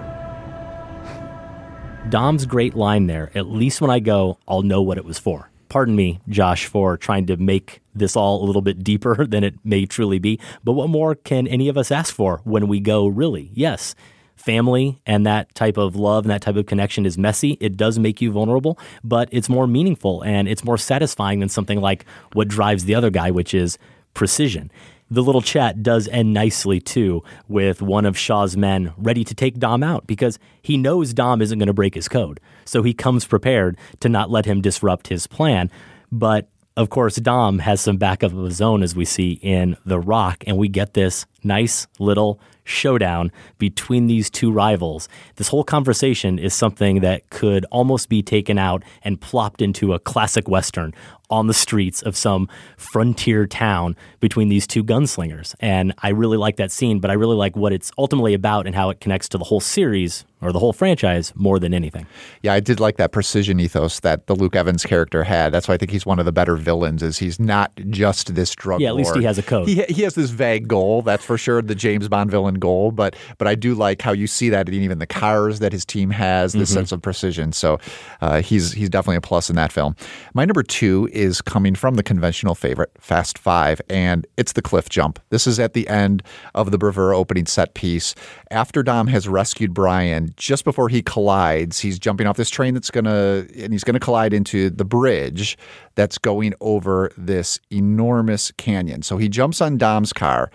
Dom's 2.09 2.45
great 2.45 2.75
line 2.75 3.07
there, 3.07 3.31
at 3.33 3.47
least 3.47 3.79
when 3.79 3.89
I 3.89 3.99
go, 3.99 4.37
I'll 4.47 4.61
know 4.61 4.81
what 4.81 4.97
it 4.97 5.05
was 5.05 5.17
for. 5.17 5.49
Pardon 5.69 5.95
me, 5.95 6.19
Josh, 6.27 6.65
for 6.65 6.97
trying 6.97 7.25
to 7.27 7.37
make 7.37 7.81
this 7.95 8.15
all 8.15 8.43
a 8.43 8.45
little 8.45 8.61
bit 8.61 8.83
deeper 8.83 9.25
than 9.29 9.43
it 9.43 9.55
may 9.63 9.85
truly 9.85 10.19
be. 10.19 10.39
But 10.63 10.73
what 10.73 10.89
more 10.89 11.15
can 11.15 11.47
any 11.47 11.69
of 11.69 11.77
us 11.77 11.91
ask 11.91 12.13
for 12.13 12.41
when 12.43 12.67
we 12.67 12.79
go, 12.79 13.07
really? 13.07 13.49
Yes, 13.53 13.95
family 14.35 15.01
and 15.05 15.25
that 15.25 15.53
type 15.55 15.77
of 15.77 15.95
love 15.95 16.25
and 16.25 16.31
that 16.31 16.41
type 16.41 16.55
of 16.55 16.65
connection 16.65 17.05
is 17.05 17.17
messy. 17.17 17.57
It 17.59 17.77
does 17.77 17.99
make 17.99 18.21
you 18.21 18.31
vulnerable, 18.31 18.77
but 19.03 19.29
it's 19.31 19.49
more 19.49 19.67
meaningful 19.67 20.21
and 20.23 20.47
it's 20.47 20.63
more 20.63 20.77
satisfying 20.77 21.39
than 21.39 21.49
something 21.49 21.79
like 21.79 22.05
what 22.33 22.47
drives 22.47 22.85
the 22.85 22.95
other 22.95 23.09
guy, 23.09 23.31
which 23.31 23.53
is 23.53 23.77
precision. 24.13 24.71
The 25.09 25.23
little 25.23 25.41
chat 25.41 25.83
does 25.83 26.07
end 26.07 26.33
nicely 26.33 26.79
too 26.79 27.23
with 27.47 27.81
one 27.81 28.05
of 28.05 28.17
Shaw's 28.17 28.57
men 28.57 28.93
ready 28.97 29.23
to 29.23 29.35
take 29.35 29.59
Dom 29.59 29.83
out 29.83 30.07
because 30.07 30.39
he 30.61 30.75
knows 30.75 31.13
Dom 31.13 31.41
isn't 31.41 31.59
going 31.59 31.67
to 31.67 31.73
break 31.73 31.93
his 31.93 32.07
code. 32.07 32.39
So 32.65 32.81
he 32.81 32.93
comes 32.93 33.25
prepared 33.25 33.77
to 33.99 34.09
not 34.09 34.31
let 34.31 34.45
him 34.45 34.61
disrupt 34.61 35.09
his 35.09 35.27
plan. 35.27 35.69
But 36.11 36.49
of 36.75 36.89
course, 36.89 37.17
Dom 37.17 37.59
has 37.59 37.81
some 37.81 37.97
backup 37.97 38.33
of 38.33 38.45
his 38.45 38.59
own, 38.59 38.81
as 38.81 38.95
we 38.95 39.05
see 39.05 39.33
in 39.43 39.77
The 39.85 39.99
Rock, 39.99 40.43
and 40.47 40.57
we 40.57 40.67
get 40.67 40.95
this 40.95 41.27
nice 41.43 41.85
little 41.99 42.39
showdown 42.63 43.31
between 43.57 44.07
these 44.07 44.29
two 44.29 44.51
rivals. 44.51 45.09
This 45.35 45.47
whole 45.47 45.63
conversation 45.63 46.39
is 46.39 46.53
something 46.53 47.01
that 47.01 47.29
could 47.29 47.65
almost 47.71 48.09
be 48.09 48.21
taken 48.21 48.57
out 48.57 48.83
and 49.03 49.19
plopped 49.19 49.61
into 49.61 49.93
a 49.93 49.99
classic 49.99 50.47
Western 50.47 50.93
on 51.33 51.47
the 51.47 51.53
streets 51.53 52.01
of 52.03 52.15
some 52.15 52.47
frontier 52.77 53.47
town 53.47 53.95
between 54.19 54.49
these 54.49 54.67
two 54.67 54.83
gunslingers. 54.83 55.55
And 55.59 55.93
I 56.03 56.09
really 56.09 56.37
like 56.37 56.57
that 56.57 56.69
scene, 56.71 56.99
but 56.99 57.09
I 57.09 57.15
really 57.15 57.35
like 57.35 57.55
what 57.55 57.73
it's 57.73 57.91
ultimately 57.97 58.33
about 58.35 58.67
and 58.67 58.75
how 58.75 58.89
it 58.91 58.99
connects 58.99 59.27
to 59.29 59.37
the 59.39 59.43
whole 59.45 59.59
series 59.59 60.25
or 60.41 60.51
the 60.51 60.59
whole 60.59 60.73
franchise 60.73 61.31
more 61.35 61.57
than 61.57 61.73
anything. 61.73 62.05
Yeah, 62.41 62.53
I 62.53 62.59
did 62.59 62.79
like 62.81 62.97
that 62.97 63.13
precision 63.13 63.61
ethos 63.61 64.01
that 64.01 64.27
the 64.27 64.35
Luke 64.35 64.55
Evans 64.57 64.83
character 64.85 65.23
had. 65.23 65.53
That's 65.53 65.69
why 65.69 65.75
I 65.75 65.77
think 65.77 65.89
he's 65.89 66.05
one 66.05 66.19
of 66.19 66.25
the 66.25 66.33
better 66.33 66.57
villains. 66.57 67.01
Is 67.01 67.17
he's 67.17 67.39
not 67.39 67.71
just 67.89 68.35
this 68.35 68.53
drug. 68.53 68.81
Yeah, 68.81 68.89
at 68.89 68.95
least 68.95 69.15
he 69.15 69.23
has 69.23 69.37
a 69.37 69.43
code. 69.43 69.69
He 69.69 69.83
he 69.83 70.01
has 70.03 70.15
this 70.15 70.31
vague 70.31 70.67
goal. 70.67 71.01
That's 71.01 71.23
for 71.23 71.37
sure. 71.37 71.61
The 71.61 71.75
James 71.75 72.09
Bond 72.09 72.29
villain 72.29 72.55
goal. 72.55 72.91
But 72.91 73.15
but 73.37 73.47
I 73.47 73.55
do 73.55 73.73
like 73.73 74.01
how 74.01 74.11
you 74.11 74.27
see 74.27 74.49
that 74.49 74.67
in 74.67 74.75
even 74.75 74.99
the 74.99 75.07
cars 75.07 75.59
that 75.59 75.71
his 75.71 75.85
team 75.85 76.09
has. 76.11 76.51
This 76.51 76.71
Mhm. 76.71 76.73
sense 76.73 76.91
of 76.91 77.01
precision. 77.01 77.53
So 77.53 77.79
uh, 78.19 78.41
he's 78.41 78.73
he's 78.73 78.89
definitely 78.89 79.15
a 79.17 79.21
plus 79.21 79.49
in 79.49 79.55
that 79.55 79.71
film. 79.71 79.95
My 80.33 80.43
number 80.43 80.61
two 80.61 81.07
is 81.13 81.22
coming 81.41 81.75
from 81.75 81.95
the 81.95 82.03
conventional 82.03 82.55
favorite, 82.55 82.91
Fast 82.99 83.37
Five, 83.37 83.81
and 83.89 84.27
it's 84.37 84.53
the 84.53 84.61
cliff 84.61 84.89
jump. 84.89 85.19
This 85.29 85.47
is 85.47 85.59
at 85.59 85.73
the 85.73 85.87
end 85.87 86.23
of 86.55 86.71
the 86.71 86.77
Bravura 86.77 87.17
opening 87.17 87.45
set 87.45 87.73
piece. 87.73 88.15
After 88.51 88.83
Dom 88.83 89.07
has 89.07 89.27
rescued 89.27 89.73
Brian, 89.73 90.33
just 90.37 90.63
before 90.63 90.89
he 90.89 91.01
collides, 91.01 91.79
he's 91.79 91.97
jumping 91.97 92.27
off 92.27 92.37
this 92.37 92.49
train 92.49 92.73
that's 92.73 92.91
gonna 92.91 93.45
and 93.57 93.73
he's 93.73 93.83
gonna 93.83 93.99
collide 93.99 94.33
into 94.33 94.69
the 94.69 94.85
bridge 94.85 95.57
that's 95.95 96.17
going 96.17 96.53
over 96.61 97.11
this 97.17 97.59
enormous 97.71 98.51
canyon. 98.51 99.01
So 99.01 99.17
he 99.17 99.29
jumps 99.29 99.61
on 99.61 99.77
Dom's 99.77 100.13
car 100.13 100.51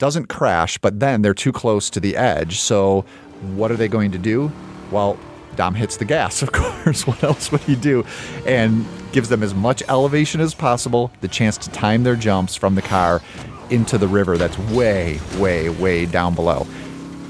doesn't 0.00 0.26
crash, 0.30 0.78
but 0.78 0.98
then 0.98 1.20
they're 1.20 1.34
too 1.34 1.52
close 1.52 1.90
to 1.90 2.00
the 2.00 2.16
edge. 2.16 2.58
So 2.58 3.04
what 3.54 3.70
are 3.70 3.76
they 3.76 3.86
going 3.86 4.10
to 4.12 4.18
do? 4.18 4.50
Well, 4.90 5.18
Dom 5.56 5.74
hits 5.74 5.96
the 5.96 6.04
gas, 6.04 6.42
of 6.42 6.52
course. 6.52 7.06
what 7.06 7.22
else 7.22 7.50
would 7.52 7.60
he 7.62 7.76
do? 7.76 8.04
And 8.46 8.86
gives 9.12 9.28
them 9.28 9.42
as 9.42 9.54
much 9.54 9.82
elevation 9.88 10.40
as 10.40 10.54
possible, 10.54 11.10
the 11.20 11.28
chance 11.28 11.56
to 11.58 11.70
time 11.70 12.02
their 12.04 12.16
jumps 12.16 12.54
from 12.56 12.74
the 12.76 12.82
car 12.82 13.20
into 13.70 13.98
the 13.98 14.08
river 14.08 14.36
that's 14.38 14.58
way, 14.58 15.18
way, 15.38 15.68
way 15.68 16.06
down 16.06 16.34
below. 16.34 16.66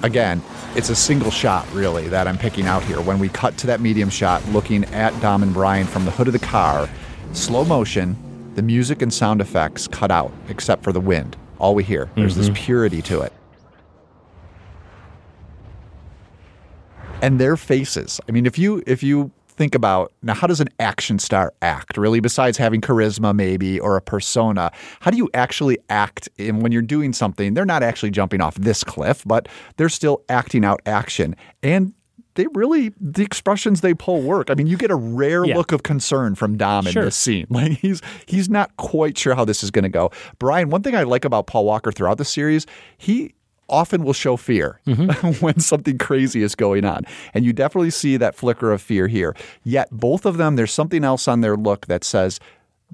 Again, 0.03 0.43
it's 0.75 0.89
a 0.89 0.95
single 0.97 1.31
shot 1.31 1.71
really 1.73 2.09
that 2.09 2.27
I'm 2.29 2.39
picking 2.39 2.67
out 2.67 2.83
here. 2.85 3.01
When 3.01 3.19
we 3.19 3.29
cut 3.29 3.57
to 3.59 3.67
that 3.67 3.81
medium 3.81 4.09
shot, 4.09 4.47
looking 4.49 4.85
at 4.87 5.19
Dom 5.21 5.43
and 5.43 5.53
Brian 5.53 5.87
from 5.87 6.05
the 6.05 6.11
hood 6.11 6.27
of 6.27 6.33
the 6.33 6.39
car, 6.39 6.89
slow 7.33 7.65
motion, 7.65 8.17
the 8.55 8.63
music 8.63 9.03
and 9.03 9.13
sound 9.13 9.41
effects 9.41 9.87
cut 9.89 10.11
out 10.11 10.33
except 10.49 10.83
for 10.83 10.93
the 10.93 11.01
wind. 11.01 11.37
All 11.59 11.75
we 11.75 11.85
hear. 11.85 12.09
There's 12.17 12.35
this 12.37 12.49
Mhm. 12.49 12.55
purity 12.55 13.03
to 13.03 13.21
it. 13.21 13.33
And 17.23 17.39
their 17.41 17.57
faces. 17.57 18.21
I 18.29 18.33
mean, 18.33 18.47
if 18.47 18.59
you 18.59 18.83
if 18.87 19.03
you 19.03 19.31
think 19.49 19.75
about 19.75 20.13
now, 20.23 20.35
how 20.35 20.47
does 20.47 20.61
an 20.61 20.69
action 20.79 21.19
star 21.19 21.53
act? 21.61 21.97
Really, 21.97 22.21
besides 22.21 22.57
having 22.57 22.81
charisma, 22.81 23.35
maybe 23.35 23.79
or 23.79 23.97
a 23.97 24.01
persona, 24.01 24.71
how 25.01 25.11
do 25.11 25.17
you 25.19 25.29
actually 25.35 25.79
act? 25.91 26.29
And 26.39 26.63
when 26.63 26.73
you're 26.73 26.81
doing 26.83 27.13
something, 27.13 27.55
they're 27.55 27.67
not 27.67 27.83
actually 27.83 28.11
jumping 28.11 28.41
off 28.41 28.55
this 28.55 28.83
cliff, 28.85 29.23
but 29.27 29.49
they're 29.77 29.89
still 29.91 30.23
acting 30.29 30.65
out 30.65 30.81
action 30.87 31.37
and. 31.63 31.93
They 32.37 32.47
really 32.55 32.93
the 33.01 33.25
expressions 33.25 33.81
they 33.81 33.93
pull 33.93 34.23
work. 34.23 34.51
I 34.51 34.55
mean, 34.55 34.69
you 34.69 34.77
get 34.77 34.93
a 34.93 34.95
rare 34.95 35.45
Yeah. 35.45 35.57
look 35.57 35.73
of 35.73 35.83
concern 35.83 36.37
from 36.37 36.57
Dom 36.57 36.87
in 36.87 36.93
Sure. 36.93 37.05
this 37.07 37.17
scene. 37.17 37.45
Like 37.51 37.73
he's 37.73 38.01
he's 38.25 38.49
not 38.49 38.75
quite 38.77 39.19
sure 39.19 39.35
how 39.35 39.45
this 39.45 39.65
is 39.65 39.73
going 39.73 39.83
to 39.83 39.89
go. 39.89 40.13
Brian, 40.39 40.71
one 40.71 40.81
thing 40.83 40.95
I 40.95 41.03
like 41.03 41.25
about 41.25 41.49
Paul 41.49 41.65
Walker 41.65 41.91
throughout 41.91 42.19
the 42.19 42.25
series, 42.25 42.67
he 42.97 43.35
often 43.71 44.03
will 44.05 44.13
show 44.13 44.37
fear 44.37 44.81
when 45.41 45.59
something 45.61 45.97
crazy 45.97 46.43
is 46.43 46.55
going 46.55 46.85
on. 46.85 47.05
And 47.33 47.45
you 47.45 47.53
definitely 47.53 47.91
see 47.91 48.17
that 48.19 48.35
flicker 48.35 48.73
of 48.73 48.83
fear 48.83 49.07
here. 49.09 49.35
Yet 49.65 49.89
both 49.91 50.27
of 50.27 50.37
them, 50.37 50.57
there's 50.57 50.73
something 50.73 51.05
else 51.05 51.29
on 51.29 51.41
their 51.41 51.57
look 51.57 51.87
that 51.87 52.05
says, 52.05 52.41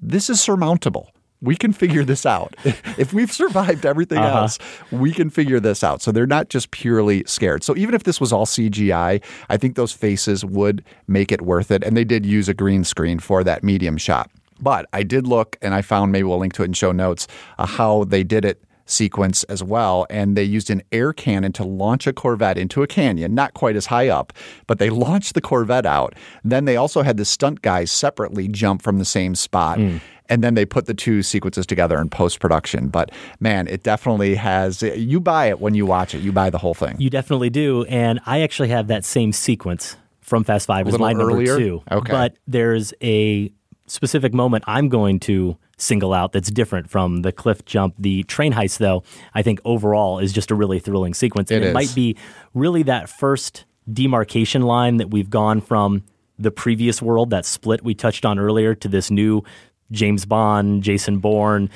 this 0.01 0.29
is 0.31 0.41
surmountable. 0.41 1.11
We 1.43 1.55
can 1.57 1.73
figure 1.73 2.03
this 2.05 2.25
out. 2.25 2.55
if 2.65 3.13
we've 3.13 3.31
survived 3.33 3.85
everything 3.85 4.19
Uh-huh. 4.19 4.39
else, 4.43 4.59
we 4.91 5.13
can 5.13 5.29
figure 5.31 5.61
this 5.61 5.85
out. 5.85 6.01
So 6.03 6.11
they're 6.13 6.27
not 6.27 6.49
just 6.49 6.71
purely 6.71 7.25
scared. 7.27 7.63
So 7.63 7.77
even 7.77 7.95
if 7.95 8.05
this 8.05 8.21
was 8.21 8.33
all 8.33 8.47
CGI, 8.47 9.23
I 9.51 9.57
think 9.57 9.77
those 9.77 9.93
faces 9.93 10.45
would 10.45 10.83
make 11.07 11.31
it 11.33 11.43
worth 11.43 11.71
it. 11.71 11.85
And 11.85 11.97
they 11.97 12.05
did 12.05 12.25
use 12.25 12.49
a 12.49 12.55
green 12.55 12.85
screen 12.85 13.19
for 13.19 13.45
that 13.45 13.63
medium 13.63 13.97
shot. 13.99 14.31
But 14.61 14.87
I 14.95 15.03
did 15.03 15.27
look 15.27 15.59
and 15.61 15.75
I 15.75 15.83
found 15.83 16.11
maybe 16.13 16.23
we'll 16.25 16.39
link 16.39 16.55
to 16.55 16.63
it 16.63 16.67
in 16.67 16.73
show 16.73 16.91
notes 16.93 17.29
uh, 17.59 17.67
how 17.67 18.05
they 18.05 18.25
did 18.25 18.47
it 18.47 18.63
sequence 18.87 19.43
as 19.45 19.63
well. 19.63 20.07
And 20.09 20.37
they 20.37 20.45
used 20.45 20.71
an 20.71 20.83
air 20.93 21.13
cannon 21.13 21.53
to 21.53 21.65
launch 21.65 22.07
a 22.07 22.13
Corvette 22.13 22.57
into 22.57 22.83
a 22.83 22.87
canyon, 22.87 23.35
not 23.35 23.55
quite 23.55 23.77
as 23.77 23.87
high 23.87 24.09
up, 24.09 24.33
but 24.67 24.79
they 24.79 24.91
launched 25.07 25.35
the 25.35 25.41
Corvette 25.41 25.87
out. 25.87 26.15
Then 26.45 26.65
they 26.65 26.77
also 26.77 27.03
had 27.03 27.17
the 27.17 27.25
stunt 27.25 27.63
guys 27.63 27.91
separately 27.91 28.49
jump 28.49 28.83
from 28.83 28.99
the 28.99 29.05
same 29.05 29.35
spot. 29.35 29.79
Hmm. 29.79 29.99
And 30.29 30.43
then 30.43 30.55
they 30.55 30.67
put 30.67 30.87
the 30.87 30.95
two 30.95 31.23
sequences 31.23 31.67
together 31.67 32.01
in 32.01 32.09
post 32.09 32.41
production. 32.41 32.89
But 32.89 33.13
man, 33.39 33.69
it 33.69 33.85
definitely 33.85 34.35
has, 34.35 34.83
you 34.83 35.21
buy 35.21 35.47
it 35.47 35.61
when 35.61 35.75
you 35.75 35.87
watch 35.87 36.17
it, 36.17 36.19
you 36.19 36.33
buy 36.33 36.51
the 36.51 36.59
whole 36.59 36.75
thing. 36.75 36.97
You 36.99 37.11
definitely 37.11 37.51
do. 37.51 37.85
And 37.85 38.19
I 38.27 38.41
actually 38.41 38.71
have 38.71 38.89
that 38.89 39.05
same 39.05 39.33
sequence 39.33 39.97
from 40.23 40.43
Fast 40.43 40.67
Five 40.67 40.89
as 40.89 40.99
my 40.99 41.13
number 41.13 41.45
two. 41.45 41.81
Okay. 41.93 42.11
But 42.11 42.37
there's 42.49 42.93
a 43.01 43.53
specific 43.87 44.35
moment 44.35 44.65
I'm 44.67 44.89
going 44.89 45.21
to 45.21 45.57
single 45.79 46.13
out 46.13 46.33
that's 46.33 46.51
different 46.51 46.89
from 46.89 47.23
the 47.23 47.33
cliff 47.33 47.65
jump. 47.65 47.95
The 47.99 48.23
train 48.25 48.53
heist, 48.53 48.79
though, 48.79 49.03
I 49.35 49.43
think 49.43 49.61
overall 49.65 50.19
is 50.19 50.33
just 50.33 50.51
a 50.51 50.55
really 50.55 50.79
thrilling 50.79 51.15
sequence. 51.15 51.51
And 51.51 51.63
It 51.63 51.67
it 51.67 51.71
is. 51.71 51.75
might 51.75 51.95
be 51.95 52.17
really 52.55 52.83
that 52.85 53.09
first 53.09 53.65
demarcation 53.93 54.63
line 54.63 54.97
that 54.97 55.11
we've 55.11 55.31
gone 55.31 55.61
from 55.61 56.03
the 56.39 56.51
previous 56.51 57.01
world, 57.01 57.31
that 57.31 57.45
split 57.45 57.83
we 57.85 57.95
touched 57.95 58.25
on 58.25 58.39
earlier, 58.39 58.75
to 58.75 58.89
this 58.89 59.11
new 59.11 59.43
James 59.91 60.27
Bond, 60.27 60.83
Jason 60.83 61.19
Bourne, 61.19 61.71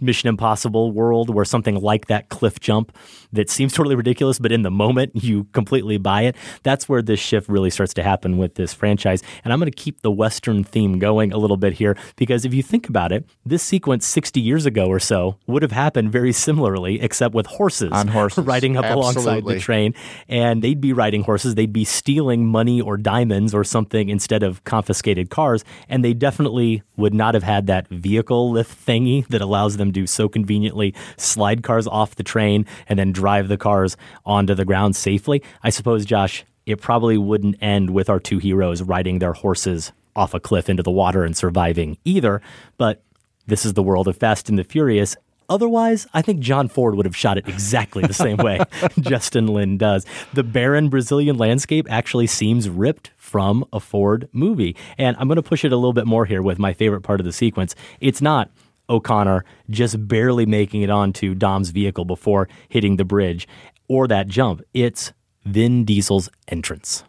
Mission 0.00 0.28
Impossible 0.28 0.90
world 0.90 1.30
where 1.32 1.44
something 1.44 1.76
like 1.76 2.06
that 2.06 2.28
cliff 2.28 2.58
jump 2.58 2.96
that 3.32 3.50
seems 3.50 3.72
totally 3.72 3.94
ridiculous, 3.94 4.38
but 4.38 4.52
in 4.52 4.62
the 4.62 4.70
moment 4.70 5.12
you 5.22 5.44
completely 5.52 5.98
buy 5.98 6.22
it. 6.22 6.36
That's 6.62 6.88
where 6.88 7.02
this 7.02 7.20
shift 7.20 7.48
really 7.48 7.70
starts 7.70 7.94
to 7.94 8.02
happen 8.02 8.38
with 8.38 8.54
this 8.54 8.72
franchise. 8.72 9.22
And 9.44 9.52
I'm 9.52 9.58
going 9.58 9.70
to 9.70 9.76
keep 9.76 10.02
the 10.02 10.10
Western 10.10 10.64
theme 10.64 10.98
going 10.98 11.32
a 11.32 11.38
little 11.38 11.56
bit 11.56 11.74
here 11.74 11.96
because 12.16 12.44
if 12.44 12.54
you 12.54 12.62
think 12.62 12.88
about 12.88 13.12
it, 13.12 13.28
this 13.44 13.62
sequence 13.62 14.06
60 14.06 14.40
years 14.40 14.66
ago 14.66 14.86
or 14.86 15.00
so 15.00 15.36
would 15.46 15.62
have 15.62 15.72
happened 15.72 16.12
very 16.12 16.32
similarly, 16.32 17.00
except 17.00 17.34
with 17.34 17.46
horses 17.46 17.92
On 17.92 18.08
horses. 18.08 18.44
riding 18.52 18.76
up 18.76 18.84
alongside 18.84 19.44
the 19.44 19.58
train. 19.58 19.94
And 20.28 20.62
they'd 20.62 20.80
be 20.80 20.92
riding 20.92 21.22
horses, 21.22 21.54
they'd 21.54 21.72
be 21.72 21.84
stealing 21.84 22.46
money 22.46 22.80
or 22.80 22.96
diamonds 22.96 23.54
or 23.54 23.64
something 23.64 24.08
instead 24.08 24.42
of 24.42 24.64
confiscated 24.64 25.30
cars. 25.30 25.64
And 25.88 26.04
they 26.04 26.14
definitely 26.14 26.82
would 26.96 27.14
not 27.14 27.34
have 27.34 27.42
had 27.42 27.66
that 27.66 27.88
vehicle 27.88 28.50
lift 28.50 28.86
thingy 28.86 29.26
that 29.28 29.40
allows 29.40 29.76
them 29.76 29.92
to 29.92 30.06
so 30.06 30.28
conveniently 30.28 30.94
slide 31.16 31.62
cars 31.62 31.86
off 31.86 32.16
the 32.16 32.22
train 32.22 32.66
and 32.88 32.98
then 32.98 33.12
drive 33.22 33.46
the 33.46 33.56
cars 33.56 33.96
onto 34.26 34.52
the 34.52 34.64
ground 34.64 34.96
safely. 34.96 35.44
I 35.62 35.70
suppose, 35.70 36.04
Josh, 36.04 36.44
it 36.66 36.80
probably 36.80 37.16
wouldn't 37.16 37.62
end 37.62 37.90
with 37.90 38.10
our 38.10 38.18
two 38.18 38.38
heroes 38.38 38.82
riding 38.82 39.20
their 39.20 39.32
horses 39.32 39.92
off 40.16 40.34
a 40.34 40.40
cliff 40.40 40.68
into 40.68 40.82
the 40.82 40.90
water 40.90 41.22
and 41.22 41.36
surviving 41.36 41.98
either. 42.04 42.42
But 42.78 43.04
this 43.46 43.64
is 43.64 43.74
the 43.74 43.82
world 43.82 44.08
of 44.08 44.16
Fast 44.16 44.48
and 44.48 44.58
the 44.58 44.64
Furious. 44.64 45.14
Otherwise, 45.48 46.08
I 46.12 46.20
think 46.20 46.40
John 46.40 46.66
Ford 46.66 46.96
would 46.96 47.06
have 47.06 47.14
shot 47.14 47.38
it 47.38 47.46
exactly 47.46 48.02
the 48.02 48.12
same 48.12 48.38
way 48.38 48.58
Justin 49.00 49.46
Lin 49.46 49.78
does. 49.78 50.04
The 50.32 50.42
barren 50.42 50.88
Brazilian 50.88 51.38
landscape 51.38 51.86
actually 51.88 52.26
seems 52.26 52.68
ripped 52.68 53.12
from 53.16 53.64
a 53.72 53.78
Ford 53.78 54.28
movie. 54.32 54.74
And 54.98 55.16
I'm 55.20 55.28
going 55.28 55.36
to 55.36 55.42
push 55.42 55.64
it 55.64 55.70
a 55.72 55.76
little 55.76 55.92
bit 55.92 56.08
more 56.08 56.24
here 56.24 56.42
with 56.42 56.58
my 56.58 56.72
favorite 56.72 57.02
part 57.02 57.20
of 57.20 57.26
the 57.26 57.32
sequence. 57.32 57.76
It's 58.00 58.20
not 58.20 58.50
O'Conner 58.88 59.44
just 59.70 60.08
barely 60.08 60.46
making 60.46 60.82
it 60.82 60.90
onto 60.90 61.34
Dom's 61.34 61.70
vehicle 61.70 62.04
before 62.04 62.48
hitting 62.68 62.96
the 62.96 63.04
bridge 63.04 63.48
or 63.88 64.06
that 64.08 64.28
jump. 64.28 64.62
It's 64.74 65.12
Vin 65.44 65.84
Diesel's 65.84 66.28
entrance. 66.48 67.04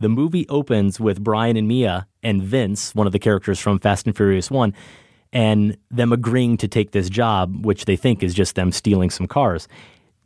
The 0.00 0.08
movie 0.08 0.48
opens 0.48 0.98
with 0.98 1.22
Brian 1.22 1.56
and 1.56 1.68
Mia 1.68 2.06
and 2.22 2.42
Vince, 2.42 2.94
one 2.94 3.06
of 3.06 3.12
the 3.12 3.18
characters 3.18 3.58
from 3.58 3.78
Fast 3.78 4.06
and 4.06 4.16
Furious 4.16 4.50
1, 4.50 4.74
and 5.32 5.76
them 5.90 6.12
agreeing 6.12 6.56
to 6.56 6.68
take 6.68 6.92
this 6.92 7.10
job, 7.10 7.64
which 7.64 7.84
they 7.84 7.96
think 7.96 8.22
is 8.22 8.34
just 8.34 8.54
them 8.54 8.72
stealing 8.72 9.10
some 9.10 9.26
cars. 9.26 9.68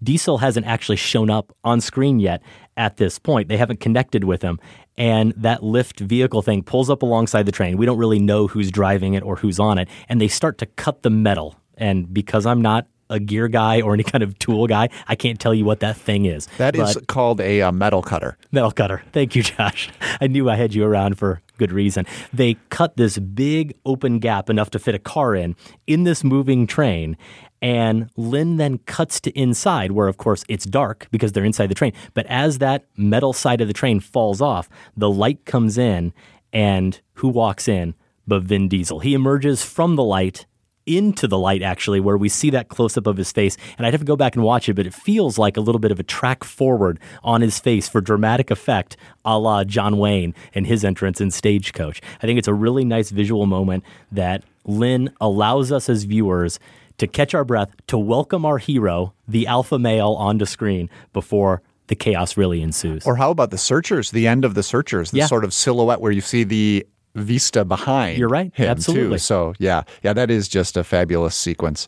Diesel 0.03 0.39
hasn't 0.39 0.67
actually 0.67 0.97
shown 0.97 1.31
up 1.31 1.53
on 1.65 1.81
screen 1.81 2.19
yet 2.21 2.43
at 2.77 2.97
this 2.97 3.19
point. 3.19 3.49
They 3.49 3.57
haven't 3.57 3.81
connected 3.81 4.25
with 4.25 4.43
him. 4.43 4.59
And 4.97 5.33
that 5.37 5.63
lift 5.63 6.01
vehicle 6.01 6.43
thing 6.43 6.63
pulls 6.63 6.89
up 6.91 7.03
alongside 7.03 7.47
the 7.47 7.53
train. 7.53 7.77
We 7.77 7.87
don't 7.87 7.99
really 7.99 8.19
know 8.21 8.47
who's 8.47 8.71
driving 8.71 9.15
it 9.15 9.23
or 9.23 9.37
who's 9.37 9.59
on 9.59 9.79
it. 9.79 9.89
And 10.09 10.21
they 10.21 10.29
start 10.29 10.59
to 10.59 10.67
cut 10.67 11.03
the 11.03 11.11
metal. 11.11 11.57
And 11.77 12.13
because 12.13 12.47
I'm 12.47 12.63
not 12.63 12.87
a 13.11 13.21
gear 13.21 13.49
guy 13.49 13.81
or 13.81 13.93
any 13.95 14.03
kind 14.13 14.23
of 14.23 14.39
tool 14.39 14.67
guy, 14.67 14.89
I 15.09 15.15
can't 15.17 15.39
tell 15.41 15.53
you 15.55 15.65
what 15.65 15.81
that 15.81 15.97
thing 15.97 16.25
is. 16.27 16.47
That 16.59 16.77
is 16.77 16.95
But- 16.95 17.07
called 17.09 17.41
a 17.41 17.63
uh, 17.63 17.73
metal 17.73 18.03
cutter. 18.03 18.37
Metal 18.53 18.71
cutter. 18.71 19.03
Thank 19.13 19.35
you, 19.37 19.43
Josh. 19.43 19.91
I 20.21 20.27
knew 20.27 20.49
I 20.49 20.55
had 20.57 20.75
you 20.75 20.85
around 20.85 21.19
for 21.19 21.43
good 21.59 21.73
reason. 21.73 22.07
They 22.33 22.55
cut 22.71 22.97
this 22.97 23.19
big 23.19 23.75
open 23.85 24.19
gap 24.19 24.49
enough 24.51 24.71
to 24.71 24.79
fit 24.79 24.95
a 24.95 24.99
car 24.99 25.35
in 25.35 25.55
in 25.87 26.05
this 26.05 26.25
moving 26.25 26.67
train. 26.67 27.17
And 27.65 28.11
Lin 28.19 28.59
then 28.59 28.77
cuts 28.77 29.23
to 29.23 29.31
inside, 29.31 29.93
where 29.93 30.07
of 30.07 30.19
course 30.19 30.45
it's 30.51 30.67
dark 30.67 31.09
because 31.11 31.33
they're 31.33 31.47
inside 31.47 31.69
the 31.69 31.75
train. 31.75 31.95
But 32.13 32.27
as 32.27 32.59
that 32.59 32.85
metal 32.95 33.33
side 33.33 33.63
of 33.63 33.69
the 33.69 33.73
train 33.73 34.01
falls 34.01 34.43
off, 34.43 34.69
the 34.95 35.09
light 35.09 35.47
comes 35.47 35.79
in, 35.79 36.13
and 36.53 37.01
who 37.15 37.29
walks 37.29 37.67
in? 37.67 37.95
But 38.29 38.43
Vin 38.43 38.69
Diesel. 38.69 39.01
He 39.01 39.15
emerges 39.15 39.65
from 39.65 39.97
the 39.97 40.05
light 40.05 40.45
into 40.85 41.27
the 41.27 41.39
light 41.39 41.63
actually 41.63 42.01
where 42.01 42.19
we 42.19 42.29
see 42.29 42.51
that 42.51 42.69
close 42.69 42.99
up 42.99 43.07
of 43.07 43.17
his 43.17 43.33
face 43.33 43.57
and 43.79 43.87
I'd 43.87 43.95
have 43.95 44.03
to 44.03 44.07
go 44.07 44.17
back 44.17 44.35
and 44.35 44.45
watch 44.45 44.69
it 44.69 44.75
but 44.75 44.87
it 44.87 44.93
feels 44.93 45.39
like 45.39 45.57
a 45.57 45.63
little 45.63 45.79
bit 45.79 45.91
of 45.91 45.99
a 45.99 46.03
track 46.03 46.45
forward 46.45 47.01
on 47.23 47.41
his 47.41 47.59
face 47.59 47.89
for 47.89 48.03
dramatic 48.03 48.51
effect 48.51 48.99
a 49.25 49.39
la 49.39 49.65
John 49.65 49.97
Wayne 49.97 50.35
and 50.53 50.67
his 50.67 50.85
entrance 50.85 51.23
in 51.23 51.31
Stagecoach. 51.31 52.03
I 52.23 52.27
think 52.27 52.39
it's 52.39 52.49
a 52.49 52.53
really 52.53 52.85
nice 52.85 53.09
visual 53.09 53.47
moment 53.47 53.83
that 54.13 54.45
Lin 54.67 55.11
allows 55.23 55.73
us 55.73 55.89
as 55.89 56.05
viewers 56.05 56.59
to 56.99 57.07
catch 57.07 57.35
our 57.35 57.45
breath 57.45 57.71
to 57.89 57.99
welcome 57.99 58.45
our 58.45 58.59
hero 58.59 59.15
the 59.27 59.47
alpha 59.47 59.79
male 59.79 60.13
onto 60.13 60.45
screen 60.45 60.89
before 61.13 61.63
the 61.89 61.95
chaos 61.95 62.37
really 62.37 62.63
ensues. 62.63 63.05
Or 63.07 63.17
how 63.17 63.31
about 63.31 63.51
the 63.51 63.59
searchers? 63.59 64.11
The 64.11 64.27
end 64.27 64.45
of 64.45 64.55
the 64.55 64.63
searchers, 64.63 65.11
the 65.11 65.19
Yeah. 65.19 65.27
sort 65.27 65.45
of 65.45 65.53
silhouette 65.53 66.01
where 66.01 66.13
you 66.13 66.21
see 66.23 66.45
the 66.45 66.87
vista 67.15 67.65
behind. 67.65 68.19
You're 68.19 68.29
right. 68.29 68.53
Absolutely. 68.59 69.17
Too. 69.17 69.19
So 69.19 69.55
yeah, 69.59 69.83
yeah, 70.03 70.13
that 70.15 70.31
is 70.31 70.49
just 70.49 70.77
a 70.77 70.85
fabulous 70.85 71.35
sequence. 71.37 71.87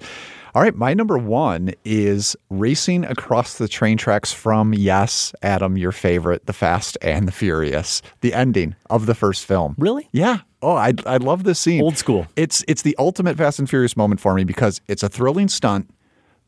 All 0.57 0.63
right, 0.63 0.75
my 0.75 0.95
number 0.95 1.19
one 1.19 1.73
is 1.85 2.35
racing 2.49 3.05
across 3.05 3.59
the 3.59 3.69
train 3.69 3.99
tracks 3.99 4.33
from 4.33 4.73
yes, 4.73 5.35
Adam, 5.43 5.77
your 5.77 5.93
favorite, 5.93 6.47
The 6.47 6.55
Fast 6.55 6.97
and 7.03 7.29
the 7.29 7.33
Furious, 7.33 8.01
the 8.23 8.33
ending 8.33 8.75
of 8.89 9.05
the 9.05 9.15
first 9.15 9.45
film. 9.45 9.75
Really? 9.77 10.09
Yeah. 10.13 10.39
Oh, 10.63 10.75
I 10.75 10.95
I 11.05 11.19
love 11.19 11.45
this 11.45 11.61
scene. 11.61 11.83
Old 11.83 11.99
school. 11.99 12.27
It's 12.37 12.65
it's 12.69 12.81
the 12.81 12.97
ultimate 12.99 13.37
Fast 13.37 13.59
and 13.59 13.69
Furious 13.69 13.99
moment 13.99 14.19
for 14.19 14.33
me 14.33 14.45
because 14.45 14.81
it's 14.89 15.03
a 15.03 15.11
thrilling 15.11 15.49
stunt 15.49 15.91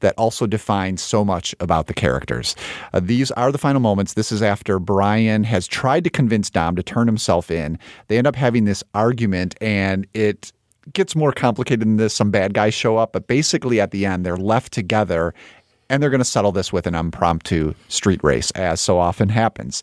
that 0.01 0.15
also 0.17 0.47
defines 0.47 1.03
so 1.03 1.23
much 1.23 1.55
about 1.61 1.87
the 1.87 1.93
characters. 1.93 2.57
Uh, 2.95 3.01
these 3.01 3.31
are 3.33 3.53
the 3.53 3.59
final 3.59 3.81
moments. 3.81 4.15
This 4.15 4.33
is 4.33 4.41
after 4.41 4.79
Brian 4.79 5.45
has 5.45 5.67
tried 5.67 6.05
to 6.05 6.11
convince 6.11 6.49
Dom 6.49 6.77
to 6.77 6.83
turn 6.83 7.07
himself 7.09 7.51
in. 7.51 7.79
They 8.07 8.17
end 8.17 8.27
up 8.27 8.37
having 8.37 8.65
this 8.65 8.83
argument, 8.95 9.55
and 9.61 10.07
it 10.15 10.51
gets 10.93 11.17
more 11.17 11.33
complicated 11.33 11.81
than 11.81 11.97
this. 11.97 12.15
Some 12.15 12.31
bad 12.31 12.55
guys 12.55 12.75
show 12.75 12.97
up, 12.97 13.13
but 13.13 13.27
basically 13.27 13.81
at 13.81 13.91
the 13.91 14.07
end, 14.07 14.25
they're 14.25 14.37
left 14.37 14.73
together. 14.73 15.35
and 15.91 16.03
they're 16.03 16.11
going 16.11 16.21
to 16.21 16.25
settle 16.25 16.53
this 16.53 16.73
with 16.73 16.87
an 16.87 16.95
impromptu 16.95 17.75
street 17.89 18.23
race, 18.23 18.51
as 18.53 18.81
so 18.81 18.99
often 18.99 19.29
happens. 19.29 19.83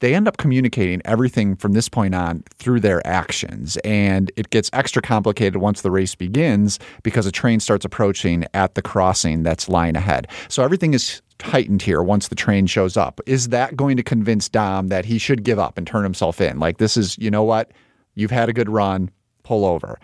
They 0.00 0.14
end 0.14 0.28
up 0.28 0.36
communicating 0.36 1.02
everything 1.04 1.56
from 1.56 1.72
this 1.72 1.88
point 1.88 2.14
on 2.14 2.44
through 2.58 2.80
their 2.80 3.04
actions. 3.04 3.76
And 3.78 4.30
it 4.36 4.50
gets 4.50 4.70
extra 4.72 5.02
complicated 5.02 5.56
once 5.56 5.80
the 5.80 5.90
race 5.90 6.14
begins 6.14 6.78
because 7.02 7.26
a 7.26 7.32
train 7.32 7.58
starts 7.58 7.84
approaching 7.84 8.44
at 8.54 8.76
the 8.76 8.82
crossing 8.82 9.42
that's 9.42 9.68
lying 9.68 9.96
ahead. 9.96 10.28
So 10.48 10.62
everything 10.62 10.94
is 10.94 11.20
heightened 11.42 11.82
here 11.82 12.00
once 12.00 12.28
the 12.28 12.36
train 12.36 12.66
shows 12.66 12.96
up. 12.96 13.20
Is 13.26 13.48
that 13.48 13.76
going 13.76 13.96
to 13.96 14.04
convince 14.04 14.48
Dom 14.48 14.86
that 14.88 15.04
he 15.04 15.18
should 15.18 15.42
give 15.42 15.58
up 15.58 15.76
and 15.76 15.84
turn 15.86 16.04
himself 16.04 16.40
in? 16.40 16.60
Like, 16.60 16.78
this 16.78 16.96
is, 16.96 17.18
you 17.18 17.30
know 17.30 17.42
what? 17.42 17.72
You've 18.14 18.30
had 18.30 18.48
a 18.48 18.52
good 18.52 18.68
run, 18.68 19.10
pull 19.42 19.64
over. 19.64 19.98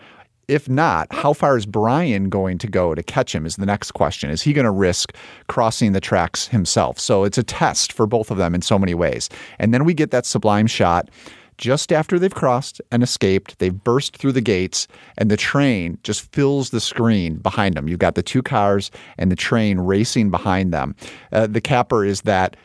If 0.47 0.69
not, 0.69 1.11
how 1.11 1.33
far 1.33 1.57
is 1.57 1.65
Brian 1.65 2.29
going 2.29 2.57
to 2.59 2.67
go 2.67 2.93
to 2.93 3.01
catch 3.01 3.33
him? 3.33 3.45
Is 3.45 3.55
the 3.55 3.65
next 3.65 3.91
question. 3.91 4.29
Is 4.29 4.43
he 4.43 4.53
going 4.53 4.65
to 4.65 4.71
risk 4.71 5.15
crossing 5.47 5.93
the 5.93 6.01
tracks 6.01 6.47
himself? 6.47 6.99
So 6.99 7.23
it's 7.23 7.37
a 7.37 7.43
test 7.43 7.91
for 7.91 8.05
both 8.05 8.29
of 8.29 8.37
them 8.37 8.53
in 8.53 8.61
so 8.61 8.77
many 8.77 8.93
ways. 8.93 9.29
And 9.57 9.73
then 9.73 9.85
we 9.85 9.93
get 9.93 10.11
that 10.11 10.25
sublime 10.25 10.67
shot 10.67 11.09
just 11.57 11.91
after 11.91 12.19
they've 12.19 12.33
crossed 12.33 12.81
and 12.91 13.01
escaped. 13.01 13.57
They've 13.59 13.83
burst 13.83 14.17
through 14.17 14.33
the 14.33 14.41
gates, 14.41 14.87
and 15.17 15.31
the 15.31 15.37
train 15.37 15.97
just 16.03 16.31
fills 16.31 16.69
the 16.69 16.81
screen 16.81 17.37
behind 17.37 17.75
them. 17.75 17.87
You've 17.87 17.99
got 17.99 18.15
the 18.15 18.23
two 18.23 18.43
cars 18.43 18.91
and 19.17 19.31
the 19.31 19.35
train 19.35 19.79
racing 19.79 20.31
behind 20.31 20.73
them. 20.73 20.95
Uh, 21.31 21.47
the 21.47 21.61
capper 21.61 22.03
is 22.03 22.21
that 22.21 22.57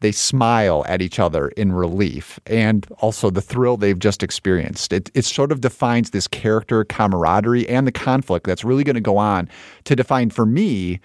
they 0.00 0.12
smile 0.12 0.84
at 0.88 1.00
each 1.00 1.18
other 1.18 1.48
in 1.48 1.72
relief 1.72 2.38
and 2.46 2.86
also 2.98 3.30
the 3.30 3.40
thrill 3.40 3.76
they've 3.76 3.98
just 3.98 4.22
experienced. 4.22 4.92
It, 4.92 5.10
it 5.14 5.24
sort 5.24 5.52
of 5.52 5.60
defines 5.60 6.10
this 6.10 6.28
character 6.28 6.84
camaraderie 6.84 7.68
and 7.68 7.86
the 7.86 7.92
conflict 7.92 8.46
that's 8.46 8.64
really 8.64 8.84
going 8.84 8.94
to 8.94 9.00
go 9.00 9.16
on 9.16 9.48
to 9.84 9.96
define 9.96 10.30
for 10.30 10.44
me 10.44 11.00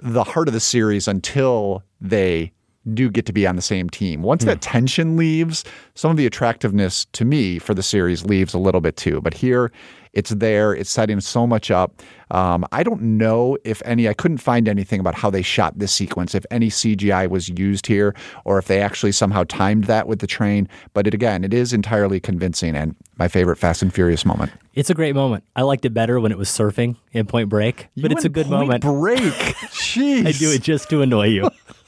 the 0.00 0.24
heart 0.24 0.48
of 0.48 0.54
the 0.54 0.60
series 0.60 1.08
until 1.08 1.82
they 2.00 2.52
do 2.92 3.10
get 3.10 3.26
to 3.26 3.32
be 3.32 3.46
on 3.46 3.56
the 3.56 3.62
same 3.62 3.88
team. 3.88 4.22
Once 4.22 4.44
that 4.44 4.60
tension 4.60 5.16
leaves, 5.16 5.64
some 5.94 6.10
of 6.10 6.16
the 6.16 6.26
attractiveness 6.26 7.06
to 7.12 7.24
me 7.24 7.58
for 7.58 7.72
the 7.74 7.82
series 7.82 8.24
leaves 8.24 8.52
a 8.52 8.58
little 8.58 8.80
bit 8.80 8.96
too. 8.96 9.20
But 9.20 9.34
here, 9.34 9.72
it's 10.12 10.30
there. 10.30 10.72
It's 10.74 10.90
setting 10.90 11.20
so 11.20 11.46
much 11.46 11.70
up. 11.70 12.00
Um, 12.30 12.64
I 12.72 12.82
don't 12.82 13.02
know 13.02 13.58
if 13.64 13.82
any, 13.84 14.08
I 14.08 14.14
couldn't 14.14 14.38
find 14.38 14.68
anything 14.68 15.00
about 15.00 15.14
how 15.14 15.28
they 15.28 15.42
shot 15.42 15.78
this 15.78 15.92
sequence, 15.92 16.34
if 16.34 16.46
any 16.50 16.68
CGI 16.68 17.28
was 17.28 17.48
used 17.48 17.86
here, 17.86 18.14
or 18.44 18.58
if 18.58 18.66
they 18.66 18.80
actually 18.80 19.12
somehow 19.12 19.44
timed 19.48 19.84
that 19.84 20.06
with 20.06 20.20
the 20.20 20.26
train. 20.26 20.68
But 20.92 21.06
it 21.06 21.14
again, 21.14 21.44
it 21.44 21.52
is 21.52 21.72
entirely 21.72 22.20
convincing 22.20 22.76
and 22.76 22.94
my 23.18 23.28
favorite 23.28 23.56
Fast 23.56 23.82
and 23.82 23.92
Furious 23.92 24.24
moment. 24.24 24.52
It's 24.74 24.90
a 24.90 24.94
great 24.94 25.14
moment. 25.14 25.44
I 25.56 25.62
liked 25.62 25.84
it 25.84 25.90
better 25.90 26.18
when 26.20 26.32
it 26.32 26.38
was 26.38 26.48
surfing 26.48 26.96
in 27.12 27.26
Point 27.26 27.48
Break, 27.48 27.88
but 27.96 28.10
You 28.10 28.16
it's 28.16 28.24
a 28.24 28.28
good 28.28 28.46
Point 28.46 28.68
moment. 28.68 28.82
Break. 28.82 29.32
Jeez. 29.72 30.26
I 30.26 30.32
do 30.32 30.50
it 30.52 30.62
just 30.62 30.90
to 30.90 31.02
annoy 31.02 31.26
you. 31.26 31.50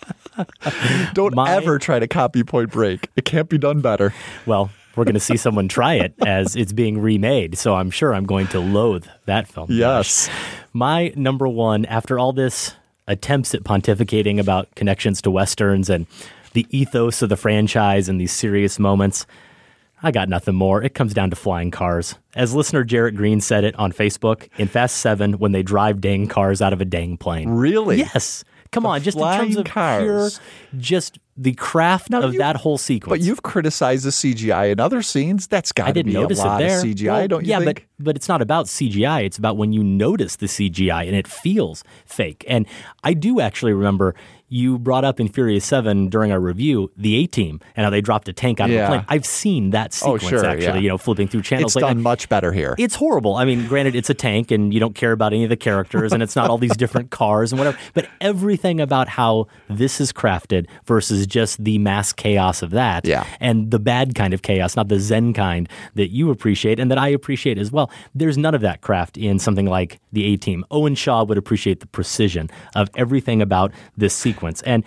Don't 1.15 1.35
My- 1.35 1.55
ever 1.55 1.79
try 1.79 1.99
to 1.99 2.09
copy 2.09 2.43
Point 2.45 2.71
Break. 2.71 3.09
It 3.17 3.25
can't 3.25 3.49
be 3.49 3.59
done 3.59 3.81
better. 3.81 4.13
Well, 4.45 4.71
we're 4.95 5.05
going 5.05 5.15
to 5.15 5.21
see 5.21 5.37
someone 5.37 5.69
try 5.69 5.95
it 5.95 6.15
as 6.27 6.57
it's 6.57 6.73
being 6.73 6.99
remade, 7.01 7.59
so 7.59 7.75
I'm 7.75 7.91
sure 7.91 8.15
I'm 8.15 8.25
going 8.25 8.47
to 8.49 8.61
loathe 8.61 9.07
that 9.27 9.47
film. 9.47 9.69
Yes. 9.71 10.31
My 10.73 11.13
number 11.17 11.47
one, 11.47 11.85
after 11.85 12.19
all 12.19 12.33
this 12.33 12.75
attempts 13.07 13.55
at 13.55 13.63
pontificating 13.63 14.39
about 14.41 14.75
connections 14.75 15.21
to 15.23 15.31
westerns 15.31 15.91
and 15.91 16.07
the 16.55 16.67
ethos 16.71 17.21
of 17.23 17.29
the 17.29 17.37
franchise 17.37 18.09
and 18.09 18.19
these 18.21 18.33
serious 18.33 18.79
moments, 18.79 19.27
I 20.03 20.11
got 20.11 20.29
nothing 20.29 20.55
more. 20.55 20.83
It 20.83 20.95
comes 20.95 21.15
down 21.15 21.31
to 21.31 21.37
flying 21.37 21.71
cars. 21.71 22.15
As 22.35 22.55
listener 22.55 22.85
Jarrett 22.85 23.17
Green 23.17 23.41
said 23.41 23.65
it 23.65 23.75
on 23.77 23.93
Facebook, 23.93 24.49
in 24.59 24.69
Fast 24.69 24.97
7, 24.99 25.35
when 25.35 25.53
they 25.53 25.63
drive 25.63 26.01
dang 26.01 26.27
cars 26.27 26.61
out 26.63 26.73
of 26.73 26.81
a 26.81 26.85
dang 26.85 27.17
plane. 27.17 27.49
Really? 27.51 27.99
Yes. 27.99 28.45
Come 28.73 28.87
on, 28.87 29.03
just 29.03 29.17
in 29.17 29.23
terms 29.25 29.57
of 29.57 29.65
cars. 29.67 30.03
pure, 30.03 30.81
just 30.81 31.19
the 31.37 31.53
craft 31.53 32.15
of 32.15 32.33
you- 32.33 32.39
that 32.39 32.57
whole 32.57 32.79
sequence. 32.79 33.11
But 33.11 33.21
you've 33.27 33.43
criticized 33.43 34.05
the 34.05 34.11
CGI 34.13 34.67
in 34.73 34.81
other 34.81 35.03
scenes. 35.03 35.47
That's 35.47 35.71
got 35.73 35.85
I 35.85 35.89
to 35.89 35.95
didn't 35.95 36.13
be 36.13 36.19
notice 36.21 36.41
a 36.41 36.47
lot 36.47 36.63
of 36.63 36.71
CGI, 36.71 37.13
Well, 37.19 37.29
don't 37.29 37.45
you 37.45 37.51
yeah, 37.51 37.59
think? 37.61 37.87
but 37.99 38.05
but 38.05 38.17
it's 38.17 38.29
not 38.29 38.41
about 38.43 38.67
CGI. 38.67 39.25
It's 39.25 39.37
about 39.39 39.57
when 39.57 39.73
you 39.73 39.83
notice 39.85 40.37
the 40.37 40.47
CGI 40.47 41.05
and 41.07 41.15
it 41.17 41.27
feels 41.27 41.85
fake. 42.07 42.45
And 42.49 42.67
I 43.05 43.13
do 43.15 43.41
actually 43.41 43.73
remember 43.75 44.15
you 44.49 44.79
brought 44.79 45.05
up 45.05 45.19
in 45.19 45.29
Furious 45.29 45.65
Seven 45.65 46.09
during 46.09 46.31
our 46.31 46.39
review 46.41 46.91
the 46.97 47.17
A 47.17 47.27
Team 47.27 47.61
and 47.75 47.85
how 47.85 47.91
they 47.91 48.01
dropped 48.01 48.29
a 48.29 48.33
tank 48.33 48.61
out 48.61 48.69
of 48.71 48.75
Yeah. 48.77 48.85
a 48.87 48.89
plane. 48.89 49.05
I've 49.09 49.27
seen 49.27 49.71
that 49.71 49.87
Oh, 50.05 50.17
sequence 50.19 50.23
sure, 50.41 50.45
actually. 50.47 50.65
yeah. 50.67 50.77
You 50.77 50.89
know, 50.91 50.99
flipping 50.99 51.27
through 51.27 51.43
channels. 51.43 51.71
it's 51.75 51.77
like 51.83 51.91
done 51.91 51.97
that. 51.99 52.03
much 52.03 52.29
better 52.29 52.53
here. 52.53 52.75
It's 52.79 52.95
horrible. 52.95 53.35
I 53.35 53.45
mean, 53.45 53.67
granted, 53.67 53.97
it's 53.97 54.09
a 54.09 54.15
tank 54.15 54.53
and 54.53 54.73
you 54.73 54.79
don't 54.79 54.95
care 54.95 55.11
about 55.13 55.33
any 55.33 55.43
of 55.43 55.51
the 55.51 55.57
characters 55.57 56.13
and 56.13 56.23
it's 56.23 56.37
not 56.37 56.49
all 56.49 56.59
these 56.59 56.77
different 56.77 57.11
cars 57.11 57.51
and 57.51 57.59
whatever, 57.59 57.77
but 57.95 58.09
everything 58.21 58.81
about 58.81 59.09
how 59.09 59.49
this 59.69 60.01
is 60.01 60.13
crafted 60.13 60.67
versus 60.85 61.27
just 61.27 61.65
the 61.65 61.79
mass 61.79 62.13
chaos 62.13 62.63
of 62.63 62.71
that 62.71 63.05
Yeah. 63.05 63.25
and 63.41 63.73
the 63.73 63.81
bad 63.81 64.15
kind 64.15 64.33
of 64.33 64.43
chaos, 64.43 64.77
not 64.77 64.87
the 64.89 65.01
Zen 65.01 65.33
kind 65.33 65.69
that 65.95 66.11
you 66.13 66.31
appreciate 66.31 66.79
and 66.79 66.89
that 66.91 66.99
I 66.99 67.09
appreciate 67.09 67.59
as 67.59 67.73
well. 67.73 67.91
There's 68.15 68.39
none 68.39 68.55
of 68.55 68.61
that 68.61 68.81
craft 68.81 69.17
in 69.19 69.41
something 69.41 69.67
like 69.67 69.99
the 70.13 70.25
A 70.27 70.37
Team. 70.37 70.65
Owen 70.71 70.95
Shaw 70.95 71.25
would 71.25 71.37
appreciate 71.37 71.81
the 71.81 71.87
precision 71.89 72.49
of 72.77 72.89
everything 72.95 73.43
about 73.43 73.73
this 73.97 74.15
sequence. 74.15 74.36
And 74.63 74.85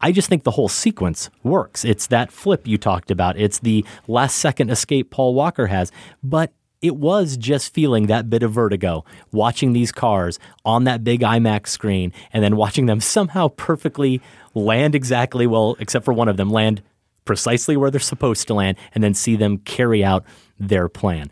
I 0.00 0.12
just 0.12 0.28
think 0.28 0.44
the 0.44 0.52
whole 0.52 0.68
sequence 0.68 1.30
works. 1.42 1.84
It's 1.84 2.06
that 2.08 2.32
flip 2.32 2.66
you 2.66 2.78
talked 2.78 3.10
about. 3.10 3.38
It's 3.38 3.58
the 3.58 3.84
last 4.08 4.36
second 4.36 4.70
escape 4.70 5.10
Paul 5.10 5.34
Walker 5.34 5.66
has. 5.66 5.92
But 6.22 6.52
it 6.80 6.96
was 6.96 7.36
just 7.36 7.74
feeling 7.74 8.06
that 8.06 8.30
bit 8.30 8.42
of 8.42 8.52
vertigo, 8.52 9.04
watching 9.32 9.74
these 9.74 9.92
cars 9.92 10.38
on 10.64 10.84
that 10.84 11.04
big 11.04 11.20
IMAX 11.20 11.68
screen 11.68 12.12
and 12.32 12.42
then 12.42 12.56
watching 12.56 12.86
them 12.86 13.00
somehow 13.00 13.48
perfectly 13.48 14.22
land 14.54 14.94
exactly, 14.94 15.46
well, 15.46 15.76
except 15.78 16.04
for 16.04 16.14
one 16.14 16.28
of 16.28 16.38
them, 16.38 16.50
land 16.50 16.82
precisely 17.26 17.76
where 17.76 17.90
they're 17.90 18.00
supposed 18.00 18.46
to 18.48 18.54
land 18.54 18.78
and 18.94 19.04
then 19.04 19.12
see 19.12 19.36
them 19.36 19.58
carry 19.58 20.02
out 20.02 20.24
their 20.58 20.88
plan. 20.88 21.30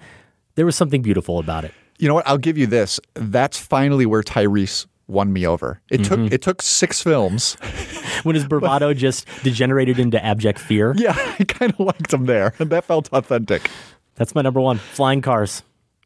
There 0.55 0.67
was 0.67 0.77
something 0.77 1.01
beautiful 1.01 1.39
about 1.39 1.65
it. 1.65 1.73
You 1.99 2.09
know 2.09 2.15
what? 2.15 2.29
I'll 2.29 2.39
give 2.39 2.59
you 2.59 2.67
this. 2.67 3.01
That's 3.15 3.59
finally 3.59 4.07
where 4.07 4.23
Tyrese 4.23 4.87
won 5.09 5.33
me 5.33 5.47
over. 5.47 5.81
It 5.91 6.03
Mm-hmm. 6.03 6.25
took 6.25 6.33
it 6.33 6.43
took 6.43 6.63
six 6.63 7.03
films. 7.03 7.57
When 8.25 8.35
his 8.35 8.47
bravado 8.47 8.93
just 9.07 9.27
degenerated 9.45 10.01
into 10.01 10.23
abject 10.25 10.59
fear. 10.59 10.93
Yeah, 10.97 11.15
I 11.39 11.45
kind 11.45 11.73
of 11.73 11.79
liked 11.81 12.13
him 12.13 12.27
there. 12.27 12.53
That 12.59 12.85
felt 12.85 13.09
authentic. 13.13 13.71
That's 14.17 14.35
my 14.35 14.43
number 14.43 14.61
one. 14.61 14.79
Flying 14.79 15.23
cars 15.23 15.63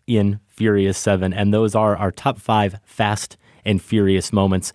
in 0.06 0.38
Furious 0.46 0.98
7. 0.98 1.32
And 1.32 1.54
those 1.54 1.74
are 1.74 1.96
our 1.96 2.10
top 2.10 2.38
five 2.38 2.78
fast 2.84 3.38
and 3.64 3.80
furious 3.80 4.30
moments. 4.30 4.74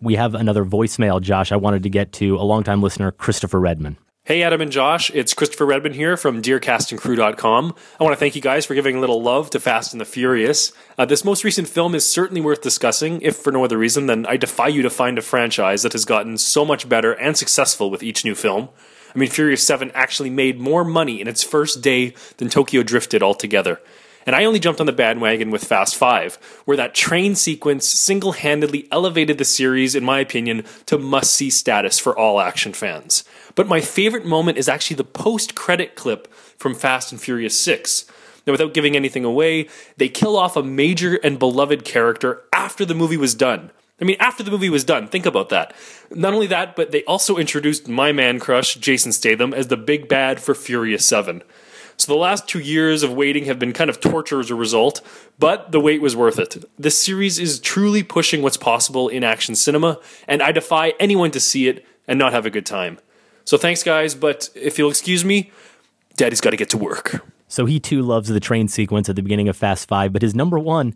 We 0.00 0.14
have 0.14 0.34
another 0.34 0.64
voicemail, 0.64 1.20
Josh, 1.20 1.52
I 1.52 1.56
wanted 1.56 1.82
to 1.82 1.90
get 1.90 2.12
to 2.14 2.36
a 2.36 2.42
longtime 2.42 2.80
listener, 2.80 3.10
Christopher 3.12 3.60
Redman. 3.60 3.98
Hey, 4.28 4.42
Adam 4.42 4.60
and 4.60 4.70
Josh. 4.70 5.10
It's 5.14 5.32
Christopher 5.32 5.64
Redman 5.64 5.94
here 5.94 6.14
from 6.18 6.42
DearCastingCrew.com. 6.42 7.74
I 7.98 8.04
want 8.04 8.12
to 8.12 8.20
thank 8.20 8.36
you 8.36 8.42
guys 8.42 8.66
for 8.66 8.74
giving 8.74 8.94
a 8.94 9.00
little 9.00 9.22
love 9.22 9.48
to 9.48 9.58
Fast 9.58 9.94
and 9.94 10.00
the 10.02 10.04
Furious. 10.04 10.70
Uh, 10.98 11.06
this 11.06 11.24
most 11.24 11.44
recent 11.44 11.66
film 11.66 11.94
is 11.94 12.04
certainly 12.04 12.42
worth 12.42 12.60
discussing, 12.60 13.22
if 13.22 13.36
for 13.36 13.50
no 13.50 13.64
other 13.64 13.78
reason 13.78 14.04
than 14.04 14.26
I 14.26 14.36
defy 14.36 14.68
you 14.68 14.82
to 14.82 14.90
find 14.90 15.16
a 15.16 15.22
franchise 15.22 15.82
that 15.82 15.92
has 15.92 16.04
gotten 16.04 16.36
so 16.36 16.66
much 16.66 16.90
better 16.90 17.12
and 17.12 17.38
successful 17.38 17.90
with 17.90 18.02
each 18.02 18.22
new 18.22 18.34
film. 18.34 18.68
I 19.14 19.18
mean, 19.18 19.30
Furious 19.30 19.66
7 19.66 19.90
actually 19.94 20.28
made 20.28 20.60
more 20.60 20.84
money 20.84 21.22
in 21.22 21.26
its 21.26 21.42
first 21.42 21.80
day 21.80 22.12
than 22.36 22.50
Tokyo 22.50 22.82
Drift 22.82 23.12
did 23.12 23.22
altogether. 23.22 23.80
And 24.26 24.36
I 24.36 24.44
only 24.44 24.58
jumped 24.58 24.80
on 24.80 24.86
the 24.86 24.92
bandwagon 24.92 25.50
with 25.50 25.64
Fast 25.64 25.96
5, 25.96 26.62
where 26.64 26.76
that 26.76 26.94
train 26.94 27.34
sequence 27.34 27.86
single 27.86 28.32
handedly 28.32 28.86
elevated 28.92 29.38
the 29.38 29.44
series, 29.44 29.94
in 29.94 30.04
my 30.04 30.20
opinion, 30.20 30.64
to 30.86 30.98
must 30.98 31.34
see 31.34 31.50
status 31.50 31.98
for 31.98 32.16
all 32.18 32.40
action 32.40 32.72
fans. 32.72 33.24
But 33.54 33.68
my 33.68 33.80
favorite 33.80 34.26
moment 34.26 34.58
is 34.58 34.68
actually 34.68 34.96
the 34.96 35.04
post 35.04 35.54
credit 35.54 35.94
clip 35.94 36.32
from 36.58 36.74
Fast 36.74 37.10
and 37.12 37.20
Furious 37.20 37.58
6. 37.58 38.04
Now, 38.46 38.52
without 38.52 38.74
giving 38.74 38.96
anything 38.96 39.24
away, 39.24 39.68
they 39.96 40.08
kill 40.08 40.36
off 40.36 40.56
a 40.56 40.62
major 40.62 41.16
and 41.16 41.38
beloved 41.38 41.84
character 41.84 42.42
after 42.52 42.84
the 42.84 42.94
movie 42.94 43.16
was 43.16 43.34
done. 43.34 43.70
I 44.00 44.04
mean, 44.04 44.16
after 44.20 44.42
the 44.42 44.50
movie 44.50 44.70
was 44.70 44.84
done, 44.84 45.08
think 45.08 45.26
about 45.26 45.48
that. 45.48 45.74
Not 46.10 46.32
only 46.32 46.46
that, 46.46 46.76
but 46.76 46.92
they 46.92 47.04
also 47.04 47.36
introduced 47.36 47.88
my 47.88 48.12
man 48.12 48.38
crush, 48.38 48.76
Jason 48.76 49.12
Statham, 49.12 49.52
as 49.52 49.66
the 49.66 49.76
big 49.76 50.08
bad 50.08 50.40
for 50.40 50.54
Furious 50.54 51.04
7. 51.04 51.42
So 51.98 52.12
the 52.12 52.18
last 52.18 52.46
two 52.46 52.60
years 52.60 53.02
of 53.02 53.12
waiting 53.12 53.46
have 53.46 53.58
been 53.58 53.72
kind 53.72 53.90
of 53.90 54.00
torture 54.00 54.38
as 54.38 54.50
a 54.50 54.54
result, 54.54 55.00
but 55.36 55.72
the 55.72 55.80
wait 55.80 56.00
was 56.00 56.14
worth 56.14 56.38
it. 56.38 56.64
This 56.78 56.96
series 56.96 57.40
is 57.40 57.58
truly 57.58 58.04
pushing 58.04 58.40
what's 58.40 58.56
possible 58.56 59.08
in 59.08 59.24
action 59.24 59.56
cinema, 59.56 59.98
and 60.28 60.40
I 60.40 60.52
defy 60.52 60.94
anyone 61.00 61.32
to 61.32 61.40
see 61.40 61.66
it 61.66 61.84
and 62.06 62.16
not 62.16 62.32
have 62.32 62.46
a 62.46 62.50
good 62.50 62.64
time. 62.64 63.00
So 63.44 63.58
thanks, 63.58 63.82
guys, 63.82 64.14
but 64.14 64.48
if 64.54 64.78
you'll 64.78 64.90
excuse 64.90 65.24
me, 65.24 65.50
Daddy's 66.16 66.40
got 66.40 66.50
to 66.50 66.56
get 66.56 66.70
to 66.70 66.78
work. 66.78 67.26
So 67.48 67.66
he 67.66 67.80
too 67.80 68.02
loves 68.02 68.28
the 68.28 68.40
train 68.40 68.68
sequence 68.68 69.08
at 69.08 69.16
the 69.16 69.22
beginning 69.22 69.48
of 69.48 69.56
Fast 69.56 69.88
Five, 69.88 70.12
but 70.12 70.22
his 70.22 70.36
number 70.36 70.58
one, 70.58 70.94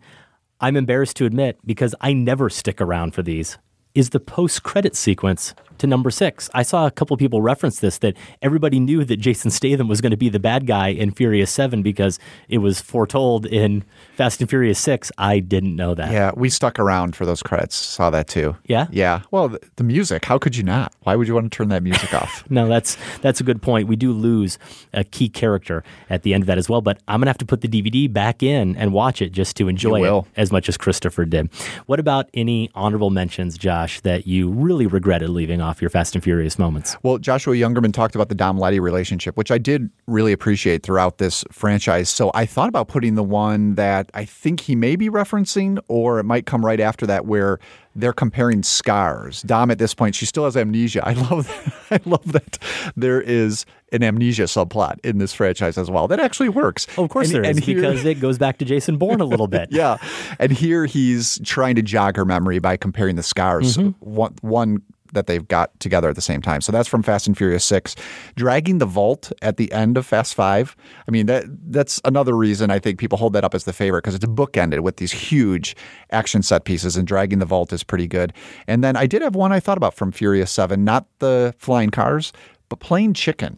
I'm 0.61 0.77
embarrassed 0.77 1.17
to 1.17 1.25
admit, 1.25 1.57
because 1.65 1.93
I 1.99 2.13
never 2.13 2.49
stick 2.49 2.79
around 2.79 3.13
for 3.13 3.23
these, 3.23 3.57
is 3.93 4.11
the 4.11 4.21
post 4.21 4.63
credit 4.63 4.95
sequence 4.95 5.53
to 5.83 5.87
number 5.87 6.09
six. 6.09 6.49
I 6.53 6.63
saw 6.63 6.87
a 6.87 6.91
couple 6.91 7.15
people 7.17 7.41
reference 7.41 7.81
this 7.81 7.97
that 7.99 8.15
everybody 8.41 8.79
knew 8.79 9.03
that 9.03 9.17
Jason 9.17 9.51
Statham 9.51 9.89
was 9.89 9.99
going 9.99 10.11
to 10.11 10.17
be 10.17 10.29
the 10.29 10.39
bad 10.39 10.65
guy 10.65 10.87
in 10.87 11.11
Furious 11.11 11.51
7 11.51 11.81
because 11.81 12.19
it 12.47 12.59
was 12.59 12.79
foretold 12.79 13.45
in 13.45 13.83
Fast 14.15 14.39
and 14.39 14.49
Furious 14.49 14.79
6. 14.79 15.11
I 15.17 15.39
didn't 15.39 15.75
know 15.75 15.93
that. 15.93 16.11
Yeah, 16.11 16.31
we 16.35 16.49
stuck 16.49 16.79
around 16.79 17.17
for 17.17 17.25
those 17.25 17.43
credits. 17.43 17.75
Saw 17.75 18.09
that 18.11 18.27
too. 18.27 18.55
Yeah? 18.65 18.87
Yeah. 18.91 19.23
Well, 19.29 19.49
the, 19.49 19.59
the 19.75 19.83
music, 19.83 20.23
how 20.23 20.37
could 20.37 20.55
you 20.55 20.63
not? 20.63 20.93
Why 21.01 21.17
would 21.17 21.27
you 21.27 21.33
want 21.33 21.51
to 21.51 21.55
turn 21.55 21.67
that 21.67 21.83
music 21.83 22.13
off? 22.21 22.49
No, 22.49 22.69
that's 22.69 22.97
that's 23.21 23.41
a 23.41 23.43
good 23.43 23.61
point. 23.61 23.89
We 23.89 23.97
do 23.97 24.13
lose 24.13 24.57
a 24.93 25.03
key 25.03 25.27
character 25.27 25.83
at 26.09 26.23
the 26.23 26.33
end 26.33 26.43
of 26.43 26.47
that 26.47 26.57
as 26.57 26.69
well, 26.69 26.81
but 26.81 26.99
I'm 27.09 27.19
going 27.19 27.25
to 27.25 27.29
have 27.29 27.37
to 27.39 27.45
put 27.45 27.59
the 27.59 27.67
DVD 27.67 28.11
back 28.11 28.41
in 28.41 28.77
and 28.77 28.93
watch 28.93 29.21
it 29.21 29.33
just 29.33 29.57
to 29.57 29.67
enjoy 29.67 30.01
it 30.03 30.25
as 30.37 30.49
much 30.49 30.69
as 30.69 30.77
Christopher 30.77 31.25
did. 31.25 31.49
What 31.87 31.99
about 31.99 32.29
any 32.33 32.71
honorable 32.73 33.09
mentions, 33.09 33.57
Josh, 33.57 33.99
that 34.01 34.25
you 34.25 34.49
really 34.49 34.87
regretted 34.87 35.29
leaving 35.29 35.59
off 35.59 35.72
your 35.81 35.89
Fast 35.89 36.15
and 36.15 36.23
Furious 36.23 36.59
moments? 36.59 36.95
Well, 37.03 37.17
Joshua 37.17 37.55
Youngerman 37.55 37.93
talked 37.93 38.15
about 38.15 38.29
the 38.29 38.35
Dom 38.35 38.57
Letty 38.57 38.79
relationship, 38.79 39.37
which 39.37 39.51
I 39.51 39.57
did 39.57 39.89
really 40.07 40.31
appreciate 40.31 40.83
throughout 40.83 41.17
this 41.17 41.43
franchise. 41.51 42.09
So 42.09 42.31
I 42.33 42.45
thought 42.45 42.69
about 42.69 42.87
putting 42.87 43.15
the 43.15 43.23
one 43.23 43.75
that 43.75 44.09
I 44.13 44.25
think 44.25 44.61
he 44.61 44.75
may 44.75 44.95
be 44.95 45.09
referencing, 45.09 45.79
or 45.87 46.19
it 46.19 46.23
might 46.23 46.45
come 46.45 46.65
right 46.65 46.79
after 46.79 47.05
that, 47.07 47.25
where 47.25 47.59
they're 47.95 48.13
comparing 48.13 48.63
scars. 48.63 49.43
Dom, 49.43 49.69
at 49.69 49.77
this 49.77 49.93
point, 49.93 50.15
she 50.15 50.25
still 50.25 50.45
has 50.45 50.57
amnesia. 50.57 51.05
I 51.07 51.13
love 51.29 51.47
that. 51.47 51.73
I 52.05 52.09
love 52.09 52.31
that 52.31 52.57
there 52.95 53.21
is 53.21 53.65
an 53.91 54.01
amnesia 54.01 54.43
subplot 54.43 54.97
in 55.03 55.19
this 55.19 55.31
franchise 55.33 55.77
as 55.77 55.91
well. 55.91 56.07
That 56.07 56.19
actually 56.19 56.49
works. 56.49 56.87
Oh, 56.97 57.03
of 57.03 57.11
course 57.11 57.27
And- 57.27 57.35
there 57.35 57.43
is, 57.51 57.57
and 57.57 57.63
here- 57.63 57.75
because 57.75 58.03
it 58.03 58.19
goes 58.19 58.39
back 58.39 58.57
to 58.57 58.65
Jason 58.65 58.97
Bourne 58.97 59.21
a 59.21 59.25
little 59.25 59.45
bit. 59.47 59.67
yeah. 59.71 59.97
And 60.39 60.51
here 60.51 60.87
he's 60.87 61.39
trying 61.43 61.75
to 61.75 61.83
jog 61.83 62.15
her 62.17 62.25
memory 62.25 62.57
by 62.57 62.77
comparing 62.77 63.15
the 63.15 63.21
scars, 63.23 63.77
Mm-hmm. 63.77 63.89
one, 63.99 64.33
one 64.41 64.81
that 65.13 65.27
they've 65.27 65.47
got 65.47 65.77
together 65.79 66.09
at 66.09 66.15
the 66.15 66.21
same 66.21 66.41
time. 66.41 66.61
So 66.61 66.71
that's 66.71 66.87
from 66.87 67.03
Fast 67.03 67.27
and 67.27 67.37
Furious 67.37 67.65
6. 67.65 67.95
Dragging 68.35 68.77
the 68.77 68.85
vault 68.85 69.31
at 69.41 69.57
the 69.57 69.71
end 69.71 69.97
of 69.97 70.05
Fast 70.05 70.33
5. 70.35 70.75
I 71.07 71.11
mean, 71.11 71.25
that 71.27 71.45
that's 71.71 72.01
another 72.05 72.35
reason 72.35 72.69
I 72.69 72.79
think 72.79 72.99
people 72.99 73.17
hold 73.17 73.33
that 73.33 73.43
up 73.43 73.55
as 73.55 73.63
the 73.63 73.73
favorite 73.73 74.03
because 74.03 74.15
it's 74.15 74.25
bookended 74.25 74.81
with 74.81 74.97
these 74.97 75.11
huge 75.11 75.75
action 76.11 76.41
set 76.43 76.65
pieces, 76.65 76.97
and 76.97 77.07
Dragging 77.07 77.39
the 77.39 77.45
Vault 77.45 77.73
is 77.73 77.83
pretty 77.83 78.07
good. 78.07 78.33
And 78.67 78.83
then 78.83 78.95
I 78.95 79.05
did 79.05 79.21
have 79.21 79.35
one 79.35 79.51
I 79.51 79.59
thought 79.59 79.77
about 79.77 79.93
from 79.93 80.11
Furious 80.11 80.51
7, 80.51 80.83
not 80.83 81.07
the 81.19 81.53
flying 81.57 81.89
cars, 81.89 82.33
but 82.69 82.79
playing 82.79 83.13
chicken. 83.13 83.57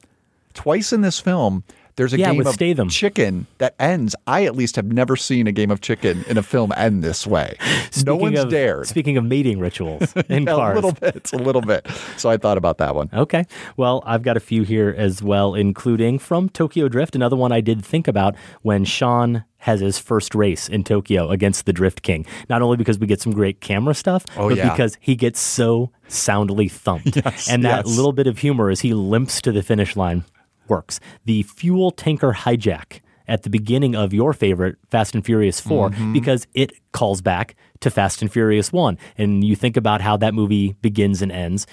Twice 0.53 0.93
in 0.93 1.01
this 1.01 1.19
film, 1.19 1.63
there's 1.95 2.13
a 2.13 2.19
Yeah, 2.19 2.31
game 2.31 2.41
of 2.45 2.53
Statham. 2.53 2.89
chicken 2.89 3.47
that 3.59 3.75
ends. 3.79 4.15
I 4.27 4.45
at 4.45 4.55
least 4.55 4.75
have 4.75 4.85
never 4.91 5.15
seen 5.15 5.47
a 5.47 5.51
game 5.51 5.71
of 5.71 5.81
chicken 5.81 6.23
in 6.27 6.37
a 6.37 6.43
film 6.43 6.73
end 6.75 7.03
this 7.03 7.25
way. 7.25 7.57
no 8.05 8.15
one's 8.15 8.39
of, 8.39 8.49
dared. 8.49 8.87
Speaking 8.87 9.17
of 9.17 9.23
mating 9.23 9.59
rituals 9.59 10.13
in 10.29 10.45
cars. 10.45 10.73
a 10.73 10.75
little 10.81 10.91
bit, 10.91 11.31
a 11.33 11.37
little 11.37 11.61
bit. 11.61 11.87
So 12.17 12.29
I 12.29 12.37
thought 12.37 12.57
about 12.57 12.77
that 12.79 12.95
one. 12.95 13.09
Okay. 13.13 13.45
Well, 13.77 14.03
I've 14.05 14.23
got 14.23 14.35
a 14.37 14.41
few 14.41 14.63
here 14.63 14.93
as 14.97 15.23
well, 15.23 15.53
including 15.55 16.19
from 16.19 16.49
Tokyo 16.49 16.87
Drift, 16.89 17.15
another 17.15 17.35
one 17.35 17.51
I 17.51 17.61
did 17.61 17.83
think 17.85 18.07
about 18.07 18.35
when 18.61 18.83
Sean 18.85 19.43
has 19.59 19.79
his 19.79 19.97
first 19.97 20.35
race 20.35 20.69
in 20.69 20.83
Tokyo 20.83 21.29
against 21.31 21.65
the 21.65 21.73
Drift 21.73 22.03
King. 22.03 22.23
Not 22.49 22.61
only 22.61 22.77
because 22.77 22.99
we 22.99 23.07
get 23.07 23.19
some 23.19 23.31
great 23.33 23.61
camera 23.61 23.95
stuff, 23.95 24.23
Oh, 24.37 24.49
but 24.49 24.57
yeah. 24.59 24.69
because 24.69 24.95
he 24.99 25.15
gets 25.15 25.39
so 25.39 25.91
soundly 26.07 26.67
thumped. 26.67 27.15
Yes, 27.25 27.49
and 27.49 27.63
that 27.65 27.85
yes. 27.87 27.95
little 27.95 28.11
bit 28.13 28.27
of 28.27 28.37
humor 28.39 28.69
as 28.69 28.81
he 28.81 28.93
limps 28.93 29.41
to 29.41 29.51
the 29.51 29.63
finish 29.63 29.95
line 29.95 30.23
works. 30.67 30.99
The 31.25 31.43
fuel 31.43 31.91
tanker 31.91 32.33
hijack 32.33 32.99
at 33.27 33.43
the 33.43 33.49
beginning 33.49 33.95
of 33.95 34.13
your 34.13 34.33
favorite 34.33 34.75
Fast 34.89 35.15
and 35.15 35.25
Furious 35.25 35.59
4 35.59 35.89
Mhm. 35.89 36.13
because 36.13 36.45
it 36.53 36.73
calls 36.91 37.21
back 37.21 37.55
to 37.79 37.89
Fast 37.89 38.21
and 38.21 38.31
Furious 38.31 38.71
1. 38.71 38.97
And 39.17 39.43
you 39.43 39.55
think 39.55 39.75
about 39.77 40.01
how 40.01 40.15
that 40.17 40.33
movie 40.35 40.75
begins 40.81 41.21
and 41.23 41.31
ends. 41.31 41.65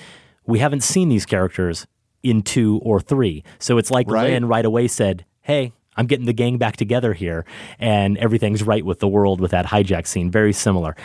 We 0.46 0.60
haven't 0.60 0.82
seen 0.82 1.08
these 1.10 1.26
characters 1.26 1.86
in 2.22 2.42
2 2.42 2.80
or 2.82 3.00
3. 3.00 3.44
So 3.58 3.76
it's 3.78 3.90
like 3.90 4.10
Right. 4.10 4.30
Lin 4.30 4.46
right 4.46 4.64
away 4.64 4.88
said, 4.88 5.24
"Hey, 5.42 5.72
I'm 5.96 6.06
getting 6.06 6.24
the 6.24 6.32
gang 6.32 6.56
back 6.56 6.76
together 6.76 7.12
here 7.12 7.44
and 7.78 8.16
everything's 8.16 8.62
right 8.62 8.84
with 8.84 9.00
the 9.00 9.08
world 9.08 9.40
with 9.40 9.50
that 9.50 9.66
hijack 9.66 10.06
scene. 10.06 10.30
Very 10.30 10.52
similar." 10.54 10.96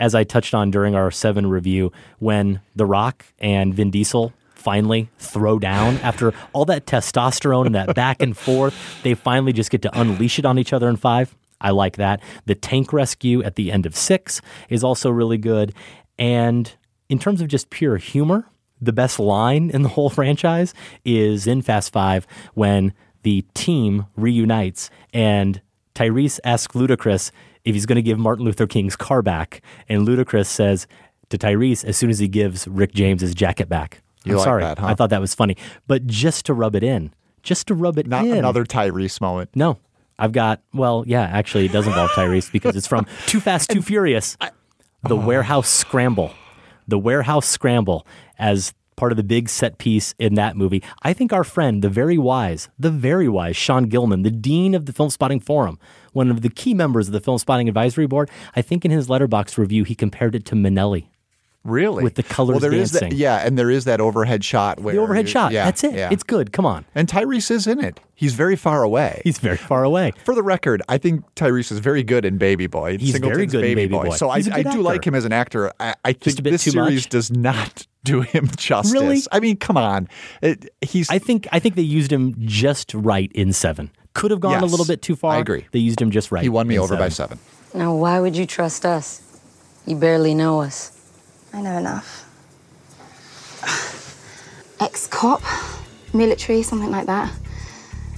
As 0.00 0.14
I 0.14 0.24
touched 0.24 0.52
on 0.52 0.70
during 0.70 0.94
our 0.94 1.10
7 1.10 1.46
review 1.46 1.92
when 2.18 2.60
The 2.74 2.86
Rock 2.86 3.24
and 3.38 3.72
Vin 3.72 3.90
Diesel 3.90 4.32
finally 4.66 5.08
throw 5.18 5.60
down 5.60 5.96
after 5.98 6.34
all 6.52 6.64
that 6.64 6.86
testosterone 6.86 7.66
and 7.66 7.76
that 7.76 7.94
back 7.94 8.20
and 8.20 8.36
forth. 8.36 8.74
They 9.04 9.14
finally 9.14 9.52
just 9.52 9.70
get 9.70 9.82
to 9.82 10.00
unleash 10.00 10.40
it 10.40 10.44
on 10.44 10.58
each 10.58 10.72
other 10.72 10.88
in 10.88 10.96
five. 10.96 11.36
I 11.60 11.70
like 11.70 11.98
that. 11.98 12.20
The 12.46 12.56
tank 12.56 12.92
rescue 12.92 13.44
at 13.44 13.54
the 13.54 13.70
end 13.70 13.86
of 13.86 13.94
six 13.94 14.42
is 14.68 14.82
also 14.82 15.08
really 15.08 15.38
good. 15.38 15.72
And 16.18 16.72
in 17.08 17.20
terms 17.20 17.40
of 17.40 17.46
just 17.46 17.70
pure 17.70 17.96
humor, 17.96 18.50
the 18.80 18.92
best 18.92 19.20
line 19.20 19.70
in 19.70 19.82
the 19.82 19.88
whole 19.90 20.10
franchise 20.18 20.74
is 21.04 21.46
in 21.46 21.62
Fast 21.62 21.92
Five 21.92 22.26
when 22.54 22.92
the 23.22 23.44
team 23.54 24.06
reunites 24.16 24.90
and 25.12 25.62
Tyrese 25.94 26.40
asks 26.42 26.74
Ludacris 26.74 27.30
if 27.64 27.76
he's 27.76 27.86
going 27.86 27.96
to 27.96 28.02
give 28.02 28.18
Martin 28.18 28.44
Luther 28.44 28.66
King's 28.66 28.96
car 28.96 29.22
back. 29.22 29.62
And 29.88 30.08
Ludacris 30.08 30.46
says 30.46 30.88
to 31.28 31.38
Tyrese 31.38 31.84
as 31.84 31.96
soon 31.96 32.10
as 32.10 32.18
he 32.18 32.26
gives 32.26 32.66
Rick 32.66 32.94
James 32.94 33.32
jacket 33.32 33.68
back. 33.68 34.02
You 34.26 34.32
I'm 34.32 34.38
like 34.38 34.44
sorry. 34.44 34.62
that, 34.62 34.78
huh? 34.78 34.86
I 34.86 34.94
thought 34.94 35.10
that 35.10 35.20
was 35.20 35.34
funny. 35.34 35.56
But 35.86 36.06
just 36.06 36.46
to 36.46 36.54
rub 36.54 36.74
it 36.74 36.82
in, 36.82 37.12
just 37.42 37.66
to 37.68 37.74
rub 37.74 37.98
it 37.98 38.06
Not 38.06 38.24
in. 38.26 38.36
another 38.36 38.64
Tyrese 38.64 39.20
moment. 39.20 39.50
No. 39.54 39.78
I've 40.18 40.32
got, 40.32 40.62
well, 40.72 41.04
yeah, 41.06 41.22
actually, 41.22 41.66
it 41.66 41.72
does 41.72 41.86
involve 41.86 42.10
Tyrese 42.10 42.50
because 42.50 42.74
it's 42.74 42.86
from 42.86 43.06
Too 43.26 43.40
Fast, 43.40 43.70
Too 43.70 43.82
Furious. 43.82 44.36
The 45.02 45.14
oh. 45.16 45.26
Warehouse 45.26 45.68
Scramble. 45.68 46.32
The 46.88 46.98
Warehouse 46.98 47.46
Scramble 47.46 48.06
as 48.38 48.72
part 48.96 49.12
of 49.12 49.16
the 49.16 49.22
big 49.22 49.48
set 49.48 49.76
piece 49.78 50.14
in 50.18 50.34
that 50.34 50.56
movie. 50.56 50.82
I 51.02 51.12
think 51.12 51.32
our 51.32 51.44
friend, 51.44 51.82
the 51.82 51.90
very 51.90 52.16
wise, 52.16 52.70
the 52.78 52.90
very 52.90 53.28
wise 53.28 53.56
Sean 53.56 53.84
Gilman, 53.84 54.22
the 54.22 54.30
dean 54.30 54.74
of 54.74 54.86
the 54.86 54.92
Filmspotting 54.92 55.42
Forum, 55.42 55.78
one 56.12 56.30
of 56.30 56.40
the 56.40 56.48
key 56.48 56.72
members 56.72 57.08
of 57.08 57.12
the 57.12 57.20
Filmspotting 57.20 57.68
Advisory 57.68 58.06
Board, 58.06 58.30
I 58.56 58.62
think 58.62 58.84
in 58.86 58.90
his 58.90 59.06
Letterboxd 59.08 59.58
review, 59.58 59.84
he 59.84 59.94
compared 59.94 60.34
it 60.34 60.46
to 60.46 60.54
Minnelli. 60.54 61.08
Really? 61.66 62.04
With 62.04 62.14
the 62.14 62.22
colors 62.22 62.54
well, 62.54 62.60
there 62.60 62.72
is 62.72 62.92
dancing. 62.92 63.10
that, 63.10 63.16
yeah, 63.16 63.44
and 63.44 63.58
there 63.58 63.70
is 63.70 63.84
that 63.84 64.00
overhead 64.00 64.44
shot 64.44 64.80
where 64.80 64.94
The 64.94 65.00
overhead 65.00 65.28
shot. 65.28 65.52
Yeah, 65.52 65.64
That's 65.64 65.82
it. 65.84 65.94
yeah. 65.94 66.10
It's 66.12 66.22
good. 66.22 66.52
Come 66.52 66.64
on. 66.64 66.84
and 66.94 67.08
Tyrese 67.08 67.50
is 67.50 67.66
in 67.66 67.82
it. 67.82 68.00
He's 68.14 68.34
very 68.34 68.56
far 68.56 68.82
away. 68.82 69.20
He's 69.24 69.38
very 69.38 69.56
far 69.56 69.84
away. 69.84 70.12
For 70.24 70.34
the 70.34 70.42
record, 70.42 70.80
I 70.88 70.98
think 70.98 71.24
Tyrese 71.34 71.72
is 71.72 71.80
very 71.80 72.02
good 72.02 72.24
in 72.24 72.38
Baby 72.38 72.66
Boy. 72.66 72.98
He's 72.98 73.10
very 73.10 73.20
Singleton's 73.20 73.52
good 73.52 73.64
in 73.64 73.74
Baby 73.74 73.92
Boy. 73.92 74.10
So 74.10 74.30
I, 74.30 74.36
He's 74.36 74.48
a 74.48 74.54
I 74.54 74.62
good 74.62 74.72
do 74.72 74.82
like 74.82 75.06
him 75.06 75.14
as 75.14 75.24
an 75.24 75.32
actor. 75.32 75.72
I, 75.80 75.94
I 76.04 76.12
think 76.12 76.42
this 76.42 76.62
series 76.62 77.04
much? 77.04 77.08
does 77.10 77.30
not 77.30 77.86
do 78.04 78.20
him 78.22 78.48
justice. 78.56 78.92
Really? 78.92 79.20
I 79.32 79.40
mean, 79.40 79.56
come 79.56 79.76
on. 79.76 80.08
It, 80.40 80.70
he's 80.80 81.10
I 81.10 81.18
think 81.18 81.48
I 81.52 81.58
think 81.58 81.74
they 81.74 81.82
used 81.82 82.12
him 82.12 82.34
just 82.38 82.94
right 82.94 83.30
in 83.32 83.52
seven. 83.52 83.90
Could 84.14 84.30
have 84.30 84.40
gone 84.40 84.62
a 84.62 84.66
little 84.66 84.86
bit 84.86 85.02
too 85.02 85.14
far. 85.14 85.34
I 85.34 85.38
agree. 85.38 85.66
They 85.72 85.78
used 85.80 86.00
him 86.00 86.10
just 86.10 86.32
right. 86.32 86.42
he 86.42 86.48
won 86.48 86.66
me 86.66 86.76
in 86.76 86.80
over 86.80 86.96
by 86.96 87.10
seven. 87.10 87.38
Now, 87.74 87.94
why 87.94 88.18
would 88.20 88.34
you 88.34 88.46
trust 88.46 88.86
us? 88.86 89.20
You 89.84 89.96
barely 89.96 90.34
know 90.34 90.62
us. 90.62 90.95
I 91.52 91.60
know 91.62 91.78
enough. 91.78 92.24
Ex 94.80 95.06
cop, 95.06 95.42
military, 96.12 96.62
something 96.62 96.90
like 96.90 97.06
that. 97.06 97.32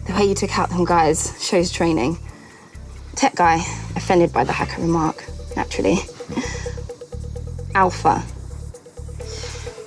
The 0.06 0.14
way 0.14 0.24
you 0.24 0.34
took 0.34 0.58
out 0.58 0.70
them 0.70 0.84
guys 0.84 1.34
shows 1.40 1.70
training. 1.70 2.18
Tech 3.14 3.34
guy, 3.34 3.56
offended 3.96 4.32
by 4.32 4.44
the 4.44 4.52
hacker 4.52 4.80
remark, 4.80 5.24
naturally. 5.56 5.98
Alpha. 7.74 8.24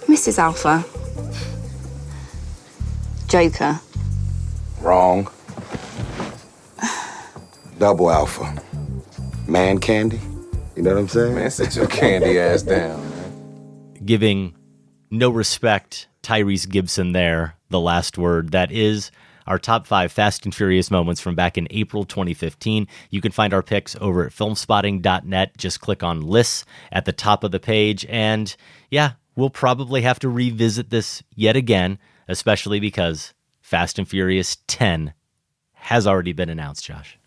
Mrs. 0.07 0.37
Alpha. 0.37 0.85
Joker. 3.27 3.79
Wrong. 4.81 5.29
Double 7.79 8.11
alpha. 8.11 8.61
Man 9.47 9.79
candy. 9.79 10.19
You 10.75 10.83
know 10.83 10.93
what 10.93 10.99
I'm 10.99 11.07
saying? 11.07 11.35
Man, 11.35 11.49
sit 11.49 11.75
your 11.75 11.87
candy 11.87 12.39
ass 12.39 12.61
down, 12.61 13.01
man. 13.01 13.10
Giving 14.03 14.55
no 15.09 15.29
respect, 15.29 16.07
Tyrese 16.23 16.67
Gibson 16.67 17.11
there, 17.11 17.55
the 17.69 17.79
last 17.79 18.17
word. 18.17 18.51
That 18.51 18.71
is 18.71 19.11
our 19.47 19.59
top 19.59 19.85
five 19.85 20.11
Fast 20.11 20.45
and 20.45 20.53
Furious 20.53 20.89
moments 20.89 21.21
from 21.21 21.35
back 21.35 21.57
in 21.57 21.67
April 21.71 22.05
2015. 22.05 22.87
You 23.09 23.21
can 23.21 23.31
find 23.31 23.53
our 23.53 23.63
picks 23.63 23.95
over 23.99 24.25
at 24.25 24.31
filmspotting.net. 24.31 25.57
Just 25.57 25.81
click 25.81 26.03
on 26.03 26.21
lists 26.21 26.65
at 26.91 27.05
the 27.05 27.11
top 27.11 27.43
of 27.43 27.51
the 27.51 27.59
page. 27.59 28.05
And 28.07 28.55
yeah, 28.89 29.13
we'll 29.35 29.49
probably 29.49 30.01
have 30.01 30.19
to 30.19 30.29
revisit 30.29 30.89
this 30.89 31.23
yet 31.35 31.55
again, 31.55 31.99
especially 32.27 32.79
because 32.79 33.33
Fast 33.61 33.99
and 33.99 34.07
Furious 34.07 34.57
10 34.67 35.13
has 35.73 36.07
already 36.07 36.33
been 36.33 36.49
announced, 36.49 36.85
Josh. 36.85 37.17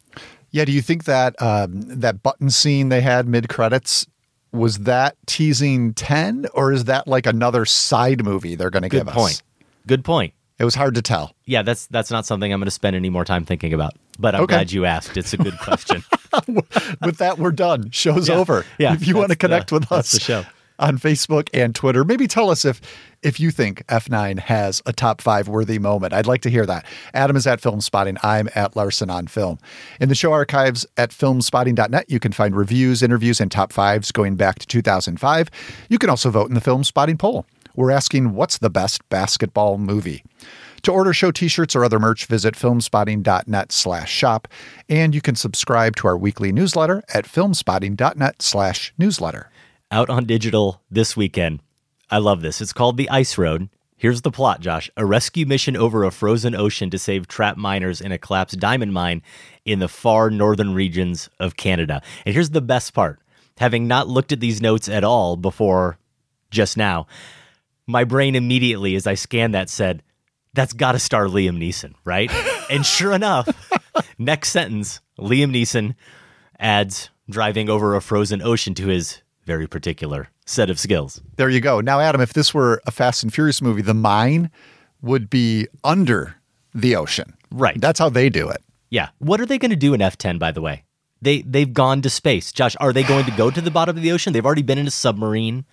Yeah, 0.51 0.65
do 0.65 0.73
you 0.73 0.83
think 0.83 1.05
that 1.05 1.41
um, 1.43 1.81
that 1.81 2.23
button 2.23 2.49
scene 2.49 2.89
they 2.89 3.01
had 3.01 3.27
mid 3.27 3.49
credits 3.49 4.07
was 4.55 4.79
that 4.81 5.17
teasing 5.27 5.93
ten, 5.95 6.47
or 6.55 6.73
is 6.73 6.85
that 6.85 7.07
like 7.07 7.27
another 7.27 7.65
side 7.67 8.25
movie 8.25 8.55
they're 8.55 8.71
going 8.71 8.83
to 8.85 8.89
give 8.89 9.07
point. 9.09 9.17
us? 9.33 9.43
Good 9.43 9.45
point. 9.83 9.87
Good 9.87 10.05
point. 10.05 10.35
It 10.57 10.65
was 10.65 10.77
hard 10.77 10.95
to 10.95 11.03
tell. 11.03 11.35
Yeah, 11.47 11.63
that's 11.63 11.87
that's 11.89 12.11
not 12.13 12.25
something 12.25 12.53
I'm 12.53 12.61
going 12.61 12.67
to 12.67 12.71
spend 12.71 12.95
any 12.95 13.11
more 13.11 13.25
time 13.25 13.45
thinking 13.45 13.73
about. 13.75 13.95
But 14.21 14.37
I'm 14.37 14.43
Okay. 14.43 14.55
glad 14.55 14.71
you 14.73 14.85
asked. 14.85 15.17
It's 15.17 15.33
a 15.33 15.37
good 15.37 15.59
question. 15.59 16.05
With 16.49 17.19
that, 17.19 17.37
we're 17.39 17.51
done. 17.51 17.91
Show's 17.91 18.29
Yeah. 18.29 18.37
over. 18.37 18.65
Yeah, 18.79 18.95
if 18.95 19.07
you 19.07 19.17
want 19.17 19.25
to 19.27 19.29
that's 19.31 19.39
the- 19.41 19.49
connect 19.49 19.73
with 19.73 19.89
that's 19.89 19.93
us, 19.93 20.13
the 20.13 20.21
show. 20.21 20.45
On 20.79 20.99
Facebook 20.99 21.49
and 21.55 21.75
Twitter. 21.75 22.05
Maybe 22.05 22.27
tell 22.27 22.51
us 22.51 22.65
if 22.65 22.81
if 23.23 23.41
you 23.41 23.51
think 23.51 23.87
F9 23.87 24.39
has 24.41 24.83
a 24.87 24.93
top 24.93 25.21
five 25.21 25.49
worthy 25.49 25.79
moment. 25.79 26.13
I'd 26.13 26.27
like 26.27 26.43
to 26.43 26.51
hear 26.51 26.67
that. 26.67 26.85
Adam 27.15 27.37
is 27.37 27.47
at 27.47 27.61
Filmspotting. 27.61 28.19
I'm 28.23 28.49
at 28.55 28.77
Larsen 28.77 29.09
on 29.09 29.29
Film. 29.29 29.59
In 30.01 30.09
the 30.09 30.15
show 30.15 30.33
archives 30.33 30.85
at 30.97 31.11
filmspotting.net, 31.11 32.11
you 32.11 32.21
can 32.21 32.33
find 32.33 32.55
reviews, 32.55 33.03
interviews, 33.03 33.41
and 33.41 33.51
top 33.51 33.73
fives 33.73 34.13
going 34.13 34.37
back 34.37 34.59
to 34.59 34.67
2005. 34.67 35.51
You 35.89 35.99
can 35.99 36.11
also 36.11 36.31
vote 36.31 36.49
in 36.49 36.55
the 36.55 36.61
Filmspotting 36.61 37.19
poll. 37.19 37.47
We're 37.77 37.91
asking 37.91 38.35
what's 38.35 38.59
the 38.59 38.71
best 38.71 39.09
basketball 39.09 39.79
movie? 39.79 40.23
To 40.83 40.93
order 40.93 41.15
show 41.15 41.31
t-shirts 41.31 41.75
or 41.75 41.83
other 41.83 41.99
merch, 41.99 42.27
visit 42.27 42.55
filmspotting.net 42.55 43.73
slash 43.73 44.13
shop. 44.13 44.49
And 44.89 45.15
you 45.15 45.23
can 45.23 45.35
subscribe 45.35 45.97
to 45.97 46.09
our 46.09 46.17
weekly 46.17 46.53
newsletter 46.53 47.03
at 47.13 47.25
filmspotting.net 47.25 48.43
slash 48.43 48.93
newsletter. 48.99 49.51
Out 49.95 50.11
on 50.11 50.25
digital 50.25 50.83
this 50.91 51.17
weekend. 51.17 51.61
I 52.11 52.19
love 52.19 52.43
this. 52.43 52.61
It's 52.61 52.73
called 52.73 52.97
The 52.97 53.09
Ice 53.11 53.39
Road. 53.39 53.69
Here's 53.97 54.23
the 54.23 54.33
plot, 54.33 54.59
Josh. 54.59 54.91
A 54.97 55.07
rescue 55.07 55.47
mission 55.47 55.77
over 55.77 56.03
a 56.03 56.11
frozen 56.11 56.53
ocean 56.53 56.91
to 56.91 56.99
save 56.99 57.29
trapped 57.29 57.59
miners 57.59 58.01
in 58.01 58.11
a 58.11 58.19
collapsed 58.19 58.59
diamond 58.59 58.93
mine 58.93 59.23
in 59.65 59.79
the 59.79 59.87
far 59.87 60.31
northern 60.31 60.75
regions 60.75 61.31
of 61.39 61.57
Canada. 61.57 62.03
And 62.27 62.35
here's 62.35 62.51
the 62.51 62.61
best 62.61 62.93
part. 62.93 63.21
Having 63.59 63.87
not 63.87 64.09
looked 64.09 64.33
at 64.33 64.41
these 64.41 64.61
notes 64.61 64.89
at 64.89 65.05
all 65.05 65.37
before 65.37 65.97
just 66.51 66.77
now, 66.77 67.07
my 67.87 68.03
brain 68.03 68.35
immediately, 68.35 68.97
as 68.97 69.07
I 69.07 69.15
scanned 69.15 69.55
that, 69.55 69.71
said, 69.71 70.03
that's 70.55 70.73
got 70.73 70.93
to 70.93 70.99
star 70.99 71.27
Liam 71.27 71.57
Neeson, 71.57 71.95
right? 72.05 72.33
and 72.69 72.85
sure 72.85 73.13
enough, 73.13 73.49
next 74.19 74.49
sentence, 74.49 74.99
Liam 75.21 75.53
Neeson 75.55 75.95
adds 76.59 77.11
driving 77.31 77.71
over 77.71 77.95
a 77.95 78.01
frozen 78.01 78.43
ocean 78.43 78.75
to 78.75 78.89
his 78.89 79.21
very 79.45 79.67
particular 79.67 80.29
set 80.47 80.71
of 80.71 80.79
skills. 80.79 81.21
There 81.37 81.49
you 81.49 81.61
go. 81.61 81.81
Now, 81.81 82.01
Adam, 82.01 82.21
if 82.21 82.33
this 82.33 82.53
were 82.53 82.81
a 82.87 82.91
Fast 82.91 83.23
and 83.23 83.33
Furious 83.33 83.63
movie, 83.63 83.83
the 83.83 83.95
mine 83.95 84.51
would 85.03 85.31
be 85.31 85.69
under 85.83 86.37
the 86.75 86.97
ocean. 86.97 87.35
Right. 87.51 87.81
That's 87.81 87.99
how 87.99 88.09
they 88.09 88.29
do 88.29 88.49
it. 88.49 88.63
Yeah. 88.91 89.09
What 89.19 89.41
are 89.41 89.47
they 89.47 89.59
going 89.59 89.71
to 89.71 89.77
do 89.77 89.95
in 89.95 90.01
F10, 90.01 90.39
by 90.39 90.53
the 90.53 90.61
way? 90.61 90.85
They, 91.23 91.43
they've 91.43 91.73
gone 91.73 92.03
to 92.03 92.11
space. 92.11 92.53
Josh, 92.53 92.77
are 92.81 92.93
they 92.93 93.03
going 93.03 93.25
to 93.25 93.31
go 93.33 93.51
to 93.51 93.61
the 93.61 93.71
bottom 93.71 93.97
of 93.97 94.03
the 94.03 94.13
ocean? 94.13 94.33
They've 94.33 94.45
already 94.45 94.63
been 94.63 94.79
in 94.79 94.87
a 94.87 94.91
submarine. 94.91 95.65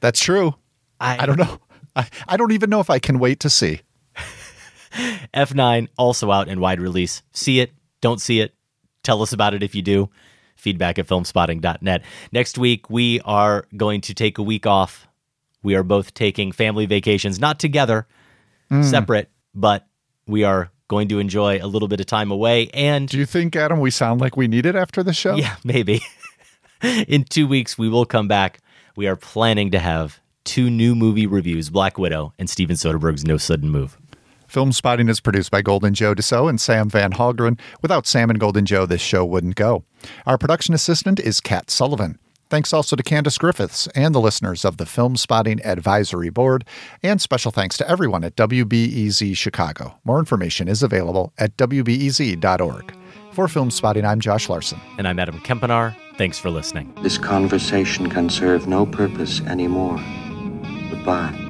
That's 0.00 0.20
true. 0.20 0.54
I, 1.00 1.22
I 1.22 1.26
don't 1.26 1.38
know. 1.38 1.58
I, 1.96 2.08
I 2.28 2.36
don't 2.36 2.52
even 2.52 2.70
know 2.70 2.80
if 2.80 2.90
I 2.90 2.98
can 2.98 3.18
wait 3.18 3.40
to 3.40 3.50
see. 3.50 3.80
F9 5.34 5.88
also 5.96 6.30
out 6.30 6.48
in 6.48 6.60
wide 6.60 6.80
release. 6.80 7.22
See 7.32 7.60
it, 7.60 7.72
don't 8.00 8.20
see 8.20 8.40
it. 8.40 8.54
Tell 9.02 9.22
us 9.22 9.32
about 9.32 9.54
it 9.54 9.62
if 9.62 9.74
you 9.74 9.82
do. 9.82 10.10
Feedback 10.60 10.98
at 10.98 11.06
filmspotting.net. 11.06 12.02
Next 12.32 12.58
week, 12.58 12.88
we 12.90 13.20
are 13.22 13.64
going 13.76 14.00
to 14.02 14.14
take 14.14 14.38
a 14.38 14.42
week 14.42 14.66
off. 14.66 15.08
We 15.62 15.74
are 15.74 15.82
both 15.82 16.14
taking 16.14 16.52
family 16.52 16.86
vacations, 16.86 17.40
not 17.40 17.58
together, 17.58 18.06
Mm. 18.70 18.84
separate, 18.84 19.30
but 19.54 19.88
we 20.28 20.44
are 20.44 20.70
going 20.86 21.08
to 21.08 21.18
enjoy 21.18 21.58
a 21.60 21.66
little 21.66 21.88
bit 21.88 21.98
of 22.00 22.06
time 22.06 22.30
away. 22.30 22.68
And 22.72 23.08
do 23.08 23.18
you 23.18 23.26
think, 23.26 23.56
Adam, 23.56 23.80
we 23.80 23.90
sound 23.90 24.20
like 24.20 24.36
we 24.36 24.46
need 24.46 24.64
it 24.66 24.76
after 24.76 25.02
the 25.02 25.12
show? 25.12 25.34
Yeah, 25.34 25.56
maybe. 25.64 26.00
in 27.08 27.24
two 27.24 27.46
weeks, 27.48 27.76
we 27.76 27.88
will 27.88 28.04
come 28.06 28.28
back. 28.28 28.60
We 28.96 29.06
are 29.08 29.16
planning 29.16 29.70
to 29.72 29.78
have 29.80 30.20
two 30.44 30.70
new 30.70 30.94
movie 30.94 31.26
reviews 31.26 31.68
Black 31.70 31.98
Widow 31.98 32.32
and 32.38 32.48
Steven 32.48 32.76
Soderbergh's 32.76 33.24
No 33.24 33.36
Sudden 33.36 33.70
Move. 33.70 33.98
Filmspotting 34.50 35.08
is 35.08 35.20
produced 35.20 35.52
by 35.52 35.62
Golden 35.62 35.94
Joe 35.94 36.12
Deso 36.12 36.48
and 36.48 36.60
Sam 36.60 36.90
Van 36.90 37.12
Hallgren. 37.12 37.56
Without 37.82 38.04
Sam 38.04 38.30
and 38.30 38.40
Golden 38.40 38.66
Joe, 38.66 38.84
this 38.84 39.00
show 39.00 39.24
wouldn't 39.24 39.54
go. 39.54 39.84
Our 40.26 40.36
production 40.38 40.74
assistant 40.74 41.20
is 41.20 41.40
Kat 41.40 41.70
Sullivan. 41.70 42.18
Thanks 42.48 42.72
also 42.72 42.96
to 42.96 43.02
Candace 43.04 43.38
Griffiths 43.38 43.86
and 43.94 44.12
the 44.12 44.20
listeners 44.20 44.64
of 44.64 44.76
the 44.76 44.86
Filmspotting 44.86 45.64
Advisory 45.64 46.30
Board. 46.30 46.64
And 47.00 47.20
special 47.20 47.52
thanks 47.52 47.76
to 47.78 47.88
everyone 47.88 48.24
at 48.24 48.34
WBEZ 48.34 49.36
Chicago. 49.36 49.94
More 50.02 50.18
information 50.18 50.66
is 50.66 50.82
available 50.82 51.32
at 51.38 51.56
WBEZ.org. 51.56 52.92
For 53.30 53.46
Filmspotting, 53.46 54.04
I'm 54.04 54.18
Josh 54.18 54.48
Larsen. 54.48 54.80
And 54.98 55.06
I'm 55.06 55.20
Adam 55.20 55.38
Kempenaar. 55.42 55.94
Thanks 56.16 56.40
for 56.40 56.50
listening. 56.50 56.92
This 57.04 57.18
conversation 57.18 58.10
can 58.10 58.28
serve 58.28 58.66
no 58.66 58.84
purpose 58.84 59.40
anymore. 59.42 59.98
Goodbye. 60.90 61.49